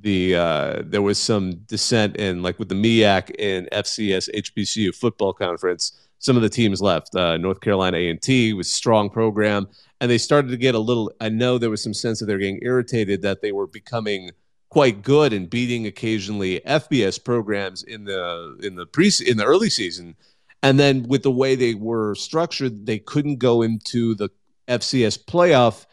the 0.00 0.36
uh, 0.36 0.82
there 0.84 1.02
was 1.02 1.18
some 1.18 1.52
dissent 1.66 2.16
in 2.16 2.42
like 2.42 2.58
with 2.58 2.68
the 2.68 2.74
MEAC 2.74 3.34
and 3.38 3.68
FCS 3.72 4.28
HBCU 4.34 4.94
football 4.94 5.32
conference. 5.32 5.92
Some 6.20 6.36
of 6.36 6.42
the 6.42 6.48
teams 6.48 6.82
left. 6.82 7.14
Uh, 7.14 7.36
North 7.36 7.60
Carolina 7.60 7.96
A 7.96 8.10
and 8.10 8.20
T 8.20 8.52
was 8.52 8.70
strong 8.70 9.08
program, 9.08 9.68
and 10.00 10.10
they 10.10 10.18
started 10.18 10.48
to 10.48 10.56
get 10.56 10.74
a 10.74 10.78
little. 10.78 11.12
I 11.20 11.28
know 11.28 11.58
there 11.58 11.70
was 11.70 11.82
some 11.82 11.94
sense 11.94 12.20
that 12.20 12.26
they're 12.26 12.38
getting 12.38 12.60
irritated 12.62 13.22
that 13.22 13.40
they 13.40 13.52
were 13.52 13.66
becoming 13.66 14.32
quite 14.70 15.02
good 15.02 15.32
and 15.32 15.48
beating 15.48 15.86
occasionally 15.86 16.60
FBS 16.60 17.22
programs 17.22 17.82
in 17.82 18.04
the 18.04 18.58
in 18.62 18.74
the 18.74 18.86
pre 18.86 19.10
in 19.26 19.36
the 19.36 19.44
early 19.44 19.70
season. 19.70 20.16
And 20.62 20.78
then 20.78 21.04
with 21.04 21.22
the 21.22 21.30
way 21.30 21.54
they 21.54 21.74
were 21.74 22.16
structured, 22.16 22.84
they 22.84 22.98
couldn't 22.98 23.36
go 23.36 23.62
into 23.62 24.16
the 24.16 24.28
FCS 24.68 25.24
playoff, 25.24 25.86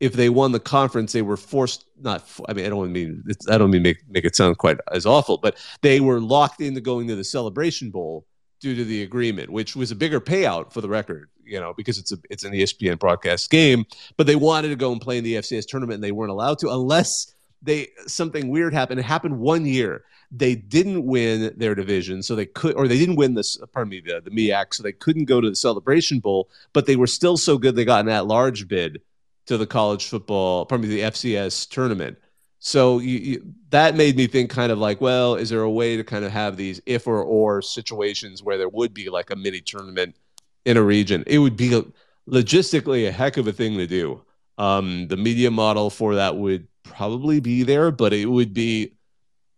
if 0.00 0.14
they 0.14 0.28
won 0.28 0.52
the 0.52 0.60
conference, 0.60 1.12
they 1.12 1.22
were 1.22 1.36
forced. 1.36 1.84
Not, 2.00 2.28
I 2.48 2.54
mean, 2.54 2.66
I 2.66 2.68
don't 2.68 2.92
mean 2.92 3.22
I 3.48 3.58
don't 3.58 3.70
mean 3.70 3.82
make 3.82 3.98
make 4.08 4.24
it 4.24 4.34
sound 4.34 4.58
quite 4.58 4.78
as 4.92 5.06
awful, 5.06 5.38
but 5.38 5.56
they 5.82 6.00
were 6.00 6.20
locked 6.20 6.60
into 6.60 6.80
going 6.80 7.06
to 7.08 7.14
the 7.14 7.24
Celebration 7.24 7.90
Bowl 7.90 8.26
due 8.60 8.74
to 8.74 8.84
the 8.84 9.02
agreement, 9.02 9.50
which 9.50 9.76
was 9.76 9.90
a 9.90 9.96
bigger 9.96 10.20
payout 10.20 10.72
for 10.72 10.80
the 10.80 10.88
record, 10.88 11.30
you 11.44 11.60
know, 11.60 11.74
because 11.76 11.98
it's 11.98 12.12
a 12.12 12.16
it's 12.30 12.44
an 12.44 12.52
ESPN 12.52 12.98
broadcast 12.98 13.50
game. 13.50 13.84
But 14.16 14.26
they 14.26 14.36
wanted 14.36 14.68
to 14.68 14.76
go 14.76 14.90
and 14.92 15.00
play 15.00 15.18
in 15.18 15.24
the 15.24 15.34
FCS 15.34 15.66
tournament, 15.66 15.96
and 15.96 16.04
they 16.04 16.12
weren't 16.12 16.32
allowed 16.32 16.58
to 16.60 16.70
unless 16.70 17.34
they 17.62 17.88
something 18.06 18.48
weird 18.48 18.74
happened. 18.74 19.00
It 19.00 19.04
happened 19.04 19.38
one 19.38 19.64
year. 19.64 20.04
They 20.30 20.54
didn't 20.54 21.04
win 21.04 21.52
their 21.56 21.74
division, 21.74 22.22
so 22.22 22.34
they 22.34 22.46
could, 22.46 22.74
or 22.74 22.88
they 22.88 22.98
didn't 22.98 23.16
win 23.16 23.34
this. 23.34 23.58
Pardon 23.72 23.90
me, 23.90 24.00
the 24.00 24.20
the 24.20 24.30
MEAC, 24.30 24.74
so 24.74 24.82
they 24.82 24.92
couldn't 24.92 25.26
go 25.26 25.40
to 25.40 25.50
the 25.50 25.56
Celebration 25.56 26.20
Bowl. 26.20 26.48
But 26.72 26.86
they 26.86 26.96
were 26.96 27.06
still 27.06 27.36
so 27.36 27.58
good 27.58 27.76
they 27.76 27.84
got 27.84 28.04
an 28.04 28.10
at 28.10 28.26
large 28.26 28.66
bid 28.66 29.02
to 29.46 29.56
the 29.56 29.66
college 29.66 30.06
football, 30.06 30.66
pardon 30.66 30.88
me, 30.88 30.94
the 30.94 31.02
FCS 31.02 31.68
tournament. 31.68 32.18
So 32.64 33.00
you, 33.00 33.18
you, 33.18 33.54
that 33.70 33.96
made 33.96 34.16
me 34.16 34.28
think 34.28 34.50
kind 34.50 34.70
of 34.70 34.78
like, 34.78 35.00
well, 35.00 35.34
is 35.34 35.50
there 35.50 35.62
a 35.62 35.70
way 35.70 35.96
to 35.96 36.04
kind 36.04 36.24
of 36.24 36.30
have 36.30 36.56
these 36.56 36.80
if 36.86 37.08
or 37.08 37.20
or 37.22 37.60
situations 37.60 38.42
where 38.42 38.56
there 38.56 38.68
would 38.68 38.94
be 38.94 39.10
like 39.10 39.30
a 39.30 39.36
mini 39.36 39.60
tournament 39.60 40.16
in 40.64 40.76
a 40.76 40.82
region? 40.82 41.24
It 41.26 41.38
would 41.38 41.56
be 41.56 41.82
logistically 42.28 43.08
a 43.08 43.10
heck 43.10 43.36
of 43.36 43.48
a 43.48 43.52
thing 43.52 43.76
to 43.78 43.86
do. 43.86 44.22
Um, 44.58 45.08
the 45.08 45.16
media 45.16 45.50
model 45.50 45.90
for 45.90 46.14
that 46.16 46.36
would 46.36 46.68
probably 46.82 47.40
be 47.40 47.62
there, 47.62 47.90
but 47.90 48.12
it 48.12 48.26
would 48.26 48.52
be. 48.52 48.92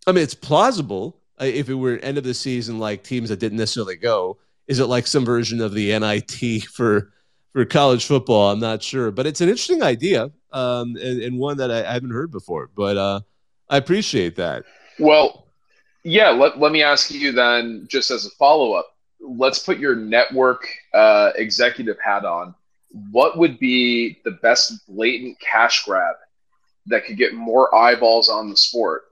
I 0.07 0.13
mean, 0.13 0.23
it's 0.23 0.35
plausible 0.35 1.21
uh, 1.41 1.47
if 1.47 1.69
it 1.69 1.75
were 1.75 1.97
end 1.99 2.19
of 2.19 2.25
the 2.25 2.35
season, 2.35 2.79
like 2.79 3.03
teams 3.03 3.29
that 3.31 3.41
didn't 3.41 3.59
necessarily 3.59 3.97
go. 3.97 4.39
Is 4.69 4.79
it 4.79 4.87
like 4.87 5.07
some 5.07 5.25
version 5.25 5.61
of 5.61 5.75
the 5.75 5.99
NIT 5.99 6.65
for 6.73 7.13
for 7.53 7.65
college 7.65 8.07
football? 8.07 8.51
I'm 8.51 8.61
not 8.61 8.83
sure, 8.83 9.11
but 9.11 9.27
it's 9.27 9.41
an 9.41 9.49
interesting 9.49 9.83
idea 9.83 10.31
um, 10.53 10.97
and, 10.97 11.21
and 11.21 11.39
one 11.39 11.57
that 11.59 11.71
I, 11.71 11.81
I, 11.85 11.93
haven't 11.93 12.13
heard 12.13 12.31
before. 12.31 12.71
But 12.75 12.97
uh, 12.97 13.21
I 13.69 13.77
appreciate 13.77 14.37
that. 14.37 14.65
Well, 14.99 15.49
yeah. 16.05 16.31
Let 16.31 16.59
let 16.59 16.73
me 16.73 16.83
ask 16.83 17.11
you 17.11 17.33
then, 17.33 17.87
just 17.91 18.11
as 18.11 18.25
a 18.25 18.31
follow 18.31 18.73
up. 18.73 18.97
Let's 19.21 19.59
put 19.59 19.79
your 19.79 19.97
network 19.97 20.69
uh, 20.93 21.33
executive 21.35 21.97
hat 22.03 22.25
on. 22.25 22.55
What 23.11 23.39
would 23.39 23.59
be 23.59 24.21
the 24.25 24.39
best 24.43 24.87
blatant 24.87 25.39
cash 25.41 25.85
grab 25.85 26.17
that 26.87 27.07
could 27.07 27.17
get 27.17 27.35
more 27.35 27.75
eyeballs 27.75 28.29
on 28.29 28.51
the 28.51 28.57
sport. 28.57 29.05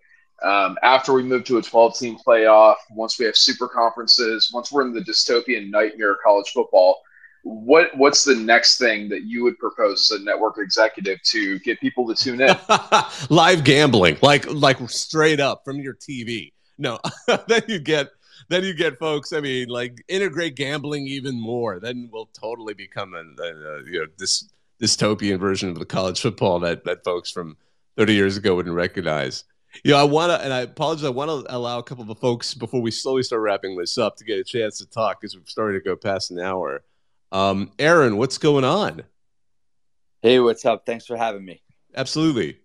Um, 0.42 0.76
after 0.82 1.12
we 1.12 1.22
move 1.22 1.44
to 1.44 1.58
a 1.58 1.62
12 1.62 1.98
team 1.98 2.18
playoff, 2.18 2.76
once 2.90 3.18
we 3.18 3.24
have 3.26 3.36
super 3.36 3.68
conferences, 3.68 4.50
once 4.52 4.72
we're 4.72 4.82
in 4.82 4.92
the 4.92 5.00
dystopian 5.00 5.70
nightmare 5.70 6.12
of 6.12 6.18
college 6.22 6.50
football, 6.52 7.00
what 7.44 7.96
what's 7.96 8.22
the 8.22 8.36
next 8.36 8.78
thing 8.78 9.08
that 9.08 9.22
you 9.22 9.42
would 9.42 9.58
propose 9.58 10.10
as 10.10 10.20
a 10.20 10.24
network 10.24 10.58
executive 10.58 11.20
to 11.24 11.58
get 11.60 11.80
people 11.80 12.06
to 12.06 12.14
tune 12.14 12.40
in? 12.40 12.56
Live 13.30 13.64
gambling, 13.64 14.16
like 14.22 14.48
like 14.48 14.78
straight 14.88 15.40
up 15.40 15.64
from 15.64 15.80
your 15.80 15.94
TV. 15.94 16.52
No, 16.78 17.00
then 17.48 17.62
you 17.66 17.80
get 17.80 18.10
then 18.52 18.64
you 18.64 18.74
get 18.74 18.98
folks. 18.98 19.32
I 19.32 19.40
mean, 19.40 19.68
like 19.68 20.04
integrate 20.08 20.56
gambling 20.56 21.06
even 21.06 21.40
more. 21.40 21.80
Then 21.80 22.08
we'll 22.12 22.26
totally 22.26 22.74
become 22.74 23.14
a, 23.14 23.42
a 23.42 23.82
you 23.84 24.00
know 24.00 24.06
this 24.18 24.50
dystopian 24.80 25.38
version 25.38 25.70
of 25.70 25.78
the 25.78 25.86
college 25.86 26.20
football 26.20 26.60
that 26.60 26.84
that 26.84 27.04
folks 27.04 27.30
from 27.30 27.56
30 27.96 28.14
years 28.14 28.36
ago 28.36 28.56
wouldn't 28.56 28.74
recognize. 28.74 29.44
You 29.84 29.92
know, 29.92 29.98
I 29.98 30.04
want 30.04 30.30
to, 30.30 30.44
and 30.44 30.52
I 30.52 30.60
apologize. 30.60 31.04
I 31.04 31.10
want 31.10 31.46
to 31.46 31.56
allow 31.56 31.78
a 31.78 31.82
couple 31.82 32.10
of 32.10 32.18
folks 32.18 32.52
before 32.52 32.82
we 32.82 32.90
slowly 32.90 33.22
start 33.22 33.40
wrapping 33.40 33.76
this 33.76 33.96
up 33.96 34.16
to 34.16 34.24
get 34.24 34.38
a 34.38 34.44
chance 34.44 34.78
to 34.78 34.86
talk 34.86 35.20
because 35.20 35.34
we've 35.34 35.48
started 35.48 35.78
to 35.78 35.84
go 35.84 35.96
past 35.96 36.30
an 36.30 36.38
hour. 36.38 36.82
Um, 37.30 37.70
Aaron, 37.78 38.18
what's 38.18 38.36
going 38.36 38.64
on? 38.64 39.02
Hey, 40.20 40.40
what's 40.40 40.66
up? 40.66 40.84
Thanks 40.84 41.06
for 41.06 41.16
having 41.16 41.44
me. 41.44 41.62
Absolutely. 41.96 42.58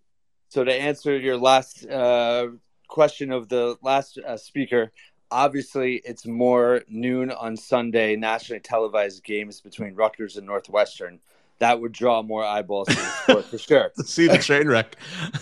So, 0.50 0.66
to 0.66 0.74
answer 0.74 1.18
your 1.18 1.38
last 1.38 1.86
uh, 1.88 2.48
question 2.88 3.32
of 3.32 3.48
the 3.48 3.78
last 3.82 4.18
uh, 4.18 4.36
speaker, 4.36 4.92
obviously 5.32 6.02
it's 6.06 6.26
more 6.26 6.84
noon 6.88 7.32
on 7.32 7.58
Sunday 7.58 8.16
nationally 8.16 8.60
televised 8.60 9.24
games 9.24 9.62
between 9.62 9.96
Rutgers 9.96 10.38
and 10.38 10.46
Northwestern 10.46 11.20
that 11.60 11.82
would 11.82 11.92
draw 11.92 12.22
more 12.22 12.46
eyeballs 12.46 12.88
to 12.88 12.96
the 12.96 13.02
sport 13.02 13.46
for 13.46 13.58
sure. 13.58 13.92
see 14.06 14.28
the 14.28 14.38
train 14.38 14.68
wreck. 14.68 14.96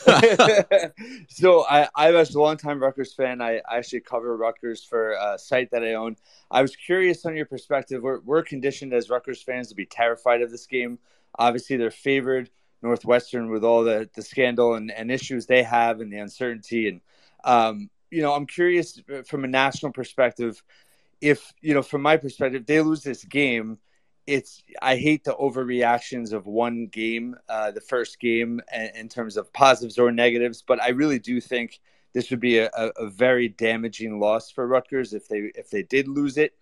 so 1.30 1.66
I, 1.68 1.90
I'm 1.96 2.16
a 2.16 2.26
longtime 2.34 2.82
Rutgers 2.82 3.14
fan. 3.14 3.42
I, 3.42 3.62
I 3.70 3.78
actually 3.78 4.02
cover 4.02 4.36
Rutgers 4.38 4.84
for 4.84 5.12
a 5.12 5.38
site 5.38 5.72
that 5.72 5.84
I 5.84 5.94
own. 5.94 6.16
I 6.50 6.62
was 6.62 6.76
curious 6.76 7.26
on 7.26 7.36
your 7.36 7.46
perspective. 7.46 8.02
We're, 8.02 8.20
we're 8.22 8.44
conditioned 8.44 8.94
as 8.94 9.10
Rutgers 9.10 9.42
fans 9.42 9.70
to 9.70 9.76
be 9.76 9.86
terrified 9.86 10.42
of 10.42 10.52
this 10.52 10.66
game. 10.66 11.00
Obviously, 11.38 11.76
they're 11.76 11.92
favored 11.92 12.50
Northwestern 12.82 13.50
with 13.50 13.64
all 13.64 13.84
the, 13.84 14.10
the 14.16 14.22
scandal 14.22 14.76
and, 14.76 14.92
and 14.92 15.12
issues 15.12 15.46
they 15.46 15.64
have 15.64 16.00
and 16.00 16.12
the 16.12 16.18
uncertainty. 16.18 16.88
And, 16.88 17.02
um, 17.44 17.90
you 18.16 18.22
know, 18.22 18.34
I'm 18.34 18.48
curious 18.48 19.02
uh, 19.14 19.22
from 19.24 19.44
a 19.44 19.48
national 19.48 19.92
perspective 19.92 20.62
if, 21.22 21.54
you 21.62 21.74
know, 21.74 21.82
from 21.82 22.02
my 22.02 22.18
perspective, 22.18 22.66
they 22.66 22.82
lose 22.82 23.04
this 23.04 23.24
game– 23.24 23.78
it's 24.28 24.64
I 24.82 24.96
hate 24.96 25.24
the 25.24 25.36
overreactions 25.36 26.34
of 26.34 26.48
one 26.48 26.88
game, 26.88 27.36
uh, 27.48 27.72
the 27.72 27.82
first 27.82 28.20
game, 28.20 28.62
in 28.96 29.08
terms 29.08 29.38
of 29.38 29.54
positives 29.54 30.00
or 30.00 30.12
negatives. 30.12 30.64
But 30.66 30.82
I 30.82 30.90
really 30.90 31.20
do 31.20 31.40
think 31.40 31.80
this 32.14 32.32
would 32.32 32.40
be 32.40 32.60
a, 32.60 32.70
a, 32.74 33.10
very 33.10 33.50
damaging 33.50 34.20
loss 34.20 34.50
for 34.50 34.68
Rutgers 34.68 35.14
if 35.14 35.28
they 35.28 35.52
if 35.56 35.70
they 35.70 35.84
did 35.84 36.08
lose 36.08 36.38
it. 36.38 36.54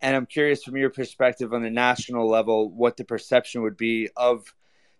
And 0.00 0.16
I'm 0.16 0.26
curious 0.26 0.64
from 0.64 0.76
your 0.76 0.90
perspective 0.90 1.52
on 1.52 1.62
the 1.62 1.70
national 1.70 2.28
level, 2.28 2.70
what 2.70 2.96
the 2.96 3.04
perception 3.04 3.62
would 3.62 3.76
be 3.76 4.08
of 4.16 4.52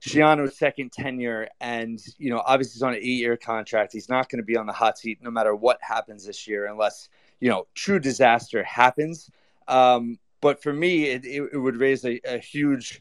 Schiano's 0.03 0.57
second 0.57 0.93
tenure. 0.93 1.49
And 1.61 2.03
you 2.19 2.31
know, 2.31 2.43
obviously 2.45 2.75
he's 2.75 2.83
on 2.83 2.95
an 2.95 2.99
eight-year 2.99 3.37
contract. 3.37 3.93
He's 3.93 4.09
not 4.09 4.29
going 4.29 4.39
to 4.39 4.45
be 4.45 4.57
on 4.57 4.67
the 4.67 4.73
hot 4.73 4.99
seat 4.99 5.19
no 5.23 5.31
matter 5.31 5.55
what 5.55 5.79
happens 5.81 6.27
this 6.27 6.49
year, 6.49 6.67
unless 6.67 7.09
you 7.41 7.49
know 7.49 7.67
true 7.75 7.99
disaster 7.99 8.63
happens. 8.63 9.31
Um, 9.69 10.19
but 10.41 10.61
for 10.61 10.73
me, 10.73 11.05
it, 11.05 11.25
it, 11.25 11.51
it 11.53 11.57
would 11.57 11.77
raise 11.77 12.05
a, 12.05 12.21
a, 12.25 12.39
huge, 12.39 13.01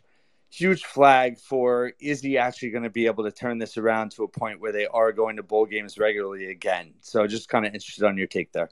huge 0.51 0.85
flag 0.85 1.39
for 1.39 1.91
is 1.99 2.21
he 2.21 2.37
actually 2.37 2.69
going 2.69 2.83
to 2.83 2.89
be 2.89 3.07
able 3.07 3.23
to 3.23 3.31
turn 3.31 3.57
this 3.57 3.77
around 3.77 4.11
to 4.11 4.23
a 4.23 4.27
point 4.27 4.61
where 4.61 4.71
they 4.71 4.85
are 4.85 5.11
going 5.11 5.37
to 5.37 5.43
bowl 5.43 5.65
games 5.65 5.97
regularly 5.97 6.51
again? 6.51 6.93
So 7.01 7.25
just 7.25 7.49
kind 7.49 7.65
of 7.65 7.73
interested 7.73 8.05
on 8.05 8.15
your 8.15 8.27
take 8.27 8.51
there. 8.51 8.69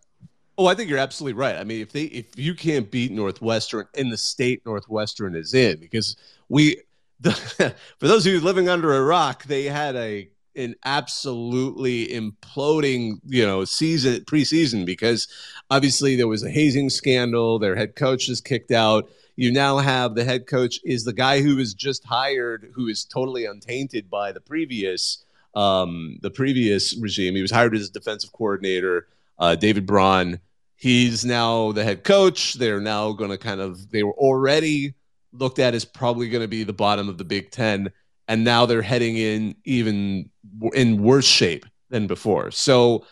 Oh, 0.55 0.67
I 0.67 0.75
think 0.75 0.89
you're 0.89 0.99
absolutely 0.99 1.39
right. 1.39 1.55
I 1.55 1.63
mean, 1.63 1.81
if 1.81 1.91
they 1.93 2.03
if 2.03 2.37
you 2.37 2.53
can't 2.53 2.91
beat 2.91 3.11
Northwestern 3.11 3.87
in 3.95 4.09
the 4.09 4.17
state 4.17 4.61
Northwestern 4.65 5.35
is 5.35 5.55
in, 5.55 5.79
because 5.79 6.15
we 6.49 6.77
the, 7.19 7.31
for 7.97 8.07
those 8.07 8.25
of 8.25 8.33
you 8.33 8.39
living 8.39 8.69
under 8.69 8.93
a 8.95 9.03
rock, 9.03 9.43
they 9.45 9.65
had 9.65 9.95
a 9.95 10.29
an 10.55 10.75
absolutely 10.83 12.07
imploding, 12.07 13.19
you 13.25 13.45
know, 13.45 13.63
season 13.63 14.21
preseason 14.25 14.85
because 14.85 15.27
obviously 15.69 16.15
there 16.15 16.27
was 16.27 16.43
a 16.43 16.49
hazing 16.49 16.89
scandal. 16.89 17.59
Their 17.59 17.75
head 17.75 17.95
coach 17.95 18.27
is 18.27 18.41
kicked 18.41 18.71
out. 18.71 19.09
You 19.35 19.51
now 19.51 19.77
have 19.77 20.15
the 20.15 20.25
head 20.25 20.47
coach 20.47 20.79
is 20.83 21.05
the 21.05 21.13
guy 21.13 21.41
who 21.41 21.55
was 21.55 21.73
just 21.73 22.03
hired, 22.03 22.71
who 22.73 22.87
is 22.87 23.05
totally 23.05 23.45
untainted 23.45 24.09
by 24.09 24.31
the 24.31 24.41
previous 24.41 25.23
um, 25.55 26.17
the 26.21 26.31
previous 26.31 26.95
regime. 26.97 27.35
He 27.35 27.41
was 27.41 27.51
hired 27.51 27.75
as 27.75 27.89
a 27.89 27.91
defensive 27.91 28.31
coordinator, 28.31 29.07
uh, 29.39 29.55
David 29.55 29.85
Braun 29.85 30.39
he's 30.79 31.25
now 31.25 31.71
the 31.73 31.83
head 31.83 32.03
coach. 32.03 32.55
They're 32.55 32.81
now 32.81 33.11
going 33.11 33.29
to 33.29 33.37
kind 33.37 33.61
of, 33.61 33.91
they 33.91 34.01
were 34.01 34.13
already 34.13 34.95
looked 35.31 35.59
at 35.59 35.73
as 35.73 35.85
probably 35.85 36.29
going 36.29 36.43
to 36.43 36.47
be 36.47 36.63
the 36.63 36.73
bottom 36.73 37.09
of 37.09 37.17
the 37.17 37.23
Big 37.23 37.51
Ten. 37.51 37.91
And 38.27 38.43
now 38.43 38.65
they're 38.65 38.81
heading 38.81 39.17
in 39.17 39.55
even 39.65 40.29
in 40.73 41.01
worse 41.01 41.27
shape 41.27 41.65
than 41.89 42.07
before. 42.07 42.51
So 42.51 43.05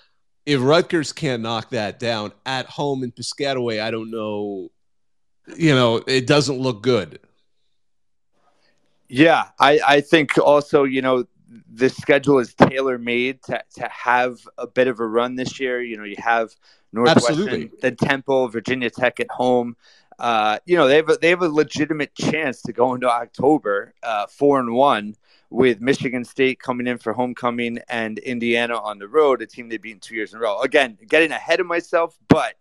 if 0.46 0.62
Rutgers 0.62 1.12
can't 1.12 1.42
knock 1.42 1.72
that 1.72 2.00
down 2.00 2.32
at 2.46 2.68
home 2.68 3.04
in 3.04 3.12
Piscataway, 3.12 3.82
I 3.82 3.92
don't 3.92 4.12
know. 4.12 4.70
You 5.56 5.74
know, 5.74 6.04
it 6.08 6.28
doesn't 6.28 6.58
look 6.58 6.82
good. 6.84 7.20
Yeah, 9.10 9.46
I, 9.60 9.80
I 9.88 10.02
think 10.02 10.38
also, 10.38 10.84
you 10.84 11.02
know, 11.02 11.26
the 11.74 11.90
schedule 11.90 12.40
is 12.40 12.54
tailor 12.54 12.98
made 12.98 13.42
to, 13.44 13.64
to 13.76 13.90
have 13.90 14.38
a 14.58 14.68
bit 14.68 14.88
of 14.88 15.00
a 15.00 15.08
run 15.08 15.36
this 15.36 15.60
year. 15.60 15.82
You 15.82 15.98
know, 15.98 16.04
you 16.04 16.18
have 16.18 16.52
Northwestern, 16.92 17.34
Absolutely. 17.34 17.72
then 17.82 17.96
Temple, 17.96 18.50
Virginia 18.50 18.90
Tech 18.90 19.20
at 19.20 19.30
home. 19.30 19.76
Uh, 20.20 20.58
you 20.66 20.76
know, 20.76 20.88
they 20.88 20.96
have 20.96 21.10
a, 21.10 21.18
they 21.22 21.30
have 21.30 21.42
a 21.42 21.50
legitimate 21.50 22.14
chance 22.16 22.62
to 22.64 22.74
go 22.74 22.94
into 22.96 23.10
October 23.10 23.94
uh, 24.04 24.26
four 24.28 24.60
and 24.60 24.74
one 24.74 25.16
with 25.50 25.80
Michigan 25.80 26.26
State 26.26 26.60
coming 26.60 26.88
in 26.88 26.98
for 26.98 27.14
homecoming 27.14 27.80
and 27.88 28.18
Indiana 28.20 28.78
on 28.80 29.00
the 29.00 29.08
road, 29.08 29.42
a 29.42 29.46
team 29.46 29.70
they've 29.70 29.82
beaten 29.82 30.00
two 30.00 30.16
years 30.16 30.34
in 30.34 30.40
a 30.40 30.42
row. 30.42 30.60
Again, 30.62 30.98
getting 31.08 31.32
ahead 31.32 31.60
of 31.60 31.68
myself, 31.68 32.18
but 32.28 32.56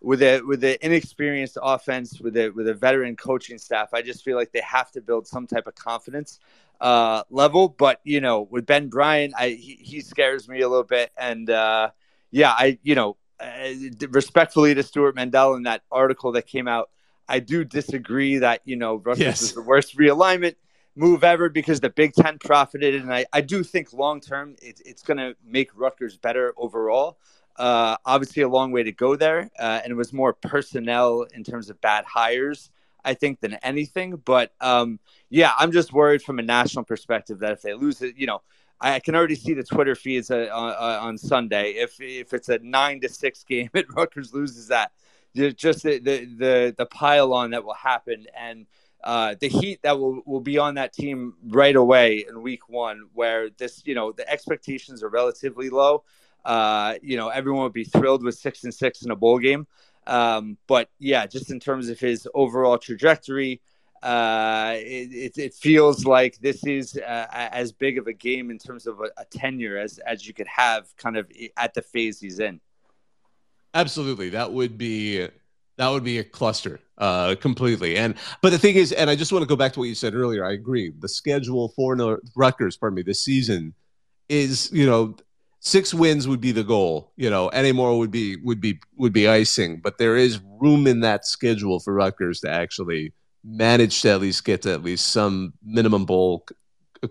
with 0.00 0.22
a 0.22 0.40
with 0.42 0.62
an 0.64 0.76
inexperienced 0.82 1.58
offense, 1.62 2.20
with 2.20 2.36
a 2.36 2.50
with 2.50 2.68
a 2.68 2.74
veteran 2.74 3.16
coaching 3.16 3.58
staff, 3.58 3.94
I 3.94 4.02
just 4.02 4.24
feel 4.24 4.36
like 4.36 4.52
they 4.52 4.60
have 4.60 4.90
to 4.92 5.00
build 5.00 5.26
some 5.26 5.46
type 5.46 5.66
of 5.66 5.74
confidence 5.74 6.38
uh, 6.80 7.22
level. 7.30 7.68
But 7.68 8.00
you 8.04 8.20
know, 8.20 8.42
with 8.42 8.66
Ben 8.66 8.88
Bryant, 8.88 9.34
I 9.36 9.50
he, 9.50 9.78
he 9.80 10.00
scares 10.00 10.48
me 10.48 10.60
a 10.60 10.68
little 10.68 10.84
bit, 10.84 11.10
and 11.16 11.48
uh, 11.48 11.90
yeah, 12.30 12.50
I 12.50 12.78
you 12.82 12.94
know 12.94 13.16
uh, 13.40 13.72
respectfully 14.10 14.74
to 14.74 14.82
Stewart 14.82 15.14
Mandel 15.14 15.54
in 15.54 15.64
that 15.64 15.82
article 15.90 16.32
that 16.32 16.46
came 16.46 16.68
out, 16.68 16.90
I 17.28 17.40
do 17.40 17.64
disagree 17.64 18.38
that 18.38 18.62
you 18.64 18.76
know 18.76 18.96
Rutgers 18.96 19.20
yes. 19.20 19.42
is 19.42 19.52
the 19.54 19.62
worst 19.62 19.96
realignment 19.96 20.54
move 20.96 21.22
ever 21.22 21.48
because 21.48 21.80
the 21.80 21.90
Big 21.90 22.14
Ten 22.14 22.38
profited, 22.38 22.94
and 22.94 23.12
I, 23.12 23.26
I 23.32 23.42
do 23.42 23.62
think 23.62 23.92
long 23.92 24.20
term 24.20 24.56
it, 24.62 24.80
it's 24.84 25.02
going 25.02 25.18
to 25.18 25.36
make 25.44 25.70
Rutgers 25.74 26.16
better 26.16 26.54
overall. 26.56 27.18
Uh, 27.56 27.96
obviously, 28.04 28.42
a 28.42 28.48
long 28.48 28.72
way 28.72 28.82
to 28.82 28.92
go 28.92 29.16
there, 29.16 29.50
uh, 29.58 29.80
and 29.82 29.90
it 29.90 29.94
was 29.94 30.12
more 30.12 30.32
personnel 30.32 31.22
in 31.34 31.44
terms 31.44 31.70
of 31.70 31.80
bad 31.80 32.04
hires, 32.04 32.70
I 33.04 33.14
think, 33.14 33.40
than 33.40 33.54
anything. 33.54 34.16
But 34.24 34.52
um, 34.60 34.98
yeah, 35.30 35.52
I'm 35.58 35.72
just 35.72 35.92
worried 35.92 36.22
from 36.22 36.38
a 36.38 36.42
national 36.42 36.84
perspective 36.84 37.38
that 37.40 37.52
if 37.52 37.62
they 37.62 37.74
lose 37.74 38.02
it, 38.02 38.16
you 38.16 38.26
know, 38.26 38.42
I 38.80 39.00
can 39.00 39.14
already 39.14 39.36
see 39.36 39.54
the 39.54 39.64
Twitter 39.64 39.94
feeds 39.94 40.30
uh, 40.30 40.48
uh, 40.52 40.98
on 41.00 41.16
Sunday. 41.16 41.72
If 41.72 42.00
if 42.00 42.34
it's 42.34 42.48
a 42.48 42.58
nine 42.58 43.00
to 43.00 43.08
six 43.08 43.42
game 43.42 43.70
and 43.74 43.86
Rutgers 43.94 44.34
loses 44.34 44.68
that, 44.68 44.92
just 45.52 45.82
the 45.82 45.98
the 45.98 46.24
the, 46.24 46.74
the 46.76 46.86
pile 46.86 47.32
on 47.32 47.50
that 47.50 47.64
will 47.64 47.74
happen 47.74 48.26
and 48.36 48.66
uh, 49.04 49.36
the 49.40 49.48
heat 49.48 49.80
that 49.82 49.98
will, 49.98 50.20
will 50.26 50.40
be 50.40 50.58
on 50.58 50.74
that 50.74 50.92
team 50.92 51.34
right 51.46 51.76
away 51.76 52.24
in 52.28 52.42
week 52.42 52.68
one, 52.68 53.08
where 53.12 53.50
this 53.50 53.82
you 53.84 53.94
know 53.94 54.12
the 54.12 54.28
expectations 54.28 55.02
are 55.02 55.08
relatively 55.08 55.70
low. 55.70 56.02
Uh, 56.44 56.94
you 57.02 57.16
know 57.16 57.28
everyone 57.28 57.62
would 57.64 57.72
be 57.72 57.84
thrilled 57.84 58.22
with 58.22 58.34
six 58.36 58.64
and 58.64 58.74
six 58.74 59.02
in 59.02 59.10
a 59.10 59.16
bowl 59.16 59.38
game, 59.38 59.66
um, 60.06 60.56
but 60.66 60.88
yeah, 60.98 61.26
just 61.26 61.50
in 61.50 61.60
terms 61.60 61.88
of 61.88 61.98
his 62.00 62.26
overall 62.34 62.78
trajectory 62.78 63.60
uh, 64.02 64.74
it, 64.76 65.36
it, 65.36 65.54
feels 65.54 66.04
like 66.04 66.38
this 66.38 66.64
is 66.64 66.96
uh, 66.96 67.26
as 67.32 67.72
big 67.72 67.98
of 67.98 68.06
a 68.06 68.12
game 68.12 68.50
in 68.50 68.58
terms 68.58 68.86
of 68.86 69.00
a, 69.00 69.10
a, 69.16 69.24
tenure 69.30 69.78
as 69.78 69.98
as 69.98 70.26
you 70.26 70.34
could 70.34 70.46
have 70.46 70.94
kind 70.96 71.16
of 71.16 71.30
at 71.56 71.74
the 71.74 71.82
phase 71.82 72.20
he's 72.20 72.38
in. 72.38 72.60
Absolutely, 73.76 74.30
that 74.30 74.52
would 74.54 74.78
be 74.78 75.28
that 75.76 75.88
would 75.90 76.02
be 76.02 76.18
a 76.18 76.24
cluster 76.24 76.80
uh, 76.96 77.34
completely. 77.34 77.98
And 77.98 78.14
but 78.40 78.48
the 78.48 78.58
thing 78.58 78.76
is, 78.76 78.90
and 78.90 79.10
I 79.10 79.16
just 79.16 79.32
want 79.32 79.42
to 79.42 79.46
go 79.46 79.54
back 79.54 79.74
to 79.74 79.80
what 79.80 79.88
you 79.90 79.94
said 79.94 80.14
earlier. 80.14 80.46
I 80.46 80.52
agree. 80.52 80.94
The 80.98 81.10
schedule 81.10 81.68
for 81.76 81.94
North 81.94 82.22
Rutgers, 82.34 82.78
pardon 82.78 82.96
me, 82.96 83.02
this 83.02 83.20
season 83.22 83.74
is 84.30 84.70
you 84.72 84.86
know 84.86 85.14
six 85.60 85.92
wins 85.92 86.26
would 86.26 86.40
be 86.40 86.52
the 86.52 86.64
goal. 86.64 87.12
You 87.16 87.28
know, 87.28 87.48
any 87.48 87.72
more 87.72 87.98
would 87.98 88.10
be 88.10 88.36
would 88.36 88.62
be 88.62 88.80
would 88.96 89.12
be 89.12 89.28
icing. 89.28 89.80
But 89.84 89.98
there 89.98 90.16
is 90.16 90.40
room 90.58 90.86
in 90.86 91.00
that 91.00 91.26
schedule 91.26 91.78
for 91.78 91.92
Rutgers 91.92 92.40
to 92.40 92.50
actually 92.50 93.12
manage 93.44 94.00
to 94.02 94.10
at 94.12 94.22
least 94.22 94.42
get 94.46 94.62
to 94.62 94.72
at 94.72 94.82
least 94.82 95.08
some 95.08 95.52
minimum 95.62 96.06
bowl 96.06 96.46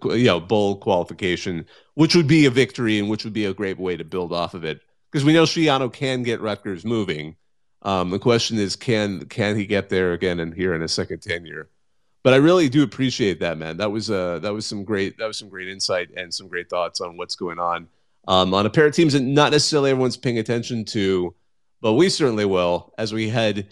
you 0.06 0.26
know 0.26 0.40
bowl 0.40 0.78
qualification 0.78 1.66
which 1.94 2.16
would 2.16 2.28
be 2.28 2.46
a 2.46 2.50
victory 2.50 3.00
and 3.00 3.10
which 3.10 3.24
would 3.24 3.34
be 3.34 3.46
a 3.46 3.54
great 3.54 3.80
way 3.80 3.96
to 3.96 4.04
build 4.04 4.34
off 4.34 4.54
of 4.54 4.66
it 4.66 4.82
because 5.16 5.26
we 5.26 5.34
know 5.34 5.44
Schiano 5.44 5.92
can 5.92 6.24
get 6.24 6.42
Rutgers 6.42 6.84
moving 6.84 7.36
um, 7.82 8.10
the 8.10 8.20
question 8.20 8.58
is 8.58 8.76
can 8.76 9.26
can 9.26 9.56
he 9.56 9.66
get 9.66 9.90
there 9.90 10.14
again 10.14 10.40
and 10.40 10.54
here 10.54 10.74
in 10.74 10.82
a 10.82 10.88
second 10.88 11.22
tenure 11.22 11.70
but 12.24 12.34
I 12.34 12.38
really 12.38 12.68
do 12.68 12.84
appreciate 12.84 13.40
that 13.40 13.58
man 13.58 13.78
that 13.78 13.92
was 13.92 14.12
uh 14.12 14.40
that 14.40 14.54
was 14.54 14.66
some 14.66 14.84
great 14.84 15.18
that 15.18 15.28
was 15.28 15.38
some 15.38 15.50
great 15.50 15.70
insight 15.70 16.10
and 16.18 16.34
some 16.34 16.48
great 16.48 16.70
thoughts 16.70 17.00
on 17.02 17.18
what's 17.18 17.36
going 17.36 17.60
on 17.60 17.88
um, 18.28 18.54
on 18.54 18.66
a 18.66 18.70
pair 18.70 18.88
of 18.88 18.94
teams 18.94 19.14
that 19.14 19.22
not 19.22 19.52
necessarily 19.52 19.92
everyone's 19.92 20.18
paying 20.18 20.40
attention 20.40 20.84
to 20.86 21.34
but 21.82 21.94
we 21.94 22.10
certainly 22.10 22.46
will 22.46 22.94
as 22.98 23.14
we 23.14 23.30
head 23.30 23.68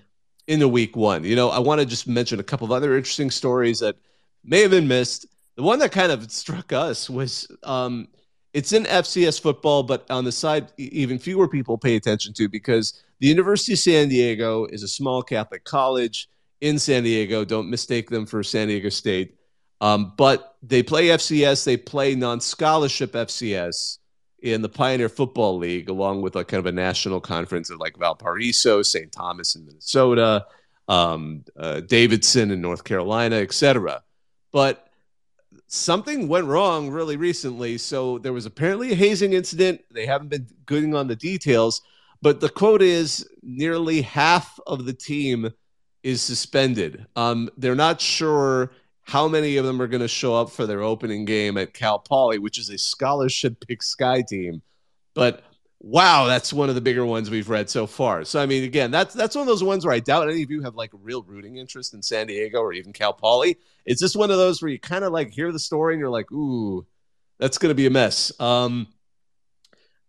into 0.48 0.68
week 0.68 0.96
one. 0.96 1.24
You 1.24 1.36
know, 1.36 1.50
I 1.50 1.60
want 1.60 1.80
to 1.80 1.86
just 1.86 2.08
mention 2.08 2.40
a 2.40 2.44
couple 2.44 2.66
of 2.66 2.72
other 2.72 2.96
interesting 2.96 3.32
stories 3.32 3.80
that 3.80 3.96
may 4.44 4.62
have 4.62 4.72
been 4.72 4.88
missed. 4.88 5.26
The 5.56 5.64
one 5.64 5.80
that 5.80 5.92
kind 5.92 6.12
of 6.12 6.32
struck 6.32 6.74
us 6.74 7.10
was 7.10 7.48
um, 7.64 8.08
it's 8.54 8.72
in 8.72 8.84
FCS 8.84 9.42
football, 9.42 9.84
but 9.84 10.10
on 10.12 10.26
the 10.26 10.32
side, 10.32 10.72
even 10.78 11.18
fewer 11.18 11.48
people 11.48 11.78
pay 11.78 11.96
attention 11.96 12.34
to 12.34 12.48
because 12.48 13.04
the 13.20 13.28
University 13.28 13.74
of 13.74 13.80
San 13.80 14.10
Diego 14.10 14.66
is 14.66 14.84
a 14.84 14.88
small 14.88 15.24
Catholic 15.24 15.64
college 15.64 16.30
in 16.62 16.78
San 16.78 17.04
Diego. 17.04 17.44
Don't 17.44 17.70
mistake 17.70 18.10
them 18.10 18.26
for 18.26 18.44
San 18.44 18.68
Diego 18.68 18.90
State. 18.90 19.36
Um, 19.82 20.14
but 20.18 20.56
they 20.62 20.84
play 20.84 21.08
FCS, 21.08 21.66
they 21.66 21.78
play 21.78 22.16
non 22.16 22.40
scholarship 22.40 23.14
FCS 23.14 23.98
in 24.42 24.62
the 24.62 24.70
Pioneer 24.70 25.10
Football 25.10 25.58
League, 25.58 25.90
along 25.90 26.22
with 26.22 26.36
like 26.36 26.48
kind 26.48 26.60
of 26.60 26.66
a 26.68 26.72
national 26.72 27.20
conference 27.20 27.70
of 27.70 27.80
like 27.80 27.98
Valparaiso, 27.98 28.82
St. 28.82 29.12
Thomas 29.12 29.56
in 29.56 29.66
Minnesota, 29.66 30.46
um, 30.88 31.44
uh, 31.58 31.80
Davidson 31.80 32.52
in 32.52 32.62
North 32.62 32.84
Carolina, 32.84 33.38
etc. 33.38 34.04
But 34.52 34.88
something 35.74 36.28
went 36.28 36.46
wrong 36.46 36.92
really 36.92 37.18
recently. 37.18 37.80
So 37.80 38.20
there 38.20 38.32
was 38.32 38.46
apparently 38.46 38.92
a 38.92 38.96
hazing 38.96 39.34
incident. 39.34 39.82
They 39.90 40.06
haven't 40.06 40.30
been 40.30 40.48
going 40.68 40.94
on 40.94 41.08
the 41.08 41.16
details, 41.16 41.82
but 42.22 42.40
the 42.40 42.50
quote 42.50 42.84
is 42.84 43.28
nearly 43.42 44.04
half 44.04 44.60
of 44.68 44.86
the 44.86 44.94
team 44.94 45.52
is 46.04 46.22
suspended. 46.22 47.08
Um, 47.16 47.50
they're 47.58 47.74
not 47.74 48.00
sure 48.00 48.72
how 49.02 49.28
many 49.28 49.58
of 49.58 49.66
them 49.66 49.82
are 49.82 49.88
going 49.88 50.02
to 50.02 50.08
show 50.08 50.36
up 50.36 50.52
for 50.52 50.68
their 50.68 50.82
opening 50.82 51.26
game 51.26 51.58
at 51.58 51.74
Cal 51.74 51.98
Poly, 51.98 52.38
which 52.38 52.60
is 52.60 52.70
a 52.70 52.78
scholarship 52.78 53.66
Big 53.68 53.82
Sky 53.82 54.22
team. 54.22 54.62
But 55.16 55.44
wow, 55.84 56.26
that's 56.26 56.54
one 56.54 56.70
of 56.70 56.76
the 56.76 56.82
bigger 56.82 57.06
ones 57.06 57.30
we've 57.30 57.50
read 57.50 57.70
so 57.70 57.86
far. 57.86 58.24
So 58.24 58.42
I 58.42 58.48
mean, 58.48 58.64
again, 58.64 58.90
that's 58.90 59.14
that's 59.14 59.36
one 59.36 59.44
of 59.44 59.48
those 59.48 59.64
ones 59.64 59.86
where 59.86 59.94
I 59.94 60.00
doubt 60.00 60.30
any 60.30 60.42
of 60.42 60.50
you 60.50 60.62
have 60.64 60.76
like 60.76 60.94
a 60.94 60.98
real 60.98 61.22
rooting 61.24 61.58
interest 61.58 61.94
in 61.94 62.02
San 62.02 62.28
Diego 62.28 62.60
or 62.60 62.74
even 62.74 62.94
Cal 62.94 63.14
Poly. 63.14 63.58
It's 63.86 64.02
just 64.02 64.16
one 64.16 64.32
of 64.32 64.38
those 64.38 64.62
where 64.62 64.72
you 64.72 64.80
kind 64.80 65.04
of 65.04 65.12
like 65.12 65.30
hear 65.30 65.52
the 65.52 65.60
story 65.60 65.94
and 65.94 66.00
you're 66.00 66.10
like, 66.10 66.32
ooh, 66.32 66.86
that's 67.38 67.58
going 67.58 67.70
to 67.70 67.76
be 67.76 67.86
a 67.86 67.92
mess. 67.92 68.32
Um, 68.40 68.88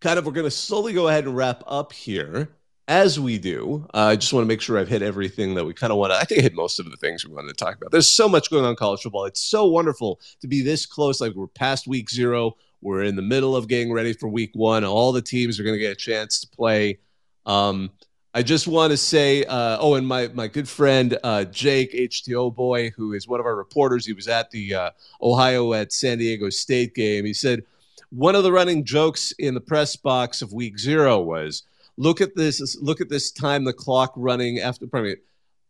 kind 0.00 0.18
of, 0.18 0.24
we're 0.24 0.32
going 0.32 0.46
to 0.46 0.50
slowly 0.50 0.92
go 0.92 1.08
ahead 1.08 1.24
and 1.24 1.36
wrap 1.36 1.64
up 1.66 1.92
here 1.92 2.50
as 2.86 3.18
we 3.18 3.38
do, 3.38 3.86
uh, 3.94 3.98
I 3.98 4.16
just 4.16 4.32
want 4.32 4.44
to 4.44 4.48
make 4.48 4.60
sure 4.60 4.78
I've 4.78 4.88
hit 4.88 5.00
everything 5.00 5.54
that 5.54 5.64
we 5.64 5.72
kind 5.72 5.90
of 5.90 5.98
want 5.98 6.12
to. 6.12 6.18
I 6.18 6.24
think 6.24 6.40
I 6.40 6.42
hit 6.42 6.54
most 6.54 6.78
of 6.78 6.90
the 6.90 6.96
things 6.96 7.26
we 7.26 7.32
wanted 7.32 7.48
to 7.48 7.54
talk 7.54 7.76
about. 7.76 7.90
There's 7.90 8.08
so 8.08 8.28
much 8.28 8.50
going 8.50 8.64
on 8.64 8.76
college 8.76 9.02
football. 9.02 9.24
It's 9.24 9.40
so 9.40 9.66
wonderful 9.66 10.20
to 10.42 10.48
be 10.48 10.60
this 10.62 10.84
close. 10.84 11.20
Like 11.20 11.32
we're 11.32 11.46
past 11.46 11.86
week 11.86 12.10
zero. 12.10 12.56
We're 12.84 13.02
in 13.04 13.16
the 13.16 13.22
middle 13.22 13.56
of 13.56 13.66
getting 13.66 13.90
ready 13.90 14.12
for 14.12 14.28
week 14.28 14.50
one. 14.52 14.84
All 14.84 15.10
the 15.10 15.22
teams 15.22 15.58
are 15.58 15.64
going 15.64 15.74
to 15.74 15.80
get 15.80 15.92
a 15.92 15.96
chance 15.96 16.40
to 16.40 16.46
play. 16.48 16.98
Um, 17.46 17.90
I 18.34 18.42
just 18.42 18.68
want 18.68 18.90
to 18.90 18.98
say, 18.98 19.44
uh, 19.44 19.78
oh, 19.80 19.94
and 19.94 20.06
my 20.06 20.28
my 20.28 20.48
good 20.48 20.68
friend 20.68 21.16
uh, 21.24 21.44
Jake 21.44 21.94
HTO 21.94 22.54
boy, 22.54 22.90
who 22.90 23.14
is 23.14 23.26
one 23.26 23.40
of 23.40 23.46
our 23.46 23.56
reporters, 23.56 24.04
he 24.04 24.12
was 24.12 24.28
at 24.28 24.50
the 24.50 24.74
uh, 24.74 24.90
Ohio 25.22 25.72
at 25.72 25.94
San 25.94 26.18
Diego 26.18 26.50
State 26.50 26.94
game. 26.94 27.24
He 27.24 27.32
said 27.32 27.62
one 28.10 28.34
of 28.34 28.42
the 28.42 28.52
running 28.52 28.84
jokes 28.84 29.32
in 29.38 29.54
the 29.54 29.60
press 29.62 29.96
box 29.96 30.42
of 30.42 30.52
week 30.52 30.78
zero 30.78 31.20
was 31.20 31.62
look 31.96 32.20
at 32.20 32.36
this. 32.36 32.76
Look 32.82 33.00
at 33.00 33.08
this 33.08 33.32
time 33.32 33.64
the 33.64 33.72
clock 33.72 34.12
running 34.14 34.58
after. 34.58 34.86
Me, 34.92 35.16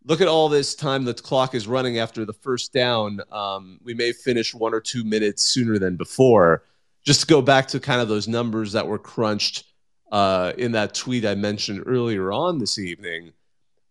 look 0.05 0.21
at 0.21 0.27
all 0.27 0.49
this 0.49 0.75
time 0.75 1.05
the 1.05 1.15
clock 1.15 1.55
is 1.55 1.69
running 1.69 1.99
after 1.99 2.25
the 2.25 2.33
first 2.33 2.73
down. 2.73 3.21
Um, 3.31 3.79
we 3.85 3.95
may 3.95 4.11
finish 4.11 4.53
one 4.53 4.75
or 4.75 4.81
two 4.81 5.05
minutes 5.05 5.45
sooner 5.45 5.79
than 5.79 5.95
before. 5.95 6.65
Just 7.05 7.21
to 7.21 7.27
go 7.27 7.43
back 7.43 7.69
to 7.69 7.81
kind 7.81 8.01
of 8.01 8.09
those 8.09 8.29
numbers 8.29 8.73
that 8.73 8.87
were 8.87 8.99
crunched 8.99 9.65
uh, 10.11 10.53
in 10.57 10.73
that 10.73 10.95
tweet 10.95 11.27
I 11.27 11.35
mentioned 11.35 11.83
earlier 11.87 12.33
on 12.33 12.59
this 12.59 12.79
evening, 12.79 13.33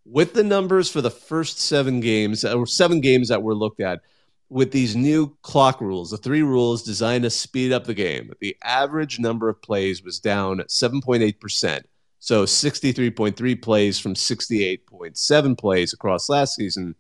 with 0.06 0.34
the 0.34 0.44
numbers 0.44 0.90
for 0.90 1.02
the 1.02 1.12
first 1.12 1.60
seven 1.60 2.00
games 2.00 2.44
or 2.44 2.66
seven 2.66 3.02
games 3.02 3.30
that 3.30 3.44
were 3.44 3.56
looked 3.56 3.80
at, 3.80 4.02
with 4.50 4.72
these 4.72 4.96
new 4.96 5.36
clock 5.42 5.82
rules, 5.82 6.12
the 6.12 6.18
three 6.18 6.44
rules 6.44 6.84
designed 6.84 7.24
to 7.24 7.30
speed 7.30 7.72
up 7.72 7.86
the 7.86 7.94
game, 7.94 8.32
the 8.40 8.56
average 8.64 9.20
number 9.20 9.50
of 9.50 9.62
plays 9.62 10.04
was 10.04 10.20
down 10.20 10.60
7.8%. 10.60 11.84
So 12.20 12.46
63.3 12.46 13.62
plays 13.62 14.00
from 14.00 14.14
68.7 14.14 15.58
plays 15.58 15.92
across 15.92 16.30
last 16.30 16.56
season. 16.56 16.96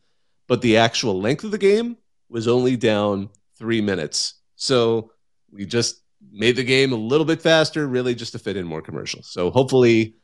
But 0.47 0.61
the 0.61 0.77
actual 0.77 1.21
length 1.21 1.43
of 1.43 1.51
the 1.51 1.57
game 1.57 1.97
was 2.27 2.47
only 2.47 2.75
down 2.75 3.29
three 3.57 3.81
minutes. 3.81 4.33
So 4.55 5.11
we 5.51 5.65
just 5.65 6.01
made 6.33 6.55
the 6.55 6.63
game 6.63 6.91
a 6.91 6.97
little 6.97 7.25
bit 7.25 7.41
faster, 7.41 7.87
really 7.87 8.15
just 8.15 8.31
to 8.33 8.39
fit 8.39 8.57
in 8.57 8.65
more 8.65 8.81
commercials. 8.81 9.27
So 9.31 9.51
hopefully 9.51 10.15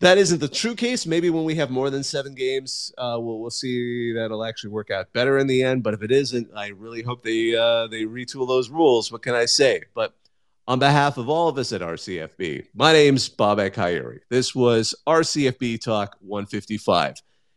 that 0.00 0.18
isn't 0.18 0.40
the 0.40 0.48
true 0.48 0.74
case. 0.74 1.06
Maybe 1.06 1.30
when 1.30 1.44
we 1.44 1.54
have 1.56 1.70
more 1.70 1.90
than 1.90 2.02
seven 2.02 2.34
games, 2.34 2.92
uh, 2.98 3.16
we'll 3.18 3.40
we'll 3.40 3.50
see 3.50 4.12
that'll 4.14 4.44
actually 4.44 4.70
work 4.70 4.90
out 4.90 5.12
better 5.12 5.38
in 5.38 5.46
the 5.46 5.62
end. 5.62 5.82
But 5.82 5.94
if 5.94 6.02
it 6.02 6.10
isn't, 6.10 6.48
I 6.56 6.68
really 6.68 7.02
hope 7.02 7.22
they 7.22 7.54
uh, 7.54 7.86
they 7.86 8.02
retool 8.02 8.48
those 8.48 8.70
rules. 8.70 9.12
What 9.12 9.22
can 9.22 9.34
I 9.34 9.44
say? 9.44 9.82
But 9.94 10.14
on 10.68 10.78
behalf 10.78 11.16
of 11.16 11.28
all 11.28 11.48
of 11.48 11.58
us 11.58 11.72
at 11.72 11.80
RCFB, 11.80 12.66
my 12.74 12.92
name's 12.92 13.28
Bobak 13.28 13.76
Ha'Eri. 13.76 14.20
This 14.30 14.54
was 14.54 14.94
RCFB 15.06 15.80
Talk 15.80 16.16
155. 16.20 17.14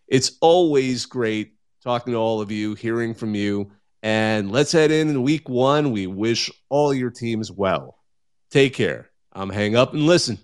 It's 0.08 0.34
always 0.42 1.06
great 1.06 1.54
talking 1.84 2.14
to 2.14 2.20
all 2.20 2.42
of 2.42 2.52
you, 2.52 2.76
hearing 2.76 3.14
from 3.14 3.34
you, 3.36 3.72
and 4.02 4.52
let's 4.52 4.72
head 4.72 4.92
in 4.92 5.10
in 5.10 5.24
week 5.24 5.50
one. 5.50 5.92
We 5.92 6.08
wish 6.08 6.50
all 6.70 6.94
your 6.94 7.10
teams 7.12 7.52
well. 7.52 7.98
Take 8.50 8.74
care. 8.74 9.10
I'm 9.34 9.50
hang 9.50 9.76
up 9.76 9.94
and 9.94 10.04
listen. 10.04 10.40